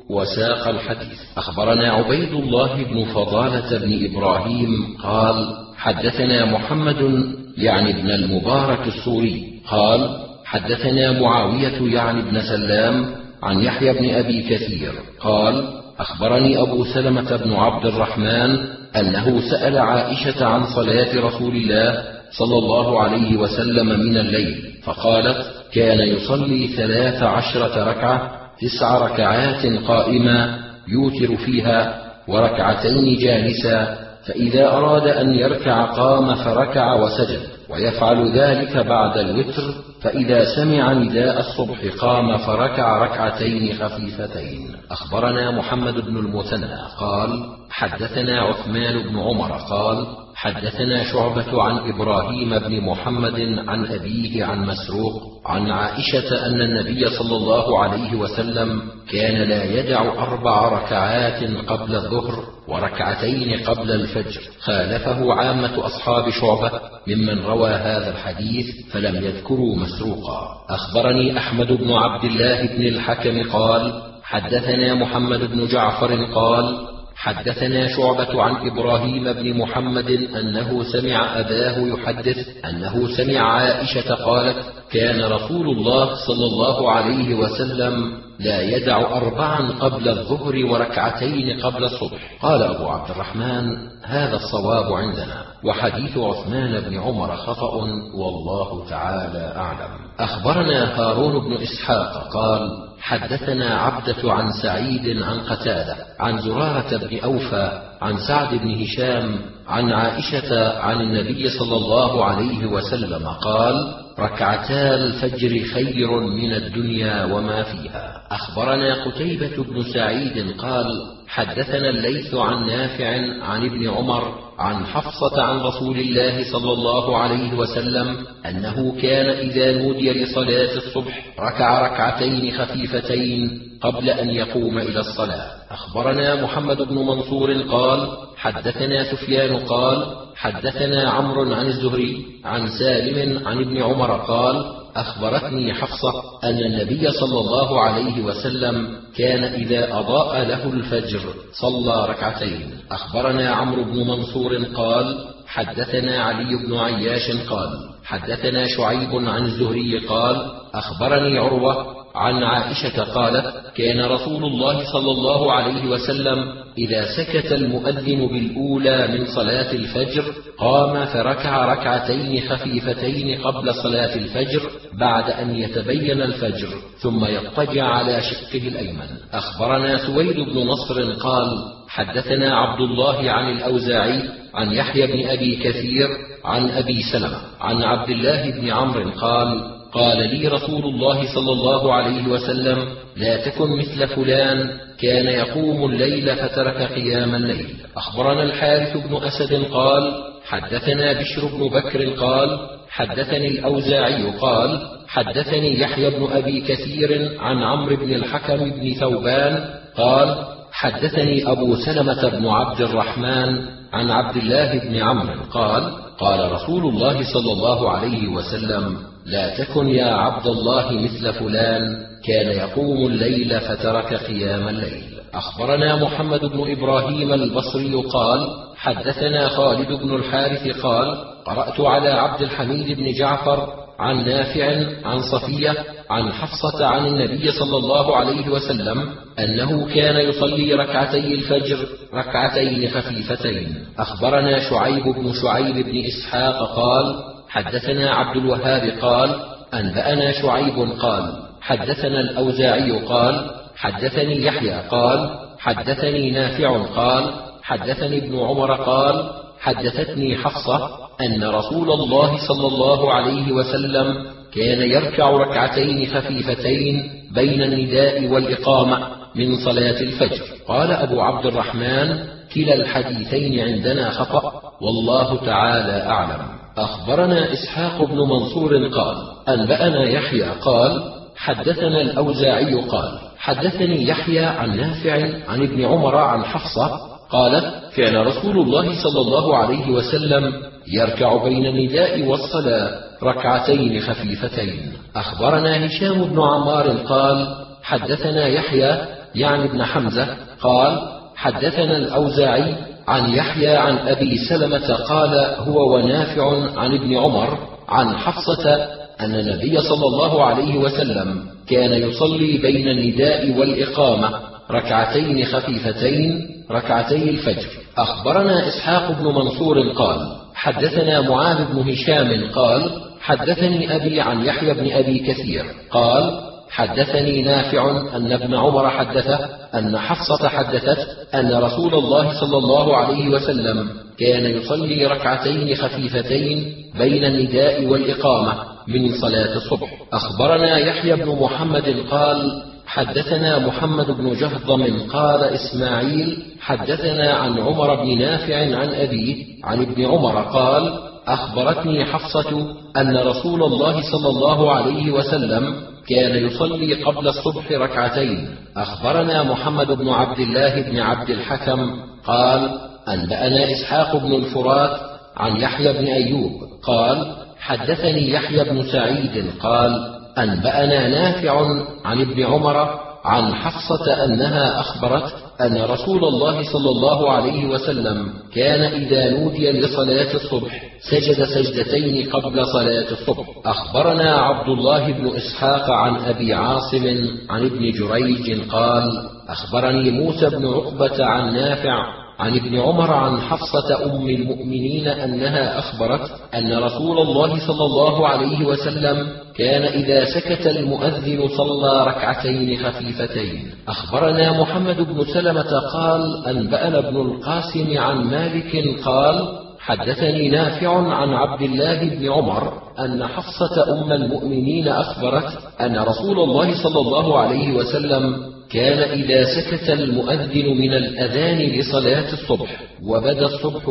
وساق 0.09 0.67
الحديث. 0.67 1.19
أخبرنا 1.37 1.91
عبيد 1.91 2.33
الله 2.33 2.83
بن 2.83 3.05
فضالة 3.05 3.77
بن 3.77 4.05
إبراهيم 4.05 4.97
قال 5.03 5.47
حدثنا 5.77 6.45
محمد 6.45 7.23
يعني 7.57 7.91
ابن 7.91 8.09
المبارك 8.09 8.87
السوري. 8.87 9.61
قال 9.67 10.09
حدثنا 10.45 11.21
معاوية 11.21 11.93
يعني 11.95 12.19
ابن 12.19 12.41
سلام 12.41 13.20
عن 13.43 13.59
يحيى 13.59 13.93
بن 13.93 14.09
أبي 14.15 14.41
كثير 14.43 14.91
قال 15.19 15.67
أخبرني 15.99 16.61
أبو 16.61 16.83
سلمة 16.83 17.35
بن 17.35 17.53
عبد 17.53 17.85
الرحمن 17.85 18.57
أنه 18.95 19.41
سأل 19.49 19.77
عائشة 19.77 20.45
عن 20.45 20.65
صلاة 20.65 21.19
رسول 21.19 21.55
الله 21.55 22.03
صلى 22.31 22.57
الله 22.57 23.01
عليه 23.01 23.37
وسلم 23.37 23.87
من 23.87 24.17
الليل 24.17 24.73
فقالت 24.83 25.37
كان 25.73 25.99
يصلي 25.99 26.67
ثلاث 26.67 27.23
عشرة 27.23 27.83
ركعة 27.83 28.31
تسع 28.61 28.97
ركعات 28.97 29.65
قائمة 29.65 30.59
يوتر 30.87 31.35
فيها 31.35 32.01
وركعتين 32.27 33.17
جالسا 33.17 33.97
فإذا 34.27 34.67
أراد 34.67 35.07
أن 35.07 35.35
يركع 35.35 35.85
قام 35.85 36.35
فركع 36.35 36.93
وسجد 36.93 37.39
ويفعل 37.69 38.31
ذلك 38.39 38.77
بعد 38.77 39.17
الوتر 39.17 39.73
فإذا 40.01 40.55
سمع 40.55 40.93
نداء 40.93 41.39
الصبح 41.39 41.79
قام 41.99 42.37
فركع 42.37 42.97
ركعتين 42.97 43.73
خفيفتين. 43.73 44.75
أخبرنا 44.91 45.51
محمد 45.51 45.93
بن 45.93 46.17
المثنى 46.17 46.75
قال 46.99 47.43
حدثنا 47.69 48.41
عثمان 48.41 49.03
بن 49.03 49.19
عمر 49.19 49.51
قال 49.51 50.05
حدثنا 50.41 51.03
شعبة 51.03 51.63
عن 51.63 51.77
إبراهيم 51.77 52.59
بن 52.59 52.81
محمد 52.81 53.39
عن 53.67 53.85
أبيه 53.85 54.45
عن 54.45 54.65
مسروق 54.65 55.41
عن 55.45 55.71
عائشة 55.71 56.45
أن 56.45 56.61
النبي 56.61 57.09
صلى 57.09 57.35
الله 57.35 57.79
عليه 57.79 58.15
وسلم 58.15 58.81
كان 59.11 59.35
لا 59.35 59.63
يدع 59.63 60.01
أربع 60.01 60.67
ركعات 60.67 61.43
قبل 61.67 61.95
الظهر 61.95 62.43
وركعتين 62.67 63.59
قبل 63.63 63.91
الفجر. 63.91 64.41
خالفه 64.59 65.33
عامة 65.33 65.85
أصحاب 65.85 66.29
شعبة 66.29 66.71
ممن 67.07 67.39
روى 67.39 67.69
هذا 67.69 68.09
الحديث 68.09 68.65
فلم 68.91 69.15
يذكروا 69.15 69.75
مسروقا. 69.75 70.57
أخبرني 70.69 71.37
أحمد 71.37 71.71
بن 71.71 71.91
عبد 71.91 72.23
الله 72.23 72.67
بن 72.77 72.87
الحكم 72.87 73.51
قال 73.51 74.01
حدثنا 74.23 74.93
محمد 74.93 75.39
بن 75.39 75.67
جعفر 75.67 76.25
قال 76.25 76.90
حدثنا 77.21 77.87
شعبة 77.87 78.43
عن 78.43 78.67
إبراهيم 78.67 79.33
بن 79.33 79.57
محمد 79.57 80.09
أنه 80.11 80.83
سمع 80.83 81.39
أباه 81.39 81.77
يحدث 81.77 82.65
أنه 82.65 83.17
سمع 83.17 83.39
عائشة 83.39 84.15
قالت 84.15 84.57
كان 84.91 85.21
رسول 85.23 85.69
الله 85.69 86.15
صلى 86.15 86.45
الله 86.45 86.91
عليه 86.91 87.35
وسلم 87.35 88.21
لا 88.39 88.61
يدع 88.61 89.17
أربعا 89.17 89.71
قبل 89.79 90.09
الظهر 90.09 90.65
وركعتين 90.65 91.59
قبل 91.59 91.83
الصبح. 91.83 92.37
قال 92.41 92.63
أبو 92.63 92.87
عبد 92.87 93.11
الرحمن 93.11 93.65
هذا 94.03 94.35
الصواب 94.35 94.93
عندنا 94.93 95.45
وحديث 95.63 96.17
عثمان 96.17 96.79
بن 96.79 96.99
عمر 96.99 97.35
خطأ 97.35 97.73
والله 98.15 98.89
تعالى 98.89 99.53
أعلم. 99.55 99.89
أخبرنا 100.19 100.99
هارون 100.99 101.49
بن 101.49 101.61
إسحاق 101.61 102.33
قال 102.33 102.90
حدثنا 103.01 103.75
عبدة 103.77 104.33
عن 104.33 104.51
سعيد 104.61 105.23
عن 105.23 105.39
قتادة 105.39 105.95
عن 106.19 106.37
زرارة 106.37 106.97
بن 106.97 107.19
أوفى 107.19 107.81
عن 108.01 108.17
سعد 108.27 108.55
بن 108.55 108.81
هشام 108.83 109.39
عن 109.67 109.91
عائشة 109.93 110.79
عن 110.79 111.01
النبي 111.01 111.49
صلى 111.49 111.77
الله 111.77 112.25
عليه 112.25 112.65
وسلم 112.65 113.27
قال 113.27 113.93
ركعتا 114.19 114.95
الفجر 114.95 115.63
خير 115.73 116.19
من 116.19 116.53
الدنيا 116.53 117.25
وما 117.25 117.63
فيها. 117.63 118.21
أخبرنا 118.31 119.03
قتيبة 119.03 119.63
بن 119.63 119.83
سعيد 119.93 120.51
قال 120.57 120.85
حدثنا 121.31 121.89
الليث 121.89 122.33
عن 122.33 122.67
نافع 122.67 123.07
عن 123.43 123.65
ابن 123.65 123.89
عمر 123.89 124.35
عن 124.59 124.85
حفصة 124.85 125.41
عن 125.41 125.59
رسول 125.59 125.99
الله 125.99 126.51
صلى 126.51 126.73
الله 126.73 127.17
عليه 127.17 127.53
وسلم 127.53 128.17
أنه 128.45 129.01
كان 129.01 129.29
إذا 129.29 129.71
نودي 129.71 130.11
لصلاة 130.11 130.75
الصبح 130.77 131.25
ركع 131.39 131.87
ركعتين 131.87 132.53
خفيفتين 132.53 133.61
قبل 133.81 134.09
أن 134.09 134.29
يقوم 134.29 134.77
إلى 134.77 134.99
الصلاة. 134.99 135.47
أخبرنا 135.71 136.43
محمد 136.43 136.81
بن 136.81 136.95
منصور 136.95 137.53
قال 137.53 138.09
حدثنا 138.37 139.03
سفيان 139.03 139.55
قال 139.55 140.15
حدثنا 140.35 141.09
عمرو 141.09 141.53
عن 141.53 141.65
الزهري 141.65 142.25
عن 142.45 142.67
سالم 142.67 143.47
عن 143.47 143.57
ابن 143.57 143.81
عمر 143.81 144.17
قال 144.17 144.80
أخبرتني 144.95 145.73
حفصة 145.73 146.13
أن 146.43 146.57
النبي 146.57 147.11
صلى 147.11 147.39
الله 147.39 147.81
عليه 147.81 148.21
وسلم 148.23 148.97
كان 149.17 149.43
إذا 149.43 149.99
أضاء 149.99 150.43
له 150.43 150.63
الفجر 150.73 151.21
صلى 151.53 152.05
ركعتين. 152.05 152.71
أخبرنا 152.91 153.49
عمرو 153.49 153.83
بن 153.83 154.07
منصور 154.07 154.63
قال 154.75 155.27
حدثنا 155.47 156.23
علي 156.23 156.55
بن 156.67 156.75
عياش 156.77 157.31
قال 157.49 157.69
حدثنا 158.03 158.67
شعيب 158.67 159.15
عن 159.15 159.45
الزهري 159.45 159.97
قال 160.07 160.51
أخبرني 160.73 161.37
عروة 161.39 162.00
عن 162.15 162.43
عائشة 162.43 163.03
قالت 163.03 163.75
كان 163.75 164.05
رسول 164.05 164.43
الله 164.43 164.91
صلى 164.93 165.11
الله 165.11 165.53
عليه 165.53 165.89
وسلم 165.89 166.37
إذا 166.77 167.05
سكت 167.17 167.51
المؤذن 167.51 168.27
بالأولى 168.27 169.07
من 169.07 169.25
صلاة 169.25 169.71
الفجر 169.71 170.23
قام 170.57 171.05
فركع 171.05 171.65
ركعتين 171.73 172.49
خفيفتين 172.49 173.41
قبل 173.41 173.73
صلاة 173.73 174.15
الفجر 174.15 174.61
بعد 174.93 175.29
أن 175.29 175.55
يتبين 175.55 176.21
الفجر 176.21 176.67
ثم 177.01 177.25
يضطجع 177.25 177.85
على 177.85 178.21
شقه 178.21 178.67
الأيمن. 178.67 179.07
أخبرنا 179.33 179.97
سويد 180.07 180.35
بن 180.35 180.67
نصر 180.67 181.13
قال 181.13 181.47
حدثنا 181.87 182.55
عبد 182.55 182.81
الله 182.81 183.31
عن 183.31 183.51
الأوزاعي 183.51 184.21
عن 184.53 184.71
يحيى 184.71 185.07
بن 185.07 185.29
أبي 185.29 185.55
كثير 185.55 186.07
عن 186.45 186.69
أبي 186.69 187.01
سلمة 187.11 187.41
عن 187.59 187.83
عبد 187.83 188.09
الله 188.09 188.51
بن 188.51 188.69
عمرو 188.69 189.09
قال 189.09 189.80
قال 189.93 190.17
لي 190.17 190.47
رسول 190.47 190.83
الله 190.85 191.33
صلى 191.35 191.51
الله 191.51 191.93
عليه 191.93 192.27
وسلم 192.27 192.85
لا 193.15 193.45
تكن 193.45 193.77
مثل 193.77 194.07
فلان 194.07 194.69
كان 195.01 195.25
يقوم 195.27 195.91
الليل 195.91 196.35
فترك 196.35 196.91
قيام 196.93 197.35
الليل. 197.35 197.75
أخبرنا 197.97 198.43
الحارث 198.43 198.97
بن 198.97 199.15
أسد 199.15 199.63
قال 199.71 200.13
حدثنا 200.45 201.13
بشر 201.13 201.45
بن 201.45 201.67
بكر 201.67 202.09
قال 202.09 202.59
حدثني 202.89 203.47
الأوزاعي 203.47 204.23
قال 204.23 204.81
حدثني 205.07 205.79
يحيى 205.79 206.09
بن 206.09 206.27
أبي 206.31 206.61
كثير 206.61 207.37
عن 207.39 207.63
عمرو 207.63 207.95
بن 207.95 208.13
الحكم 208.13 208.71
بن 208.71 208.93
ثوبان 208.93 209.69
قال 209.97 210.45
حدثني 210.71 211.51
أبو 211.51 211.75
سلمة 211.75 212.29
بن 212.29 212.47
عبد 212.47 212.81
الرحمن 212.81 213.65
عن 213.93 214.11
عبد 214.11 214.37
الله 214.37 214.79
بن 214.79 214.95
عمرو 214.95 215.43
قال 215.51 215.91
قال 216.19 216.51
رسول 216.51 216.85
الله 216.85 217.33
صلى 217.33 217.51
الله 217.51 217.89
عليه 217.89 218.27
وسلم 218.27 219.10
لا 219.25 219.57
تكن 219.57 219.87
يا 219.87 220.13
عبد 220.13 220.47
الله 220.47 220.91
مثل 220.91 221.33
فلان 221.33 221.81
كان 222.27 222.51
يقوم 222.51 223.07
الليل 223.07 223.59
فترك 223.59 224.13
قيام 224.13 224.67
الليل. 224.67 225.03
أخبرنا 225.33 225.95
محمد 225.95 226.39
بن 226.45 226.71
إبراهيم 226.71 227.33
البصري 227.33 227.95
قال 227.95 228.47
حدثنا 228.75 229.47
خالد 229.47 229.87
بن 229.87 230.15
الحارث 230.15 230.77
قال 230.81 231.15
قرأت 231.45 231.79
على 231.79 232.09
عبد 232.09 232.41
الحميد 232.41 232.97
بن 232.97 233.13
جعفر 233.19 233.67
عن 233.99 234.25
نافع 234.25 234.85
عن 235.05 235.21
صفية 235.21 235.75
عن 236.09 236.33
حفصة 236.33 236.85
عن 236.85 237.05
النبي 237.05 237.51
صلى 237.51 237.77
الله 237.77 238.15
عليه 238.15 238.49
وسلم 238.49 239.09
أنه 239.39 239.87
كان 239.95 240.29
يصلي 240.29 240.73
ركعتي 240.73 241.33
الفجر 241.33 241.87
ركعتين 242.13 242.89
خفيفتين. 242.89 243.85
أخبرنا 243.99 244.69
شعيب 244.69 245.03
بن 245.03 245.33
شعيب 245.33 245.75
بن 245.75 246.03
إسحاق 246.05 246.75
قال 246.75 247.30
حدثنا 247.51 248.11
عبد 248.11 248.37
الوهاب 248.37 248.93
قال 249.01 249.35
أنبأنا 249.73 250.31
شعيب 250.31 250.91
قال 250.99 251.33
حدثنا 251.61 252.19
الأوزاعي 252.19 252.91
قال 252.91 253.51
حدثني 253.75 254.45
يحيى 254.45 254.73
قال 254.91 255.29
حدثني 255.59 256.31
نافع 256.31 256.83
قال 256.95 257.33
حدثني 257.63 258.17
ابن 258.17 258.39
عمر 258.39 258.73
قال 258.73 259.29
حدثتني 259.59 260.37
حفصة 260.37 260.89
أن 261.21 261.43
رسول 261.43 261.91
الله 261.91 262.47
صلى 262.47 262.67
الله 262.67 263.13
عليه 263.13 263.51
وسلم 263.51 264.25
كان 264.55 264.81
يركع 264.81 265.29
ركعتين 265.29 266.13
خفيفتين 266.13 267.11
بين 267.35 267.61
النداء 267.61 268.27
والإقامة 268.27 269.07
من 269.35 269.55
صلاة 269.65 270.01
الفجر. 270.01 270.41
قال 270.67 270.91
أبو 270.91 271.21
عبد 271.21 271.45
الرحمن 271.45 272.19
كلا 272.55 272.73
الحديثين 272.73 273.59
عندنا 273.59 274.09
خطأ 274.09 274.61
والله 274.81 275.45
تعالى 275.45 276.05
أعلم. 276.09 276.60
أخبرنا 276.77 277.53
إسحاق 277.53 278.03
بن 278.03 278.17
منصور 278.17 278.87
قال 278.87 279.15
أنبأنا 279.49 280.03
يحيى 280.03 280.43
قال 280.43 281.03
حدثنا 281.35 282.01
الأوزاعي 282.01 282.73
قال 282.73 283.19
حدثني 283.37 284.07
يحيى 284.07 284.45
عن 284.45 284.77
نافع 284.77 285.13
عن 285.49 285.61
ابن 285.61 285.85
عمر 285.85 286.15
عن 286.17 286.43
حفصة 286.43 286.99
قالت 287.29 287.95
كان 287.95 288.15
رسول 288.15 288.59
الله 288.59 289.03
صلى 289.03 289.21
الله 289.21 289.57
عليه 289.57 289.91
وسلم 289.91 290.53
يركع 290.87 291.43
بين 291.43 291.65
النداء 291.65 292.23
والصلاة 292.23 292.89
ركعتين 293.23 294.01
خفيفتين. 294.01 294.93
أخبرنا 295.15 295.85
هشام 295.85 296.23
بن 296.23 296.41
عمار 296.41 296.89
قال 296.89 297.47
حدثنا 297.83 298.47
يحيى 298.47 298.97
يعني 299.35 299.63
ابن 299.63 299.83
حمزة 299.83 300.37
قال 300.61 300.99
حدثنا 301.35 301.97
الأوزاعي 301.97 302.75
عن 303.07 303.33
يحيى 303.33 303.75
عن 303.75 303.97
أبي 303.97 304.37
سلمة 304.37 304.93
قال 304.95 305.55
هو 305.57 305.95
ونافع 305.95 306.79
عن 306.79 306.93
ابن 306.93 307.17
عمر 307.17 307.57
عن 307.89 308.17
حفصة 308.17 308.75
أن 309.21 309.35
النبي 309.35 309.81
صلى 309.81 310.05
الله 310.07 310.45
عليه 310.45 310.77
وسلم 310.77 311.43
كان 311.69 311.93
يصلي 311.93 312.57
بين 312.57 312.87
النداء 312.87 313.59
والإقامة 313.59 314.29
ركعتين 314.71 315.45
خفيفتين 315.45 316.47
ركعتي 316.71 317.29
الفجر. 317.29 317.69
أخبرنا 317.97 318.67
إسحاق 318.67 319.11
بن 319.11 319.25
منصور 319.27 319.89
قال 319.89 320.17
حدثنا 320.55 321.21
معاذ 321.21 321.57
بن 321.73 321.91
هشام 321.91 322.51
قال 322.55 322.91
حدثني 323.21 323.95
أبي 323.95 324.21
عن 324.21 324.45
يحيى 324.45 324.73
بن 324.73 324.91
أبي 324.91 325.19
كثير 325.19 325.65
قال 325.91 326.50
حدثني 326.71 327.41
نافع 327.41 328.15
أن 328.15 328.31
ابن 328.31 328.55
عمر 328.55 328.89
حدثه 328.89 329.39
أن 329.75 329.97
حفصة 329.97 330.47
حدثت 330.49 331.07
أن 331.35 331.53
رسول 331.53 331.93
الله 331.93 332.39
صلى 332.39 332.57
الله 332.57 332.97
عليه 332.97 333.29
وسلم 333.29 333.89
كان 334.19 334.45
يصلي 334.45 335.05
ركعتين 335.05 335.75
خفيفتين 335.75 336.73
بين 336.97 337.25
النداء 337.25 337.85
والإقامة 337.85 338.53
من 338.87 339.11
صلاة 339.21 339.55
الصبح. 339.55 339.89
أخبرنا 340.13 340.77
يحيى 340.77 341.15
بن 341.15 341.37
محمد 341.41 341.95
قال 342.11 342.63
حدثنا 342.85 343.59
محمد 343.59 344.07
بن 344.11 344.33
جهضم 344.33 344.99
قال 345.13 345.43
إسماعيل 345.43 346.43
حدثنا 346.61 347.33
عن 347.33 347.59
عمر 347.59 347.95
بن 347.95 348.19
نافع 348.19 348.55
عن 348.55 348.89
أبيه 348.93 349.45
عن 349.63 349.81
ابن 349.81 350.05
عمر 350.05 350.41
قال 350.41 351.10
أخبرتني 351.27 352.05
حفصة 352.05 352.75
أن 352.97 353.17
رسول 353.17 353.63
الله 353.63 354.01
صلى 354.11 354.29
الله 354.29 354.71
عليه 354.75 355.11
وسلم 355.11 355.75
كان 356.07 356.45
يصلي 356.45 357.03
قبل 357.03 357.27
الصبح 357.27 357.71
ركعتين. 357.71 358.55
أخبرنا 358.77 359.43
محمد 359.43 359.87
بن 359.91 360.09
عبد 360.09 360.39
الله 360.39 360.81
بن 360.81 360.99
عبد 360.99 361.29
الحكم 361.29 361.91
قال 362.25 362.79
أنبأنا 363.07 363.71
إسحاق 363.71 364.17
بن 364.17 364.33
الفرات 364.33 364.99
عن 365.37 365.61
يحيى 365.61 365.93
بن 365.93 366.07
أيوب 366.07 366.51
قال 366.83 367.35
حدثني 367.59 368.31
يحيى 368.31 368.63
بن 368.63 368.83
سعيد 368.91 369.51
قال 369.59 370.15
أنبأنا 370.37 371.07
نافع 371.07 371.67
عن 372.05 372.21
ابن 372.21 372.43
عمر 372.43 372.99
عن 373.25 373.55
حفصة 373.55 374.25
أنها 374.25 374.79
أخبرت 374.79 375.33
أن 375.65 375.81
رسول 375.81 376.25
الله 376.25 376.63
صلى 376.73 376.89
الله 376.89 377.31
عليه 377.31 377.65
وسلم 377.65 378.33
كان 378.55 378.81
إذا 378.81 379.29
نودي 379.29 379.71
لصلاة 379.71 380.35
الصبح 380.35 380.83
سجد 381.11 381.43
سجدتين 381.43 382.29
قبل 382.29 382.65
صلاة 382.65 383.11
الصبح. 383.11 383.45
أخبرنا 383.65 384.35
عبد 384.35 384.69
الله 384.69 385.11
بن 385.11 385.27
إسحاق 385.35 385.89
عن 385.89 386.15
أبي 386.15 386.53
عاصم 386.53 387.27
عن 387.49 387.65
ابن 387.65 387.91
جريج 387.91 388.61
قال 388.69 389.11
أخبرني 389.49 390.11
موسى 390.11 390.49
بن 390.49 390.65
عقبة 390.67 391.25
عن 391.25 391.53
نافع 391.53 392.20
عن 392.41 392.55
ابن 392.55 392.79
عمر 392.79 393.13
عن 393.13 393.41
حفصة 393.41 394.05
أم 394.05 394.29
المؤمنين 394.29 395.07
أنها 395.07 395.79
أخبرت 395.79 396.31
أن 396.55 396.73
رسول 396.77 397.19
الله 397.19 397.67
صلى 397.67 397.85
الله 397.85 398.27
عليه 398.27 398.65
وسلم 398.65 399.27
كان 399.55 399.83
إذا 399.83 400.25
سكت 400.25 400.67
المؤذن 400.67 401.47
صلى 401.57 402.03
ركعتين 402.03 402.77
خفيفتين. 402.83 403.71
أخبرنا 403.87 404.61
محمد 404.61 404.97
بن 404.97 405.25
سلمة 405.33 405.79
قال 405.93 406.45
أنبأنا 406.47 406.99
ابن 406.99 407.21
القاسم 407.21 407.97
عن 407.97 408.23
مالك 408.23 408.99
قال 409.05 409.61
حدثني 409.79 410.49
نافع 410.49 411.13
عن 411.13 411.33
عبد 411.33 411.61
الله 411.61 412.09
بن 412.09 412.31
عمر 412.31 412.73
أن 412.99 413.27
حفصة 413.27 413.93
أم 413.93 414.11
المؤمنين 414.11 414.87
أخبرت 414.87 415.57
أن 415.81 415.97
رسول 415.99 416.39
الله 416.39 416.83
صلى 416.83 416.99
الله 416.99 417.39
عليه 417.39 417.73
وسلم 417.73 418.50
كان 418.73 418.99
إذا 418.99 419.43
سكت 419.43 419.89
المؤذن 419.89 420.77
من 420.77 420.93
الأذان 420.93 421.57
لصلاة 421.57 422.33
الصبح 422.33 422.81
وبدأ 423.03 423.45
الصبح 423.45 423.83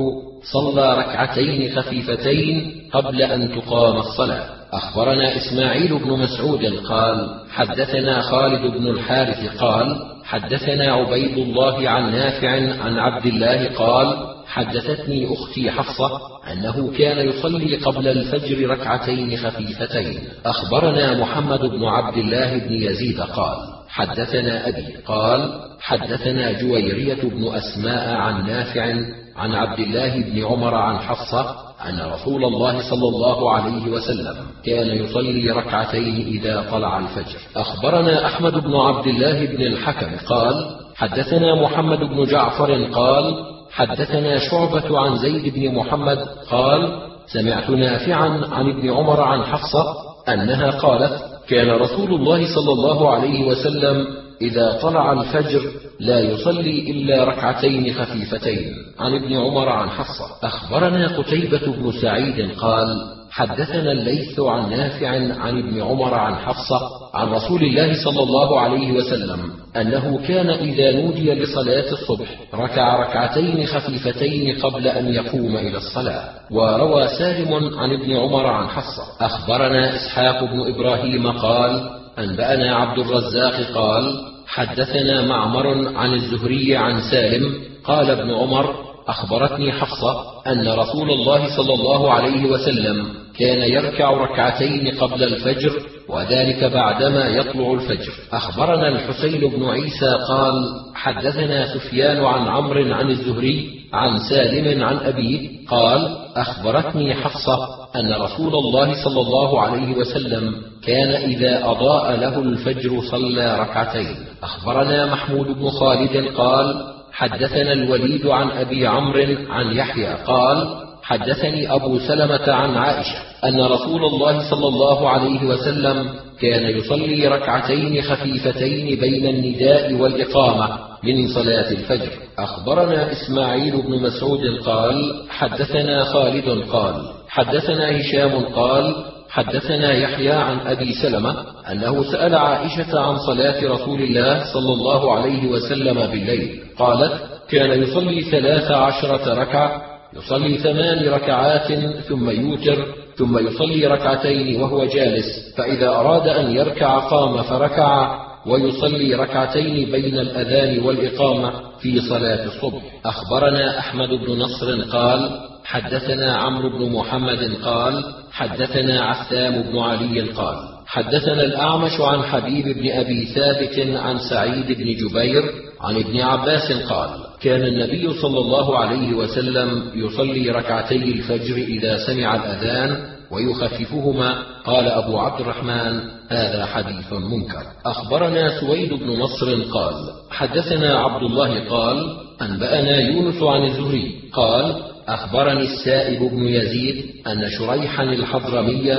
صلى 0.52 0.98
ركعتين 0.98 1.72
خفيفتين 1.72 2.82
قبل 2.92 3.22
أن 3.22 3.48
تقام 3.48 3.96
الصلاة. 3.96 4.46
أخبرنا 4.72 5.36
إسماعيل 5.36 5.98
بن 5.98 6.10
مسعود 6.10 6.64
قال 6.64 7.40
حدثنا 7.50 8.20
خالد 8.20 8.76
بن 8.76 8.86
الحارث 8.86 9.56
قال 9.56 9.96
حدثنا 10.24 10.92
عبيد 10.92 11.38
الله 11.38 11.88
عن 11.88 12.12
نافع 12.12 12.50
عن 12.82 12.98
عبد 12.98 13.26
الله 13.26 13.68
قال 13.68 14.16
حدثتني 14.46 15.32
أختي 15.32 15.70
حفصة 15.70 16.10
أنه 16.52 16.92
كان 16.98 17.28
يصلي 17.28 17.76
قبل 17.76 18.08
الفجر 18.08 18.70
ركعتين 18.70 19.36
خفيفتين. 19.36 20.18
أخبرنا 20.46 21.20
محمد 21.20 21.60
بن 21.60 21.84
عبد 21.84 22.16
الله 22.16 22.58
بن 22.58 22.72
يزيد 22.72 23.20
قال 23.20 23.79
حدثنا 23.90 24.68
أبي 24.68 24.96
قال 25.06 25.60
حدثنا 25.80 26.52
جويرية 26.52 27.22
بن 27.22 27.54
أسماء 27.54 28.14
عن 28.16 28.46
نافع 28.46 28.94
عن 29.36 29.54
عبد 29.54 29.78
الله 29.78 30.22
بن 30.22 30.44
عمر 30.44 30.74
عن 30.74 30.98
حفصة 30.98 31.70
أن 31.88 32.00
رسول 32.12 32.44
الله 32.44 32.90
صلى 32.90 33.08
الله 33.08 33.52
عليه 33.52 33.90
وسلم 33.90 34.36
كان 34.64 34.86
يصلي 34.86 35.50
ركعتين 35.50 36.26
إذا 36.26 36.64
طلع 36.70 36.98
الفجر. 36.98 37.38
أخبرنا 37.56 38.26
أحمد 38.26 38.52
بن 38.52 38.76
عبد 38.76 39.06
الله 39.06 39.46
بن 39.46 39.62
الحكم 39.62 40.26
قال 40.26 40.54
حدثنا 40.96 41.62
محمد 41.62 41.98
بن 41.98 42.24
جعفر 42.24 42.84
قال 42.84 43.34
حدثنا 43.70 44.38
شعبة 44.38 45.00
عن 45.00 45.16
زيد 45.16 45.54
بن 45.54 45.74
محمد 45.74 46.18
قال 46.50 47.10
سمعت 47.26 47.70
نافعا 47.70 48.28
عن 48.52 48.70
ابن 48.70 48.90
عمر 48.90 49.20
عن 49.20 49.42
حفصة 49.42 49.94
أنها 50.28 50.70
قالت 50.70 51.29
كان 51.50 51.70
رسول 51.70 52.14
الله 52.14 52.54
صلى 52.54 52.72
الله 52.72 53.10
عليه 53.14 53.44
وسلم 53.44 54.06
إذا 54.42 54.78
طلع 54.82 55.12
الفجر 55.12 55.60
لا 56.00 56.20
يصلي 56.20 56.90
إلا 56.90 57.24
ركعتين 57.24 57.94
خفيفتين. 57.94 58.72
عن 58.98 59.14
ابن 59.14 59.36
عمر 59.36 59.68
عن 59.68 59.90
حفصة. 59.90 60.26
أخبرنا 60.42 61.18
قتيبة 61.18 61.66
بن 61.66 61.92
سعيد 61.92 62.50
قال 62.50 63.19
حدثنا 63.30 63.92
الليث 63.92 64.40
عن 64.40 64.70
نافع 64.70 65.08
عن 65.42 65.58
ابن 65.58 65.82
عمر 65.82 66.14
عن 66.14 66.34
حفصة 66.34 66.80
عن 67.14 67.28
رسول 67.28 67.62
الله 67.62 68.04
صلى 68.04 68.22
الله 68.22 68.60
عليه 68.60 68.92
وسلم 68.92 69.50
أنه 69.76 70.20
كان 70.28 70.50
إذا 70.50 70.92
نودي 70.92 71.34
لصلاة 71.34 71.92
الصبح 71.92 72.28
ركع 72.54 72.96
ركعتين 72.96 73.66
خفيفتين 73.66 74.58
قبل 74.58 74.86
أن 74.86 75.14
يقوم 75.14 75.56
إلى 75.56 75.76
الصلاة 75.76 76.24
وروى 76.50 77.08
سالم 77.18 77.78
عن 77.78 77.90
ابن 77.92 78.16
عمر 78.16 78.46
عن 78.46 78.68
حفصة. 78.68 79.02
أخبرنا 79.20 79.96
إسحاق 79.96 80.44
بن 80.44 80.74
إبراهيم 80.74 81.30
قال 81.30 81.90
أنبأنا 82.18 82.76
عبد 82.76 82.98
الرزاق 82.98 83.60
قال 83.74 84.30
حدثنا 84.46 85.26
معمر 85.26 85.96
عن 85.96 86.14
الزهري 86.14 86.76
عن 86.76 87.00
سالم 87.10 87.54
قال 87.84 88.10
ابن 88.10 88.30
عمر 88.30 88.89
أخبرتني 89.08 89.72
حفصة 89.72 90.24
أن 90.46 90.68
رسول 90.68 91.10
الله 91.10 91.56
صلى 91.56 91.74
الله 91.74 92.12
عليه 92.12 92.50
وسلم 92.50 93.06
كان 93.38 93.70
يركع 93.70 94.10
ركعتين 94.10 94.98
قبل 94.98 95.22
الفجر 95.22 95.72
وذلك 96.08 96.64
بعدما 96.64 97.28
يطلع 97.28 97.72
الفجر. 97.72 98.12
أخبرنا 98.32 98.88
الحسين 98.88 99.40
بن 99.40 99.68
عيسى 99.68 100.14
قال 100.28 100.54
حدثنا 100.94 101.74
سفيان 101.74 102.24
عن 102.24 102.48
عمرو 102.48 102.94
عن 102.94 103.10
الزهري 103.10 103.80
عن 103.92 104.18
سالم 104.30 104.84
عن 104.84 104.96
أبيه 104.96 105.66
قال 105.68 106.16
أخبرتني 106.36 107.14
حفصة 107.14 107.58
أن 107.96 108.12
رسول 108.12 108.54
الله 108.54 109.04
صلى 109.04 109.20
الله 109.20 109.60
عليه 109.60 109.96
وسلم 109.96 110.54
كان 110.86 111.08
إذا 111.08 111.70
أضاء 111.70 112.16
له 112.16 112.38
الفجر 112.38 113.00
صلى 113.10 113.58
ركعتين. 113.60 114.16
أخبرنا 114.42 115.06
محمود 115.06 115.46
بن 115.46 115.70
خالد 115.70 116.26
قال 116.36 116.99
حدثنا 117.12 117.72
الوليد 117.72 118.26
عن 118.26 118.50
أبي 118.50 118.86
عمرو 118.86 119.36
عن 119.48 119.76
يحيى 119.76 120.14
قال 120.26 120.68
حدثني 121.02 121.74
أبو 121.74 121.98
سلمة 121.98 122.52
عن 122.52 122.74
عائشة 122.74 123.18
أن 123.44 123.60
رسول 123.60 124.04
الله 124.04 124.50
صلى 124.50 124.68
الله 124.68 125.08
عليه 125.08 125.42
وسلم 125.46 126.10
كان 126.40 126.76
يصلي 126.76 127.28
ركعتين 127.28 128.02
خفيفتين 128.02 129.00
بين 129.00 129.26
النداء 129.26 129.92
والإقامة 129.94 130.78
من 131.04 131.28
صلاة 131.28 131.70
الفجر. 131.70 132.12
أخبرنا 132.38 133.12
إسماعيل 133.12 133.82
بن 133.82 134.02
مسعود 134.02 134.40
قال 134.66 135.26
حدثنا 135.30 136.04
خالد 136.04 136.48
قال 136.72 136.94
حدثنا 137.28 138.00
هشام 138.00 138.44
قال 138.44 139.04
حدثنا 139.30 139.92
يحيى 139.92 140.32
عن 140.32 140.58
أبي 140.66 140.92
سلمة 140.92 141.36
أنه 141.72 142.12
سأل 142.12 142.34
عائشة 142.34 143.00
عن 143.00 143.18
صلاة 143.18 143.64
رسول 143.64 144.02
الله 144.02 144.44
صلى 144.52 144.72
الله 144.72 145.14
عليه 145.14 145.48
وسلم 145.48 145.94
بالليل 145.94 146.60
قالت 146.78 147.12
كان 147.50 147.82
يصلي 147.82 148.22
ثلاث 148.22 148.70
عشرة 148.70 149.34
ركعة 149.34 149.82
يصلي 150.16 150.58
ثمان 150.58 151.08
ركعات 151.08 151.72
ثم 152.08 152.30
يوتر 152.30 152.86
ثم 153.16 153.38
يصلي 153.38 153.86
ركعتين 153.86 154.62
وهو 154.62 154.84
جالس 154.84 155.54
فإذا 155.56 155.88
أراد 155.88 156.28
أن 156.28 156.56
يركع 156.56 156.98
قام 156.98 157.42
فركع 157.42 158.20
ويصلي 158.46 159.14
ركعتين 159.14 159.90
بين 159.92 160.18
الأذان 160.18 160.84
والإقامة 160.84 161.52
في 161.80 162.00
صلاة 162.00 162.44
الصبح. 162.46 162.82
أخبرنا 163.04 163.78
أحمد 163.78 164.08
بن 164.08 164.38
نصر 164.38 164.82
قال 164.82 165.40
حدثنا 165.64 166.36
عمرو 166.36 166.78
بن 166.78 166.92
محمد 166.92 167.54
قال 167.64 168.04
حدثنا 168.32 169.04
عثام 169.04 169.62
بن 169.62 169.78
علي 169.78 170.20
قال 170.20 170.56
حدثنا 170.86 171.44
الأعمش 171.44 172.00
عن 172.00 172.22
حبيب 172.22 172.64
بن 172.78 172.90
أبي 172.90 173.24
ثابت 173.24 173.96
عن 173.96 174.18
سعيد 174.18 174.66
بن 174.66 174.94
جبير 174.94 175.42
عن 175.80 175.96
ابن 175.96 176.20
عباس 176.20 176.72
قال 176.72 177.10
كان 177.42 177.62
النبي 177.62 178.12
صلى 178.22 178.38
الله 178.38 178.78
عليه 178.78 179.14
وسلم 179.14 179.90
يصلي 179.94 180.50
ركعتي 180.50 180.96
الفجر 180.96 181.56
إذا 181.56 181.98
سمع 182.06 182.34
الأذان 182.34 182.96
ويخففهما. 183.30 184.34
قال 184.64 184.88
أبو 184.88 185.18
عبد 185.18 185.40
الرحمن 185.40 186.00
هذا 186.28 186.66
حديث 186.66 187.12
منكر. 187.12 187.62
أخبرنا 187.86 188.60
سويد 188.60 188.92
بن 188.92 189.20
نصر 189.20 189.62
قال 189.62 189.94
حدثنا 190.30 190.98
عبد 190.98 191.22
الله 191.22 191.68
قال 191.68 192.16
أنبأنا 192.42 193.00
يونس 193.00 193.42
عن 193.42 193.64
الزهري 193.64 194.14
قال 194.32 194.74
أخبرني 195.10 195.62
السائب 195.62 196.22
بن 196.22 196.46
يزيد 196.46 197.04
أن 197.26 197.50
شريحا 197.58 198.02
الحضرمي 198.02 198.98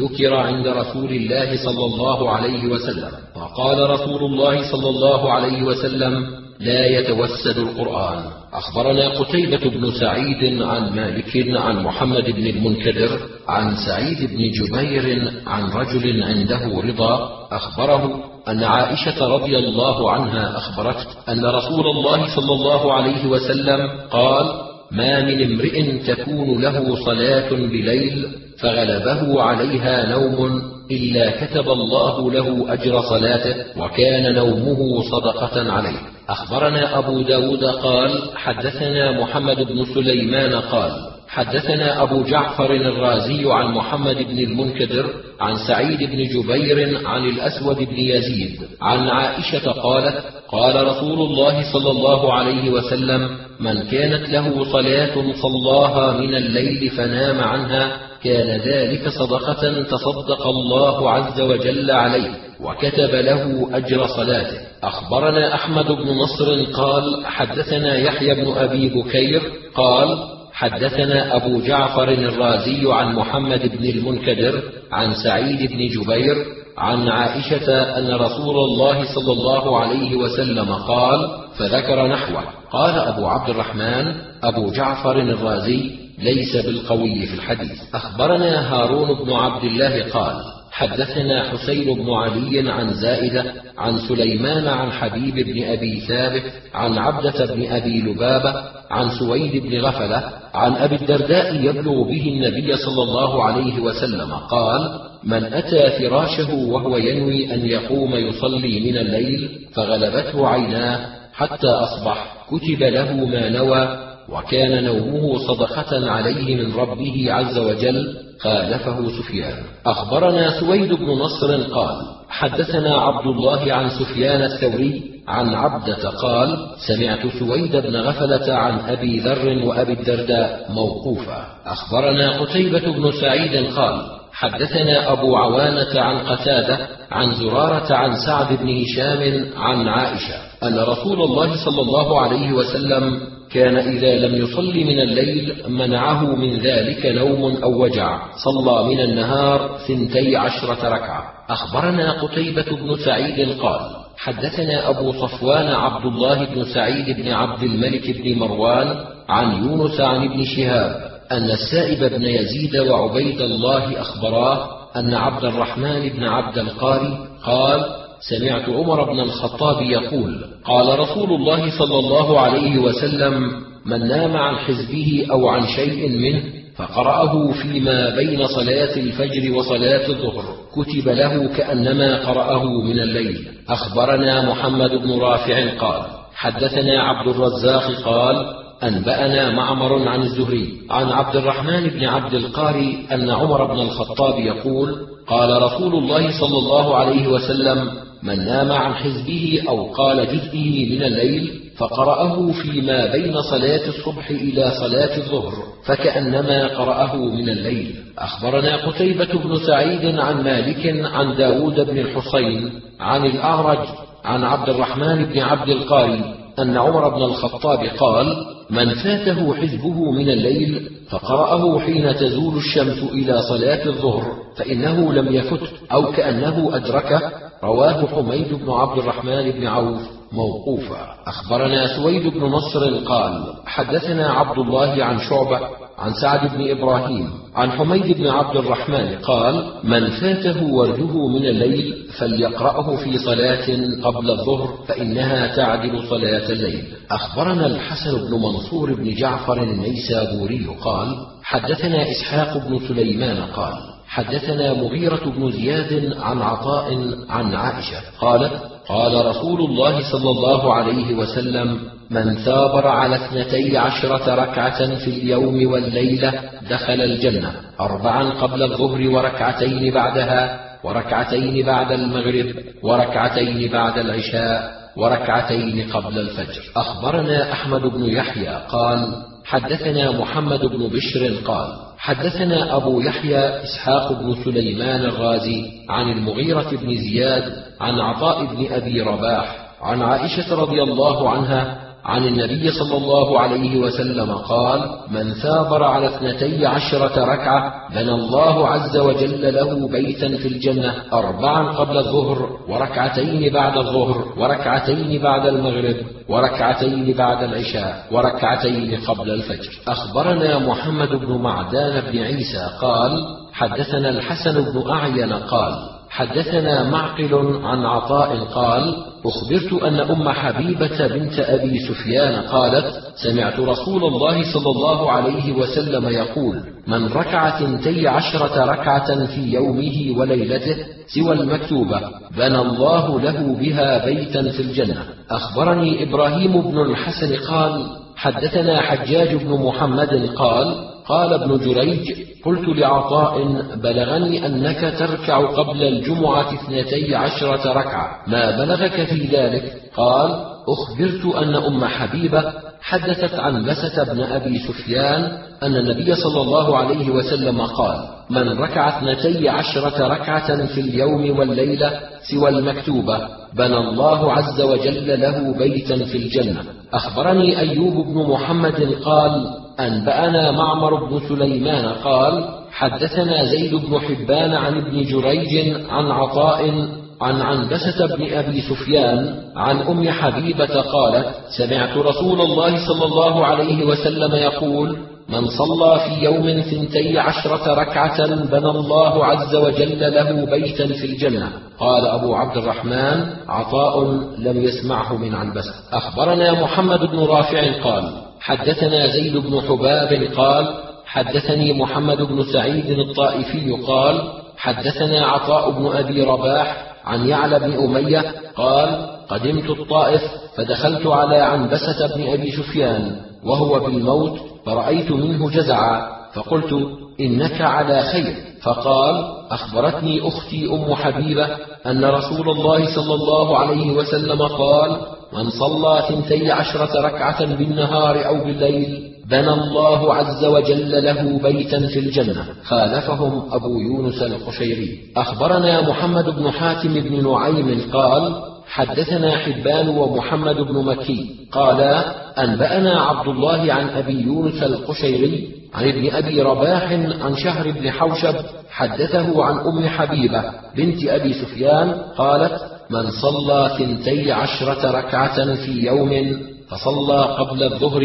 ذكر 0.00 0.34
عند 0.34 0.66
رسول 0.66 1.10
الله 1.10 1.56
صلى 1.64 1.84
الله 1.84 2.30
عليه 2.30 2.66
وسلم 2.66 3.10
فقال 3.34 3.90
رسول 3.90 4.24
الله 4.24 4.72
صلى 4.72 4.88
الله 4.88 5.32
عليه 5.32 5.62
وسلم 5.62 6.42
لا 6.60 6.86
يتوسد 6.86 7.58
القرآن. 7.58 8.24
أخبرنا 8.52 9.08
قتيبة 9.08 9.70
بن 9.70 9.90
سعيد 10.00 10.62
عن 10.62 10.96
مالك 10.96 11.32
عن 11.56 11.82
محمد 11.82 12.24
بن 12.30 12.46
المنكدر 12.46 13.18
عن 13.48 13.76
سعيد 13.86 14.30
بن 14.30 14.50
جبير 14.50 15.32
عن 15.46 15.70
رجل 15.70 16.22
عنده 16.22 16.80
رضا. 16.84 17.30
أخبره 17.52 18.24
أن 18.48 18.64
عائشة 18.64 19.26
رضي 19.28 19.58
الله 19.58 20.10
عنها 20.10 20.56
أخبرته 20.56 21.06
أن 21.28 21.46
رسول 21.46 21.86
الله 21.86 22.36
صلى 22.36 22.52
الله 22.52 22.92
عليه 22.92 23.26
وسلم 23.26 23.80
قال 24.10 24.71
ما 24.92 25.20
من 25.20 25.52
امرئ 25.52 25.98
تكون 26.06 26.62
له 26.62 26.96
صلاة 27.04 27.50
بليل 27.50 28.26
فغلبه 28.58 29.42
عليها 29.42 30.10
نوم 30.10 30.62
إلا 30.90 31.30
كتب 31.30 31.68
الله 31.68 32.32
له 32.32 32.72
أجر 32.72 33.00
صلاته 33.00 33.54
وكان 33.76 34.34
نومه 34.34 35.02
صدقة 35.02 35.72
عليه. 35.72 35.98
أخبرنا 36.28 36.98
أبو 36.98 37.22
داود 37.22 37.64
قال 37.64 38.10
حدثنا 38.34 39.20
محمد 39.20 39.56
بن 39.56 39.84
سليمان 39.94 40.54
قال 40.54 41.11
حدثنا 41.32 42.02
أبو 42.02 42.22
جعفر 42.22 42.70
الرازي 42.70 43.52
عن 43.52 43.74
محمد 43.74 44.16
بن 44.16 44.38
المنكدر 44.38 45.06
عن 45.40 45.56
سعيد 45.68 45.98
بن 45.98 46.24
جبير 46.24 47.06
عن 47.06 47.24
الأسود 47.24 47.76
بن 47.76 47.98
يزيد 47.98 48.60
عن 48.82 49.08
عائشة 49.08 49.70
قالت 49.70 50.24
قال 50.48 50.86
رسول 50.86 51.20
الله 51.20 51.72
صلى 51.72 51.90
الله 51.90 52.32
عليه 52.32 52.70
وسلم 52.70 53.38
من 53.60 53.82
كانت 53.82 54.28
له 54.28 54.72
صلاة 54.72 55.32
صلاها 55.42 56.20
من 56.20 56.34
الليل 56.34 56.90
فنام 56.90 57.40
عنها 57.40 57.96
كان 58.24 58.60
ذلك 58.60 59.08
صدقة 59.08 59.82
تصدق 59.82 60.46
الله 60.46 61.10
عز 61.10 61.40
وجل 61.40 61.90
عليه 61.90 62.30
وكتب 62.60 63.14
له 63.14 63.68
أجر 63.72 64.06
صلاته. 64.06 64.58
أخبرنا 64.82 65.54
أحمد 65.54 65.86
بن 65.86 66.08
نصر 66.08 66.64
قال 66.72 67.26
حدثنا 67.26 67.96
يحيى 67.98 68.34
بن 68.34 68.52
أبي 68.52 68.88
بكير 68.88 69.42
قال 69.74 70.18
حدثنا 70.62 71.36
أبو 71.36 71.60
جعفر 71.60 72.08
الرازي 72.08 72.82
عن 72.92 73.14
محمد 73.14 73.76
بن 73.76 73.84
المنكدر 73.84 74.62
عن 74.92 75.14
سعيد 75.24 75.72
بن 75.72 75.88
جبير 75.88 76.36
عن 76.78 77.08
عائشة 77.08 77.98
أن 77.98 78.14
رسول 78.14 78.56
الله 78.56 79.04
صلى 79.14 79.32
الله 79.32 79.80
عليه 79.80 80.16
وسلم 80.16 80.74
قال 80.74 81.30
فذكر 81.58 82.06
نحوه 82.06 82.44
قال 82.72 82.94
أبو 82.94 83.26
عبد 83.26 83.48
الرحمن 83.50 84.14
أبو 84.42 84.70
جعفر 84.70 85.18
الرازي 85.18 85.90
ليس 86.18 86.56
بالقوي 86.56 87.26
في 87.26 87.34
الحديث 87.34 87.94
أخبرنا 87.94 88.74
هارون 88.74 89.24
بن 89.24 89.32
عبد 89.32 89.64
الله 89.64 90.02
قال 90.12 90.61
حدثنا 90.72 91.50
حسين 91.50 91.94
بن 91.94 92.10
علي 92.10 92.70
عن 92.70 92.94
زائدة 92.94 93.44
عن 93.78 93.98
سليمان 94.08 94.68
عن 94.68 94.92
حبيب 94.92 95.34
بن 95.34 95.64
أبي 95.64 96.00
ثابت 96.00 96.42
عن 96.74 96.98
عبدة 96.98 97.54
بن 97.54 97.72
أبي 97.72 98.00
لبابة 98.00 98.54
عن 98.90 99.10
سويد 99.18 99.62
بن 99.62 99.80
غفلة 99.80 100.30
عن 100.54 100.72
أبي 100.72 100.94
الدرداء 100.94 101.54
يبلغ 101.54 102.02
به 102.02 102.28
النبي 102.28 102.76
صلى 102.76 103.02
الله 103.02 103.44
عليه 103.44 103.80
وسلم 103.80 104.32
قال 104.32 105.00
من 105.24 105.44
أتى 105.44 105.90
فراشه 105.90 106.54
وهو 106.54 106.96
ينوي 106.96 107.54
أن 107.54 107.66
يقوم 107.66 108.14
يصلي 108.14 108.80
من 108.80 108.98
الليل 108.98 109.50
فغلبته 109.74 110.48
عيناه 110.48 111.06
حتى 111.34 111.68
أصبح 111.68 112.46
كتب 112.50 112.82
له 112.82 113.12
ما 113.12 113.48
نوى 113.48 114.11
وكان 114.28 114.84
نومه 114.84 115.38
صدقة 115.38 116.10
عليه 116.10 116.56
من 116.56 116.74
ربه 116.74 117.26
عز 117.32 117.58
وجل 117.58 118.16
خالفه 118.40 119.08
سفيان. 119.18 119.56
أخبرنا 119.86 120.60
سويد 120.60 120.92
بن 120.92 121.06
نصر 121.06 121.62
قال 121.62 121.96
حدثنا 122.28 122.96
عبد 122.96 123.26
الله 123.26 123.72
عن 123.72 123.90
سفيان 123.90 124.42
الثوري 124.42 125.02
عن 125.28 125.54
عبدة 125.54 126.10
قال 126.10 126.56
سمعت 126.88 127.26
سويد 127.38 127.76
بن 127.76 127.96
غفلة 127.96 128.54
عن 128.54 128.78
أبي 128.78 129.18
ذر 129.20 129.66
وأبي 129.66 129.92
الدرداء 129.92 130.66
موقوفا. 130.70 131.46
أخبرنا 131.66 132.40
قتيبة 132.40 132.92
بن 132.92 133.12
سعيد 133.20 133.66
قال 133.76 134.02
حدثنا 134.32 135.12
أبو 135.12 135.36
عوانة 135.36 136.00
عن 136.00 136.18
قتادة 136.18 136.78
عن 137.10 137.34
زرارة 137.34 137.94
عن 137.94 138.16
سعد 138.26 138.58
بن 138.58 138.82
هشام 138.82 139.44
عن 139.56 139.88
عائشة 139.88 140.34
أن 140.62 140.78
رسول 140.78 141.22
الله 141.22 141.64
صلى 141.64 141.80
الله 141.80 142.20
عليه 142.20 142.52
وسلم 142.52 143.20
كان 143.54 143.76
إذا 143.76 144.26
لم 144.26 144.34
يصل 144.34 144.74
من 144.74 144.98
الليل 144.98 145.54
منعه 145.68 146.36
من 146.36 146.58
ذلك 146.58 147.06
نوم 147.06 147.56
أو 147.62 147.82
وجع. 147.82 148.20
صلى 148.44 148.84
من 148.84 149.00
النهار 149.00 149.78
ثنتي 149.88 150.36
عشرة 150.36 150.88
ركعة. 150.88 151.32
أخبرنا 151.50 152.12
قتيبة 152.22 152.76
بن 152.76 152.96
سعيد 153.04 153.60
قال 153.60 153.80
حدثنا 154.16 154.90
أبو 154.90 155.12
صفوان 155.12 155.68
عبد 155.68 156.06
الله 156.06 156.44
بن 156.44 156.64
سعيد 156.64 157.16
بن 157.20 157.28
عبد 157.28 157.62
الملك 157.62 158.10
بن 158.10 158.38
مروان 158.38 159.04
عن 159.28 159.64
يونس 159.64 160.00
عن 160.00 160.24
ابن 160.24 160.44
شهاب 160.44 161.12
أن 161.32 161.50
السائب 161.50 162.12
بن 162.12 162.22
يزيد 162.22 162.76
وعبيد 162.76 163.40
الله 163.40 164.00
أخبراه 164.00 164.68
أن 164.96 165.14
عبد 165.14 165.44
الرحمن 165.44 166.08
بن 166.08 166.24
عبد 166.24 166.58
القاري 166.58 167.18
قال 167.44 168.01
سمعت 168.30 168.68
عمر 168.68 169.12
بن 169.12 169.20
الخطاب 169.20 169.82
يقول 169.82 170.44
قال 170.64 170.98
رسول 170.98 171.32
الله 171.32 171.78
صلى 171.78 171.98
الله 171.98 172.40
عليه 172.40 172.78
وسلم 172.78 173.50
من 173.86 174.08
نام 174.08 174.36
عن 174.36 174.56
حزبه 174.56 175.26
أو 175.30 175.48
عن 175.48 175.66
شيء 175.66 176.08
منه 176.08 176.42
فقرأه 176.76 177.52
فيما 177.52 178.16
بين 178.16 178.46
صلاة 178.46 178.96
الفجر 178.96 179.56
وصلاة 179.56 180.08
الظهر 180.08 180.44
كتب 180.74 181.08
له 181.08 181.48
كأنما 181.56 182.26
قرأه 182.26 182.64
من 182.82 183.00
الليل. 183.00 183.48
أخبرنا 183.68 184.50
محمد 184.50 184.90
بن 184.90 185.18
رافع 185.20 185.78
قال 185.78 186.02
حدثنا 186.34 187.02
عبد 187.02 187.28
الرزاق 187.28 187.92
قال 188.04 188.46
أنبأنا 188.82 189.50
معمر 189.50 190.08
عن 190.08 190.22
الزهري 190.22 190.68
عن 190.90 191.08
عبد 191.08 191.36
الرحمن 191.36 191.88
بن 191.88 192.04
عبد 192.04 192.34
القاري 192.34 193.06
أن 193.12 193.30
عمر 193.30 193.64
بن 193.64 193.80
الخطاب 193.80 194.38
يقول 194.38 194.96
قال 195.26 195.62
رسول 195.62 195.94
الله 195.94 196.40
صلى 196.40 196.58
الله 196.58 196.96
عليه 196.96 197.28
وسلم 197.28 197.90
من 198.22 198.44
نام 198.44 198.72
عن 198.72 198.94
حزبه 198.94 199.62
أو 199.68 199.92
قال 199.92 200.26
جزئه 200.26 200.96
من 200.96 201.02
الليل 201.02 201.62
فقرأه 201.76 202.52
فيما 202.52 203.12
بين 203.12 203.42
صلاة 203.42 203.88
الصبح 203.88 204.30
إلى 204.30 204.70
صلاة 204.80 205.16
الظهر 205.16 205.52
فكأنما 205.84 206.66
قرأه 206.66 207.16
من 207.16 207.48
الليل. 207.48 207.94
أخبرنا 208.18 208.76
قتيبة 208.76 209.38
بن 209.44 209.56
سعيد 209.66 210.18
عن 210.18 210.44
مالك 210.44 211.06
عن 211.12 211.36
داود 211.36 211.80
بن 211.80 211.98
الحصين 211.98 212.70
عن 213.00 213.24
الأعرج 213.24 213.88
عن 214.24 214.44
عبد 214.44 214.68
الرحمن 214.68 215.24
بن 215.24 215.40
عبد 215.40 215.68
القاري 215.68 216.34
أن 216.58 216.76
عمر 216.76 217.08
بن 217.08 217.22
الخطاب 217.22 217.78
قال 217.98 218.46
من 218.70 218.94
فاته 218.94 219.54
حزبه 219.54 220.10
من 220.10 220.28
الليل 220.28 220.90
فقرأه 221.10 221.78
حين 221.78 222.16
تزول 222.16 222.56
الشمس 222.56 223.02
إلى 223.12 223.42
صلاة 223.42 223.86
الظهر 223.86 224.32
فإنه 224.56 225.12
لم 225.12 225.34
يفت 225.34 225.60
أو 225.92 226.12
كأنه 226.12 226.76
أدركه 226.76 227.20
رواه 227.64 228.06
حميد 228.06 228.54
بن 228.54 228.70
عبد 228.70 228.98
الرحمن 228.98 229.50
بن 229.50 229.66
عوف 229.66 230.00
موقوفا. 230.32 231.14
أخبرنا 231.26 231.96
سويد 231.96 232.26
بن 232.26 232.40
نصر 232.40 233.04
قال 233.04 233.54
حدثنا 233.66 234.30
عبد 234.30 234.58
الله 234.58 235.04
عن 235.04 235.18
شعبة 235.18 235.60
عن 235.98 236.12
سعد 236.12 236.56
بن 236.56 236.70
إبراهيم 236.70 237.30
عن 237.54 237.70
حميد 237.70 238.18
بن 238.18 238.26
عبد 238.26 238.56
الرحمن 238.56 239.18
قال 239.18 239.72
من 239.84 240.10
فاته 240.10 240.64
ورده 240.64 241.28
من 241.28 241.46
الليل 241.46 241.94
فليقرأه 242.18 242.96
في 242.96 243.18
صلاة 243.18 243.66
قبل 244.04 244.30
الظهر 244.30 244.68
فإنها 244.88 245.56
تعدل 245.56 246.08
صلاة 246.08 246.48
الليل. 246.52 246.84
أخبرنا 247.10 247.66
الحسن 247.66 248.28
بن 248.28 248.42
منصور 248.42 248.94
بن 248.94 249.14
جعفر 249.14 249.62
النيسابوري 249.62 250.66
قال 250.84 251.16
حدثنا 251.42 252.10
إسحاق 252.10 252.68
بن 252.68 252.78
سليمان 252.88 253.36
قال 253.36 253.91
حدثنا 254.12 254.72
مغيرة 254.72 255.24
بن 255.24 255.50
زياد 255.50 256.12
عن 256.20 256.42
عطاء 256.42 257.08
عن 257.28 257.54
عائشة 257.54 258.00
قالت 258.20 258.52
قال 258.88 259.26
رسول 259.26 259.60
الله 259.60 260.12
صلى 260.12 260.30
الله 260.30 260.74
عليه 260.74 261.14
وسلم 261.14 261.78
من 262.10 262.34
ثابر 262.34 262.86
على 262.88 263.16
اثنتي 263.16 263.78
عشرة 263.78 264.34
ركعة 264.34 264.96
في 264.96 265.10
اليوم 265.10 265.72
والليلة 265.72 266.32
دخل 266.70 267.00
الجنة 267.00 267.52
أربعا 267.80 268.30
قبل 268.30 268.62
الظهر 268.62 269.08
وركعتين 269.08 269.94
بعدها 269.94 270.60
وركعتين 270.84 271.66
بعد 271.66 271.92
المغرب 271.92 272.54
وركعتين 272.82 273.72
بعد 273.72 273.98
العشاء 273.98 274.82
وركعتين 274.96 275.90
قبل 275.92 276.18
الفجر. 276.18 276.62
أخبرنا 276.76 277.52
أحمد 277.52 277.80
بن 277.80 278.04
يحيى 278.04 278.62
قال 278.68 278.98
حدثنا 279.44 280.10
محمد 280.10 280.60
بن 280.60 280.88
بشر 280.88 281.34
قال 281.46 281.91
حدثنا 282.02 282.76
أبو 282.76 283.00
يحيى 283.00 283.62
إسحاق 283.62 284.12
بن 284.12 284.44
سليمان 284.44 285.00
الرازي 285.04 285.64
عن 285.88 286.12
المغيرة 286.12 286.70
بن 286.70 286.96
زياد 286.96 287.52
عن 287.80 288.00
عطاء 288.00 288.44
بن 288.44 288.72
أبي 288.72 289.00
رباح 289.00 289.56
عن 289.82 290.02
عائشة 290.02 290.54
رضي 290.60 290.82
الله 290.82 291.30
عنها 291.30 291.81
عن 292.04 292.26
النبي 292.26 292.70
صلى 292.70 292.96
الله 292.96 293.40
عليه 293.40 293.80
وسلم 293.80 294.32
قال 294.32 294.80
من 295.10 295.34
ثابر 295.34 295.84
على 295.84 296.06
اثنتي 296.06 296.66
عشرة 296.66 297.24
ركعة 297.24 297.72
بنى 297.94 298.10
الله 298.10 298.68
عز 298.68 298.96
وجل 298.96 299.54
له 299.54 299.88
بيتا 299.88 300.28
في 300.28 300.48
الجنة 300.48 300.94
أربعا 301.12 301.72
قبل 301.72 301.98
الظهر 301.98 302.48
وركعتين 302.68 303.52
بعد 303.52 303.76
الظهر 303.76 304.24
وركعتين 304.38 305.22
بعد 305.22 305.46
المغرب 305.46 305.96
وركعتين 306.28 307.14
بعد 307.16 307.42
العشاء 307.42 308.06
وركعتين 308.12 309.00
قبل 309.08 309.30
الفجر. 309.30 309.70
أخبرنا 309.88 310.58
محمد 310.58 311.08
بن 311.08 311.32
معدان 311.42 312.00
بن 312.12 312.18
عيسى 312.18 312.70
قال 312.80 313.26
حدثنا 313.52 314.08
الحسن 314.08 314.72
بن 314.72 314.90
أعين 314.90 315.32
قال 315.32 315.72
حدثنا 316.10 316.90
معقل 316.90 317.60
عن 317.64 317.84
عطاء 317.86 318.36
قال 318.54 319.11
أخبرت 319.24 319.82
أن 319.82 320.00
أم 320.00 320.28
حبيبة 320.28 321.06
بنت 321.06 321.40
أبي 321.40 321.78
سفيان 321.78 322.40
قالت 322.42 323.02
سمعت 323.16 323.60
رسول 323.60 324.04
الله 324.04 324.52
صلى 324.52 324.70
الله 324.70 325.12
عليه 325.12 325.52
وسلم 325.52 326.08
يقول 326.08 326.60
من 326.86 327.06
ركع 327.06 327.58
ثنتي 327.58 328.08
عشرة 328.08 328.64
ركعة 328.64 329.26
في 329.26 329.40
يومه 329.52 330.18
وليلته 330.18 330.76
سوى 331.06 331.32
المكتوبة 331.32 332.00
بنى 332.36 332.58
الله 332.58 333.20
له 333.20 333.56
بها 333.60 334.04
بيتا 334.04 334.42
في 334.42 334.62
الجنة. 334.62 335.04
أخبرني 335.30 336.02
إبراهيم 336.02 336.60
بن 336.60 336.80
الحسن 336.80 337.36
قال 337.36 337.86
حدثنا 338.16 338.80
حجاج 338.80 339.34
بن 339.34 339.50
محمد 339.50 340.30
قال 340.36 340.91
قال 341.08 341.32
ابن 341.32 341.58
جريج 341.58 342.12
قلت 342.44 342.68
لعطاء 342.78 343.44
بلغني 343.76 344.46
أنك 344.46 344.94
تركع 344.98 345.46
قبل 345.46 345.82
الجمعة 345.82 346.54
اثنتي 346.54 347.14
عشرة 347.14 347.72
ركعة 347.72 348.22
ما 348.26 348.50
بلغك 348.50 349.04
في 349.04 349.26
ذلك؟ 349.26 349.82
قال 349.96 350.30
أخبرت 350.68 351.34
أن 351.36 351.54
أم 351.54 351.84
حبيبة 351.84 352.52
حدثت 352.80 353.34
عن 353.34 353.64
بسة 353.64 354.12
بن 354.12 354.20
أبي 354.20 354.58
سفيان 354.58 355.38
أن 355.62 355.76
النبي 355.76 356.14
صلى 356.14 356.40
الله 356.40 356.76
عليه 356.76 357.10
وسلم 357.10 357.60
قال 357.60 358.08
من 358.30 358.48
ركع 358.58 358.98
اثنتي 358.98 359.48
عشرة 359.48 360.06
ركعة 360.06 360.66
في 360.66 360.80
اليوم 360.80 361.38
والليلة 361.38 362.00
سوى 362.30 362.48
المكتوبة 362.48 363.18
بنى 363.54 363.76
الله 363.76 364.32
عز 364.32 364.60
وجل 364.60 365.20
له 365.20 365.54
بيتا 365.58 366.04
في 366.04 366.18
الجنة. 366.18 366.64
أخبرني 366.94 367.58
أيوب 367.58 367.94
بن 368.06 368.30
محمد 368.30 368.94
قال 369.04 369.61
أنبأنا 369.80 370.50
معمر 370.50 371.04
بن 371.04 371.20
سليمان 371.28 371.86
قال 371.86 372.48
حدثنا 372.72 373.44
زيد 373.44 373.74
بن 373.74 374.00
حبان 374.00 374.54
عن 374.54 374.76
ابن 374.76 375.02
جريج 375.02 375.76
عن 375.90 376.10
عطاء 376.10 376.88
عن 377.20 377.40
عنبسة 377.40 378.16
بن 378.16 378.32
أبي 378.32 378.60
سفيان 378.60 379.34
عن 379.56 379.76
أم 379.76 380.10
حبيبة 380.10 380.80
قالت 380.80 381.26
سمعت 381.58 381.96
رسول 381.96 382.40
الله 382.40 382.86
صلى 382.86 383.04
الله 383.04 383.46
عليه 383.46 383.84
وسلم 383.84 384.34
يقول 384.34 384.96
من 385.28 385.46
صلى 385.46 386.00
في 386.00 386.24
يوم 386.24 386.60
ثنتي 386.60 387.18
عشرة 387.18 387.74
ركعة 387.74 388.26
بنى 388.26 388.70
الله 388.70 389.24
عز 389.24 389.54
وجل 389.54 390.00
له 390.00 390.44
بيتا 390.44 390.86
في 390.86 391.06
الجنة. 391.06 391.52
قال 391.78 392.06
أبو 392.06 392.34
عبد 392.34 392.56
الرحمن 392.56 393.26
عطاء 393.48 394.04
لم 394.38 394.62
يسمعه 394.62 395.16
من 395.16 395.34
عنبسة. 395.34 395.74
أخبرنا 395.92 396.62
محمد 396.62 397.00
بن 397.00 397.18
رافع 397.18 397.82
قال 397.84 398.31
حدثنا 398.42 399.06
زيد 399.06 399.36
بن 399.36 399.60
حباب 399.60 400.28
قال 400.36 400.74
حدثني 401.06 401.72
محمد 401.72 402.22
بن 402.22 402.44
سعيد 402.52 402.98
الطائفي 402.98 403.70
قال 403.86 404.32
حدثنا 404.56 405.26
عطاء 405.26 405.70
بن 405.70 405.86
أبي 405.86 406.22
رباح 406.22 406.94
عن 407.04 407.28
يعلى 407.28 407.58
بن 407.58 407.72
أمية 407.72 408.24
قال 408.56 409.08
قدمت 409.28 409.70
الطائف 409.70 410.22
فدخلت 410.56 411.06
على 411.06 411.36
عنبسة 411.36 412.16
بن 412.16 412.28
أبي 412.32 412.50
سفيان 412.50 413.16
وهو 413.44 413.80
بالموت 413.80 414.40
فرأيت 414.66 415.10
منه 415.10 415.50
جزعا 415.50 416.08
فقلت 416.34 416.72
إنك 417.20 417.60
على 417.60 418.02
خير 418.02 418.34
فقال 418.62 419.24
أخبرتني 419.50 420.28
أختي 420.28 420.66
أم 420.72 420.94
حبيبة 420.94 421.48
أن 421.86 422.04
رسول 422.04 422.48
الله 422.50 422.94
صلى 422.94 423.14
الله 423.14 423.58
عليه 423.58 423.92
وسلم 423.92 424.42
قال 424.42 425.00
من 425.34 425.50
صلى 425.50 426.02
ثنتي 426.08 426.50
عشرة 426.50 427.00
ركعة 427.06 427.44
بالنهار 427.56 428.26
أو 428.26 428.44
بالليل 428.44 429.12
بنى 429.30 429.52
الله 429.52 430.14
عز 430.14 430.44
وجل 430.44 431.04
له 431.04 431.40
بيتا 431.42 431.86
في 431.86 431.98
الجنة. 431.98 432.44
خالفهم 432.64 433.42
أبو 433.52 433.80
يونس 433.80 434.22
القشيري. 434.22 434.98
أخبرنا 435.16 435.88
محمد 435.88 436.24
بن 436.24 436.50
حاتم 436.50 436.94
بن 436.94 437.30
نعيم 437.30 437.90
قال 437.92 438.42
حدثنا 438.66 439.36
حبان 439.36 439.88
ومحمد 439.88 440.56
بن 440.56 440.84
مكي. 440.84 441.48
قالا 441.52 442.22
أنبأنا 442.44 443.00
عبد 443.00 443.28
الله 443.28 443.72
عن 443.72 443.88
أبي 443.88 444.22
يونس 444.22 444.62
القشيري 444.62 445.48
عن 445.74 445.88
ابن 445.88 446.14
أبي 446.14 446.42
رباح 446.42 446.92
عن 447.22 447.36
شهر 447.36 447.70
بن 447.70 447.90
حوشب 447.90 448.34
حدثه 448.70 449.44
عن 449.44 449.58
أم 449.58 449.88
حبيبة 449.88 450.44
بنت 450.76 451.04
أبي 451.04 451.32
سفيان 451.32 451.92
قالت 452.18 452.71
من 452.92 453.10
صلى 453.10 453.70
ثنتي 453.78 454.32
عشرة 454.32 454.90
ركعة 454.90 455.54
في 455.54 455.86
يوم 455.86 456.36
فصلى 456.68 457.20
قبل 457.38 457.62
الظهر 457.62 458.02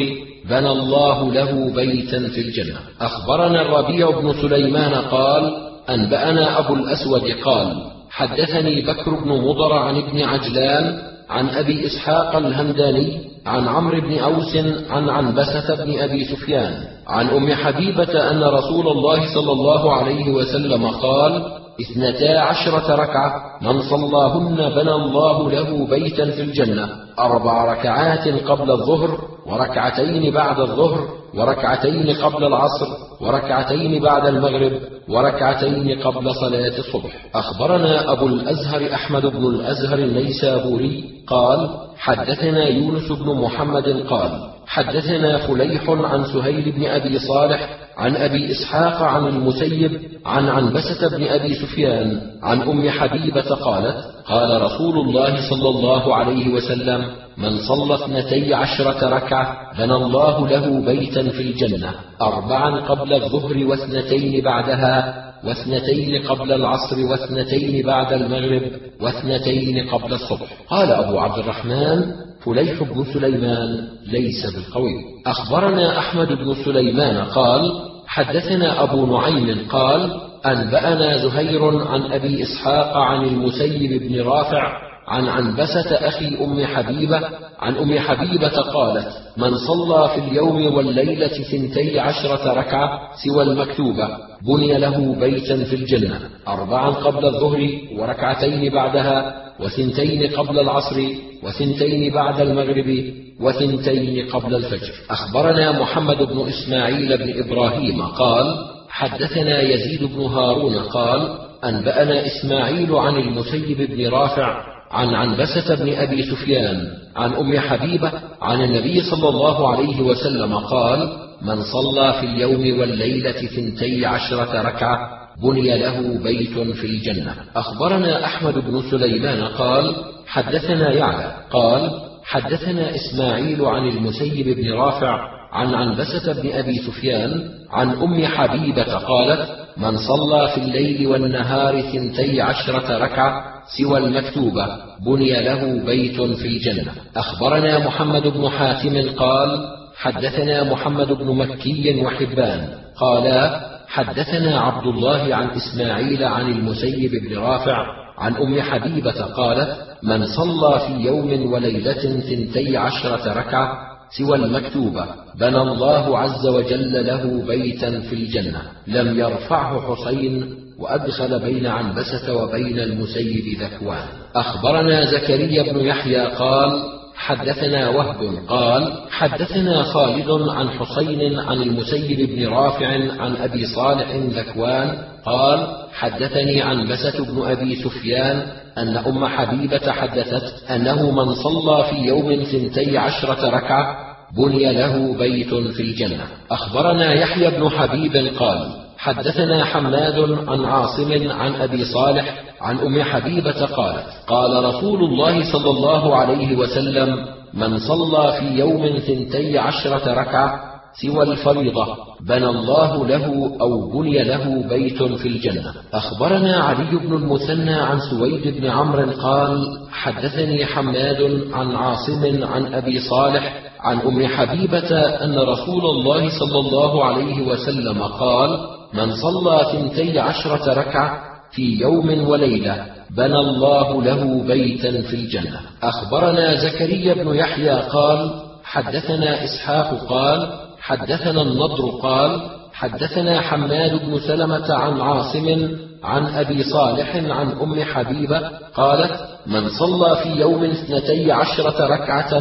بنى 0.49 0.71
الله 0.71 1.31
له 1.31 1.73
بيتا 1.75 2.19
في 2.27 2.41
الجنة. 2.41 2.79
أخبرنا 3.01 3.61
الربيع 3.61 4.09
بن 4.09 4.33
سليمان 4.41 4.93
قال 4.93 5.57
أنبأنا 5.89 6.59
أبو 6.59 6.73
الأسود 6.73 7.23
قال 7.45 7.97
حدثني 8.09 8.81
بكر 8.81 9.15
بن 9.15 9.29
مضر 9.29 9.73
عن 9.73 9.95
ابن 9.95 10.21
عجلان 10.21 10.99
عن 11.29 11.49
أبي 11.49 11.85
إسحاق 11.85 12.35
الهمداني 12.35 13.21
عن 13.45 13.67
عمرو 13.67 14.01
بن 14.01 14.17
أوس 14.19 14.57
عن 14.89 15.09
عنبسة 15.09 15.75
بن 15.75 15.99
أبي 15.99 16.25
سفيان 16.25 16.73
عن 17.07 17.27
أم 17.27 17.53
حبيبة 17.53 18.31
أن 18.31 18.43
رسول 18.43 18.87
الله 18.87 19.33
صلى 19.33 19.51
الله 19.51 19.93
عليه 19.93 20.29
وسلم 20.31 20.87
قال 20.87 21.56
اثنتا 21.81 22.39
عشرة 22.39 22.95
ركعة 22.95 23.31
من 23.61 23.81
صلاهن 23.81 24.55
بنى 24.55 24.91
الله 24.91 25.51
له 25.51 25.87
بيتا 25.87 26.31
في 26.31 26.41
الجنة. 26.41 26.89
أربع 27.19 27.65
ركعات 27.73 28.27
قبل 28.27 28.71
الظهر 28.71 29.17
وركعتين 29.45 30.33
بعد 30.33 30.59
الظهر 30.59 31.07
وركعتين 31.35 32.15
قبل 32.15 32.43
العصر 32.43 32.87
وركعتين 33.21 34.03
بعد 34.03 34.25
المغرب 34.25 34.71
وركعتين 35.09 35.99
قبل 36.01 36.35
صلاة 36.35 36.77
الصبح. 36.79 37.25
أخبرنا 37.35 38.11
أبو 38.11 38.27
الأزهر 38.27 38.93
أحمد 38.93 39.25
بن 39.25 39.45
الأزهر 39.45 39.99
النيسابوري 39.99 41.03
قال 41.27 41.69
حدثنا 41.97 42.67
يونس 42.67 43.11
بن 43.11 43.41
محمد 43.41 44.05
قال 44.09 44.31
حدثنا 44.67 45.37
فليح 45.37 45.89
عن 45.89 46.25
سهيل 46.25 46.71
بن 46.71 46.85
أبي 46.85 47.19
صالح 47.19 47.86
عن 47.97 48.15
أبي 48.15 48.51
إسحاق 48.51 49.01
عن 49.01 49.27
المسيب 49.27 50.01
عن 50.25 50.49
عنبسة 50.49 51.17
بن 51.17 51.23
أبي 51.23 51.53
سفيان 51.55 52.21
عن 52.43 52.61
أم 52.61 52.89
حبيبة 52.89 53.55
قالت 53.55 53.97
قال 54.25 54.61
رسول 54.61 54.99
الله 54.99 55.49
صلى 55.49 55.69
الله 55.69 56.15
عليه 56.15 56.53
وسلم 56.53 57.05
من 57.37 57.57
صلى 57.57 57.95
اثنتي 57.95 58.53
عشرة 58.53 59.09
ركعة 59.09 59.57
بنى 59.77 59.95
الله 59.95 60.47
له 60.47 60.85
بيتا 60.85 61.29
في 61.29 61.41
الجنة 61.41 61.91
أربعا 62.21 62.81
قبل 62.81 63.13
الظهر 63.13 63.65
واثنتين 63.65 64.43
بعدها 64.43 65.23
واثنتين 65.43 66.23
قبل 66.27 66.51
العصر 66.51 66.99
واثنتين 67.11 67.85
بعد 67.85 68.13
المغرب 68.13 68.71
واثنتين 69.01 69.89
قبل 69.89 70.13
الصبح. 70.13 70.47
قال 70.69 70.91
أبو 70.91 71.19
عبد 71.19 71.37
الرحمن 71.37 72.26
فليح 72.47 72.83
بن 72.83 73.05
سليمان 73.13 73.87
ليس 74.07 74.55
بالقوي. 74.55 74.93
أخبرنا 75.27 75.99
أحمد 75.99 76.27
بن 76.27 76.55
سليمان 76.65 77.17
قال 77.25 77.71
حدثنا 78.07 78.83
أبو 78.83 79.05
نعيم 79.17 79.67
قال 79.69 80.11
أنبأنا 80.45 81.17
زهير 81.17 81.87
عن 81.87 82.01
أبي 82.11 82.43
إسحاق 82.43 82.97
عن 82.97 83.23
المسيب 83.25 84.03
بن 84.03 84.21
رافع 84.21 84.87
عن 85.07 85.27
عنبسة 85.27 85.95
أخي 85.95 86.37
أم 86.45 86.65
حبيبة 86.65 87.21
عن 87.59 87.75
أم 87.75 87.99
حبيبة 87.99 88.61
قالت 88.61 89.07
من 89.37 89.51
صلى 89.57 90.09
في 90.09 90.19
اليوم 90.31 90.75
والليلة 90.75 91.27
ثنتي 91.27 91.99
عشرة 91.99 92.53
ركعة 92.53 92.99
سوى 93.25 93.43
المكتوبة 93.43 94.07
بني 94.47 94.77
له 94.77 95.15
بيتا 95.19 95.63
في 95.63 95.75
الجنة 95.75 96.19
أربعا 96.47 96.89
قبل 96.89 97.25
الظهر 97.25 97.69
وركعتين 97.99 98.73
بعدها 98.73 99.46
وثنتين 99.59 100.31
قبل 100.31 100.59
العصر 100.59 101.01
وثنتين 101.43 102.13
بعد 102.13 102.41
المغرب 102.41 103.13
وثنتين 103.41 104.29
قبل 104.29 104.55
الفجر. 104.55 104.93
أخبرنا 105.09 105.81
محمد 105.81 106.17
بن 106.17 106.47
إسماعيل 106.47 107.17
بن 107.17 107.43
إبراهيم 107.43 108.01
قال 108.01 108.55
حدثنا 108.89 109.61
يزيد 109.61 110.03
بن 110.03 110.21
هارون 110.21 110.75
قال 110.75 111.37
أنبأنا 111.63 112.25
إسماعيل 112.25 112.95
عن 112.95 113.15
المسيب 113.15 113.91
بن 113.91 114.07
رافع 114.09 114.63
عن 114.91 115.15
عنبسة 115.15 115.75
بن 115.75 115.93
أبي 115.93 116.23
سفيان 116.23 116.87
عن 117.15 117.33
أم 117.33 117.59
حبيبة 117.59 118.11
عن 118.41 118.63
النبي 118.63 119.01
صلى 119.01 119.29
الله 119.29 119.67
عليه 119.67 120.01
وسلم 120.01 120.55
قال 120.57 121.09
من 121.41 121.63
صلى 121.63 122.13
في 122.13 122.25
اليوم 122.25 122.79
والليلة 122.79 123.31
ثنتي 123.31 124.05
عشرة 124.05 124.61
ركعة 124.61 125.16
بني 125.43 125.77
له 125.77 126.23
بيت 126.23 126.59
في 126.59 126.85
الجنة. 126.87 127.35
أخبرنا 127.55 128.25
أحمد 128.25 128.53
بن 128.53 128.81
سليمان 128.91 129.43
قال 129.43 129.95
حدثنا 130.27 130.91
يعلى 130.91 131.35
قال 131.51 131.91
حدثنا 132.23 132.95
إسماعيل 132.95 133.65
عن 133.65 133.87
المسيب 133.87 134.57
بن 134.57 134.73
رافع 134.73 135.37
عن 135.53 135.75
عنبسة 135.75 136.41
بن 136.41 136.51
أبي 136.51 136.77
سفيان 136.77 137.49
عن 137.71 137.89
أم 137.89 138.25
حبيبة 138.25 138.93
قالت 138.97 139.49
من 139.77 139.97
صلى 139.97 140.47
في 140.47 140.61
الليل 140.61 141.07
والنهار 141.07 141.81
ثنتي 141.81 142.41
عشرة 142.41 142.97
ركعة 142.97 143.43
سوى 143.77 143.97
المكتوبة 143.97 144.67
بني 145.05 145.43
له 145.43 145.85
بيت 145.85 146.21
في 146.21 146.47
الجنة. 146.47 146.91
أخبرنا 147.15 147.87
محمد 147.87 148.27
بن 148.27 148.49
حاتم 148.49 149.09
قال 149.09 149.77
حدثنا 149.95 150.63
محمد 150.63 151.07
بن 151.07 151.35
مكي 151.35 152.01
وحبان 152.01 152.67
قالا 152.99 153.76
حدثنا 153.87 154.59
عبد 154.59 154.87
الله 154.87 155.35
عن 155.35 155.49
إسماعيل 155.49 156.23
عن 156.23 156.51
المسيب 156.51 157.11
بن 157.11 157.37
رافع 157.37 157.85
عن 158.17 158.35
أم 158.35 158.61
حبيبة 158.61 159.21
قالت 159.21 159.77
من 160.03 160.25
صلى 160.25 160.79
في 160.79 160.93
يوم 160.93 161.53
وليلة 161.53 162.19
ثنتي 162.19 162.77
عشرة 162.77 163.33
ركعة 163.33 163.77
سوى 164.17 164.37
المكتوبة 164.37 165.05
بنى 165.39 165.61
الله 165.61 166.19
عز 166.19 166.47
وجل 166.47 167.07
له 167.07 167.45
بيتا 167.47 167.99
في 167.99 168.15
الجنة 168.15 168.61
لم 168.87 169.19
يرفعه 169.19 169.95
حسين 169.95 170.55
وأدخل 170.79 171.39
بين 171.39 171.65
عنبسة 171.67 172.35
وبين 172.43 172.79
المسيب 172.79 173.61
ذكوان. 173.61 174.07
أخبرنا 174.35 175.05
زكريا 175.05 175.73
بن 175.73 175.79
يحيى 175.79 176.25
قال 176.25 176.96
حدثنا 177.17 177.89
وهب 177.89 178.47
قال 178.47 178.93
حدثنا 179.11 179.83
خالد 179.83 180.29
عن 180.49 180.69
حسين 180.69 181.39
عن 181.39 181.61
المسيب 181.61 182.29
بن 182.29 182.47
رافع 182.47 182.87
عن 183.21 183.35
أبي 183.35 183.65
صالح 183.65 184.15
ذكوان 184.15 184.97
قال 185.25 185.67
حدثني 185.93 186.61
عنبسة 186.61 187.25
بن 187.25 187.45
أبي 187.45 187.75
سفيان 187.75 188.43
أن 188.77 188.97
أم 188.97 189.25
حبيبة 189.25 189.91
حدثت 189.91 190.71
أنه 190.71 191.11
من 191.11 191.33
صلى 191.33 191.83
في 191.89 191.95
يوم 191.95 192.43
ثنتي 192.43 192.97
عشرة 192.97 193.49
ركعة 193.49 193.97
بني 194.37 194.73
له 194.73 195.17
بيت 195.17 195.53
في 195.53 195.81
الجنة. 195.81 196.27
أخبرنا 196.51 197.13
يحيى 197.13 197.51
بن 197.51 197.69
حبيب 197.69 198.35
قال 198.39 198.86
حدثنا 198.97 199.65
حماد 199.65 200.19
عن 200.47 200.65
عاصم 200.65 201.31
عن 201.31 201.55
أبي 201.55 201.85
صالح 201.85 202.43
عن 202.61 202.79
أم 202.79 203.03
حبيبة 203.03 203.65
قالت 203.65 204.05
قال 204.27 204.65
رسول 204.65 205.03
الله 205.03 205.51
صلى 205.51 205.69
الله 205.69 206.15
عليه 206.15 206.57
وسلم 206.57 207.15
من 207.53 207.79
صلى 207.79 208.33
في 208.39 208.59
يوم 208.59 208.97
ثنتي 208.99 209.57
عشرة 209.57 210.13
ركعة 210.13 210.59
سوى 211.01 211.23
الفريضة 211.23 211.87
بنى 212.21 212.45
الله 212.49 213.07
له 213.07 213.57
أو 213.61 213.91
بني 213.91 214.23
له 214.23 214.67
بيت 214.69 215.03
في 215.03 215.27
الجنة. 215.27 215.73
أخبرنا 215.93 216.55
علي 216.55 216.97
بن 216.97 217.13
المثنى 217.13 217.73
عن 217.73 217.99
سويد 217.99 218.57
بن 218.57 218.65
عمرو 218.65 219.11
قال 219.11 219.79
حدثني 219.91 220.65
حماد 220.65 221.41
عن 221.53 221.75
عاصم 221.75 222.43
عن 222.43 222.73
أبي 222.73 222.99
صالح 222.99 223.66
عن 223.79 223.99
أم 223.99 224.27
حبيبة 224.27 224.99
أن 224.99 225.39
رسول 225.39 225.85
الله 225.85 226.29
صلى 226.39 226.59
الله 226.59 227.05
عليه 227.05 227.47
وسلم 227.47 228.03
قال 228.03 228.59
من 228.93 229.15
صلى 229.15 229.65
ثنتي 229.71 230.19
عشرة 230.19 230.73
ركعة 230.73 231.19
في 231.51 231.81
يوم 231.81 232.29
وليلة 232.29 232.85
بنى 233.17 233.39
الله 233.39 234.03
له 234.03 234.43
بيتا 234.47 235.01
في 235.01 235.13
الجنة. 235.13 235.59
أخبرنا 235.83 236.55
زكريا 236.55 237.13
بن 237.13 237.35
يحيى 237.35 237.79
قال 237.79 238.31
حدثنا 238.63 239.43
إسحاق 239.43 240.05
قال 240.09 240.49
حدثنا 240.79 241.41
النضر 241.41 241.89
قال 242.01 242.41
حدثنا 242.73 243.41
حماد 243.41 244.05
بن 244.05 244.19
سلمة 244.19 244.73
عن 244.73 245.01
عاصم 245.01 245.69
عن 246.03 246.25
أبي 246.25 246.63
صالح 246.63 247.15
عن 247.15 247.51
أم 247.51 247.83
حبيبة 247.83 248.49
قالت 248.75 249.36
من 249.47 249.69
صلى 249.69 250.15
في 250.23 250.29
يوم 250.29 250.63
اثنتي 250.63 251.31
عشرة 251.31 251.85
ركعة 251.85 252.39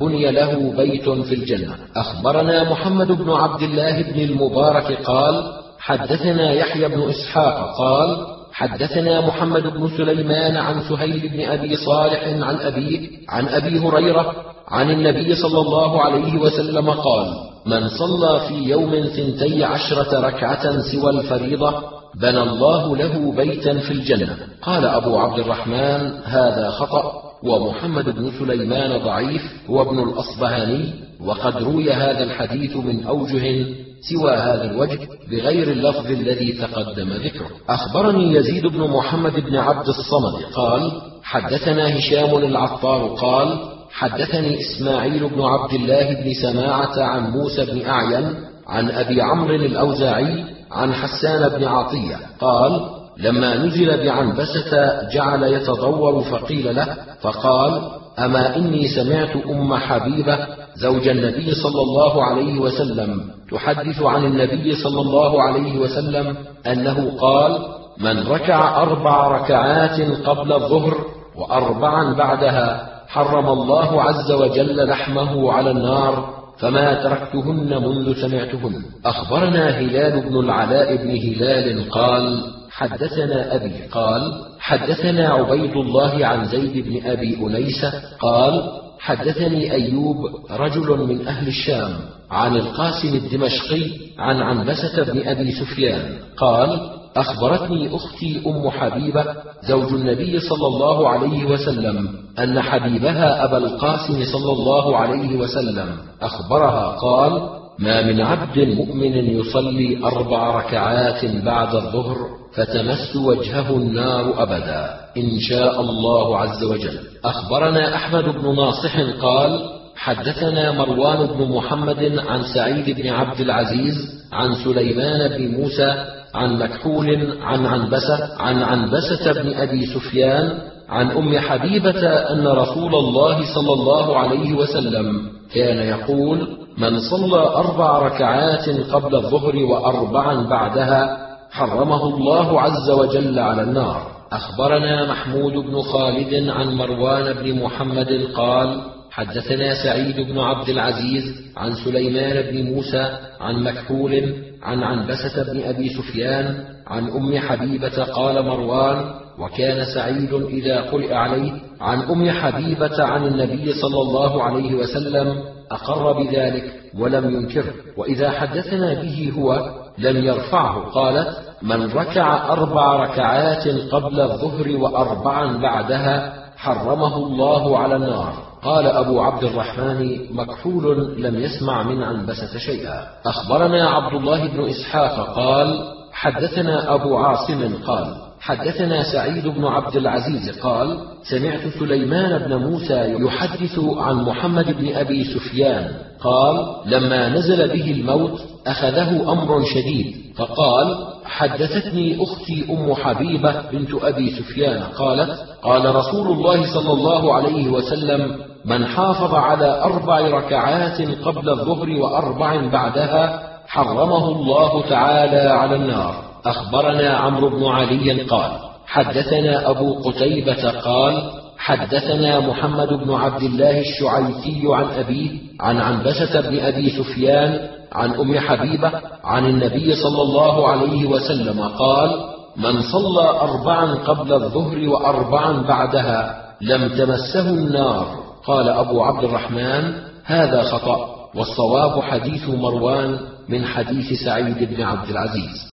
بني 0.00 0.30
له 0.30 0.72
بيت 0.76 1.08
في 1.08 1.34
الجنة. 1.34 1.74
أخبرنا 1.96 2.70
محمد 2.70 3.12
بن 3.12 3.30
عبد 3.30 3.62
الله 3.62 4.02
بن 4.02 4.20
المبارك 4.20 5.02
قال 5.02 5.52
حدثنا 5.78 6.52
يحيى 6.52 6.88
بن 6.88 7.08
إسحاق 7.10 7.76
قال 7.78 8.37
حدثنا 8.58 9.20
محمد 9.20 9.62
بن 9.62 9.88
سليمان 9.96 10.56
عن 10.56 10.82
سهيل 10.88 11.28
بن 11.28 11.40
أبي 11.40 11.76
صالح 11.76 12.22
عن 12.26 12.56
ابيه 12.56 13.08
عن 13.28 13.48
أبي 13.48 13.78
هريرة 13.78 14.34
عن 14.68 14.90
النبي 14.90 15.34
صلى 15.34 15.60
الله 15.60 16.02
عليه 16.02 16.38
وسلم 16.38 16.90
قال 16.90 17.34
من 17.66 17.88
صلى 17.88 18.40
في 18.48 18.54
يوم 18.54 18.90
ثنتي 18.90 19.64
عشرة 19.64 20.20
ركعة 20.20 20.80
سوى 20.80 21.10
الفريضة 21.10 21.82
بنى 22.14 22.42
الله 22.42 22.96
له 22.96 23.32
بيتا 23.36 23.78
في 23.78 23.90
الجنة. 23.90 24.36
قال 24.62 24.84
أبو 24.84 25.18
عبد 25.18 25.38
الرحمن 25.38 26.10
هذا 26.24 26.70
خطأ 26.70 27.12
ومحمد 27.42 28.04
بن 28.04 28.30
سليمان 28.38 29.04
ضعيف 29.04 29.42
هو 29.70 29.82
ابن 29.82 29.98
الأصبهاني 30.08 30.92
وقد 31.24 31.62
روي 31.62 31.92
هذا 31.92 32.24
الحديث 32.24 32.76
من 32.76 33.04
أوجه 33.04 33.66
سوى 34.00 34.32
هذا 34.32 34.64
الوجه 34.64 34.98
بغير 35.30 35.70
اللفظ 35.70 36.10
الذي 36.10 36.52
تقدم 36.52 37.12
ذكره. 37.12 37.46
أخبرني 37.68 38.34
يزيد 38.34 38.66
بن 38.66 38.80
محمد 38.80 39.40
بن 39.40 39.56
عبد 39.56 39.88
الصمد 39.88 40.42
قال 40.54 40.92
حدثنا 41.22 41.98
هشام 41.98 42.36
العطار 42.36 43.14
قال 43.14 43.58
حدثني 43.90 44.60
إسماعيل 44.60 45.28
بن 45.28 45.42
عبد 45.42 45.72
الله 45.74 46.14
بن 46.14 46.34
سماعة 46.42 47.02
عن 47.02 47.30
موسى 47.30 47.64
بن 47.64 47.86
أعين 47.86 48.34
عن 48.66 48.90
أبي 48.90 49.22
عمرو 49.22 49.54
الأوزاعي 49.54 50.44
عن 50.72 50.94
حسان 50.94 51.48
بن 51.48 51.64
عطية 51.64 52.16
قال 52.40 52.80
لما 53.18 53.56
نزل 53.56 54.04
بعنبسة 54.04 55.02
جعل 55.12 55.42
يتضور 55.42 56.22
فقيل 56.22 56.76
له 56.76 56.96
فقال 57.20 57.90
أما 58.18 58.56
إني 58.56 58.88
سمعت 58.88 59.36
أم 59.46 59.74
حبيبة 59.74 60.38
زوج 60.76 61.08
النبي 61.08 61.54
صلى 61.54 61.82
الله 61.82 62.24
عليه 62.24 62.58
وسلم. 62.58 63.20
تحدث 63.52 64.02
عن 64.02 64.24
النبي 64.24 64.74
صلى 64.74 65.00
الله 65.00 65.42
عليه 65.42 65.78
وسلم 65.78 66.36
أنه 66.66 67.18
قال 67.20 67.58
من 68.00 68.26
ركع 68.28 68.82
أربع 68.82 69.28
ركعات 69.28 70.00
قبل 70.00 70.52
الظهر 70.52 70.94
وأربعا 71.36 72.14
بعدها 72.14 72.88
حرم 73.08 73.48
الله 73.48 74.02
عز 74.02 74.32
وجل 74.32 74.88
لحمه 74.88 75.52
على 75.52 75.70
النار 75.70 76.38
فما 76.58 77.02
تركتهن 77.02 77.82
منذ 77.82 78.14
سمعتهن. 78.22 78.82
أخبرنا 79.06 79.68
هلال 79.68 80.20
بن 80.20 80.40
العلاء 80.40 80.96
بن 80.96 81.10
هلال 81.10 81.90
قال 81.90 82.42
حدثنا 82.70 83.54
أبي 83.54 83.74
قال 83.92 84.32
حدثنا 84.60 85.28
عبيد 85.28 85.76
الله 85.76 86.26
عن 86.26 86.44
زيد 86.44 86.88
بن 86.88 87.10
أبي 87.10 87.36
أنيسة 87.46 87.92
قال 88.20 88.62
حدثني 88.98 89.72
أيوب 89.72 90.16
رجل 90.50 90.98
من 91.06 91.26
أهل 91.26 91.48
الشام 91.48 91.90
عن 92.30 92.56
القاسم 92.56 93.14
الدمشقي 93.14 93.90
عن 94.18 94.36
عنبسة 94.42 95.02
بن 95.12 95.28
أبي 95.28 95.52
سفيان 95.52 96.18
قال 96.36 96.90
أخبرتني 97.16 97.96
أختي 97.96 98.42
أم 98.46 98.70
حبيبة 98.70 99.24
زوج 99.68 99.92
النبي 99.92 100.40
صلى 100.40 100.66
الله 100.66 101.08
عليه 101.08 101.44
وسلم 101.44 102.08
أن 102.38 102.60
حبيبها 102.62 103.44
أبا 103.44 103.56
القاسم 103.56 104.24
صلى 104.24 104.52
الله 104.52 104.96
عليه 104.96 105.36
وسلم 105.36 105.96
أخبرها 106.22 106.86
قال 106.86 107.48
ما 107.78 108.06
من 108.06 108.20
عبد 108.20 108.58
مؤمن 108.58 109.14
يصلي 109.38 110.04
أربع 110.04 110.58
ركعات 110.58 111.24
بعد 111.24 111.74
الظهر 111.74 112.16
فتمس 112.54 113.16
وجهه 113.16 113.76
النار 113.76 114.42
أبدا. 114.42 114.94
إن 115.16 115.40
شاء 115.40 115.80
الله 115.80 116.38
عز 116.38 116.64
وجل. 116.64 116.98
أخبرنا 117.24 117.94
أحمد 117.94 118.24
بن 118.24 118.56
ناصح 118.56 119.00
قال 119.20 119.60
حدثنا 119.96 120.72
مروان 120.72 121.26
بن 121.26 121.54
محمد 121.56 122.18
عن 122.28 122.42
سعيد 122.54 123.00
بن 123.00 123.08
عبد 123.08 123.40
العزيز 123.40 123.94
عن 124.32 124.54
سليمان 124.64 125.28
بن 125.38 125.60
موسى 125.60 126.04
عن 126.34 126.58
مكحول 126.58 127.38
عن 127.42 127.66
عنبسة 127.66 128.34
عن 128.38 128.62
عنبسة 128.62 129.32
بن 129.42 129.54
أبي 129.54 129.86
سفيان 129.86 130.58
عن 130.88 131.10
أم 131.10 131.38
حبيبة 131.38 132.08
أن 132.08 132.46
رسول 132.46 132.94
الله 132.94 133.54
صلى 133.54 133.72
الله 133.72 134.18
عليه 134.18 134.52
وسلم 134.52 135.22
كان 135.54 135.78
يقول 135.78 136.48
من 136.78 136.98
صلى 136.98 137.40
أربع 137.40 137.98
ركعات 137.98 138.68
قبل 138.68 139.14
الظهر 139.16 139.56
وأربعا 139.56 140.48
بعدها 140.48 141.28
حرمه 141.50 142.14
الله 142.14 142.60
عز 142.60 142.90
وجل 142.90 143.38
على 143.38 143.62
النار. 143.62 144.02
أخبرنا 144.32 145.10
محمود 145.10 145.52
بن 145.52 145.82
خالد 145.82 146.48
عن 146.48 146.74
مروان 146.74 147.32
بن 147.32 147.62
محمد 147.62 148.28
قال 148.34 148.80
حدثنا 149.10 149.74
سعيد 149.84 150.20
بن 150.20 150.38
عبد 150.38 150.68
العزيز 150.68 151.24
عن 151.56 151.74
سليمان 151.84 152.50
بن 152.52 152.74
موسى 152.74 153.18
عن 153.40 153.62
مكحول 153.64 154.34
عن 154.62 154.82
عنبسة 154.82 155.52
بن 155.52 155.62
أبي 155.62 155.88
سفيان 155.88 156.64
عن 156.86 157.08
أم 157.08 157.38
حبيبة 157.38 158.04
قال 158.04 158.44
مروان 158.46 159.04
وكان 159.38 159.84
سعيد 159.94 160.32
إذا 160.32 160.80
قرئ 160.80 161.14
عليه 161.14 161.52
عن 161.80 161.98
أم 161.98 162.30
حبيبة 162.30 163.04
عن 163.04 163.26
النبي 163.26 163.72
صلى 163.72 164.00
الله 164.02 164.42
عليه 164.42 164.74
وسلم 164.74 165.57
أقر 165.70 166.12
بذلك 166.12 166.64
ولم 166.98 167.30
ينكره 167.30 167.72
وإذا 167.96 168.30
حدثنا 168.30 168.94
به 168.94 169.32
هو 169.38 169.70
لم 169.98 170.24
يرفعه. 170.24 170.90
قالت 170.90 171.28
من 171.62 171.92
ركع 171.92 172.52
أربع 172.52 172.96
ركعات 172.96 173.68
قبل 173.68 174.20
الظهر 174.20 174.76
وأربعا 174.76 175.56
بعدها 175.56 176.34
حرمه 176.56 177.16
الله 177.16 177.78
على 177.78 177.96
النار. 177.96 178.32
قال 178.62 178.86
أبو 178.86 179.20
عبد 179.20 179.44
الرحمن 179.44 180.18
مكحول 180.30 181.14
لم 181.22 181.40
يسمع 181.40 181.82
من 181.82 182.02
عنبسة 182.02 182.58
شيئا. 182.58 183.06
أخبرنا 183.26 183.88
عبد 183.88 184.14
الله 184.14 184.46
بن 184.46 184.68
إسحاق 184.68 185.34
قال 185.34 185.98
حدثنا 186.12 186.94
أبو 186.94 187.16
عاصم 187.16 187.74
قال 187.86 188.27
حدثنا 188.40 189.02
سعيد 189.12 189.48
بن 189.48 189.64
عبد 189.64 189.96
العزيز 189.96 190.58
قال 190.60 190.98
سمعت 191.22 191.60
سليمان 191.78 192.38
بن 192.38 192.56
موسى 192.56 193.16
يحدث 193.20 193.78
عن 193.78 194.16
محمد 194.16 194.76
بن 194.78 194.96
أبي 194.96 195.24
سفيان. 195.24 195.92
قال 196.20 196.66
لما 196.86 197.28
نزل 197.28 197.68
به 197.68 197.90
الموت 197.90 198.40
أخذه 198.66 199.32
أمر 199.32 199.64
شديد. 199.64 200.14
فقال 200.36 201.06
حدثتني 201.24 202.22
أختي 202.22 202.66
أم 202.70 202.94
حبيبة 202.94 203.70
بنت 203.72 203.90
أبي 204.02 204.30
سفيان. 204.30 204.82
قالت 204.82 205.38
قال 205.62 205.94
رسول 205.94 206.26
الله 206.26 206.74
صلى 206.74 206.92
الله 206.92 207.34
عليه 207.34 207.68
وسلم 207.68 208.36
من 208.64 208.86
حافظ 208.86 209.34
على 209.34 209.82
أربع 209.82 210.20
ركعات 210.20 211.00
قبل 211.00 211.50
الظهر 211.50 211.90
وأربع 211.90 212.70
بعدها 212.72 213.42
حرمه 213.66 214.28
الله 214.28 214.82
تعالى 214.88 215.50
على 215.50 215.76
النار. 215.76 216.27
أخبرنا 216.46 217.16
عمرو 217.16 217.48
بن 217.48 217.66
علي 217.66 218.22
قال 218.22 218.50
حدثنا 218.86 219.70
أبو 219.70 219.94
قتيبة 219.94 220.70
قال 220.80 221.30
حدثنا 221.58 222.40
محمد 222.40 222.88
بن 222.88 223.14
عبد 223.14 223.42
الله 223.42 223.80
الشعيثي 223.80 224.62
عن 224.64 224.84
أبيه 224.84 225.30
عن 225.60 225.76
عنبسة 225.76 226.40
بن 226.40 226.60
أبي 226.60 226.90
سفيان 226.90 227.68
عن 227.92 228.14
أم 228.14 228.38
حبيبة 228.38 228.92
عن 229.24 229.46
النبي 229.46 229.94
صلى 229.94 230.22
الله 230.22 230.68
عليه 230.68 231.06
وسلم 231.06 231.60
قال 231.60 232.10
من 232.56 232.82
صلى 232.82 233.28
أربعا 233.40 233.94
قبل 233.94 234.32
الظهر 234.32 234.88
وأربعا 234.88 235.62
بعدها 235.62 236.44
لم 236.60 236.88
تمسه 236.88 237.50
النار. 237.50 238.06
قال 238.46 238.68
أبو 238.68 239.02
عبد 239.02 239.24
الرحمن 239.24 239.92
هذا 240.24 240.62
خطأ 240.62 241.28
والصواب 241.34 242.02
حديث 242.02 242.48
مروان 242.48 243.18
من 243.48 243.64
حديث 243.64 244.24
سعيد 244.24 244.74
بن 244.74 244.82
عبد 244.82 245.10
العزيز. 245.10 245.67